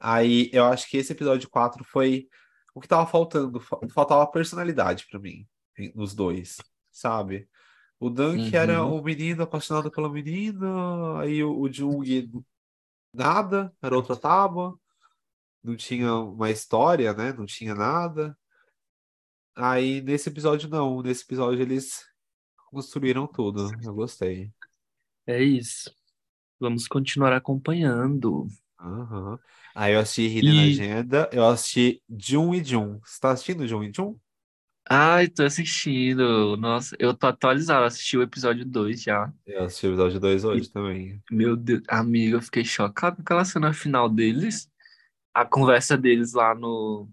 Aí 0.00 0.50
eu 0.52 0.64
acho 0.64 0.88
que 0.88 0.96
esse 0.96 1.12
episódio 1.12 1.48
4 1.48 1.84
foi 1.84 2.28
o 2.74 2.80
que 2.80 2.88
tava 2.88 3.06
faltando. 3.06 3.60
Fa- 3.60 3.78
Faltava 3.92 4.26
personalidade 4.26 5.06
pra 5.10 5.18
mim, 5.20 5.46
nos 5.94 6.14
dois, 6.14 6.58
sabe? 6.92 7.48
O 7.98 8.10
Dunk 8.10 8.40
Uhum. 8.50 8.56
era 8.58 8.84
o 8.84 9.02
menino 9.02 9.42
apaixonado 9.44 9.90
pela 9.90 10.10
menina, 10.10 11.20
aí 11.20 11.42
o, 11.42 11.60
o 11.60 11.72
Jung 11.72 12.28
nada, 13.12 13.72
era 13.80 13.96
outra 13.96 14.16
tábua, 14.16 14.78
não 15.62 15.76
tinha 15.76 16.14
uma 16.14 16.50
história, 16.50 17.12
né? 17.14 17.32
Não 17.32 17.46
tinha 17.46 17.74
nada. 17.74 18.36
Aí 19.56 20.00
nesse 20.02 20.28
episódio 20.28 20.68
não, 20.68 21.02
nesse 21.02 21.22
episódio 21.24 21.60
eles 21.62 22.04
construíram 22.70 23.26
tudo. 23.26 23.70
Eu 23.82 23.94
gostei. 23.94 24.50
É 25.26 25.42
isso. 25.42 25.94
Vamos 26.60 26.88
continuar 26.88 27.32
acompanhando. 27.32 28.46
Aham. 28.80 29.38
Aí 29.74 29.94
eu 29.94 30.00
assisti 30.00 30.22
Hidden 30.22 30.70
E- 30.70 30.72
Agenda, 30.72 31.30
eu 31.32 31.44
assisti 31.46 32.02
Jun 32.08 32.54
e 32.54 32.62
Jun. 32.64 33.00
Você 33.04 33.20
tá 33.20 33.30
assistindo 33.32 33.66
Jun 33.66 33.84
e 33.84 33.92
Jun? 33.92 34.16
Ai, 34.88 35.28
tô 35.28 35.42
assistindo. 35.44 36.56
Nossa, 36.56 36.94
eu 36.98 37.14
tô 37.14 37.26
atualizado. 37.26 37.84
Assisti 37.86 38.16
o 38.18 38.22
episódio 38.22 38.64
2 38.64 39.02
já. 39.02 39.32
Eu 39.46 39.64
assisti 39.64 39.86
o 39.86 39.90
episódio 39.90 40.20
2 40.20 40.44
hoje 40.44 40.68
também. 40.70 41.22
Meu 41.30 41.56
Deus, 41.56 41.82
amigo, 41.88 42.36
eu 42.36 42.42
fiquei 42.42 42.64
chocado 42.64 43.16
com 43.16 43.22
aquela 43.22 43.44
cena 43.44 43.72
final 43.72 44.08
deles. 44.08 44.70
A 45.34 45.44
conversa 45.44 45.96
deles 45.96 46.32
lá 46.34 46.54
no, 46.54 47.08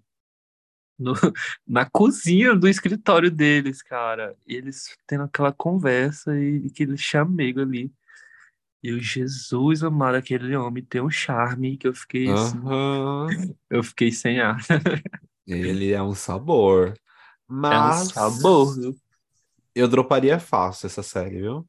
no 1.02 1.14
na 1.68 1.90
cozinha 1.90 2.56
do 2.56 2.68
escritório 2.68 3.32
deles, 3.32 3.82
cara. 3.82 4.36
Eles 4.46 4.96
tendo 5.08 5.24
aquela 5.24 5.52
conversa 5.52 6.38
e 6.38 6.68
aquele 6.68 6.98
chamego 6.98 7.62
ali. 7.62 7.92
E 8.84 8.92
o 8.94 9.00
Jesus 9.00 9.84
amado, 9.84 10.16
aquele 10.16 10.56
homem 10.56 10.84
tem 10.84 11.02
um 11.02 11.10
charme 11.10 11.78
que 11.78 11.88
eu 11.88 11.94
fiquei 11.94 12.32
assim, 12.32 12.58
Aham. 12.58 13.28
eu 13.70 13.84
fiquei 13.84 14.12
sem 14.12 14.40
ar. 14.40 14.60
Ele 15.46 15.92
é 15.92 16.02
um 16.02 16.16
sabor. 16.16 16.94
É 16.94 16.94
um 16.94 17.48
Mas 17.48 18.12
sabor, 18.12 18.76
viu? 18.76 18.96
eu 19.76 19.88
droparia 19.88 20.40
fácil 20.40 20.88
essa 20.88 21.04
série, 21.04 21.42
viu? 21.42 21.68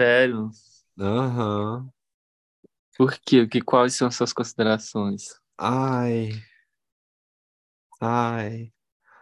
Sério. 0.00 0.50
Aham. 0.98 1.88
Por 2.96 3.16
quê? 3.20 3.46
Que, 3.46 3.60
quais 3.60 3.94
são 3.94 4.08
as 4.08 4.16
suas 4.16 4.32
considerações? 4.32 5.38
Ai. 5.56 6.32
Ai. 8.00 8.72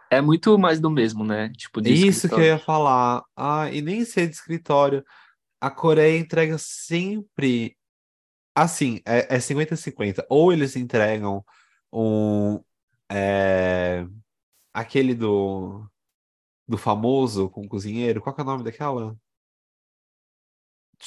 É 0.09 0.21
muito 0.21 0.57
mais 0.57 0.79
do 0.79 0.89
mesmo, 0.89 1.23
né? 1.23 1.49
Tipo, 1.49 1.81
Isso 1.81 2.29
que 2.29 2.35
eu 2.35 2.43
ia 2.43 2.59
falar. 2.59 3.23
Ah, 3.35 3.69
e 3.71 3.81
nem 3.81 4.05
ser 4.05 4.27
de 4.27 4.35
escritório. 4.35 5.03
A 5.59 5.69
Coreia 5.69 6.17
entrega 6.17 6.57
sempre. 6.57 7.75
Assim, 8.55 9.01
é, 9.05 9.35
é 9.35 9.39
50-50. 9.39 10.25
Ou 10.29 10.53
eles 10.53 10.75
entregam 10.75 11.43
um. 11.91 12.61
é, 13.11 14.05
aquele 14.73 15.13
do. 15.13 15.85
Do 16.69 16.77
famoso 16.77 17.49
com 17.49 17.61
o 17.61 17.69
cozinheiro. 17.69 18.21
Qual 18.21 18.35
que 18.35 18.41
é 18.41 18.43
o 18.43 18.47
nome 18.47 18.63
daquela? 18.63 19.15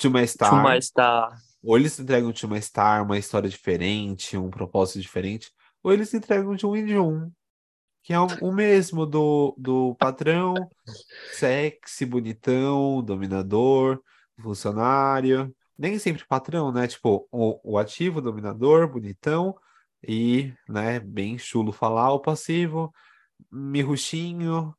To 0.00 0.10
My 0.10 0.22
To 0.22 0.28
Star. 0.28 0.64
My 0.64 0.80
Star. 0.80 1.38
Ou 1.62 1.76
eles 1.76 1.98
entregam 1.98 2.32
de 2.32 2.46
uma 2.46 2.60
Star, 2.60 3.02
uma 3.04 3.18
história 3.18 3.48
diferente, 3.48 4.36
um 4.36 4.48
propósito 4.48 5.00
diferente, 5.00 5.52
ou 5.82 5.92
eles 5.92 6.14
entregam 6.14 6.54
de 6.54 6.64
um 6.64 6.74
em 6.74 6.86
de 6.86 6.98
um, 6.98 7.30
que 8.02 8.12
é 8.12 8.18
o, 8.18 8.52
mesmo 8.52 9.04
do, 9.06 9.54
do 9.58 9.94
patrão, 9.96 10.54
sexy, 11.32 12.06
bonitão, 12.06 13.02
dominador, 13.02 14.02
funcionário. 14.40 15.54
Nem 15.78 15.98
sempre 15.98 16.26
patrão, 16.26 16.72
né? 16.72 16.86
Tipo, 16.86 17.28
o, 17.30 17.72
o 17.72 17.78
ativo, 17.78 18.20
dominador, 18.20 18.88
bonitão, 18.88 19.54
e, 20.06 20.52
né, 20.68 20.98
bem 20.98 21.38
chulo 21.38 21.72
falar, 21.72 22.12
o 22.12 22.20
passivo, 22.20 22.92
mirruchinho, 23.50 24.74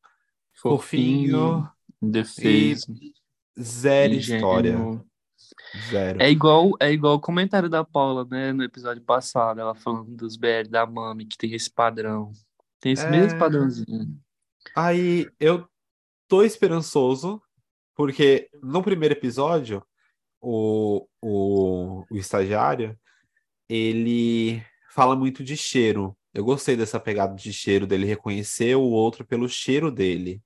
fofinho, 0.53 1.69
indefeso, 2.01 2.93
zero 3.59 4.13
história. 4.13 4.69
ingênuo. 4.69 5.05
Zero. 5.89 6.21
É 6.21 6.29
igual, 6.29 6.71
é 6.79 6.91
igual 6.91 7.15
o 7.15 7.19
comentário 7.19 7.69
da 7.69 7.83
Paula, 7.83 8.25
né, 8.29 8.51
no 8.51 8.63
episódio 8.63 9.03
passado, 9.03 9.59
ela 9.59 9.75
falando 9.75 10.15
dos 10.15 10.35
BR 10.37 10.67
da 10.69 10.85
Mami, 10.85 11.25
que 11.25 11.37
tem 11.37 11.53
esse 11.53 11.69
padrão. 11.69 12.31
Tem 12.81 12.91
esse 12.91 13.05
É. 13.05 13.09
mesmo 13.09 13.39
padrãozinho. 13.39 14.19
Aí 14.75 15.29
eu 15.39 15.65
tô 16.27 16.43
esperançoso, 16.43 17.41
porque 17.95 18.49
no 18.61 18.83
primeiro 18.83 19.13
episódio, 19.13 19.81
o, 20.41 21.07
o, 21.21 22.03
o 22.11 22.17
estagiário, 22.17 22.97
ele 23.69 24.61
fala 24.89 25.15
muito 25.15 25.43
de 25.43 25.55
cheiro. 25.55 26.17
Eu 26.33 26.43
gostei 26.43 26.75
dessa 26.75 26.99
pegada 26.99 27.35
de 27.35 27.51
cheiro, 27.53 27.85
dele 27.85 28.05
reconhecer 28.05 28.75
o 28.75 28.81
outro 28.81 29.25
pelo 29.25 29.47
cheiro 29.47 29.91
dele. 29.91 30.41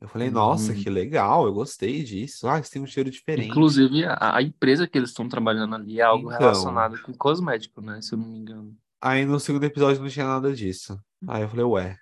Eu 0.00 0.08
falei, 0.08 0.30
nossa, 0.30 0.72
Uhum. 0.72 0.82
que 0.82 0.90
legal, 0.90 1.46
eu 1.46 1.52
gostei 1.54 2.02
disso. 2.02 2.46
Ah, 2.48 2.62
você 2.62 2.72
tem 2.72 2.82
um 2.82 2.86
cheiro 2.86 3.10
diferente. 3.10 3.48
Inclusive, 3.48 4.04
a, 4.04 4.36
a 4.36 4.42
empresa 4.42 4.86
que 4.86 4.98
eles 4.98 5.10
estão 5.10 5.28
trabalhando 5.28 5.74
ali 5.74 6.00
é 6.00 6.02
algo 6.02 6.26
Então. 6.28 6.38
relacionado 6.40 7.00
com 7.02 7.12
cosmético, 7.14 7.80
né, 7.80 8.00
se 8.02 8.12
eu 8.12 8.18
não 8.18 8.26
me 8.28 8.38
engano. 8.38 8.76
Aí 9.00 9.24
no 9.24 9.38
segundo 9.38 9.64
episódio 9.64 10.02
não 10.02 10.08
tinha 10.08 10.26
nada 10.26 10.52
disso. 10.54 10.98
Aí 11.26 11.42
eu 11.42 11.48
falei, 11.48 11.64
ué. 11.66 11.98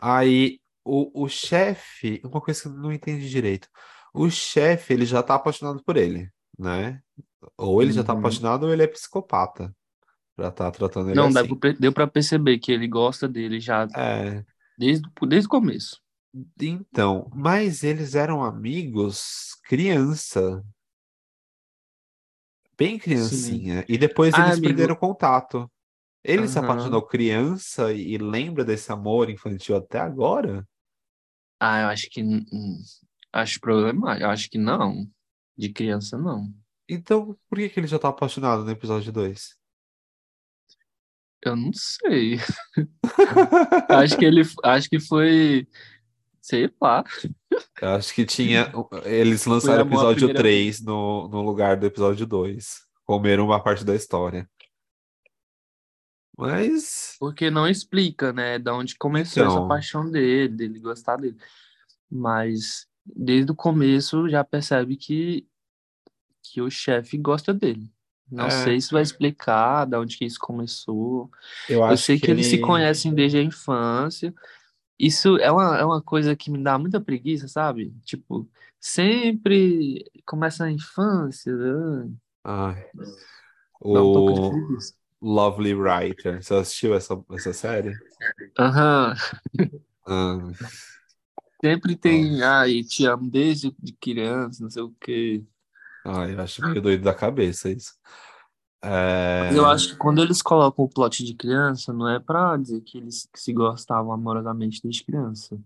Aí 0.00 0.60
o, 0.84 1.24
o 1.24 1.28
chefe, 1.28 2.20
uma 2.24 2.40
coisa 2.40 2.62
que 2.62 2.68
eu 2.68 2.72
não 2.72 2.92
entendi 2.92 3.28
direito. 3.28 3.68
O 4.14 4.30
chefe, 4.30 4.92
ele 4.94 5.04
já 5.06 5.22
tá 5.22 5.34
apaixonado 5.34 5.82
por 5.84 5.96
ele, 5.96 6.30
né? 6.58 7.02
Ou 7.56 7.82
ele 7.82 7.92
já 7.92 8.04
tá 8.04 8.12
Uhum. 8.12 8.18
apaixonado 8.18 8.64
ou 8.66 8.72
ele 8.72 8.82
é 8.84 8.86
psicopata. 8.86 9.74
Já 10.38 10.50
tá 10.50 10.70
tratando 10.70 11.10
ele 11.10 11.22
Não, 11.22 11.26
assim. 11.26 11.58
pra- 11.58 11.72
deu 11.72 11.92
pra 11.92 12.06
perceber 12.06 12.58
que 12.58 12.72
ele 12.72 12.86
gosta 12.88 13.28
dele 13.28 13.60
já 13.60 13.88
É, 13.94 14.44
desde, 14.78 15.08
desde 15.28 15.46
o 15.46 15.50
começo. 15.50 16.00
então, 16.60 17.30
mas 17.34 17.82
eles 17.82 18.14
eram 18.14 18.42
amigos 18.44 19.54
criança. 19.64 20.62
Bem 22.78 22.98
criancinha. 22.98 23.84
E 23.88 23.98
depois 23.98 24.38
Ah, 24.38 24.38
eles 24.38 24.54
amigo. 24.54 24.60
perderam 24.60 24.96
contato. 24.96 25.70
Ele 26.28 26.46
se 26.46 26.58
Aham. 26.58 26.68
apaixonou 26.68 27.00
criança 27.00 27.90
e 27.90 28.18
lembra 28.18 28.62
desse 28.62 28.92
amor 28.92 29.30
infantil 29.30 29.74
até 29.76 29.98
agora? 29.98 30.68
Ah, 31.58 31.80
eu 31.80 31.88
acho 31.88 32.10
que. 32.10 32.22
Acho 33.32 33.58
problemático. 33.58 34.26
Eu 34.26 34.30
acho 34.30 34.50
que 34.50 34.58
não. 34.58 35.06
De 35.56 35.70
criança, 35.70 36.18
não. 36.18 36.52
Então, 36.86 37.34
por 37.48 37.58
que 37.58 37.70
que 37.70 37.80
ele 37.80 37.86
já 37.86 37.98
tá 37.98 38.08
apaixonado 38.08 38.62
no 38.62 38.70
episódio 38.70 39.10
2? 39.10 39.56
Eu 41.42 41.56
não 41.56 41.70
sei. 41.72 42.38
Acho 43.88 44.18
que 44.18 44.24
ele. 44.24 44.42
Acho 44.64 44.88
que 44.88 45.00
foi. 45.00 45.66
Sei 46.40 46.70
lá. 46.80 47.04
Eu 47.80 47.88
acho 47.90 48.12
que 48.14 48.24
tinha. 48.26 48.72
Eles 49.04 49.44
lançaram 49.46 49.84
o 49.84 49.86
episódio 49.86 50.28
primeira 50.28 50.40
3 50.40 50.80
no, 50.82 51.28
no 51.28 51.42
lugar 51.42 51.76
do 51.76 51.86
episódio 51.86 52.26
2. 52.26 52.80
Comeram 53.04 53.46
uma 53.46 53.62
parte 53.62 53.84
da 53.84 53.94
história. 53.94 54.48
Mas. 56.38 57.16
Porque 57.18 57.50
não 57.50 57.66
explica, 57.68 58.32
né? 58.32 58.58
Da 58.58 58.74
onde 58.74 58.94
começou 58.96 59.42
Então. 59.42 59.56
essa 59.58 59.66
paixão 59.68 60.08
dele, 60.10 60.48
dele 60.54 60.78
gostar 60.80 61.16
dele. 61.16 61.36
Mas 62.10 62.86
desde 63.04 63.50
o 63.50 63.54
começo 63.54 64.28
já 64.28 64.44
percebe 64.44 64.96
que, 64.96 65.46
que 66.42 66.60
o 66.62 66.70
chefe 66.70 67.18
gosta 67.18 67.52
dele. 67.52 67.90
Não 68.30 68.46
É. 68.46 68.50
sei 68.50 68.80
se 68.80 68.92
vai 68.92 69.02
explicar 69.02 69.86
da 69.86 69.98
onde 70.00 70.16
que 70.18 70.24
isso 70.24 70.38
começou. 70.38 71.30
Eu 71.68 71.78
Eu 71.80 71.84
acho 71.84 72.04
sei 72.04 72.20
que, 72.20 72.30
eles 72.30 72.46
se 72.46 72.54
ele- 72.56 72.62
conhecem 72.62 73.12
desde 73.14 73.38
a 73.38 73.42
infância. 73.42 74.34
Isso 74.98 75.36
é 75.38 75.50
uma, 75.50 75.78
é 75.78 75.84
uma 75.84 76.02
coisa 76.02 76.36
que 76.36 76.50
me 76.50 76.62
dá 76.62 76.78
muita 76.78 77.00
preguiça, 77.00 77.48
sabe? 77.48 77.94
Tipo, 78.04 78.48
sempre 78.78 80.04
começa 80.26 80.64
na 80.64 80.70
infância. 80.72 81.54
né? 81.56 82.10
Ai. 82.44 82.90
Dá 82.94 84.02
um 84.02 84.12
pouco 84.12 84.32
de 84.34 84.40
O 84.40 84.50
preguiça. 84.50 84.94
Lovely 85.22 85.74
Writer. 85.74 86.42
Você 86.42 86.54
assistiu 86.54 86.94
essa, 86.94 87.14
essa 87.32 87.52
série? 87.52 88.00
Aham. 88.58 89.16
Ah, 90.06 90.52
Sempre 91.64 91.96
tem, 91.96 92.42
ai, 92.42 92.82
te 92.84 93.04
amo 93.06 93.28
desde 93.30 93.72
de 93.78 93.92
criança, 93.94 94.62
não 94.62 94.70
sei 94.70 94.82
o 94.82 94.94
quê. 95.00 95.44
ai, 96.04 96.34
eu 96.34 96.40
acho 96.40 96.62
meio 96.62 96.82
doido 96.82 97.04
da 97.04 97.14
cabeça 97.14 97.70
isso. 97.70 97.94
É, 98.82 99.50
Mas 99.50 99.56
eu 99.56 99.66
acho 99.66 99.88
que 99.90 99.96
quando 99.96 100.22
eles 100.22 100.40
colocam 100.42 100.84
o 100.84 100.88
plot 100.88 101.24
de 101.24 101.34
criança, 101.34 101.92
não 101.92 102.08
é 102.08 102.20
pra 102.20 102.56
dizer 102.56 102.80
que 102.82 102.98
eles 102.98 103.28
se 103.34 103.52
gostavam 103.52 104.12
amorosamente 104.12 104.80
desde 104.82 105.04
criança. 105.04 105.58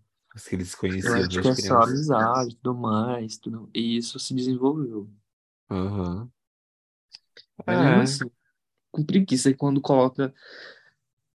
que 0.46 0.54
eles 0.54 0.70
se 0.70 0.76
conheciam 0.76 1.26
acho 1.26 1.40
que 1.40 1.48
é 1.48 1.54
desde 1.54 1.56
só 1.56 1.82
criança. 1.82 1.82
amizade 1.82 2.56
tudo 2.56 2.74
mais. 2.78 3.38
Tudo... 3.38 3.70
E 3.74 3.96
isso 3.96 4.18
se 4.18 4.34
desenvolveu. 4.34 5.08
Aham. 5.70 6.32
Mas 7.66 7.78
É. 7.78 7.78
mesmo 7.80 8.00
assim, 8.00 8.30
com 8.92 9.04
preguiça 9.04 9.54
quando 9.54 9.82
coloca. 9.82 10.34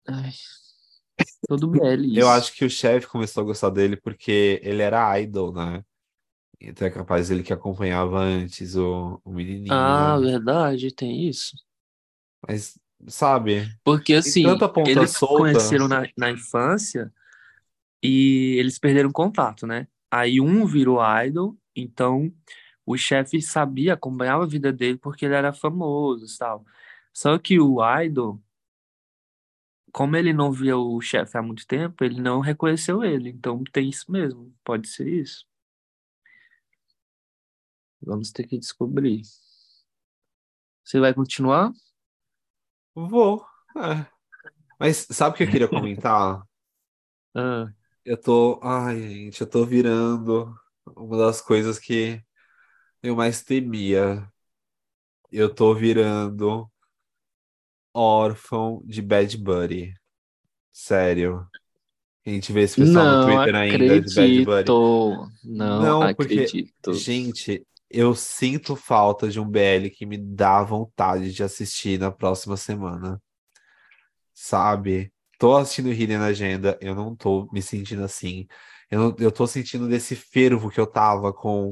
Ai, 0.08 0.34
todo 1.48 1.68
BL 1.68 2.06
isso. 2.20 2.22
Eu 2.22 2.30
acho 2.30 2.54
que 2.54 2.64
o 2.66 2.70
chefe 2.70 3.08
começou 3.08 3.42
a 3.44 3.46
gostar 3.46 3.70
dele 3.70 3.98
porque 3.98 4.60
ele 4.64 4.82
era 4.82 5.20
idol, 5.20 5.54
né? 5.54 5.84
Então 6.62 6.88
é 6.88 6.92
capaz 6.92 7.32
ele 7.32 7.44
que 7.44 7.54
acompanhava 7.54 8.20
antes 8.20 8.76
o, 8.76 9.22
o 9.26 9.32
menininho, 9.34 9.94
Ah, 9.94 10.18
né? 10.20 10.20
verdade, 10.20 10.92
tem 10.94 11.28
isso. 11.30 11.56
Mas, 12.48 12.78
sabe? 13.08 13.68
Porque 13.84 14.14
assim, 14.14 14.68
eles 14.84 15.20
solta. 15.20 15.20
conheceram 15.32 15.88
na, 15.88 16.08
na 16.18 16.32
infância 16.32 17.12
e 18.04 18.58
eles 18.60 18.80
perderam 18.80 19.12
contato, 19.12 19.68
né? 19.68 19.88
Aí 20.12 20.42
um 20.42 20.66
virou 20.68 21.00
idol, 21.26 21.58
então 21.76 22.34
o 22.86 22.98
chefe 22.98 23.42
sabia, 23.42 23.94
acompanhava 23.94 24.44
a 24.44 24.48
vida 24.48 24.74
dele 24.74 24.98
porque 25.00 25.26
ele 25.26 25.36
era 25.36 25.54
famoso 25.54 26.26
e 26.28 26.38
tal. 26.38 26.66
Só 27.16 27.40
que 27.40 27.60
o 27.60 27.80
idol, 28.04 28.40
como 29.92 30.16
ele 30.16 30.32
não 30.34 30.52
via 30.52 30.78
o 30.78 31.00
chefe 31.02 31.38
há 31.38 31.42
muito 31.42 31.66
tempo, 31.68 32.04
ele 32.04 32.22
não 32.22 32.40
reconheceu 32.40 33.04
ele. 33.04 33.30
Então 33.30 33.64
tem 33.72 33.90
isso 33.90 34.12
mesmo, 34.12 34.54
pode 34.64 34.88
ser 34.88 35.08
isso. 35.08 35.46
Vamos 38.02 38.32
ter 38.32 38.48
que 38.48 38.58
descobrir. 38.58 39.22
Você 40.84 41.00
vai 41.02 41.14
continuar? 41.14 41.74
Vou. 42.94 43.46
é. 43.78 44.06
Mas 44.80 45.08
sabe 45.12 45.36
o 45.36 45.38
que 45.38 45.44
eu 45.46 45.50
queria 45.50 45.68
comentar? 45.70 46.44
Ah, 47.36 47.74
Eu 48.04 48.18
tô. 48.20 48.60
Ai, 48.64 49.02
gente, 49.02 49.42
eu 49.42 49.48
tô 49.50 49.66
virando 49.66 50.56
uma 50.96 51.18
das 51.18 51.42
coisas 51.42 51.80
que 51.80 52.22
eu 53.04 53.16
mais 53.16 53.44
temia. 53.44 54.32
Eu 55.32 55.54
tô 55.54 55.74
virando 55.76 56.70
órfão 57.96 58.82
de 58.86 59.02
Bad 59.02 59.38
Buddy. 59.38 59.94
Sério. 60.72 61.48
A 62.26 62.30
gente 62.30 62.52
vê 62.52 62.62
esse 62.62 62.76
pessoal 62.76 63.06
no 63.06 63.12
não 63.12 63.26
Twitter 63.28 63.56
ainda 63.56 64.02
de 64.02 64.16
Bad 64.16 64.46
Buddy. 64.46 64.46
acredito. 64.46 65.28
Não, 65.44 65.82
Não, 65.82 66.14
porque, 66.14 66.34
acredito. 66.34 66.94
gente, 66.94 67.66
eu 67.90 68.14
sinto 68.16 68.76
falta 68.76 69.30
de 69.30 69.40
um 69.40 69.48
BL 69.48 69.90
que 69.96 70.06
me 70.06 70.18
dá 70.18 70.64
vontade 70.64 71.32
de 71.32 71.44
assistir 71.44 72.00
na 72.00 72.12
próxima 72.12 72.58
semana. 72.58 73.22
Sabe? 74.34 75.14
Tô 75.40 75.56
assistindo 75.56 75.92
Hidden 75.92 76.18
Agenda, 76.18 76.78
eu 76.82 76.96
não 76.96 77.16
tô 77.16 77.48
me 77.52 77.62
sentindo 77.62 78.04
assim. 78.04 78.48
Eu, 78.90 79.00
não, 79.00 79.16
eu 79.20 79.32
tô 79.32 79.48
sentindo 79.48 79.88
desse 79.88 80.16
fervo 80.16 80.70
que 80.70 80.80
eu 80.80 80.88
tava 80.88 81.34
com 81.34 81.70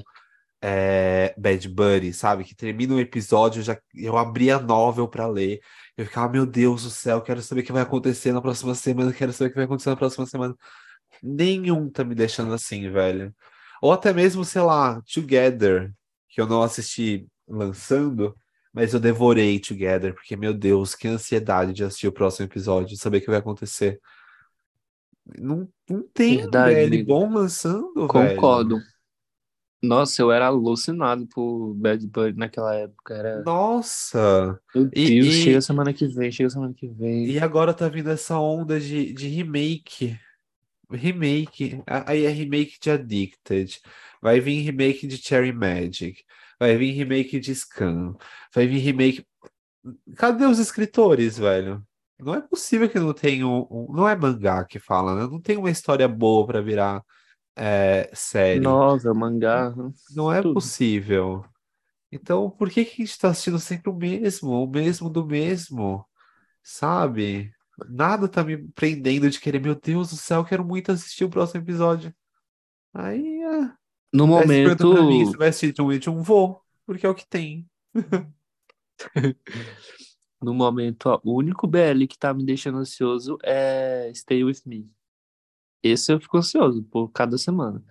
é, 0.61 1.33
Bad 1.37 1.67
Buddy, 1.69 2.13
sabe? 2.13 2.43
Que 2.43 2.55
termina 2.55 2.93
um 2.93 2.99
episódio, 2.99 3.59
eu 3.59 3.63
já 3.63 3.77
eu 3.93 4.17
abri 4.17 4.49
a 4.49 4.59
novel 4.59 5.07
para 5.07 5.27
ler. 5.27 5.59
Eu 5.95 6.05
ficava, 6.05 6.31
meu 6.31 6.45
Deus 6.45 6.83
do 6.83 6.89
céu, 6.89 7.21
quero 7.21 7.41
saber 7.41 7.61
o 7.61 7.63
que 7.63 7.71
vai 7.71 7.83
acontecer 7.83 8.31
na 8.31 8.41
próxima 8.41 8.73
semana, 8.73 9.13
quero 9.13 9.31
saber 9.31 9.47
o 9.47 9.49
que 9.51 9.55
vai 9.57 9.65
acontecer 9.65 9.89
na 9.91 9.95
próxima 9.95 10.25
semana. 10.25 10.55
Nenhum 11.21 11.89
tá 11.89 12.03
me 12.03 12.15
deixando 12.15 12.53
assim, 12.53 12.89
velho. 12.89 13.33
Ou 13.81 13.91
até 13.91 14.11
mesmo, 14.13 14.43
sei 14.43 14.61
lá, 14.61 15.01
Together, 15.01 15.91
que 16.29 16.41
eu 16.41 16.47
não 16.47 16.63
assisti 16.63 17.27
lançando, 17.47 18.35
mas 18.73 18.93
eu 18.93 18.99
devorei 18.99 19.59
Together, 19.59 20.13
porque, 20.15 20.35
meu 20.35 20.53
Deus, 20.53 20.95
que 20.95 21.07
ansiedade 21.07 21.73
de 21.73 21.83
assistir 21.83 22.07
o 22.07 22.11
próximo 22.13 22.45
episódio, 22.45 22.89
de 22.89 22.97
saber 22.97 23.19
o 23.19 23.21
que 23.21 23.29
vai 23.29 23.37
acontecer. 23.39 23.99
Não, 25.37 25.69
não 25.89 26.03
tem 26.13 26.37
Verdade, 26.37 26.73
velho 26.73 27.05
bom 27.05 27.31
lançando, 27.31 28.07
Concordo. 28.07 28.77
velho. 28.79 28.92
Nossa, 29.83 30.21
eu 30.21 30.31
era 30.31 30.45
alucinado 30.47 31.27
por 31.27 31.73
Bad 31.73 32.07
Bunny 32.07 32.33
naquela 32.37 32.73
época. 32.73 33.13
Era, 33.13 33.43
Nossa! 33.43 34.57
meu 34.73 34.85
E- 34.93 35.07
Deus, 35.21 35.27
e- 35.35 35.43
chega 35.43 35.61
semana 35.61 35.93
que 35.93 36.07
vem, 36.07 36.31
chega 36.31 36.49
semana 36.49 36.73
que 36.73 36.87
vem. 36.87 37.25
E 37.25 37.37
agora 37.39 37.73
tá 37.73 37.89
vindo 37.89 38.09
essa 38.09 38.39
onda 38.39 38.79
de, 38.79 39.11
de 39.13 39.27
remake. 39.27 40.17
Remake. 40.89 41.81
Aí 41.85 42.23
é 42.25 42.29
remake 42.29 42.77
de 42.79 42.91
Addicted. 42.91 43.79
Vai 44.21 44.39
vir 44.39 44.61
remake 44.61 45.05
de 45.07 45.17
Cherry 45.17 45.51
Magic. 45.51 46.23
Vai 46.59 46.77
vir 46.77 46.91
remake 46.91 47.39
de 47.39 47.53
Scam. 47.53 48.15
Vai 48.53 48.67
vir 48.67 48.77
remake. 48.79 49.25
Cadê 50.15 50.45
os 50.45 50.59
escritores, 50.59 51.37
velho? 51.37 51.85
Não 52.19 52.35
é 52.35 52.41
possível 52.41 52.87
que 52.87 52.99
não 52.99 53.11
tenha 53.13 53.45
um, 53.45 53.67
um- 53.69 53.93
Não 53.93 54.07
é 54.07 54.15
mangá 54.15 54.63
que 54.63 54.79
fala, 54.79 55.13
né? 55.15 55.21
Não 55.29 55.41
tem 55.41 55.57
uma 55.57 55.69
história 55.71 56.07
boa 56.07 56.45
pra 56.47 56.61
virar 56.61 57.03
é, 57.55 58.09
série. 58.13 58.59
Novel, 58.59 59.13
mangá. 59.13 59.73
Não 60.15 60.31
é 60.31 60.41
tudo. 60.41 60.55
possível. 60.55 61.45
Então, 62.11 62.49
por 62.49 62.69
que 62.69 62.85
que 62.85 63.01
a 63.01 63.05
gente 63.05 63.19
tá 63.19 63.29
assistindo 63.29 63.59
sempre 63.59 63.89
o 63.89 63.95
mesmo? 63.95 64.51
O 64.51 64.67
mesmo 64.67 65.09
do 65.09 65.25
mesmo? 65.25 66.05
Sabe? 66.61 67.51
Nada 67.89 68.27
tá 68.27 68.43
me 68.43 68.57
prendendo 68.69 69.29
de 69.29 69.39
querer, 69.39 69.59
meu 69.59 69.75
Deus 69.75 70.11
do 70.11 70.15
céu, 70.15 70.45
quero 70.45 70.63
muito 70.63 70.91
assistir 70.91 71.25
o 71.25 71.29
próximo 71.29 71.61
episódio. 71.61 72.13
Aí, 72.93 73.41
é. 73.41 73.71
No 74.13 74.27
pergunta 74.45 74.77
pra 74.77 75.01
mim, 75.01 75.01
momento, 75.01 75.31
você 75.31 75.37
vai 75.37 75.47
assistir 75.49 75.73
John 75.73 75.87
Wick? 75.87 76.07
Um 76.07 76.21
vou, 76.21 76.61
porque 76.85 77.05
é 77.05 77.09
o 77.09 77.15
que 77.15 77.27
tem. 77.27 77.67
no 80.39 80.53
momento, 80.53 81.07
ó, 81.07 81.19
o 81.23 81.35
único 81.35 81.65
BL 81.65 82.05
que 82.07 82.17
tá 82.17 82.31
me 82.31 82.45
deixando 82.45 82.77
ansioso 82.77 83.39
é 83.43 84.11
Stay 84.13 84.43
With 84.43 84.61
Me. 84.67 84.87
Esse 85.83 86.13
eu 86.13 86.19
fico 86.19 86.37
ansioso 86.37 86.81
por 86.83 87.09
cada 87.09 87.37
semana. 87.37 87.83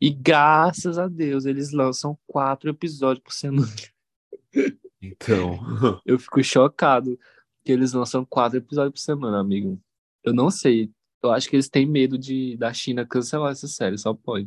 E 0.00 0.10
graças 0.10 0.98
a 0.98 1.06
Deus, 1.06 1.44
eles 1.44 1.72
lançam 1.72 2.18
quatro 2.26 2.68
episódios 2.70 3.22
por 3.22 3.32
semana. 3.32 3.72
Então, 5.02 5.58
Eu 6.04 6.18
fico 6.18 6.42
chocado 6.44 7.18
que 7.64 7.72
eles 7.72 7.94
lançam 7.94 8.22
quatro 8.22 8.58
episódios 8.58 8.92
por 8.92 9.00
semana, 9.00 9.40
amigo. 9.40 9.80
Eu 10.22 10.34
não 10.34 10.50
sei. 10.50 10.90
Eu 11.22 11.32
acho 11.32 11.48
que 11.48 11.56
eles 11.56 11.70
têm 11.70 11.86
medo 11.86 12.18
de 12.18 12.54
da 12.58 12.70
China 12.74 13.06
cancelar 13.06 13.52
essa 13.52 13.66
série, 13.66 13.96
só 13.96 14.12
pode. 14.12 14.44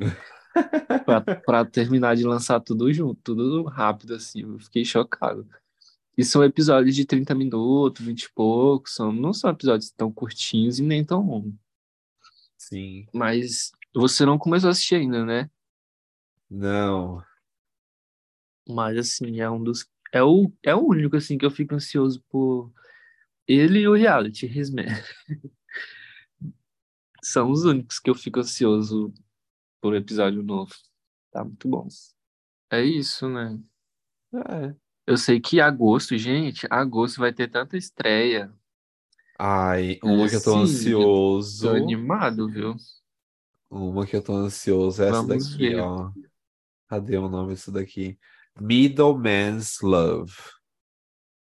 pra, 1.05 1.21
pra 1.21 1.65
terminar 1.65 2.15
de 2.15 2.23
lançar 2.23 2.59
tudo 2.59 2.93
junto, 2.93 3.19
tudo 3.23 3.63
rápido, 3.63 4.13
assim. 4.13 4.41
Eu 4.41 4.59
fiquei 4.59 4.85
chocado. 4.85 5.47
E 6.15 6.23
são 6.23 6.43
episódios 6.43 6.95
de 6.95 7.05
30 7.05 7.33
minutos, 7.33 8.05
20 8.05 8.23
e 8.23 8.33
poucos. 8.33 8.93
São, 8.93 9.11
não 9.11 9.33
são 9.33 9.49
episódios 9.49 9.89
tão 9.91 10.11
curtinhos 10.11 10.77
e 10.77 10.83
nem 10.83 11.03
tão 11.03 11.25
longos. 11.25 11.62
Sim. 12.67 13.07
Mas 13.13 13.71
você 13.93 14.25
não 14.25 14.37
começou 14.37 14.69
a 14.69 14.71
assistir 14.71 14.95
ainda, 14.95 15.25
né? 15.25 15.49
Não. 16.49 17.23
Mas 18.67 18.97
assim, 18.97 19.39
é 19.39 19.49
um 19.49 19.63
dos. 19.63 19.85
É 20.11 20.23
o, 20.23 20.51
é 20.61 20.75
o 20.75 20.87
único 20.87 21.15
assim 21.15 21.37
que 21.37 21.45
eu 21.45 21.51
fico 21.51 21.75
ansioso 21.75 22.23
por 22.29 22.71
ele 23.47 23.79
e 23.79 23.87
o 23.87 23.95
reality, 23.95 24.45
Risman. 24.45 24.85
São 27.23 27.49
os 27.51 27.63
únicos 27.63 27.99
que 27.99 28.09
eu 28.09 28.15
fico 28.15 28.39
ansioso 28.39 29.13
por 29.81 29.95
episódio 29.95 30.43
novo. 30.43 30.73
Tá 31.31 31.43
muito 31.43 31.67
bom. 31.67 31.87
É 32.69 32.81
isso, 32.83 33.27
né? 33.29 33.59
É. 34.33 34.75
Eu 35.05 35.17
sei 35.17 35.39
que 35.39 35.59
agosto, 35.59 36.17
gente, 36.17 36.65
agosto 36.69 37.19
vai 37.19 37.33
ter 37.33 37.49
tanta 37.49 37.75
estreia. 37.75 38.53
Ai, 39.37 39.99
uma 40.03 40.27
que 40.29 40.35
eu 40.35 40.41
tô 40.41 40.55
Sim, 40.55 40.93
ansioso. 40.95 41.13
Tô 41.59 41.69
animado, 41.71 42.49
viu? 42.49 42.75
Uma 43.69 44.05
que 44.07 44.15
eu 44.15 44.23
tô 44.23 44.33
ansioso 44.35 45.03
é 45.03 45.09
essa 45.09 45.27
Vamos 45.27 45.27
daqui, 45.27 45.75
ver. 45.75 45.77
ó. 45.77 46.11
Cadê 46.89 47.17
o 47.17 47.29
nome 47.29 47.55
disso 47.55 47.71
daqui? 47.71 48.19
Middleman's 48.59 49.79
Love, 49.81 50.33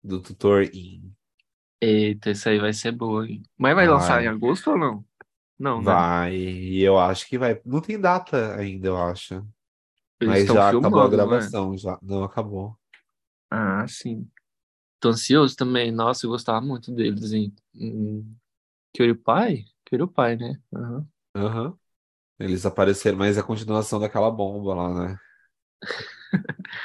do 0.02 0.20
Tutor 0.20 0.64
In. 0.74 1.14
Eita, 1.80 2.30
isso 2.30 2.48
aí 2.48 2.58
vai 2.58 2.72
ser 2.72 2.92
boa, 2.92 3.26
hein? 3.26 3.42
Mas 3.56 3.74
vai 3.74 3.86
lançar 3.88 4.22
Vai. 4.22 4.24
em 4.24 4.28
agosto 4.28 4.70
ou 4.70 4.78
não? 4.78 5.04
Não, 5.58 5.82
né? 5.82 6.06
Vai, 6.12 6.34
e 6.36 6.82
eu 6.82 6.98
acho 6.98 7.26
que 7.28 7.38
vai. 7.38 7.60
Não 7.64 7.80
tem 7.80 7.98
data 8.00 8.54
ainda, 8.56 8.88
eu 8.88 8.96
acho. 8.96 9.46
Eles 10.20 10.38
Mas 10.38 10.40
estão 10.40 10.58
já 10.58 10.70
acabou 10.70 11.02
a 11.02 11.08
filmando, 11.08 11.26
né? 11.26 11.50
gravação, 11.50 11.76
já. 11.78 11.98
Não 12.02 12.24
acabou. 12.24 12.78
Ah, 13.50 13.86
sim. 13.88 14.30
Tô 15.00 15.08
ansioso 15.10 15.56
também. 15.56 15.90
Nossa, 15.92 16.26
eu 16.26 16.30
gostava 16.30 16.60
muito 16.64 16.92
deles 16.94 17.32
em, 17.32 17.54
em 17.74 18.36
PewDiePie? 18.94 19.66
PewDiePie, 19.84 20.36
né? 20.38 20.60
Aham. 20.74 21.08
Aham. 21.34 21.76
Eles 22.40 22.66
apareceram, 22.66 23.18
mas 23.18 23.36
é 23.38 23.40
a 23.40 23.44
continuação 23.44 24.00
daquela 24.00 24.30
bomba 24.30 24.74
lá, 24.74 25.08
né? 25.08 25.18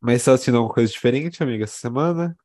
Mas 0.00 0.22
você 0.22 0.30
assistindo 0.30 0.56
alguma 0.56 0.74
coisa 0.74 0.92
diferente, 0.92 1.42
amiga, 1.42 1.64
essa 1.64 1.78
semana? 1.78 2.36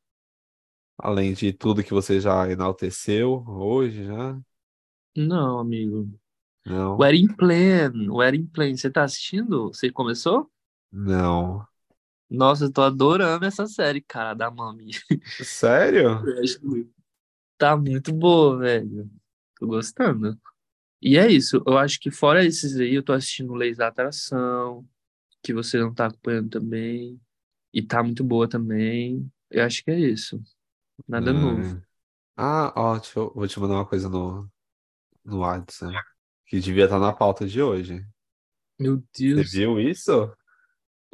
Além 0.98 1.32
de 1.34 1.52
tudo 1.52 1.84
que 1.84 1.92
você 1.94 2.20
já 2.20 2.50
enalteceu 2.50 3.44
hoje, 3.46 4.04
já? 4.06 4.36
Não, 5.16 5.58
amigo. 5.58 6.08
Não. 6.64 7.00
Wedding 7.00 7.28
Plan. 7.36 7.92
Wedding 8.10 8.46
Plan. 8.48 8.76
Você 8.76 8.90
tá 8.90 9.04
assistindo? 9.04 9.68
Você 9.68 9.90
começou? 9.92 10.50
Não. 10.92 11.66
Nossa, 12.34 12.64
eu 12.64 12.72
tô 12.72 12.82
adorando 12.82 13.44
essa 13.44 13.66
série, 13.66 14.00
cara, 14.00 14.34
da 14.34 14.50
Mami. 14.50 14.92
Sério? 15.42 16.22
Tá 17.56 17.76
muito 17.76 18.12
boa, 18.12 18.58
velho. 18.58 19.08
Tô 19.58 19.66
gostando. 19.68 20.38
E 21.00 21.16
é 21.16 21.30
isso. 21.30 21.62
Eu 21.66 21.78
acho 21.78 22.00
que 22.00 22.10
fora 22.10 22.44
esses 22.44 22.76
aí, 22.76 22.94
eu 22.94 23.02
tô 23.02 23.12
assistindo 23.12 23.54
Leis 23.54 23.76
da 23.76 23.88
Atração, 23.88 24.86
que 25.42 25.54
você 25.54 25.78
não 25.78 25.94
tá 25.94 26.06
acompanhando 26.06 26.50
também. 26.50 27.20
E 27.72 27.82
tá 27.82 28.02
muito 28.02 28.24
boa 28.24 28.48
também. 28.48 29.30
Eu 29.50 29.64
acho 29.64 29.84
que 29.84 29.90
é 29.90 29.98
isso. 29.98 30.42
Nada 31.08 31.32
novo. 31.32 31.82
Ah, 32.36 32.72
ó, 32.76 32.96
eu, 33.16 33.32
vou 33.34 33.48
te 33.48 33.60
mandar 33.60 33.74
uma 33.74 33.86
coisa 33.86 34.08
no, 34.08 34.50
no 35.24 35.38
WhatsApp. 35.38 35.94
Que 36.46 36.60
devia 36.60 36.84
estar 36.84 36.98
na 36.98 37.12
pauta 37.12 37.46
de 37.46 37.62
hoje. 37.62 38.04
Meu 38.78 39.02
Você 39.22 39.34
Deus. 39.34 39.52
viu 39.52 39.80
isso? 39.80 40.32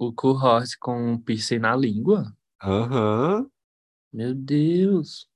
O 0.01 0.15
cohort 0.15 0.79
com 0.79 1.19
piercing 1.19 1.59
na 1.59 1.77
língua? 1.77 2.35
Aham. 2.63 3.47
Meu 4.11 4.35
Deus. 4.35 5.29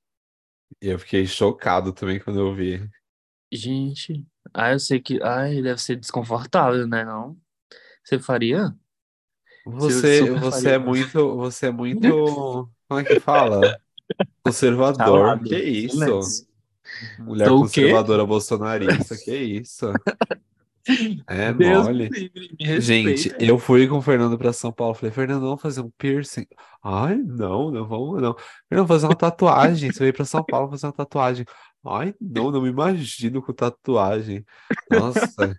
E 0.81 0.89
eu 0.89 0.99
fiquei 0.99 1.27
chocado 1.27 1.93
também 1.93 2.19
quando 2.19 2.41
eu 2.41 2.55
vi. 2.55 2.89
Gente. 3.53 4.25
Ah, 4.55 4.73
eu 4.73 4.81
sei 4.81 5.03
que. 5.03 5.23
Ai, 5.23 5.61
deve 5.61 5.79
ser 5.83 5.97
desconfortável, 5.97 6.89
né? 6.89 7.05
Não? 7.05 7.37
Você 8.03 8.19
faria? 8.19 8.75
Você, 9.67 10.31
você 10.31 10.51
faria. 10.51 10.71
é 10.71 10.79
muito, 10.79 11.37
você 11.37 11.67
é 11.67 11.71
muito, 11.71 12.71
como 12.89 13.01
é 13.01 13.05
que 13.05 13.21
fala? 13.21 13.79
Conservador. 14.43 14.97
Calado. 14.97 15.45
Que 15.45 15.59
isso? 15.59 16.47
Mulher 17.19 17.51
quê? 17.51 17.51
conservadora 17.51 18.25
bolsonarista, 18.25 19.15
que 19.15 19.37
isso? 19.37 19.93
É 21.27 21.53
Deus 21.55 21.85
mole. 21.87 22.09
livre, 22.09 22.81
Gente, 22.81 23.35
eu 23.39 23.59
fui 23.59 23.87
com 23.89 23.99
o 23.99 24.03
Fernando 24.03 24.37
pra 24.39 24.53
São 24.53 24.73
Paulo. 24.73 24.95
Falei, 24.95 25.11
Fernando, 25.13 25.43
vamos 25.43 25.63
fazer 25.63 25.81
um 25.81 25.91
piercing? 25.99 26.47
Ai, 26.83 27.17
não, 27.17 27.71
não 27.71 27.87
vamos, 27.87 28.21
não. 28.23 28.37
Fernando, 28.69 28.89
fazer 28.89 29.07
uma 29.07 29.15
tatuagem. 29.17 29.91
Você 29.91 29.99
veio 30.01 30.13
pra 30.15 30.25
São 30.25 30.45
Paulo 30.45 30.71
fazer 30.71 30.87
uma 30.87 30.93
tatuagem. 30.93 31.45
Ai, 31.87 32.15
não, 32.21 32.51
não 32.51 32.63
me 32.63 32.69
imagino 32.71 33.43
com 33.43 33.53
tatuagem. 33.53 34.45
Nossa. 34.91 35.57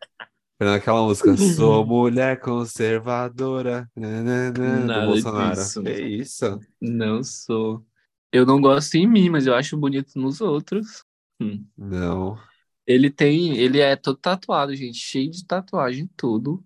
Fernando, 0.57 0.77
aquela 0.77 1.01
música, 1.03 1.35
sou 1.35 1.85
mulher 1.85 2.39
conservadora, 2.39 3.89
nananã, 3.95 4.51
do 4.51 4.61
Nada 4.85 5.05
Bolsonaro. 5.07 5.55
disso. 5.55 5.83
Que 5.83 6.01
isso? 6.01 6.59
Não 6.79 7.23
sou. 7.23 7.83
Eu 8.31 8.45
não 8.45 8.59
gosto 8.61 8.95
em 8.95 9.07
mim, 9.07 9.29
mas 9.29 9.45
eu 9.47 9.53
acho 9.55 9.77
bonito 9.77 10.11
nos 10.19 10.41
outros. 10.41 11.03
Hum. 11.41 11.65
Não. 11.77 12.37
Ele 12.87 13.09
tem, 13.09 13.57
ele 13.57 13.79
é 13.79 13.95
todo 13.95 14.17
tatuado, 14.17 14.75
gente, 14.75 14.97
cheio 14.97 15.31
de 15.31 15.45
tatuagem, 15.45 16.09
tudo. 16.15 16.63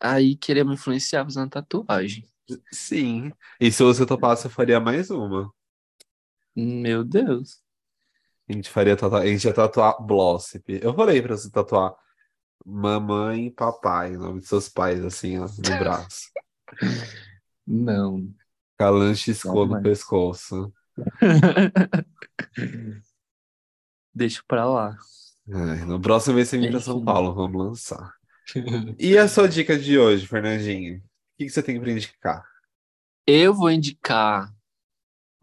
aí 0.00 0.36
querer 0.36 0.64
me 0.64 0.74
influenciar 0.74 1.24
fazendo 1.24 1.50
tatuagem. 1.50 2.24
Sim. 2.70 3.32
E 3.60 3.72
se 3.72 3.82
você 3.82 4.06
topasse, 4.06 4.46
eu 4.46 4.50
faria 4.50 4.78
mais 4.78 5.10
uma. 5.10 5.52
Meu 6.54 7.02
Deus. 7.02 7.62
A 8.48 8.52
gente 8.52 8.68
faria 8.68 8.96
tatuar, 8.96 9.22
a 9.22 9.26
gente 9.26 9.44
ia 9.44 9.54
tatuar 9.54 10.04
Blossip. 10.04 10.78
Eu 10.82 10.94
falei 10.94 11.22
pra 11.22 11.36
você 11.36 11.50
tatuar 11.50 11.94
mamãe 12.64 13.46
e 13.46 13.50
papai, 13.50 14.16
o 14.16 14.20
nome 14.20 14.40
de 14.40 14.46
seus 14.46 14.68
pais, 14.68 15.04
assim, 15.04 15.38
ó, 15.38 15.46
no 15.46 15.48
braço. 15.78 16.30
Não. 17.66 18.28
Calanche 18.76 19.30
escô 19.30 19.66
no 19.66 19.82
pescoço. 19.82 20.72
Deixa 24.14 24.42
pra 24.46 24.66
lá. 24.66 24.96
No 25.46 26.00
próximo 26.00 26.36
mês 26.36 26.48
você 26.48 26.58
vem 26.58 26.70
pra 26.70 26.80
São. 26.80 27.04
Paulo, 27.04 27.34
vamos 27.34 27.66
lançar. 27.66 28.14
E 28.98 29.16
a 29.18 29.28
sua 29.28 29.48
dica 29.48 29.78
de 29.78 29.98
hoje, 29.98 30.26
Fernandinho? 30.26 30.98
O 30.98 31.02
que 31.38 31.44
que 31.46 31.50
você 31.50 31.62
tem 31.62 31.78
pra 31.80 31.90
indicar? 31.90 32.44
Eu 33.26 33.52
vou 33.54 33.70
indicar 33.70 34.52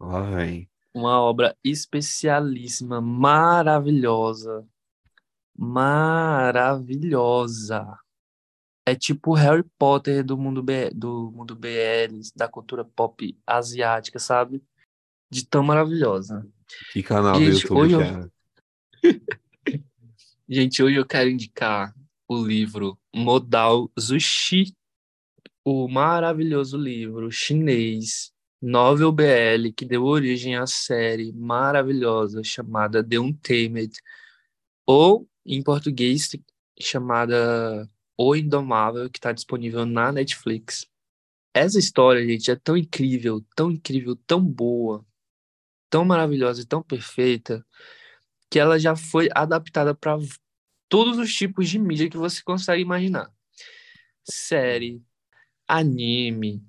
Lá 0.00 0.20
vem. 0.22 0.68
uma 0.94 1.20
obra 1.20 1.56
especialíssima, 1.64 3.00
maravilhosa. 3.00 4.66
Maravilhosa. 6.62 7.98
É 8.86 8.94
tipo 8.96 9.34
Harry 9.34 9.64
Potter 9.78 10.24
do 10.24 10.36
mundo, 10.36 10.62
B, 10.62 10.90
do 10.90 11.30
mundo 11.32 11.54
BL, 11.54 12.20
da 12.34 12.48
cultura 12.48 12.84
pop 12.84 13.38
asiática, 13.46 14.18
sabe? 14.18 14.62
De 15.30 15.46
tão 15.46 15.62
maravilhosa. 15.62 16.44
Que 16.92 17.02
canal 17.02 17.34
do 17.38 17.44
Gente, 17.44 17.62
YouTube 17.62 17.78
hoje 17.80 17.96
que 17.96 18.02
eu- 18.02 18.02
é? 18.02 18.30
Gente, 20.54 20.82
hoje 20.82 20.96
eu 20.96 21.06
quero 21.06 21.30
indicar 21.30 21.94
o 22.28 22.36
livro 22.36 22.98
Modal 23.16 23.90
Zushi, 23.98 24.76
o 25.64 25.88
maravilhoso 25.88 26.76
livro 26.76 27.30
chinês, 27.30 28.30
novel 28.60 29.10
BL, 29.12 29.72
que 29.74 29.86
deu 29.86 30.04
origem 30.04 30.54
à 30.54 30.66
série 30.66 31.32
maravilhosa 31.32 32.44
chamada 32.44 33.02
The 33.02 33.18
Untamed, 33.18 33.98
ou 34.84 35.26
em 35.46 35.62
português 35.62 36.28
chamada 36.78 37.88
O 38.18 38.36
Indomável, 38.36 39.08
que 39.08 39.16
está 39.16 39.32
disponível 39.32 39.86
na 39.86 40.12
Netflix. 40.12 40.86
Essa 41.54 41.78
história, 41.78 42.26
gente, 42.26 42.50
é 42.50 42.56
tão 42.56 42.76
incrível, 42.76 43.42
tão 43.56 43.70
incrível, 43.70 44.14
tão 44.26 44.44
boa, 44.44 45.02
tão 45.88 46.04
maravilhosa 46.04 46.60
e 46.60 46.66
tão 46.66 46.82
perfeita, 46.82 47.64
que 48.50 48.58
ela 48.58 48.78
já 48.78 48.94
foi 48.94 49.30
adaptada 49.34 49.94
para 49.94 50.18
todos 50.92 51.16
os 51.16 51.34
tipos 51.34 51.70
de 51.70 51.78
mídia 51.78 52.10
que 52.10 52.18
você 52.18 52.42
consegue 52.42 52.82
imaginar. 52.82 53.32
Série, 54.22 55.02
anime, 55.66 56.62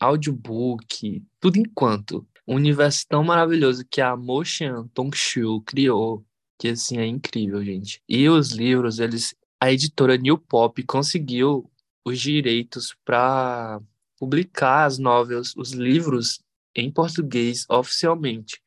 audiobook, 0.00 1.24
tudo 1.38 1.56
enquanto. 1.56 2.26
Um 2.44 2.56
universo 2.56 3.06
tão 3.08 3.22
maravilhoso 3.22 3.86
que 3.88 4.00
a 4.00 4.16
Mo 4.16 4.44
Xian 4.44 4.88
Tongshu 4.88 5.60
criou, 5.60 6.26
que 6.58 6.70
assim 6.70 6.98
é 6.98 7.06
incrível, 7.06 7.64
gente. 7.64 8.02
E 8.08 8.28
os 8.28 8.50
livros, 8.50 8.98
eles 8.98 9.32
a 9.60 9.72
editora 9.72 10.16
New 10.16 10.38
Pop 10.38 10.82
conseguiu 10.82 11.70
os 12.04 12.20
direitos 12.20 12.96
para 13.04 13.80
publicar 14.18 14.86
as 14.86 14.98
novelas, 14.98 15.54
os 15.56 15.70
livros 15.70 16.40
em 16.74 16.90
português 16.90 17.64
oficialmente. 17.68 18.60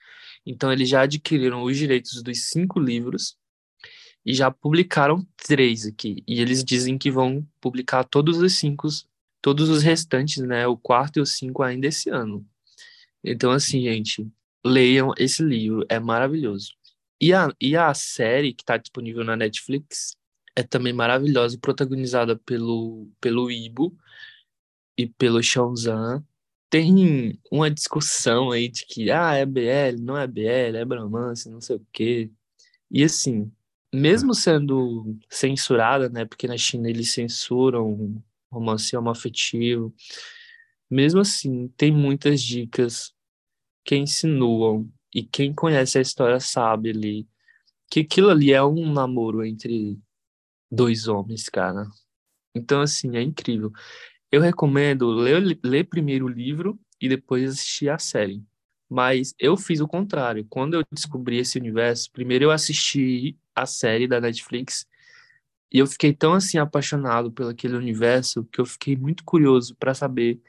Então 0.45 0.71
eles 0.71 0.87
já 0.87 1.01
adquiriram 1.01 1.63
os 1.63 1.75
direitos 1.75 2.23
dos 2.23 2.47
cinco 2.47 2.79
livros 2.79 3.37
e 4.25 4.33
já 4.33 4.51
publicaram 4.51 5.25
três 5.37 5.85
aqui. 5.85 6.23
E 6.27 6.41
eles 6.41 6.63
dizem 6.63 6.97
que 6.97 7.11
vão 7.11 7.45
publicar 7.61 8.03
todos 8.03 8.37
os 8.37 8.53
cinco, 8.53 8.87
todos 9.41 9.69
os 9.69 9.81
restantes, 9.81 10.37
né? 10.43 10.67
O 10.67 10.77
quarto 10.77 11.17
e 11.17 11.21
o 11.21 11.25
cinco 11.25 11.63
ainda 11.63 11.87
esse 11.87 12.09
ano. 12.09 12.45
Então, 13.23 13.51
assim, 13.51 13.81
gente, 13.83 14.27
leiam 14.65 15.13
esse 15.17 15.43
livro, 15.43 15.85
é 15.89 15.99
maravilhoso. 15.99 16.73
E 17.21 17.33
a, 17.33 17.53
e 17.59 17.75
a 17.75 17.93
série 17.93 18.53
que 18.53 18.63
está 18.63 18.77
disponível 18.77 19.23
na 19.23 19.35
Netflix 19.35 20.15
é 20.55 20.63
também 20.63 20.93
maravilhosa, 20.93 21.57
protagonizada 21.57 22.35
pelo, 22.37 23.09
pelo 23.19 23.51
Ibo 23.51 23.95
e 24.97 25.07
pelo 25.07 25.41
Shonzan. 25.41 26.23
Tem 26.69 27.39
uma 27.51 27.71
discussão 27.71 28.51
aí 28.51 28.69
de 28.69 28.85
que, 28.85 29.09
ah, 29.09 29.33
é 29.33 29.45
BL, 29.45 29.99
não 29.99 30.17
é 30.17 30.27
BL, 30.27 30.77
é 30.77 30.85
bromance, 30.85 31.49
não 31.49 31.61
sei 31.61 31.77
o 31.77 31.87
quê. 31.91 32.29
E 32.91 33.03
assim, 33.03 33.51
mesmo 33.93 34.33
sendo 34.33 35.17
censurada, 35.29 36.09
né? 36.09 36.25
Porque 36.25 36.47
na 36.47 36.57
China 36.57 36.89
eles 36.89 37.13
censuram 37.13 38.21
romance 38.51 38.95
homoafetivo. 38.95 39.93
Mesmo 40.89 41.21
assim, 41.21 41.67
tem 41.77 41.91
muitas 41.91 42.41
dicas 42.41 43.13
que 43.85 43.95
insinuam 43.95 44.89
e 45.13 45.23
quem 45.23 45.53
conhece 45.53 45.97
a 45.97 46.01
história 46.01 46.39
sabe 46.39 46.91
ali 46.91 47.27
que 47.89 48.01
aquilo 48.01 48.29
ali 48.29 48.53
é 48.53 48.63
um 48.63 48.91
namoro 48.93 49.43
entre 49.43 49.99
dois 50.71 51.07
homens, 51.07 51.49
cara. 51.49 51.87
Então, 52.55 52.81
assim, 52.81 53.17
é 53.17 53.21
incrível. 53.21 53.71
Eu 54.31 54.41
recomendo 54.41 55.09
ler, 55.09 55.59
ler 55.63 55.85
primeiro 55.85 56.25
o 56.25 56.29
livro 56.29 56.79
e 57.01 57.09
depois 57.09 57.51
assistir 57.51 57.89
a 57.89 57.97
série. 57.97 58.43
Mas 58.89 59.33
eu 59.39 59.57
fiz 59.57 59.79
o 59.81 59.87
contrário. 59.87 60.45
Quando 60.49 60.75
eu 60.75 60.83
descobri 60.91 61.37
esse 61.37 61.57
universo, 61.57 62.11
primeiro 62.11 62.45
eu 62.45 62.51
assisti 62.51 63.37
a 63.61 63.65
série 63.65 64.07
da 64.07 64.21
Netflix 64.21 64.85
e 65.71 65.79
eu 65.79 65.87
fiquei 65.87 66.13
tão 66.13 66.33
assim 66.33 66.57
apaixonado 66.57 67.31
pelo 67.31 67.49
aquele 67.49 67.75
universo 67.75 68.43
que 68.45 68.59
eu 68.59 68.65
fiquei 68.65 68.95
muito 68.95 69.23
curioso 69.23 69.75
para 69.75 69.93
saber 69.93 70.41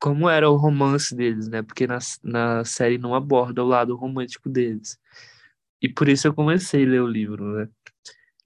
como 0.00 0.28
era 0.28 0.48
o 0.48 0.56
romance 0.56 1.14
deles, 1.14 1.48
né? 1.48 1.62
Porque 1.62 1.86
na, 1.86 1.98
na 2.22 2.64
série 2.64 2.98
não 2.98 3.14
aborda 3.14 3.64
o 3.64 3.66
lado 3.66 3.96
romântico 3.96 4.48
deles. 4.48 4.98
E 5.82 5.88
por 5.88 6.08
isso 6.08 6.28
eu 6.28 6.34
comecei 6.34 6.84
a 6.84 6.88
ler 6.88 7.02
o 7.02 7.06
livro, 7.08 7.44
né? 7.56 7.68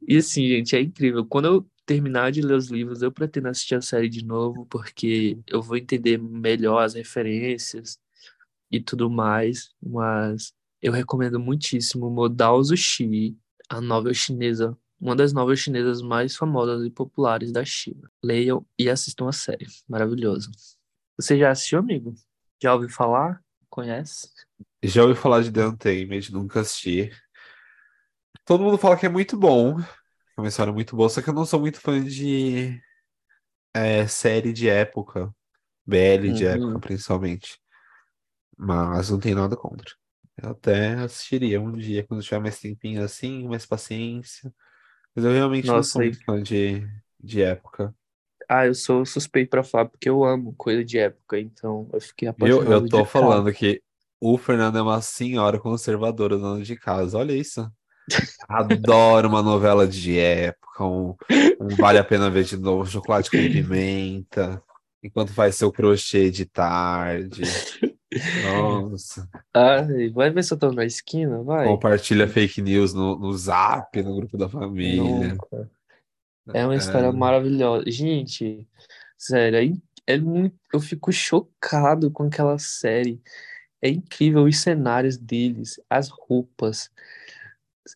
E 0.09 0.17
assim, 0.17 0.49
gente, 0.49 0.77
é 0.77 0.81
incrível. 0.81 1.27
Quando 1.27 1.47
eu 1.47 1.71
terminar 1.87 2.33
de 2.33 2.41
ler 2.43 2.55
os 2.57 2.69
livros, 2.71 3.03
eu 3.03 3.13
pretendo 3.13 3.49
assistir 3.49 3.75
a 3.75 3.83
série 3.83 4.09
de 4.09 4.25
novo, 4.25 4.67
porque 4.67 5.39
eu 5.47 5.63
vou 5.63 5.77
entender 5.77 6.19
melhor 6.19 6.83
as 6.83 6.95
referências 6.95 7.99
e 8.71 8.81
tudo 8.81 9.11
mais. 9.11 9.71
Mas 9.83 10.55
eu 10.81 10.93
recomendo 10.93 11.39
muitíssimo 11.39 12.11
Modal 12.11 12.63
Zushi, 12.63 13.37
a 13.73 13.81
novel 13.81 14.15
chinesa, 14.15 14.77
uma 15.01 15.17
das 15.17 15.33
novelas 15.33 15.59
chinesas 15.61 16.03
mais 16.03 16.37
famosas 16.37 16.85
e 16.85 16.91
populares 16.91 17.53
da 17.53 17.65
China. 17.65 18.11
Leiam 18.23 18.65
e 18.79 18.89
assistam 18.91 19.29
a 19.29 19.33
série. 19.33 19.67
Maravilhoso. 19.89 20.51
Você 21.19 21.39
já 21.39 21.51
assistiu, 21.51 21.79
amigo? 21.79 22.15
Já 22.63 22.75
ouviu 22.75 22.89
falar? 22.89 23.43
Conhece? 23.69 24.29
Já 24.83 25.03
ouvi 25.03 25.15
falar 25.15 25.43
de 25.43 25.51
The 25.51 25.67
Untamed, 25.67 26.33
nunca 26.33 26.61
assisti. 26.61 27.11
Todo 28.45 28.65
mundo 28.65 28.79
fala 28.79 28.97
que 28.99 29.07
é 29.07 29.09
muito 29.09 29.37
bom. 29.37 29.79
É 29.81 30.41
uma 30.41 30.49
história 30.49 30.73
muito 30.73 30.97
boa, 30.97 31.09
só 31.09 31.23
que 31.23 31.29
eu 31.31 31.35
não 31.35 31.45
sou 31.45 31.61
muito 31.61 31.81
fã 31.81 32.03
de 32.03 32.81
é, 33.75 34.07
série 34.07 34.53
de 34.53 34.69
época. 34.69 35.35
BL 35.87 36.33
de 36.33 36.45
Uhum. 36.45 36.51
época, 36.53 36.81
principalmente. 36.81 37.59
Mas 38.57 39.11
não 39.11 39.19
tem 39.21 39.35
nada 39.35 39.57
contra. 39.57 39.91
Eu 40.37 40.51
até 40.51 40.95
assistiria 40.95 41.61
um 41.61 41.77
dia, 41.77 42.05
quando 42.07 42.23
tiver 42.23 42.41
mais 42.41 42.59
tempinho 42.59 43.03
assim, 43.03 43.47
mais 43.49 43.67
paciência. 43.67 44.53
Mas 45.15 45.25
eu 45.25 45.33
realmente 45.33 45.67
não 45.67 45.83
sou 45.83 46.03
muito 46.03 46.25
fã 46.25 46.43
de, 46.43 46.87
de 47.21 47.43
época. 47.43 47.95
Ah, 48.49 48.67
eu 48.67 48.75
sou 48.75 49.05
suspeito 49.07 49.51
pra 49.51 49.63
falar 49.63 49.87
porque 49.87 50.09
eu 50.09 50.25
amo 50.25 50.55
coisa 50.55 50.85
de 50.85 50.99
época, 50.99 51.39
então 51.41 51.89
eu 51.93 52.01
fiquei 52.01 52.29
Eu, 52.39 52.59
apaixonado 52.59 52.73
eu 52.73 52.89
tô 52.89 53.05
de 53.05 53.11
cara. 53.11 53.11
falando 53.13 53.53
que 53.53 53.83
o 54.21 54.37
Fernando 54.37 54.79
é 54.79 54.83
uma 54.83 55.01
senhora 55.01 55.59
conservadora 55.59 56.37
dona 56.39 56.63
de 56.63 56.77
casa. 56.77 57.19
Olha 57.19 57.33
isso. 57.33 57.71
Adoro 58.49 59.29
uma 59.29 59.43
novela 59.43 59.87
de 59.87 60.19
época, 60.19 60.85
um, 60.85 61.17
um 61.61 61.77
Vale 61.77 61.99
a 61.99 62.05
Pena 62.05 62.31
Ver 62.31 62.45
de 62.45 62.57
Novo, 62.57 62.91
chocolate 62.91 63.31
com 63.31 63.37
pimenta, 63.39 64.63
enquanto 65.03 65.33
faz 65.33 65.57
seu 65.57 65.73
crochê 65.73 66.31
de 66.31 66.45
tarde. 66.45 67.63
Nossa. 68.43 69.29
Ai, 69.55 70.11
vai 70.11 70.31
ver 70.31 70.43
se 70.43 70.53
eu 70.53 70.59
tô 70.59 70.73
na 70.73 70.85
esquina, 70.85 71.43
vai. 71.43 71.67
Compartilha 71.67 72.29
fake 72.29 72.61
news 72.61 72.93
no, 72.93 73.19
no 73.19 73.33
Zap, 73.33 74.03
no 74.03 74.17
grupo 74.17 74.37
da 74.37 74.49
família. 74.49 75.03
Nunca. 75.03 75.71
É 76.53 76.65
uma 76.65 76.77
história 76.77 77.07
É. 77.07 77.13
maravilhosa. 77.13 77.85
Gente, 77.91 78.67
sério, 79.17 79.59
é, 80.07 80.15
é 80.15 80.19
muito. 80.19 80.57
Eu 80.73 80.81
fico 80.81 81.13
chocado 81.13 82.11
com 82.11 82.25
aquela 82.25 82.59
série. 82.59 83.23
É 83.81 83.89
incrível 83.89 84.45
os 84.45 84.59
cenários 84.59 85.17
deles, 85.17 85.81
as 85.89 86.09
roupas. 86.09 86.91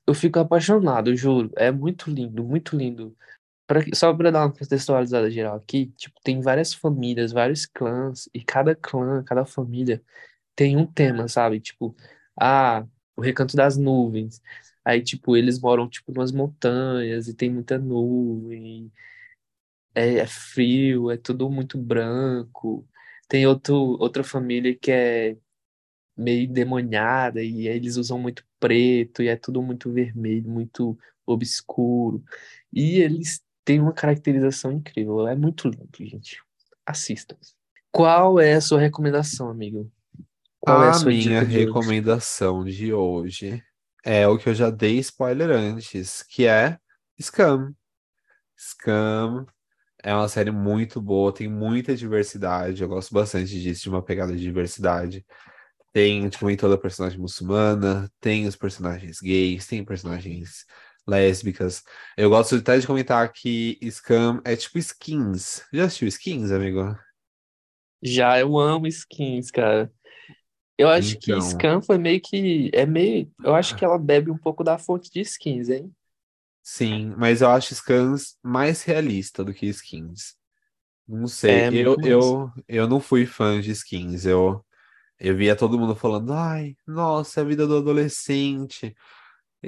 Eu 0.06 0.14
fico 0.14 0.38
apaixonado, 0.38 1.14
juro. 1.16 1.50
É 1.56 1.70
muito 1.70 2.10
lindo, 2.10 2.42
muito 2.42 2.76
lindo. 2.76 3.16
Pra, 3.66 3.80
só 3.94 4.14
para 4.14 4.30
dar 4.30 4.46
uma 4.46 4.52
contextualizada 4.52 5.30
geral 5.30 5.56
aqui, 5.56 5.86
tipo, 5.96 6.20
tem 6.22 6.40
várias 6.40 6.72
famílias, 6.74 7.32
vários 7.32 7.66
clãs, 7.66 8.28
e 8.32 8.42
cada 8.44 8.74
clã, 8.76 9.22
cada 9.24 9.44
família 9.44 10.02
tem 10.56 10.76
um 10.76 10.86
tema, 10.86 11.28
sabe? 11.28 11.60
Tipo, 11.60 11.96
ah, 12.40 12.86
o 13.16 13.22
Recanto 13.22 13.56
das 13.56 13.76
Nuvens. 13.78 14.42
Aí, 14.84 15.02
tipo, 15.02 15.36
eles 15.36 15.60
moram, 15.60 15.88
tipo, 15.88 16.12
nas 16.12 16.32
montanhas 16.32 17.28
e 17.28 17.34
tem 17.34 17.50
muita 17.50 17.78
nuvem. 17.78 18.92
é, 19.94 20.16
é 20.18 20.26
frio, 20.26 21.10
é 21.10 21.16
tudo 21.16 21.48
muito 21.50 21.78
branco. 21.78 22.86
Tem 23.28 23.46
outro, 23.46 23.74
outra 24.00 24.22
família 24.24 24.76
que 24.76 24.90
é 24.90 25.36
meio 26.16 26.48
demoniada 26.52 27.42
e 27.42 27.68
eles 27.68 27.96
usam 27.96 28.18
muito 28.20 28.44
preto 28.60 29.22
e 29.22 29.28
é 29.28 29.36
tudo 29.36 29.62
muito 29.62 29.92
vermelho, 29.92 30.48
muito 30.50 30.98
obscuro. 31.26 32.24
E 32.72 33.00
eles 33.00 33.42
têm 33.66 33.80
uma 33.82 33.92
caracterização 33.94 34.72
incrível. 34.72 35.28
É 35.28 35.36
muito 35.36 35.68
lindo, 35.68 35.90
gente. 36.00 36.42
Assistam. 36.86 37.36
Qual 37.92 38.40
é 38.40 38.54
a 38.54 38.60
sua 38.62 38.80
recomendação, 38.80 39.50
amigo? 39.50 39.92
Qual 40.60 40.82
é 40.82 40.90
a 40.90 40.90
A 40.90 40.94
sua 40.94 41.12
minha 41.12 41.44
de 41.44 41.58
hoje? 41.58 41.58
recomendação 41.58 42.64
de 42.64 42.92
hoje 42.92 43.62
é 44.04 44.26
o 44.28 44.38
que 44.38 44.48
eu 44.48 44.54
já 44.54 44.70
dei 44.70 44.98
spoiler 44.98 45.50
antes, 45.50 46.22
que 46.24 46.46
é 46.46 46.78
Scam. 47.20 47.74
Scam 48.56 49.46
é 50.02 50.14
uma 50.14 50.28
série 50.28 50.50
muito 50.50 51.00
boa, 51.00 51.32
tem 51.34 51.48
muita 51.48 51.96
diversidade. 51.96 52.82
Eu 52.82 52.88
gosto 52.88 53.12
bastante 53.14 53.60
disso, 53.60 53.82
de 53.84 53.90
uma 53.90 54.02
pegada 54.04 54.32
de 54.34 54.40
diversidade. 54.42 55.24
Tem, 55.92 56.28
tipo, 56.28 56.50
em 56.50 56.56
toda 56.56 56.74
a 56.76 56.78
personagem 56.78 57.18
muçulmana, 57.18 58.10
tem 58.20 58.46
os 58.46 58.56
personagens 58.56 59.20
gays, 59.20 59.66
tem 59.66 59.84
personagens 59.84 60.66
lésbicas. 61.06 61.82
Eu 62.16 62.30
gosto 62.30 62.56
até 62.56 62.78
de 62.78 62.86
comentar 62.86 63.30
que 63.32 63.78
Scam 63.90 64.40
é 64.44 64.56
tipo 64.56 64.78
Skins. 64.78 65.64
Já 65.72 65.84
assistiu 65.86 66.08
Skins, 66.08 66.50
amigo? 66.50 66.96
Já 68.02 68.38
eu 68.38 68.58
amo 68.58 68.86
skins, 68.86 69.50
cara. 69.50 69.92
Eu 70.78 70.88
acho 70.88 71.18
que 71.18 71.32
Então. 71.32 71.40
Scan 71.40 71.82
foi 71.82 71.98
meio 71.98 72.20
que. 72.20 72.70
É 72.74 72.86
meio. 72.86 73.30
Eu 73.42 73.54
acho 73.54 73.76
que 73.76 73.84
ela 73.84 73.98
bebe 73.98 74.30
um 74.30 74.38
pouco 74.38 74.64
da 74.64 74.78
fonte 74.78 75.10
de 75.10 75.20
skins, 75.20 75.68
hein? 75.70 75.94
Sim, 76.62 77.14
mas 77.16 77.42
eu 77.42 77.50
acho 77.50 77.74
Scans 77.74 78.36
mais 78.42 78.82
realista 78.82 79.44
do 79.44 79.54
que 79.54 79.66
Skins. 79.66 80.34
Não 81.08 81.28
sei, 81.28 81.50
É, 81.50 81.68
eu, 81.72 81.96
eu, 82.04 82.52
eu 82.68 82.88
não 82.88 83.00
fui 83.00 83.24
fã 83.26 83.60
de 83.60 83.70
Skins. 83.70 84.26
Eu, 84.26 84.64
eu 85.18 85.36
via 85.36 85.56
todo 85.56 85.78
mundo 85.78 85.94
falando, 85.96 86.32
ai, 86.32 86.76
nossa, 86.86 87.40
é 87.40 87.44
a 87.44 87.46
vida 87.46 87.66
do 87.66 87.76
adolescente. 87.78 88.94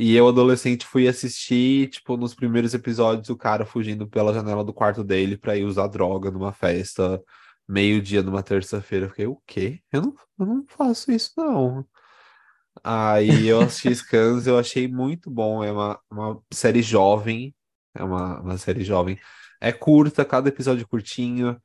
E 0.00 0.14
eu, 0.14 0.28
adolescente, 0.28 0.86
fui 0.86 1.08
assistir, 1.08 1.88
tipo, 1.88 2.16
nos 2.16 2.32
primeiros 2.32 2.72
episódios, 2.72 3.28
o 3.30 3.36
cara 3.36 3.66
fugindo 3.66 4.06
pela 4.06 4.32
janela 4.32 4.62
do 4.64 4.72
quarto 4.72 5.02
dele 5.02 5.36
pra 5.36 5.56
ir 5.56 5.64
usar 5.64 5.88
droga 5.88 6.30
numa 6.30 6.52
festa, 6.52 7.20
meio-dia 7.66 8.22
numa 8.22 8.40
terça-feira. 8.40 9.06
Eu 9.06 9.10
fiquei, 9.10 9.26
o 9.26 9.42
quê? 9.44 9.80
Eu 9.92 10.02
não, 10.02 10.14
eu 10.38 10.46
não 10.46 10.64
faço 10.68 11.10
isso, 11.10 11.32
não. 11.36 11.84
Aí 12.84 13.48
eu 13.48 13.60
assisti 13.60 13.92
Scans, 13.96 14.46
eu 14.46 14.56
achei 14.56 14.86
muito 14.86 15.28
bom. 15.30 15.64
É 15.64 15.72
uma, 15.72 16.00
uma 16.08 16.40
série 16.52 16.80
jovem, 16.80 17.52
é 17.92 18.04
uma, 18.04 18.40
uma 18.40 18.56
série 18.56 18.84
jovem. 18.84 19.18
É 19.60 19.72
curta, 19.72 20.24
cada 20.24 20.48
episódio 20.48 20.86
curtinho. 20.86 21.60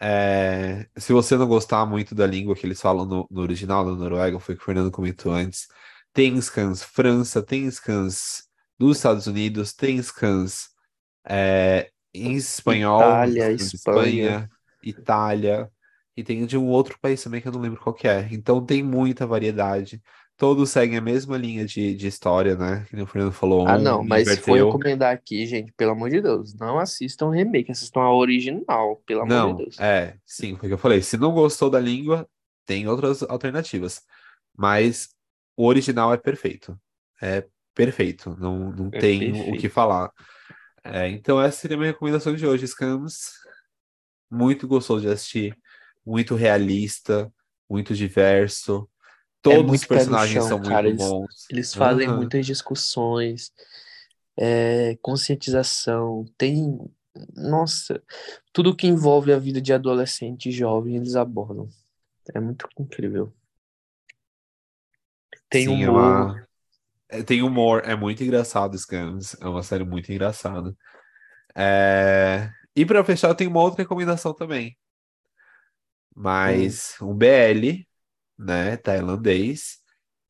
É, 0.00 0.88
se 0.96 1.12
você 1.12 1.36
não 1.36 1.46
gostar 1.46 1.86
muito 1.86 2.16
da 2.16 2.26
língua 2.26 2.56
que 2.56 2.66
eles 2.66 2.80
falam 2.80 3.06
no, 3.06 3.28
no 3.30 3.42
original 3.42 3.84
da 3.84 3.92
Noruega, 3.92 4.40
foi 4.40 4.56
o 4.56 4.58
que 4.58 4.62
o 4.64 4.66
Fernando 4.66 4.90
comentou 4.90 5.32
antes. 5.32 5.68
Tem 6.16 6.40
scans 6.40 6.82
França, 6.82 7.42
tem 7.42 7.70
scans 7.70 8.44
dos 8.78 8.96
Estados 8.96 9.26
Unidos, 9.26 9.74
tem 9.74 10.02
scans 10.02 10.68
é, 11.28 11.90
em 12.14 12.32
espanhol, 12.34 13.00
Itália, 13.02 13.52
Espanha. 13.52 14.28
Espanha, 14.30 14.50
Itália, 14.82 15.70
e 16.16 16.24
tem 16.24 16.46
de 16.46 16.56
um 16.56 16.68
outro 16.68 16.98
país 17.00 17.22
também 17.22 17.40
que 17.42 17.48
eu 17.48 17.52
não 17.52 17.60
lembro 17.60 17.80
qual 17.80 17.94
que 17.94 18.08
é. 18.08 18.28
Então 18.32 18.64
tem 18.64 18.82
muita 18.82 19.26
variedade. 19.26 20.02
Todos 20.38 20.70
seguem 20.70 20.98
a 20.98 21.00
mesma 21.02 21.36
linha 21.36 21.66
de, 21.66 21.94
de 21.94 22.06
história, 22.06 22.56
né? 22.56 22.86
Que 22.88 22.96
o 23.00 23.06
Fernando 23.06 23.32
falou, 23.32 23.66
Ah, 23.66 23.76
um 23.76 23.82
não, 23.82 24.02
mas 24.04 24.22
inverteu. 24.22 24.54
recomendar 24.54 25.12
aqui, 25.14 25.46
gente, 25.46 25.72
pelo 25.72 25.92
amor 25.92 26.10
de 26.10 26.20
Deus, 26.22 26.54
não 26.54 26.78
assistam 26.78 27.26
o 27.26 27.30
remake, 27.30 27.72
assistam 27.72 28.00
a 28.00 28.14
original, 28.14 28.96
pelo 29.06 29.22
amor 29.22 29.30
Não, 29.30 29.50
de 29.54 29.54
Deus. 29.54 29.76
é, 29.78 30.18
sim, 30.24 30.56
foi 30.56 30.68
o 30.68 30.70
que 30.70 30.74
eu 30.74 30.78
falei. 30.78 31.02
Se 31.02 31.16
não 31.18 31.32
gostou 31.32 31.70
da 31.70 31.80
língua, 31.80 32.28
tem 32.64 32.88
outras 32.88 33.22
alternativas. 33.22 34.02
Mas 34.56 35.08
o 35.56 35.66
original 35.66 36.12
é 36.12 36.16
perfeito. 36.16 36.78
É 37.20 37.46
perfeito. 37.74 38.36
Não, 38.38 38.70
não 38.72 38.90
É 38.90 39.00
tem 39.00 39.32
o 39.32 39.56
que 39.56 39.68
falar. 39.68 40.10
É, 40.84 41.08
então, 41.08 41.40
essa 41.42 41.58
seria 41.60 41.76
a 41.76 41.80
minha 41.80 41.92
recomendação 41.92 42.34
de 42.34 42.46
hoje. 42.46 42.66
Scams, 42.66 43.32
muito 44.30 44.66
gostoso 44.68 45.02
de 45.02 45.08
assistir, 45.08 45.56
muito 46.04 46.34
realista, 46.34 47.32
muito 47.68 47.94
diverso. 47.94 48.88
Todos 49.42 49.60
os 49.60 49.66
muito 49.70 49.88
pé 49.88 49.94
no 49.94 49.98
personagens 50.00 50.32
chão, 50.34 50.48
são 50.48 50.58
cara, 50.60 50.86
muito 50.86 50.90
eles- 50.90 51.02
bons. 51.02 51.46
Eles 51.50 51.74
fazem 51.74 52.08
Aham. 52.08 52.16
muitas 52.18 52.46
discussões, 52.46 53.52
é, 54.36 54.96
conscientização, 55.02 56.24
tem, 56.36 56.78
nossa, 57.34 58.02
tudo 58.52 58.74
que 58.76 58.86
envolve 58.86 59.32
a 59.32 59.38
vida 59.38 59.60
de 59.60 59.72
adolescente 59.72 60.48
e 60.48 60.52
jovem 60.52 60.96
eles 60.96 61.16
abordam. 61.16 61.68
É 62.34 62.40
muito 62.40 62.68
incrível. 62.78 63.32
Tem 65.48 65.66
Sim, 65.66 65.84
é 65.84 65.90
humor, 65.90 66.48
é, 67.08 67.22
tem 67.22 67.42
humor, 67.42 67.82
é 67.84 67.94
muito 67.96 68.22
engraçado 68.22 68.76
Scams, 68.76 69.36
é 69.40 69.46
uma 69.46 69.62
série 69.62 69.84
muito 69.84 70.10
engraçada. 70.12 70.74
É, 71.54 72.50
E 72.74 72.84
para 72.84 73.04
fechar, 73.04 73.28
eu 73.28 73.34
tenho 73.34 73.50
uma 73.50 73.60
outra 73.62 73.82
recomendação 73.82 74.34
também, 74.34 74.76
mas 76.14 76.96
um 77.00 77.14
BL, 77.14 77.86
né, 78.38 78.76
tailandês, 78.78 79.78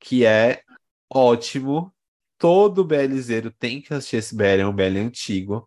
que 0.01 0.24
é 0.24 0.62
ótimo. 1.10 1.94
Todo 2.38 2.84
BLzeiro 2.84 3.51
tem 3.51 3.80
que 3.80 3.94
assistir 3.94 4.16
esse 4.16 4.36
BL, 4.36 4.60
é 4.60 4.66
um 4.66 4.74
BL 4.74 4.98
antigo, 4.98 5.66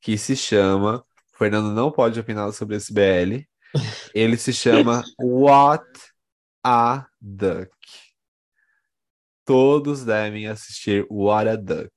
que 0.00 0.16
se 0.16 0.34
chama, 0.36 1.04
o 1.34 1.38
Fernando 1.38 1.72
não 1.74 1.90
pode 1.92 2.18
opinar 2.18 2.52
sobre 2.52 2.76
esse 2.76 2.92
BL, 2.92 3.46
ele 4.14 4.36
se 4.36 4.52
chama 4.52 5.04
What 5.20 5.86
a 6.64 7.06
Duck. 7.20 7.70
Todos 9.48 10.04
devem 10.04 10.46
assistir 10.46 11.06
What 11.10 11.48
a 11.48 11.56
Duck. 11.56 11.90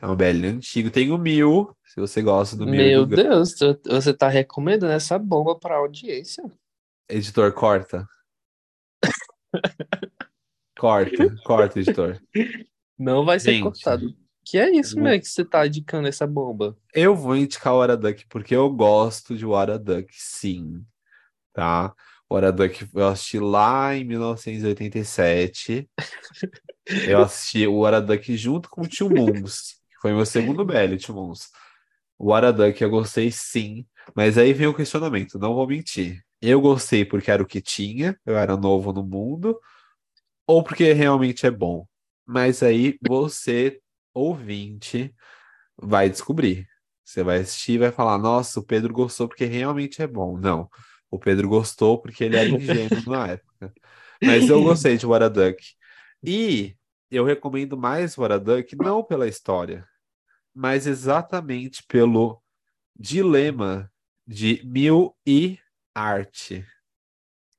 É 0.00 0.06
um 0.06 0.14
BL 0.14 0.46
antigo. 0.46 0.92
Tem 0.92 1.10
o 1.10 1.18
Mil, 1.18 1.76
se 1.84 1.98
você 2.00 2.22
gosta 2.22 2.56
do 2.56 2.64
Mil 2.66 2.76
Meu 2.76 3.04
do 3.04 3.16
Deus, 3.16 3.52
tu- 3.54 3.76
você 3.84 4.14
tá 4.14 4.28
recomendando 4.28 4.92
essa 4.92 5.18
bomba 5.18 5.58
pra 5.58 5.74
audiência? 5.78 6.44
Editor, 7.08 7.52
corta. 7.52 8.06
Corta, 10.78 11.34
corta, 11.44 11.80
editor. 11.80 12.20
Não 12.96 13.24
vai 13.24 13.40
ser 13.40 13.54
Gente. 13.54 13.62
cortado. 13.64 14.14
Que 14.44 14.58
é 14.58 14.70
isso, 14.70 14.96
Eu- 14.98 15.02
né, 15.02 15.18
que 15.18 15.26
você 15.26 15.44
tá 15.44 15.66
indicando 15.66 16.06
essa 16.06 16.28
bomba? 16.28 16.76
Eu 16.94 17.16
vou 17.16 17.34
indicar 17.36 17.72
o 17.74 17.78
What 17.78 17.92
a 17.92 17.96
Duck 17.96 18.24
porque 18.28 18.54
eu 18.54 18.70
gosto 18.70 19.36
de 19.36 19.44
What 19.44 19.72
a 19.72 19.78
Duck, 19.78 20.06
sim. 20.12 20.84
Tá? 21.52 21.92
O 22.28 22.34
What 22.34 22.46
a 22.46 22.50
Duck 22.50 22.88
eu 22.94 23.08
assisti 23.08 23.38
lá 23.38 23.94
em 23.94 24.04
1987. 24.04 25.88
Eu 27.06 27.22
assisti 27.22 27.66
o 27.66 27.78
What 27.78 27.96
a 27.96 28.00
Duck 28.00 28.36
junto 28.36 28.68
com 28.68 28.82
o 28.82 28.88
Tio 28.88 29.08
que 29.08 30.00
foi 30.00 30.12
meu 30.12 30.26
segundo 30.26 30.64
BL, 30.64 30.96
Tio 30.98 31.14
Moons. 31.14 31.48
O 32.18 32.26
What 32.30 32.46
a 32.46 32.50
Duck 32.50 32.82
eu 32.82 32.90
gostei 32.90 33.30
sim, 33.30 33.86
mas 34.14 34.38
aí 34.38 34.52
vem 34.52 34.66
o 34.66 34.74
questionamento, 34.74 35.38
não 35.38 35.54
vou 35.54 35.66
mentir. 35.66 36.22
Eu 36.40 36.60
gostei 36.60 37.04
porque 37.04 37.30
era 37.30 37.42
o 37.42 37.46
que 37.46 37.60
tinha, 37.60 38.18
eu 38.26 38.36
era 38.36 38.56
novo 38.56 38.92
no 38.92 39.02
mundo, 39.02 39.58
ou 40.46 40.62
porque 40.62 40.92
realmente 40.92 41.46
é 41.46 41.50
bom. 41.50 41.86
Mas 42.26 42.62
aí 42.62 42.98
você, 43.06 43.80
ouvinte, 44.12 45.14
vai 45.76 46.08
descobrir. 46.10 46.66
Você 47.04 47.22
vai 47.22 47.38
assistir 47.40 47.72
e 47.72 47.78
vai 47.78 47.92
falar: 47.92 48.18
Nossa, 48.18 48.60
o 48.60 48.64
Pedro 48.64 48.92
gostou 48.92 49.28
porque 49.28 49.44
realmente 49.44 50.02
é 50.02 50.06
bom. 50.06 50.38
Não, 50.38 50.68
o 51.14 51.18
Pedro 51.18 51.48
gostou 51.48 51.98
porque 52.00 52.24
ele 52.24 52.36
era 52.36 52.48
ingênuo 52.48 53.02
na 53.06 53.28
época. 53.38 53.72
Mas 54.20 54.48
eu 54.48 54.62
gostei 54.62 54.96
de 54.96 55.06
What 55.06 55.28
Duck. 55.28 55.62
E 56.22 56.74
eu 57.08 57.24
recomendo 57.24 57.76
mais 57.76 58.18
What 58.18 58.34
a 58.34 58.38
Duck 58.38 58.74
não 58.76 59.04
pela 59.04 59.28
história, 59.28 59.86
mas 60.52 60.86
exatamente 60.88 61.84
pelo 61.86 62.42
dilema 62.98 63.90
de 64.26 64.60
Mil 64.64 65.14
e 65.24 65.58
Arte. 65.94 66.66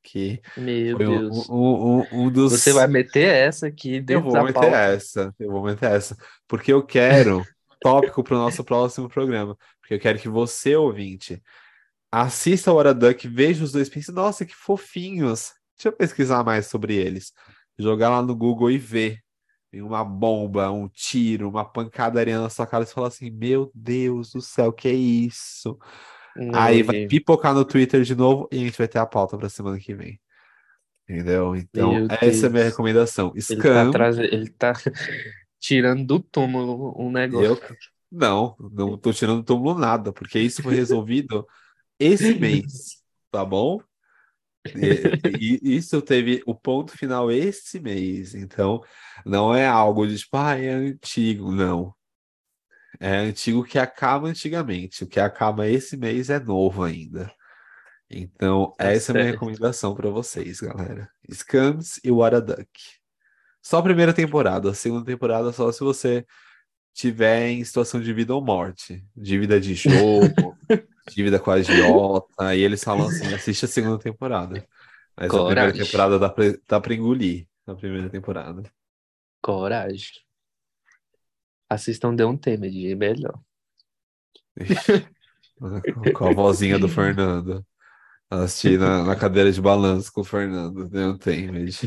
Que 0.04 0.42
Meu 0.58 0.98
Deus. 0.98 1.50
um, 1.50 2.00
um, 2.00 2.08
um 2.12 2.32
dos. 2.32 2.52
Você 2.52 2.74
vai 2.74 2.88
meter 2.88 3.34
essa 3.34 3.68
aqui 3.68 4.04
Eu 4.08 4.22
vou 4.22 4.34
meter 4.44 4.54
pauta. 4.54 4.76
essa, 4.76 5.34
eu 5.40 5.50
vou 5.50 5.64
meter 5.64 5.92
essa, 5.92 6.18
porque 6.48 6.74
eu 6.74 6.84
quero 6.84 7.44
tópico 7.82 8.24
para 8.24 8.36
o 8.36 8.40
nosso 8.40 8.64
próximo 8.64 9.08
programa, 9.08 9.58
porque 9.80 9.94
eu 9.94 10.00
quero 10.00 10.20
que 10.20 10.30
você, 10.30 10.76
ouvinte, 10.76 11.42
assista 12.24 12.72
a 12.72 12.74
Hora 12.74 12.94
Duck, 12.94 13.28
veja 13.28 13.64
os 13.64 13.72
dois, 13.72 13.90
pense, 13.90 14.12
nossa, 14.12 14.46
que 14.46 14.56
fofinhos, 14.56 15.52
deixa 15.78 15.90
eu 15.90 15.94
pesquisar 15.94 16.44
mais 16.44 16.68
sobre 16.68 16.96
eles, 16.96 17.32
jogar 17.78 18.10
lá 18.10 18.22
no 18.22 18.36
Google 18.36 18.72
e 18.72 18.78
ver, 18.78 19.20
Vem 19.72 19.82
uma 19.82 20.06
bomba, 20.06 20.72
um 20.72 20.88
tiro, 20.88 21.50
uma 21.50 21.66
pancadaria 21.66 22.40
na 22.40 22.50
sua 22.50 22.66
cara, 22.66 22.84
e 22.84 22.88
você 22.88 22.94
fala 22.94 23.10
assim, 23.10 23.30
meu 23.30 23.70
Deus 23.74 24.32
do 24.32 24.40
céu, 24.40 24.72
que 24.72 24.88
é 24.88 24.94
isso? 24.94 25.78
Não, 26.38 26.56
Aí 26.58 26.82
vai 26.82 27.08
pipocar 27.08 27.54
no 27.54 27.66
Twitter 27.66 28.02
de 28.04 28.16
novo 28.16 28.48
e 28.52 28.56
a 28.58 28.60
gente 28.60 28.78
vai 28.78 28.88
ter 28.88 29.00
a 29.00 29.06
pauta 29.06 29.38
para 29.38 29.50
semana 29.50 29.78
que 29.78 29.94
vem. 29.94 30.20
Entendeu? 31.08 31.56
Então, 31.56 31.94
Meu 31.94 32.08
essa 32.10 32.46
é 32.46 32.50
a 32.50 32.52
minha 32.52 32.64
Deus. 32.64 32.72
recomendação. 32.72 33.34
Ele 33.36 33.42
tá, 33.44 33.54
Scam, 33.56 33.92
trazendo, 33.92 34.34
ele 34.34 34.50
tá 34.50 34.74
tirando 35.60 36.06
do 36.06 36.20
túmulo 36.20 36.96
um 36.98 37.12
negócio. 37.12 37.52
Eu, 37.52 37.78
Não, 38.12 38.56
não 38.60 38.98
tô 38.98 39.12
tirando 39.12 39.40
do 39.40 39.44
túmulo 39.44 39.78
nada, 39.78 40.14
porque 40.14 40.40
isso 40.40 40.64
foi 40.64 40.76
resolvido 40.76 41.46
esse 42.00 42.34
mês, 42.40 43.02
tá 43.32 43.44
bom? 43.46 43.80
E, 44.76 45.60
e 45.62 45.76
isso 45.76 46.02
teve 46.02 46.42
o 46.46 46.56
ponto 46.56 46.98
final 46.98 47.32
esse 47.32 47.80
mês, 47.80 48.34
então 48.34 48.84
não 49.26 49.54
é 49.54 49.68
algo 49.68 50.08
de 50.08 50.18
tipo, 50.18 50.36
ah, 50.38 50.58
é 50.58 50.70
antigo, 50.70 51.52
não. 51.52 51.94
É 53.00 53.16
antigo 53.18 53.64
que 53.64 53.78
acaba 53.78 54.28
antigamente, 54.28 55.04
o 55.04 55.08
que 55.08 55.20
acaba 55.20 55.68
esse 55.68 55.98
mês 55.98 56.30
é 56.30 56.40
novo 56.40 56.84
ainda. 56.84 57.32
Então, 58.10 58.74
Tá 58.78 58.92
essa 58.92 59.12
é 59.12 59.14
a 59.14 59.16
minha 59.16 59.26
certo. 59.26 59.34
recomendação 59.34 59.96
para 59.96 60.10
vocês, 60.10 60.60
galera. 60.62 61.10
Scams 61.32 62.00
e 62.04 62.12
What 62.12 62.36
a 62.36 62.40
Duck. 62.40 62.70
Só 63.62 63.80
a 63.80 63.84
primeira 63.84 64.14
temporada, 64.14 64.70
a 64.72 64.74
segunda 64.74 65.06
temporada 65.06 65.52
só 65.52 65.72
se 65.72 65.80
você 65.82 66.26
tiver 66.94 67.50
em 67.50 67.64
situação 67.64 68.00
de 68.00 68.14
vida 68.14 68.34
ou 68.34 68.44
morte. 68.44 69.04
Dívida 69.16 69.60
de 69.60 69.74
jogo, 69.76 70.56
dívida 71.08 71.40
com 71.40 71.52
a 71.52 71.56
agiota, 71.56 72.56
e 72.56 72.62
eles 72.62 72.84
falam 72.84 73.08
assim, 73.08 73.34
assiste 73.34 73.66
a 73.66 73.68
segunda 73.68 74.00
temporada. 74.00 74.66
Mas 75.16 75.30
a 75.30 75.34
primeira 75.34 75.62
Coragem. 75.62 75.84
temporada 75.86 76.20
dá 76.20 76.30
pra, 76.30 76.46
dá 76.68 76.82
pra 76.82 76.94
engolir, 76.94 77.48
a 77.66 77.76
primeira 77.76 78.10
temporada. 78.10 78.64
Coragem. 79.42 80.12
Assistam 81.70 82.16
The 82.16 82.26
Untamed, 82.26 82.92
é 82.92 82.96
melhor. 82.96 83.40
Com 86.14 86.28
a 86.28 86.34
vozinha 86.34 86.78
do 86.78 86.88
Fernando. 86.88 87.66
Assisti 88.30 88.78
na, 88.78 89.04
na 89.04 89.16
cadeira 89.16 89.52
de 89.52 89.62
balanço 89.62 90.12
com 90.12 90.22
o 90.22 90.26
Fernando, 90.26 91.18
tem, 91.20 91.52
mas... 91.52 91.82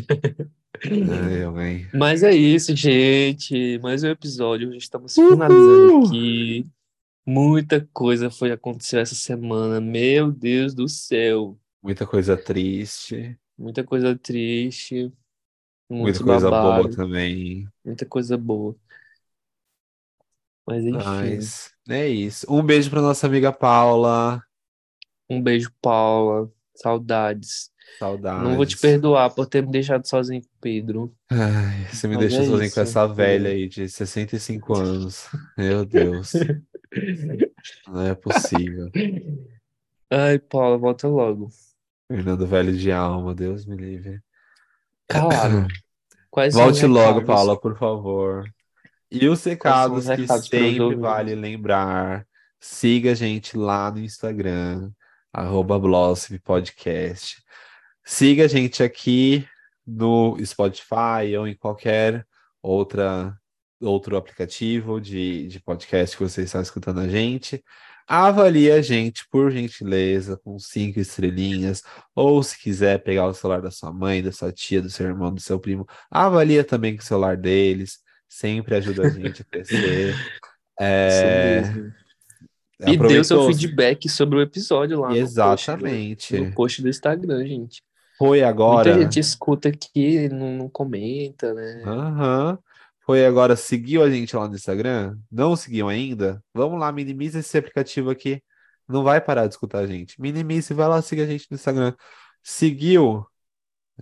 Ai? 1.57 1.89
Mas 1.93 2.23
é 2.23 2.31
isso, 2.31 2.75
gente. 2.77 3.79
Mais 3.81 4.05
um 4.05 4.09
episódio. 4.09 4.71
Já 4.73 4.79
estamos 4.79 5.15
finalizando 5.15 6.07
aqui. 6.07 6.67
Muita 7.31 7.87
coisa 7.93 8.31
foi 8.31 8.51
acontecer 8.51 9.01
essa 9.01 9.15
semana. 9.15 9.83
Meu 9.83 10.33
Deus 10.33 10.75
do 10.75 10.89
céu. 10.89 11.59
Muita 11.83 12.07
coisa 12.07 12.37
triste, 12.37 13.39
Muita 13.59 13.85
coisa 13.85 14.17
triste. 14.17 15.13
muita 15.91 16.25
coisa 16.25 16.49
boa 16.49 16.63
babado. 16.83 16.97
também. 16.97 17.69
Muita 17.85 18.07
coisa 18.07 18.37
boa. 18.39 18.75
Mas 20.67 20.85
enfim. 20.85 20.97
Mas 21.05 21.71
é 21.89 22.07
isso. 22.09 22.47
Um 22.49 22.63
beijo 22.63 22.91
pra 22.91 23.03
nossa 23.03 23.27
amiga 23.27 23.53
Paula. 23.53 24.43
Um 25.29 25.43
beijo, 25.43 25.71
Paula. 25.81 26.51
Saudades. 26.75 27.71
Saudades. 27.99 28.43
Não 28.43 28.57
vou 28.57 28.67
te 28.67 28.77
perdoar 28.79 29.35
por 29.35 29.47
ter 29.47 29.63
me 29.65 29.71
deixado 29.73 30.07
sozinho 30.07 30.43
com 30.43 30.49
o 30.49 30.61
Pedro. 30.61 31.15
Ai, 31.31 31.85
você 31.93 32.07
me 32.07 32.17
Mas 32.17 32.29
deixa 32.29 32.43
é 32.43 32.47
sozinho 32.47 32.67
isso. 32.67 32.75
com 32.75 32.81
essa 32.81 33.07
velha 33.07 33.51
aí 33.51 33.69
de 33.69 33.89
65 33.89 34.75
anos. 34.77 35.27
Meu 35.57 35.85
Deus, 35.85 36.33
não 37.87 38.03
é 38.03 38.15
possível. 38.15 38.91
Ai, 40.11 40.39
Paula, 40.39 40.79
volta 40.79 41.09
logo. 41.09 41.49
Fernando 42.11 42.47
velho 42.47 42.77
de 42.77 42.91
alma, 42.91 43.35
Deus 43.35 43.67
me 43.67 43.77
livre. 43.77 44.21
Claro. 45.09 45.67
Quais 46.31 46.55
Volte 46.55 46.87
logo, 46.87 47.21
recados? 47.21 47.27
Paula, 47.27 47.61
por 47.61 47.77
favor. 47.77 48.45
E 49.11 49.27
os 49.29 49.43
recados 49.45 50.07
os 50.07 50.15
que 50.15 50.23
recados 50.23 50.47
sempre 50.47 50.95
vale 50.97 51.35
lembrar. 51.35 52.27
Siga 52.61 53.13
a 53.13 53.15
gente 53.15 53.57
lá 53.57 53.91
no 53.91 54.01
Instagram, 54.01 54.91
arroba 55.33 55.81
Podcast. 56.45 57.43
Siga 58.05 58.45
a 58.45 58.49
gente 58.49 58.83
aqui 58.83 59.47
no 59.87 60.37
Spotify 60.45 61.37
ou 61.39 61.47
em 61.47 61.55
qualquer 61.55 62.27
outra, 62.63 63.39
outro 63.81 64.17
aplicativo 64.17 65.01
de, 65.01 65.47
de 65.49 65.61
podcast 65.61 66.17
que 66.17 66.23
você 66.23 66.43
está 66.43 66.61
escutando 66.61 67.01
a 67.01 67.09
gente. 67.09 67.63
Avalie 68.07 68.71
a 68.71 68.81
gente, 68.81 69.27
por 69.31 69.51
gentileza, 69.51 70.41
com 70.43 70.59
cinco 70.59 70.99
estrelinhas. 70.99 71.83
Ou 72.15 72.43
se 72.43 72.59
quiser 72.59 73.03
pegar 73.03 73.27
o 73.27 73.35
celular 73.35 73.61
da 73.61 73.71
sua 73.71 73.93
mãe, 73.93 74.23
da 74.23 74.33
sua 74.33 74.51
tia, 74.51 74.81
do 74.81 74.89
seu 74.89 75.07
irmão, 75.07 75.33
do 75.35 75.41
seu 75.41 75.61
primo, 75.61 75.87
avalia 76.11 76.65
também 76.65 76.97
com 76.97 77.03
o 77.03 77.07
celular 77.07 77.37
deles. 77.37 77.99
Sempre 78.29 78.77
ajuda 78.77 79.07
a 79.07 79.11
gente 79.11 79.43
a 79.43 79.45
crescer. 79.45 80.15
É. 80.81 81.61
E 82.87 82.97
dê 82.97 83.19
o 83.19 83.25
seu 83.25 83.45
feedback 83.49 84.09
sobre 84.09 84.39
o 84.39 84.41
episódio 84.41 85.01
lá 85.01 85.09
no 85.09 85.15
post, 85.15 85.25
do- 85.25 85.29
Exatamente. 85.29 86.39
no 86.39 86.55
post 86.55 86.81
do 86.81 86.89
Instagram, 86.89 87.45
gente. 87.45 87.83
Foi 88.17 88.43
agora. 88.45 88.91
Muita 88.91 89.03
gente 89.03 89.19
escuta 89.19 89.69
aqui 89.69 90.29
não, 90.29 90.57
não 90.57 90.69
comenta, 90.69 91.53
né? 91.53 91.83
Aham. 91.85 92.59
Foi 93.09 93.25
agora, 93.25 93.57
seguiu 93.57 94.03
a 94.03 94.11
gente 94.11 94.37
lá 94.37 94.47
no 94.47 94.55
Instagram? 94.55 95.19
Não 95.33 95.57
seguiu 95.57 95.89
ainda? 95.89 96.45
Vamos 96.53 96.79
lá, 96.79 96.93
minimiza 96.93 97.39
esse 97.39 97.57
aplicativo 97.57 98.11
aqui. 98.11 98.43
Não 98.87 99.03
vai 99.03 99.19
parar 99.19 99.47
de 99.47 99.55
escutar 99.55 99.79
a 99.79 99.87
gente. 99.87 100.21
Minimize, 100.21 100.75
vai 100.75 100.87
lá, 100.87 101.01
siga 101.01 101.23
a 101.23 101.27
gente 101.27 101.47
no 101.51 101.55
Instagram. 101.55 101.95
Seguiu? 102.43 103.27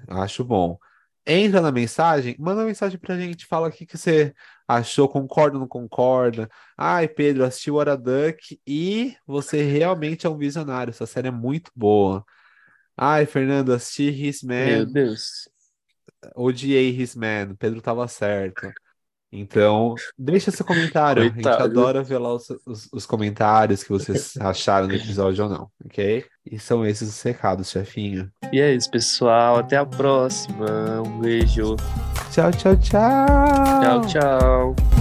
Acho 0.09 0.43
bom. 0.43 0.77
Entra 1.25 1.61
na 1.61 1.71
mensagem, 1.71 2.35
manda 2.37 2.63
uma 2.63 2.67
mensagem 2.67 2.99
pra 2.99 3.17
gente, 3.17 3.47
fala 3.47 3.69
o 3.69 3.71
que 3.71 3.87
que 3.87 3.97
você 3.97 4.35
achou, 4.67 5.09
concorda 5.09 5.55
ou 5.57 5.61
não 5.61 5.69
concorda. 5.69 6.49
Ai, 6.77 7.07
Pedro, 7.07 7.45
assisti 7.45 7.71
o 7.71 7.77
Hora 7.77 7.97
Duck 7.97 8.61
e 8.67 9.17
você 9.25 9.63
realmente 9.63 10.27
é 10.27 10.29
um 10.29 10.37
visionário. 10.37 10.91
Essa 10.91 11.07
série 11.07 11.29
é 11.29 11.31
muito 11.31 11.71
boa. 11.77 12.25
Ai, 12.97 13.25
Fernando, 13.25 13.73
assisti 13.73 14.09
His 14.11 14.43
Meu 14.43 14.85
Man, 14.85 14.93
Deus. 14.93 15.49
odiei 16.35 16.91
His 16.91 17.15
Man, 17.15 17.55
Pedro 17.55 17.81
tava 17.81 18.09
certo. 18.09 18.67
Então, 19.41 19.95
deixa 20.19 20.51
seu 20.51 20.65
comentário. 20.65 21.23
A 21.23 21.25
gente 21.27 21.35
Coitado. 21.35 21.65
adora 21.65 22.03
ver 22.03 22.19
lá 22.19 22.35
os, 22.35 22.49
os- 22.67 22.89
os 22.93 23.07
comentários 23.07 23.83
que 23.83 23.91
vocês 23.91 24.35
acharam 24.41 24.89
do 24.89 24.95
episódio 24.95 25.45
ou 25.45 25.51
não, 25.51 25.69
ok? 25.85 26.25
E 26.51 26.59
são 26.59 26.87
esses 26.87 27.09
os 27.09 27.23
recados, 27.23 27.71
chefinho. 27.71 28.31
E 28.53 28.61
é 28.61 28.73
isso, 28.75 28.91
pessoal. 28.91 29.59
Até 29.59 29.77
a 29.77 29.85
próxima. 29.87 31.03
Um 31.07 31.21
beijo. 31.21 31.77
Tchau, 32.31 32.51
tchau, 32.53 32.77
tchau. 32.77 33.27
Tchau, 33.83 34.01
tchau. 34.07 34.96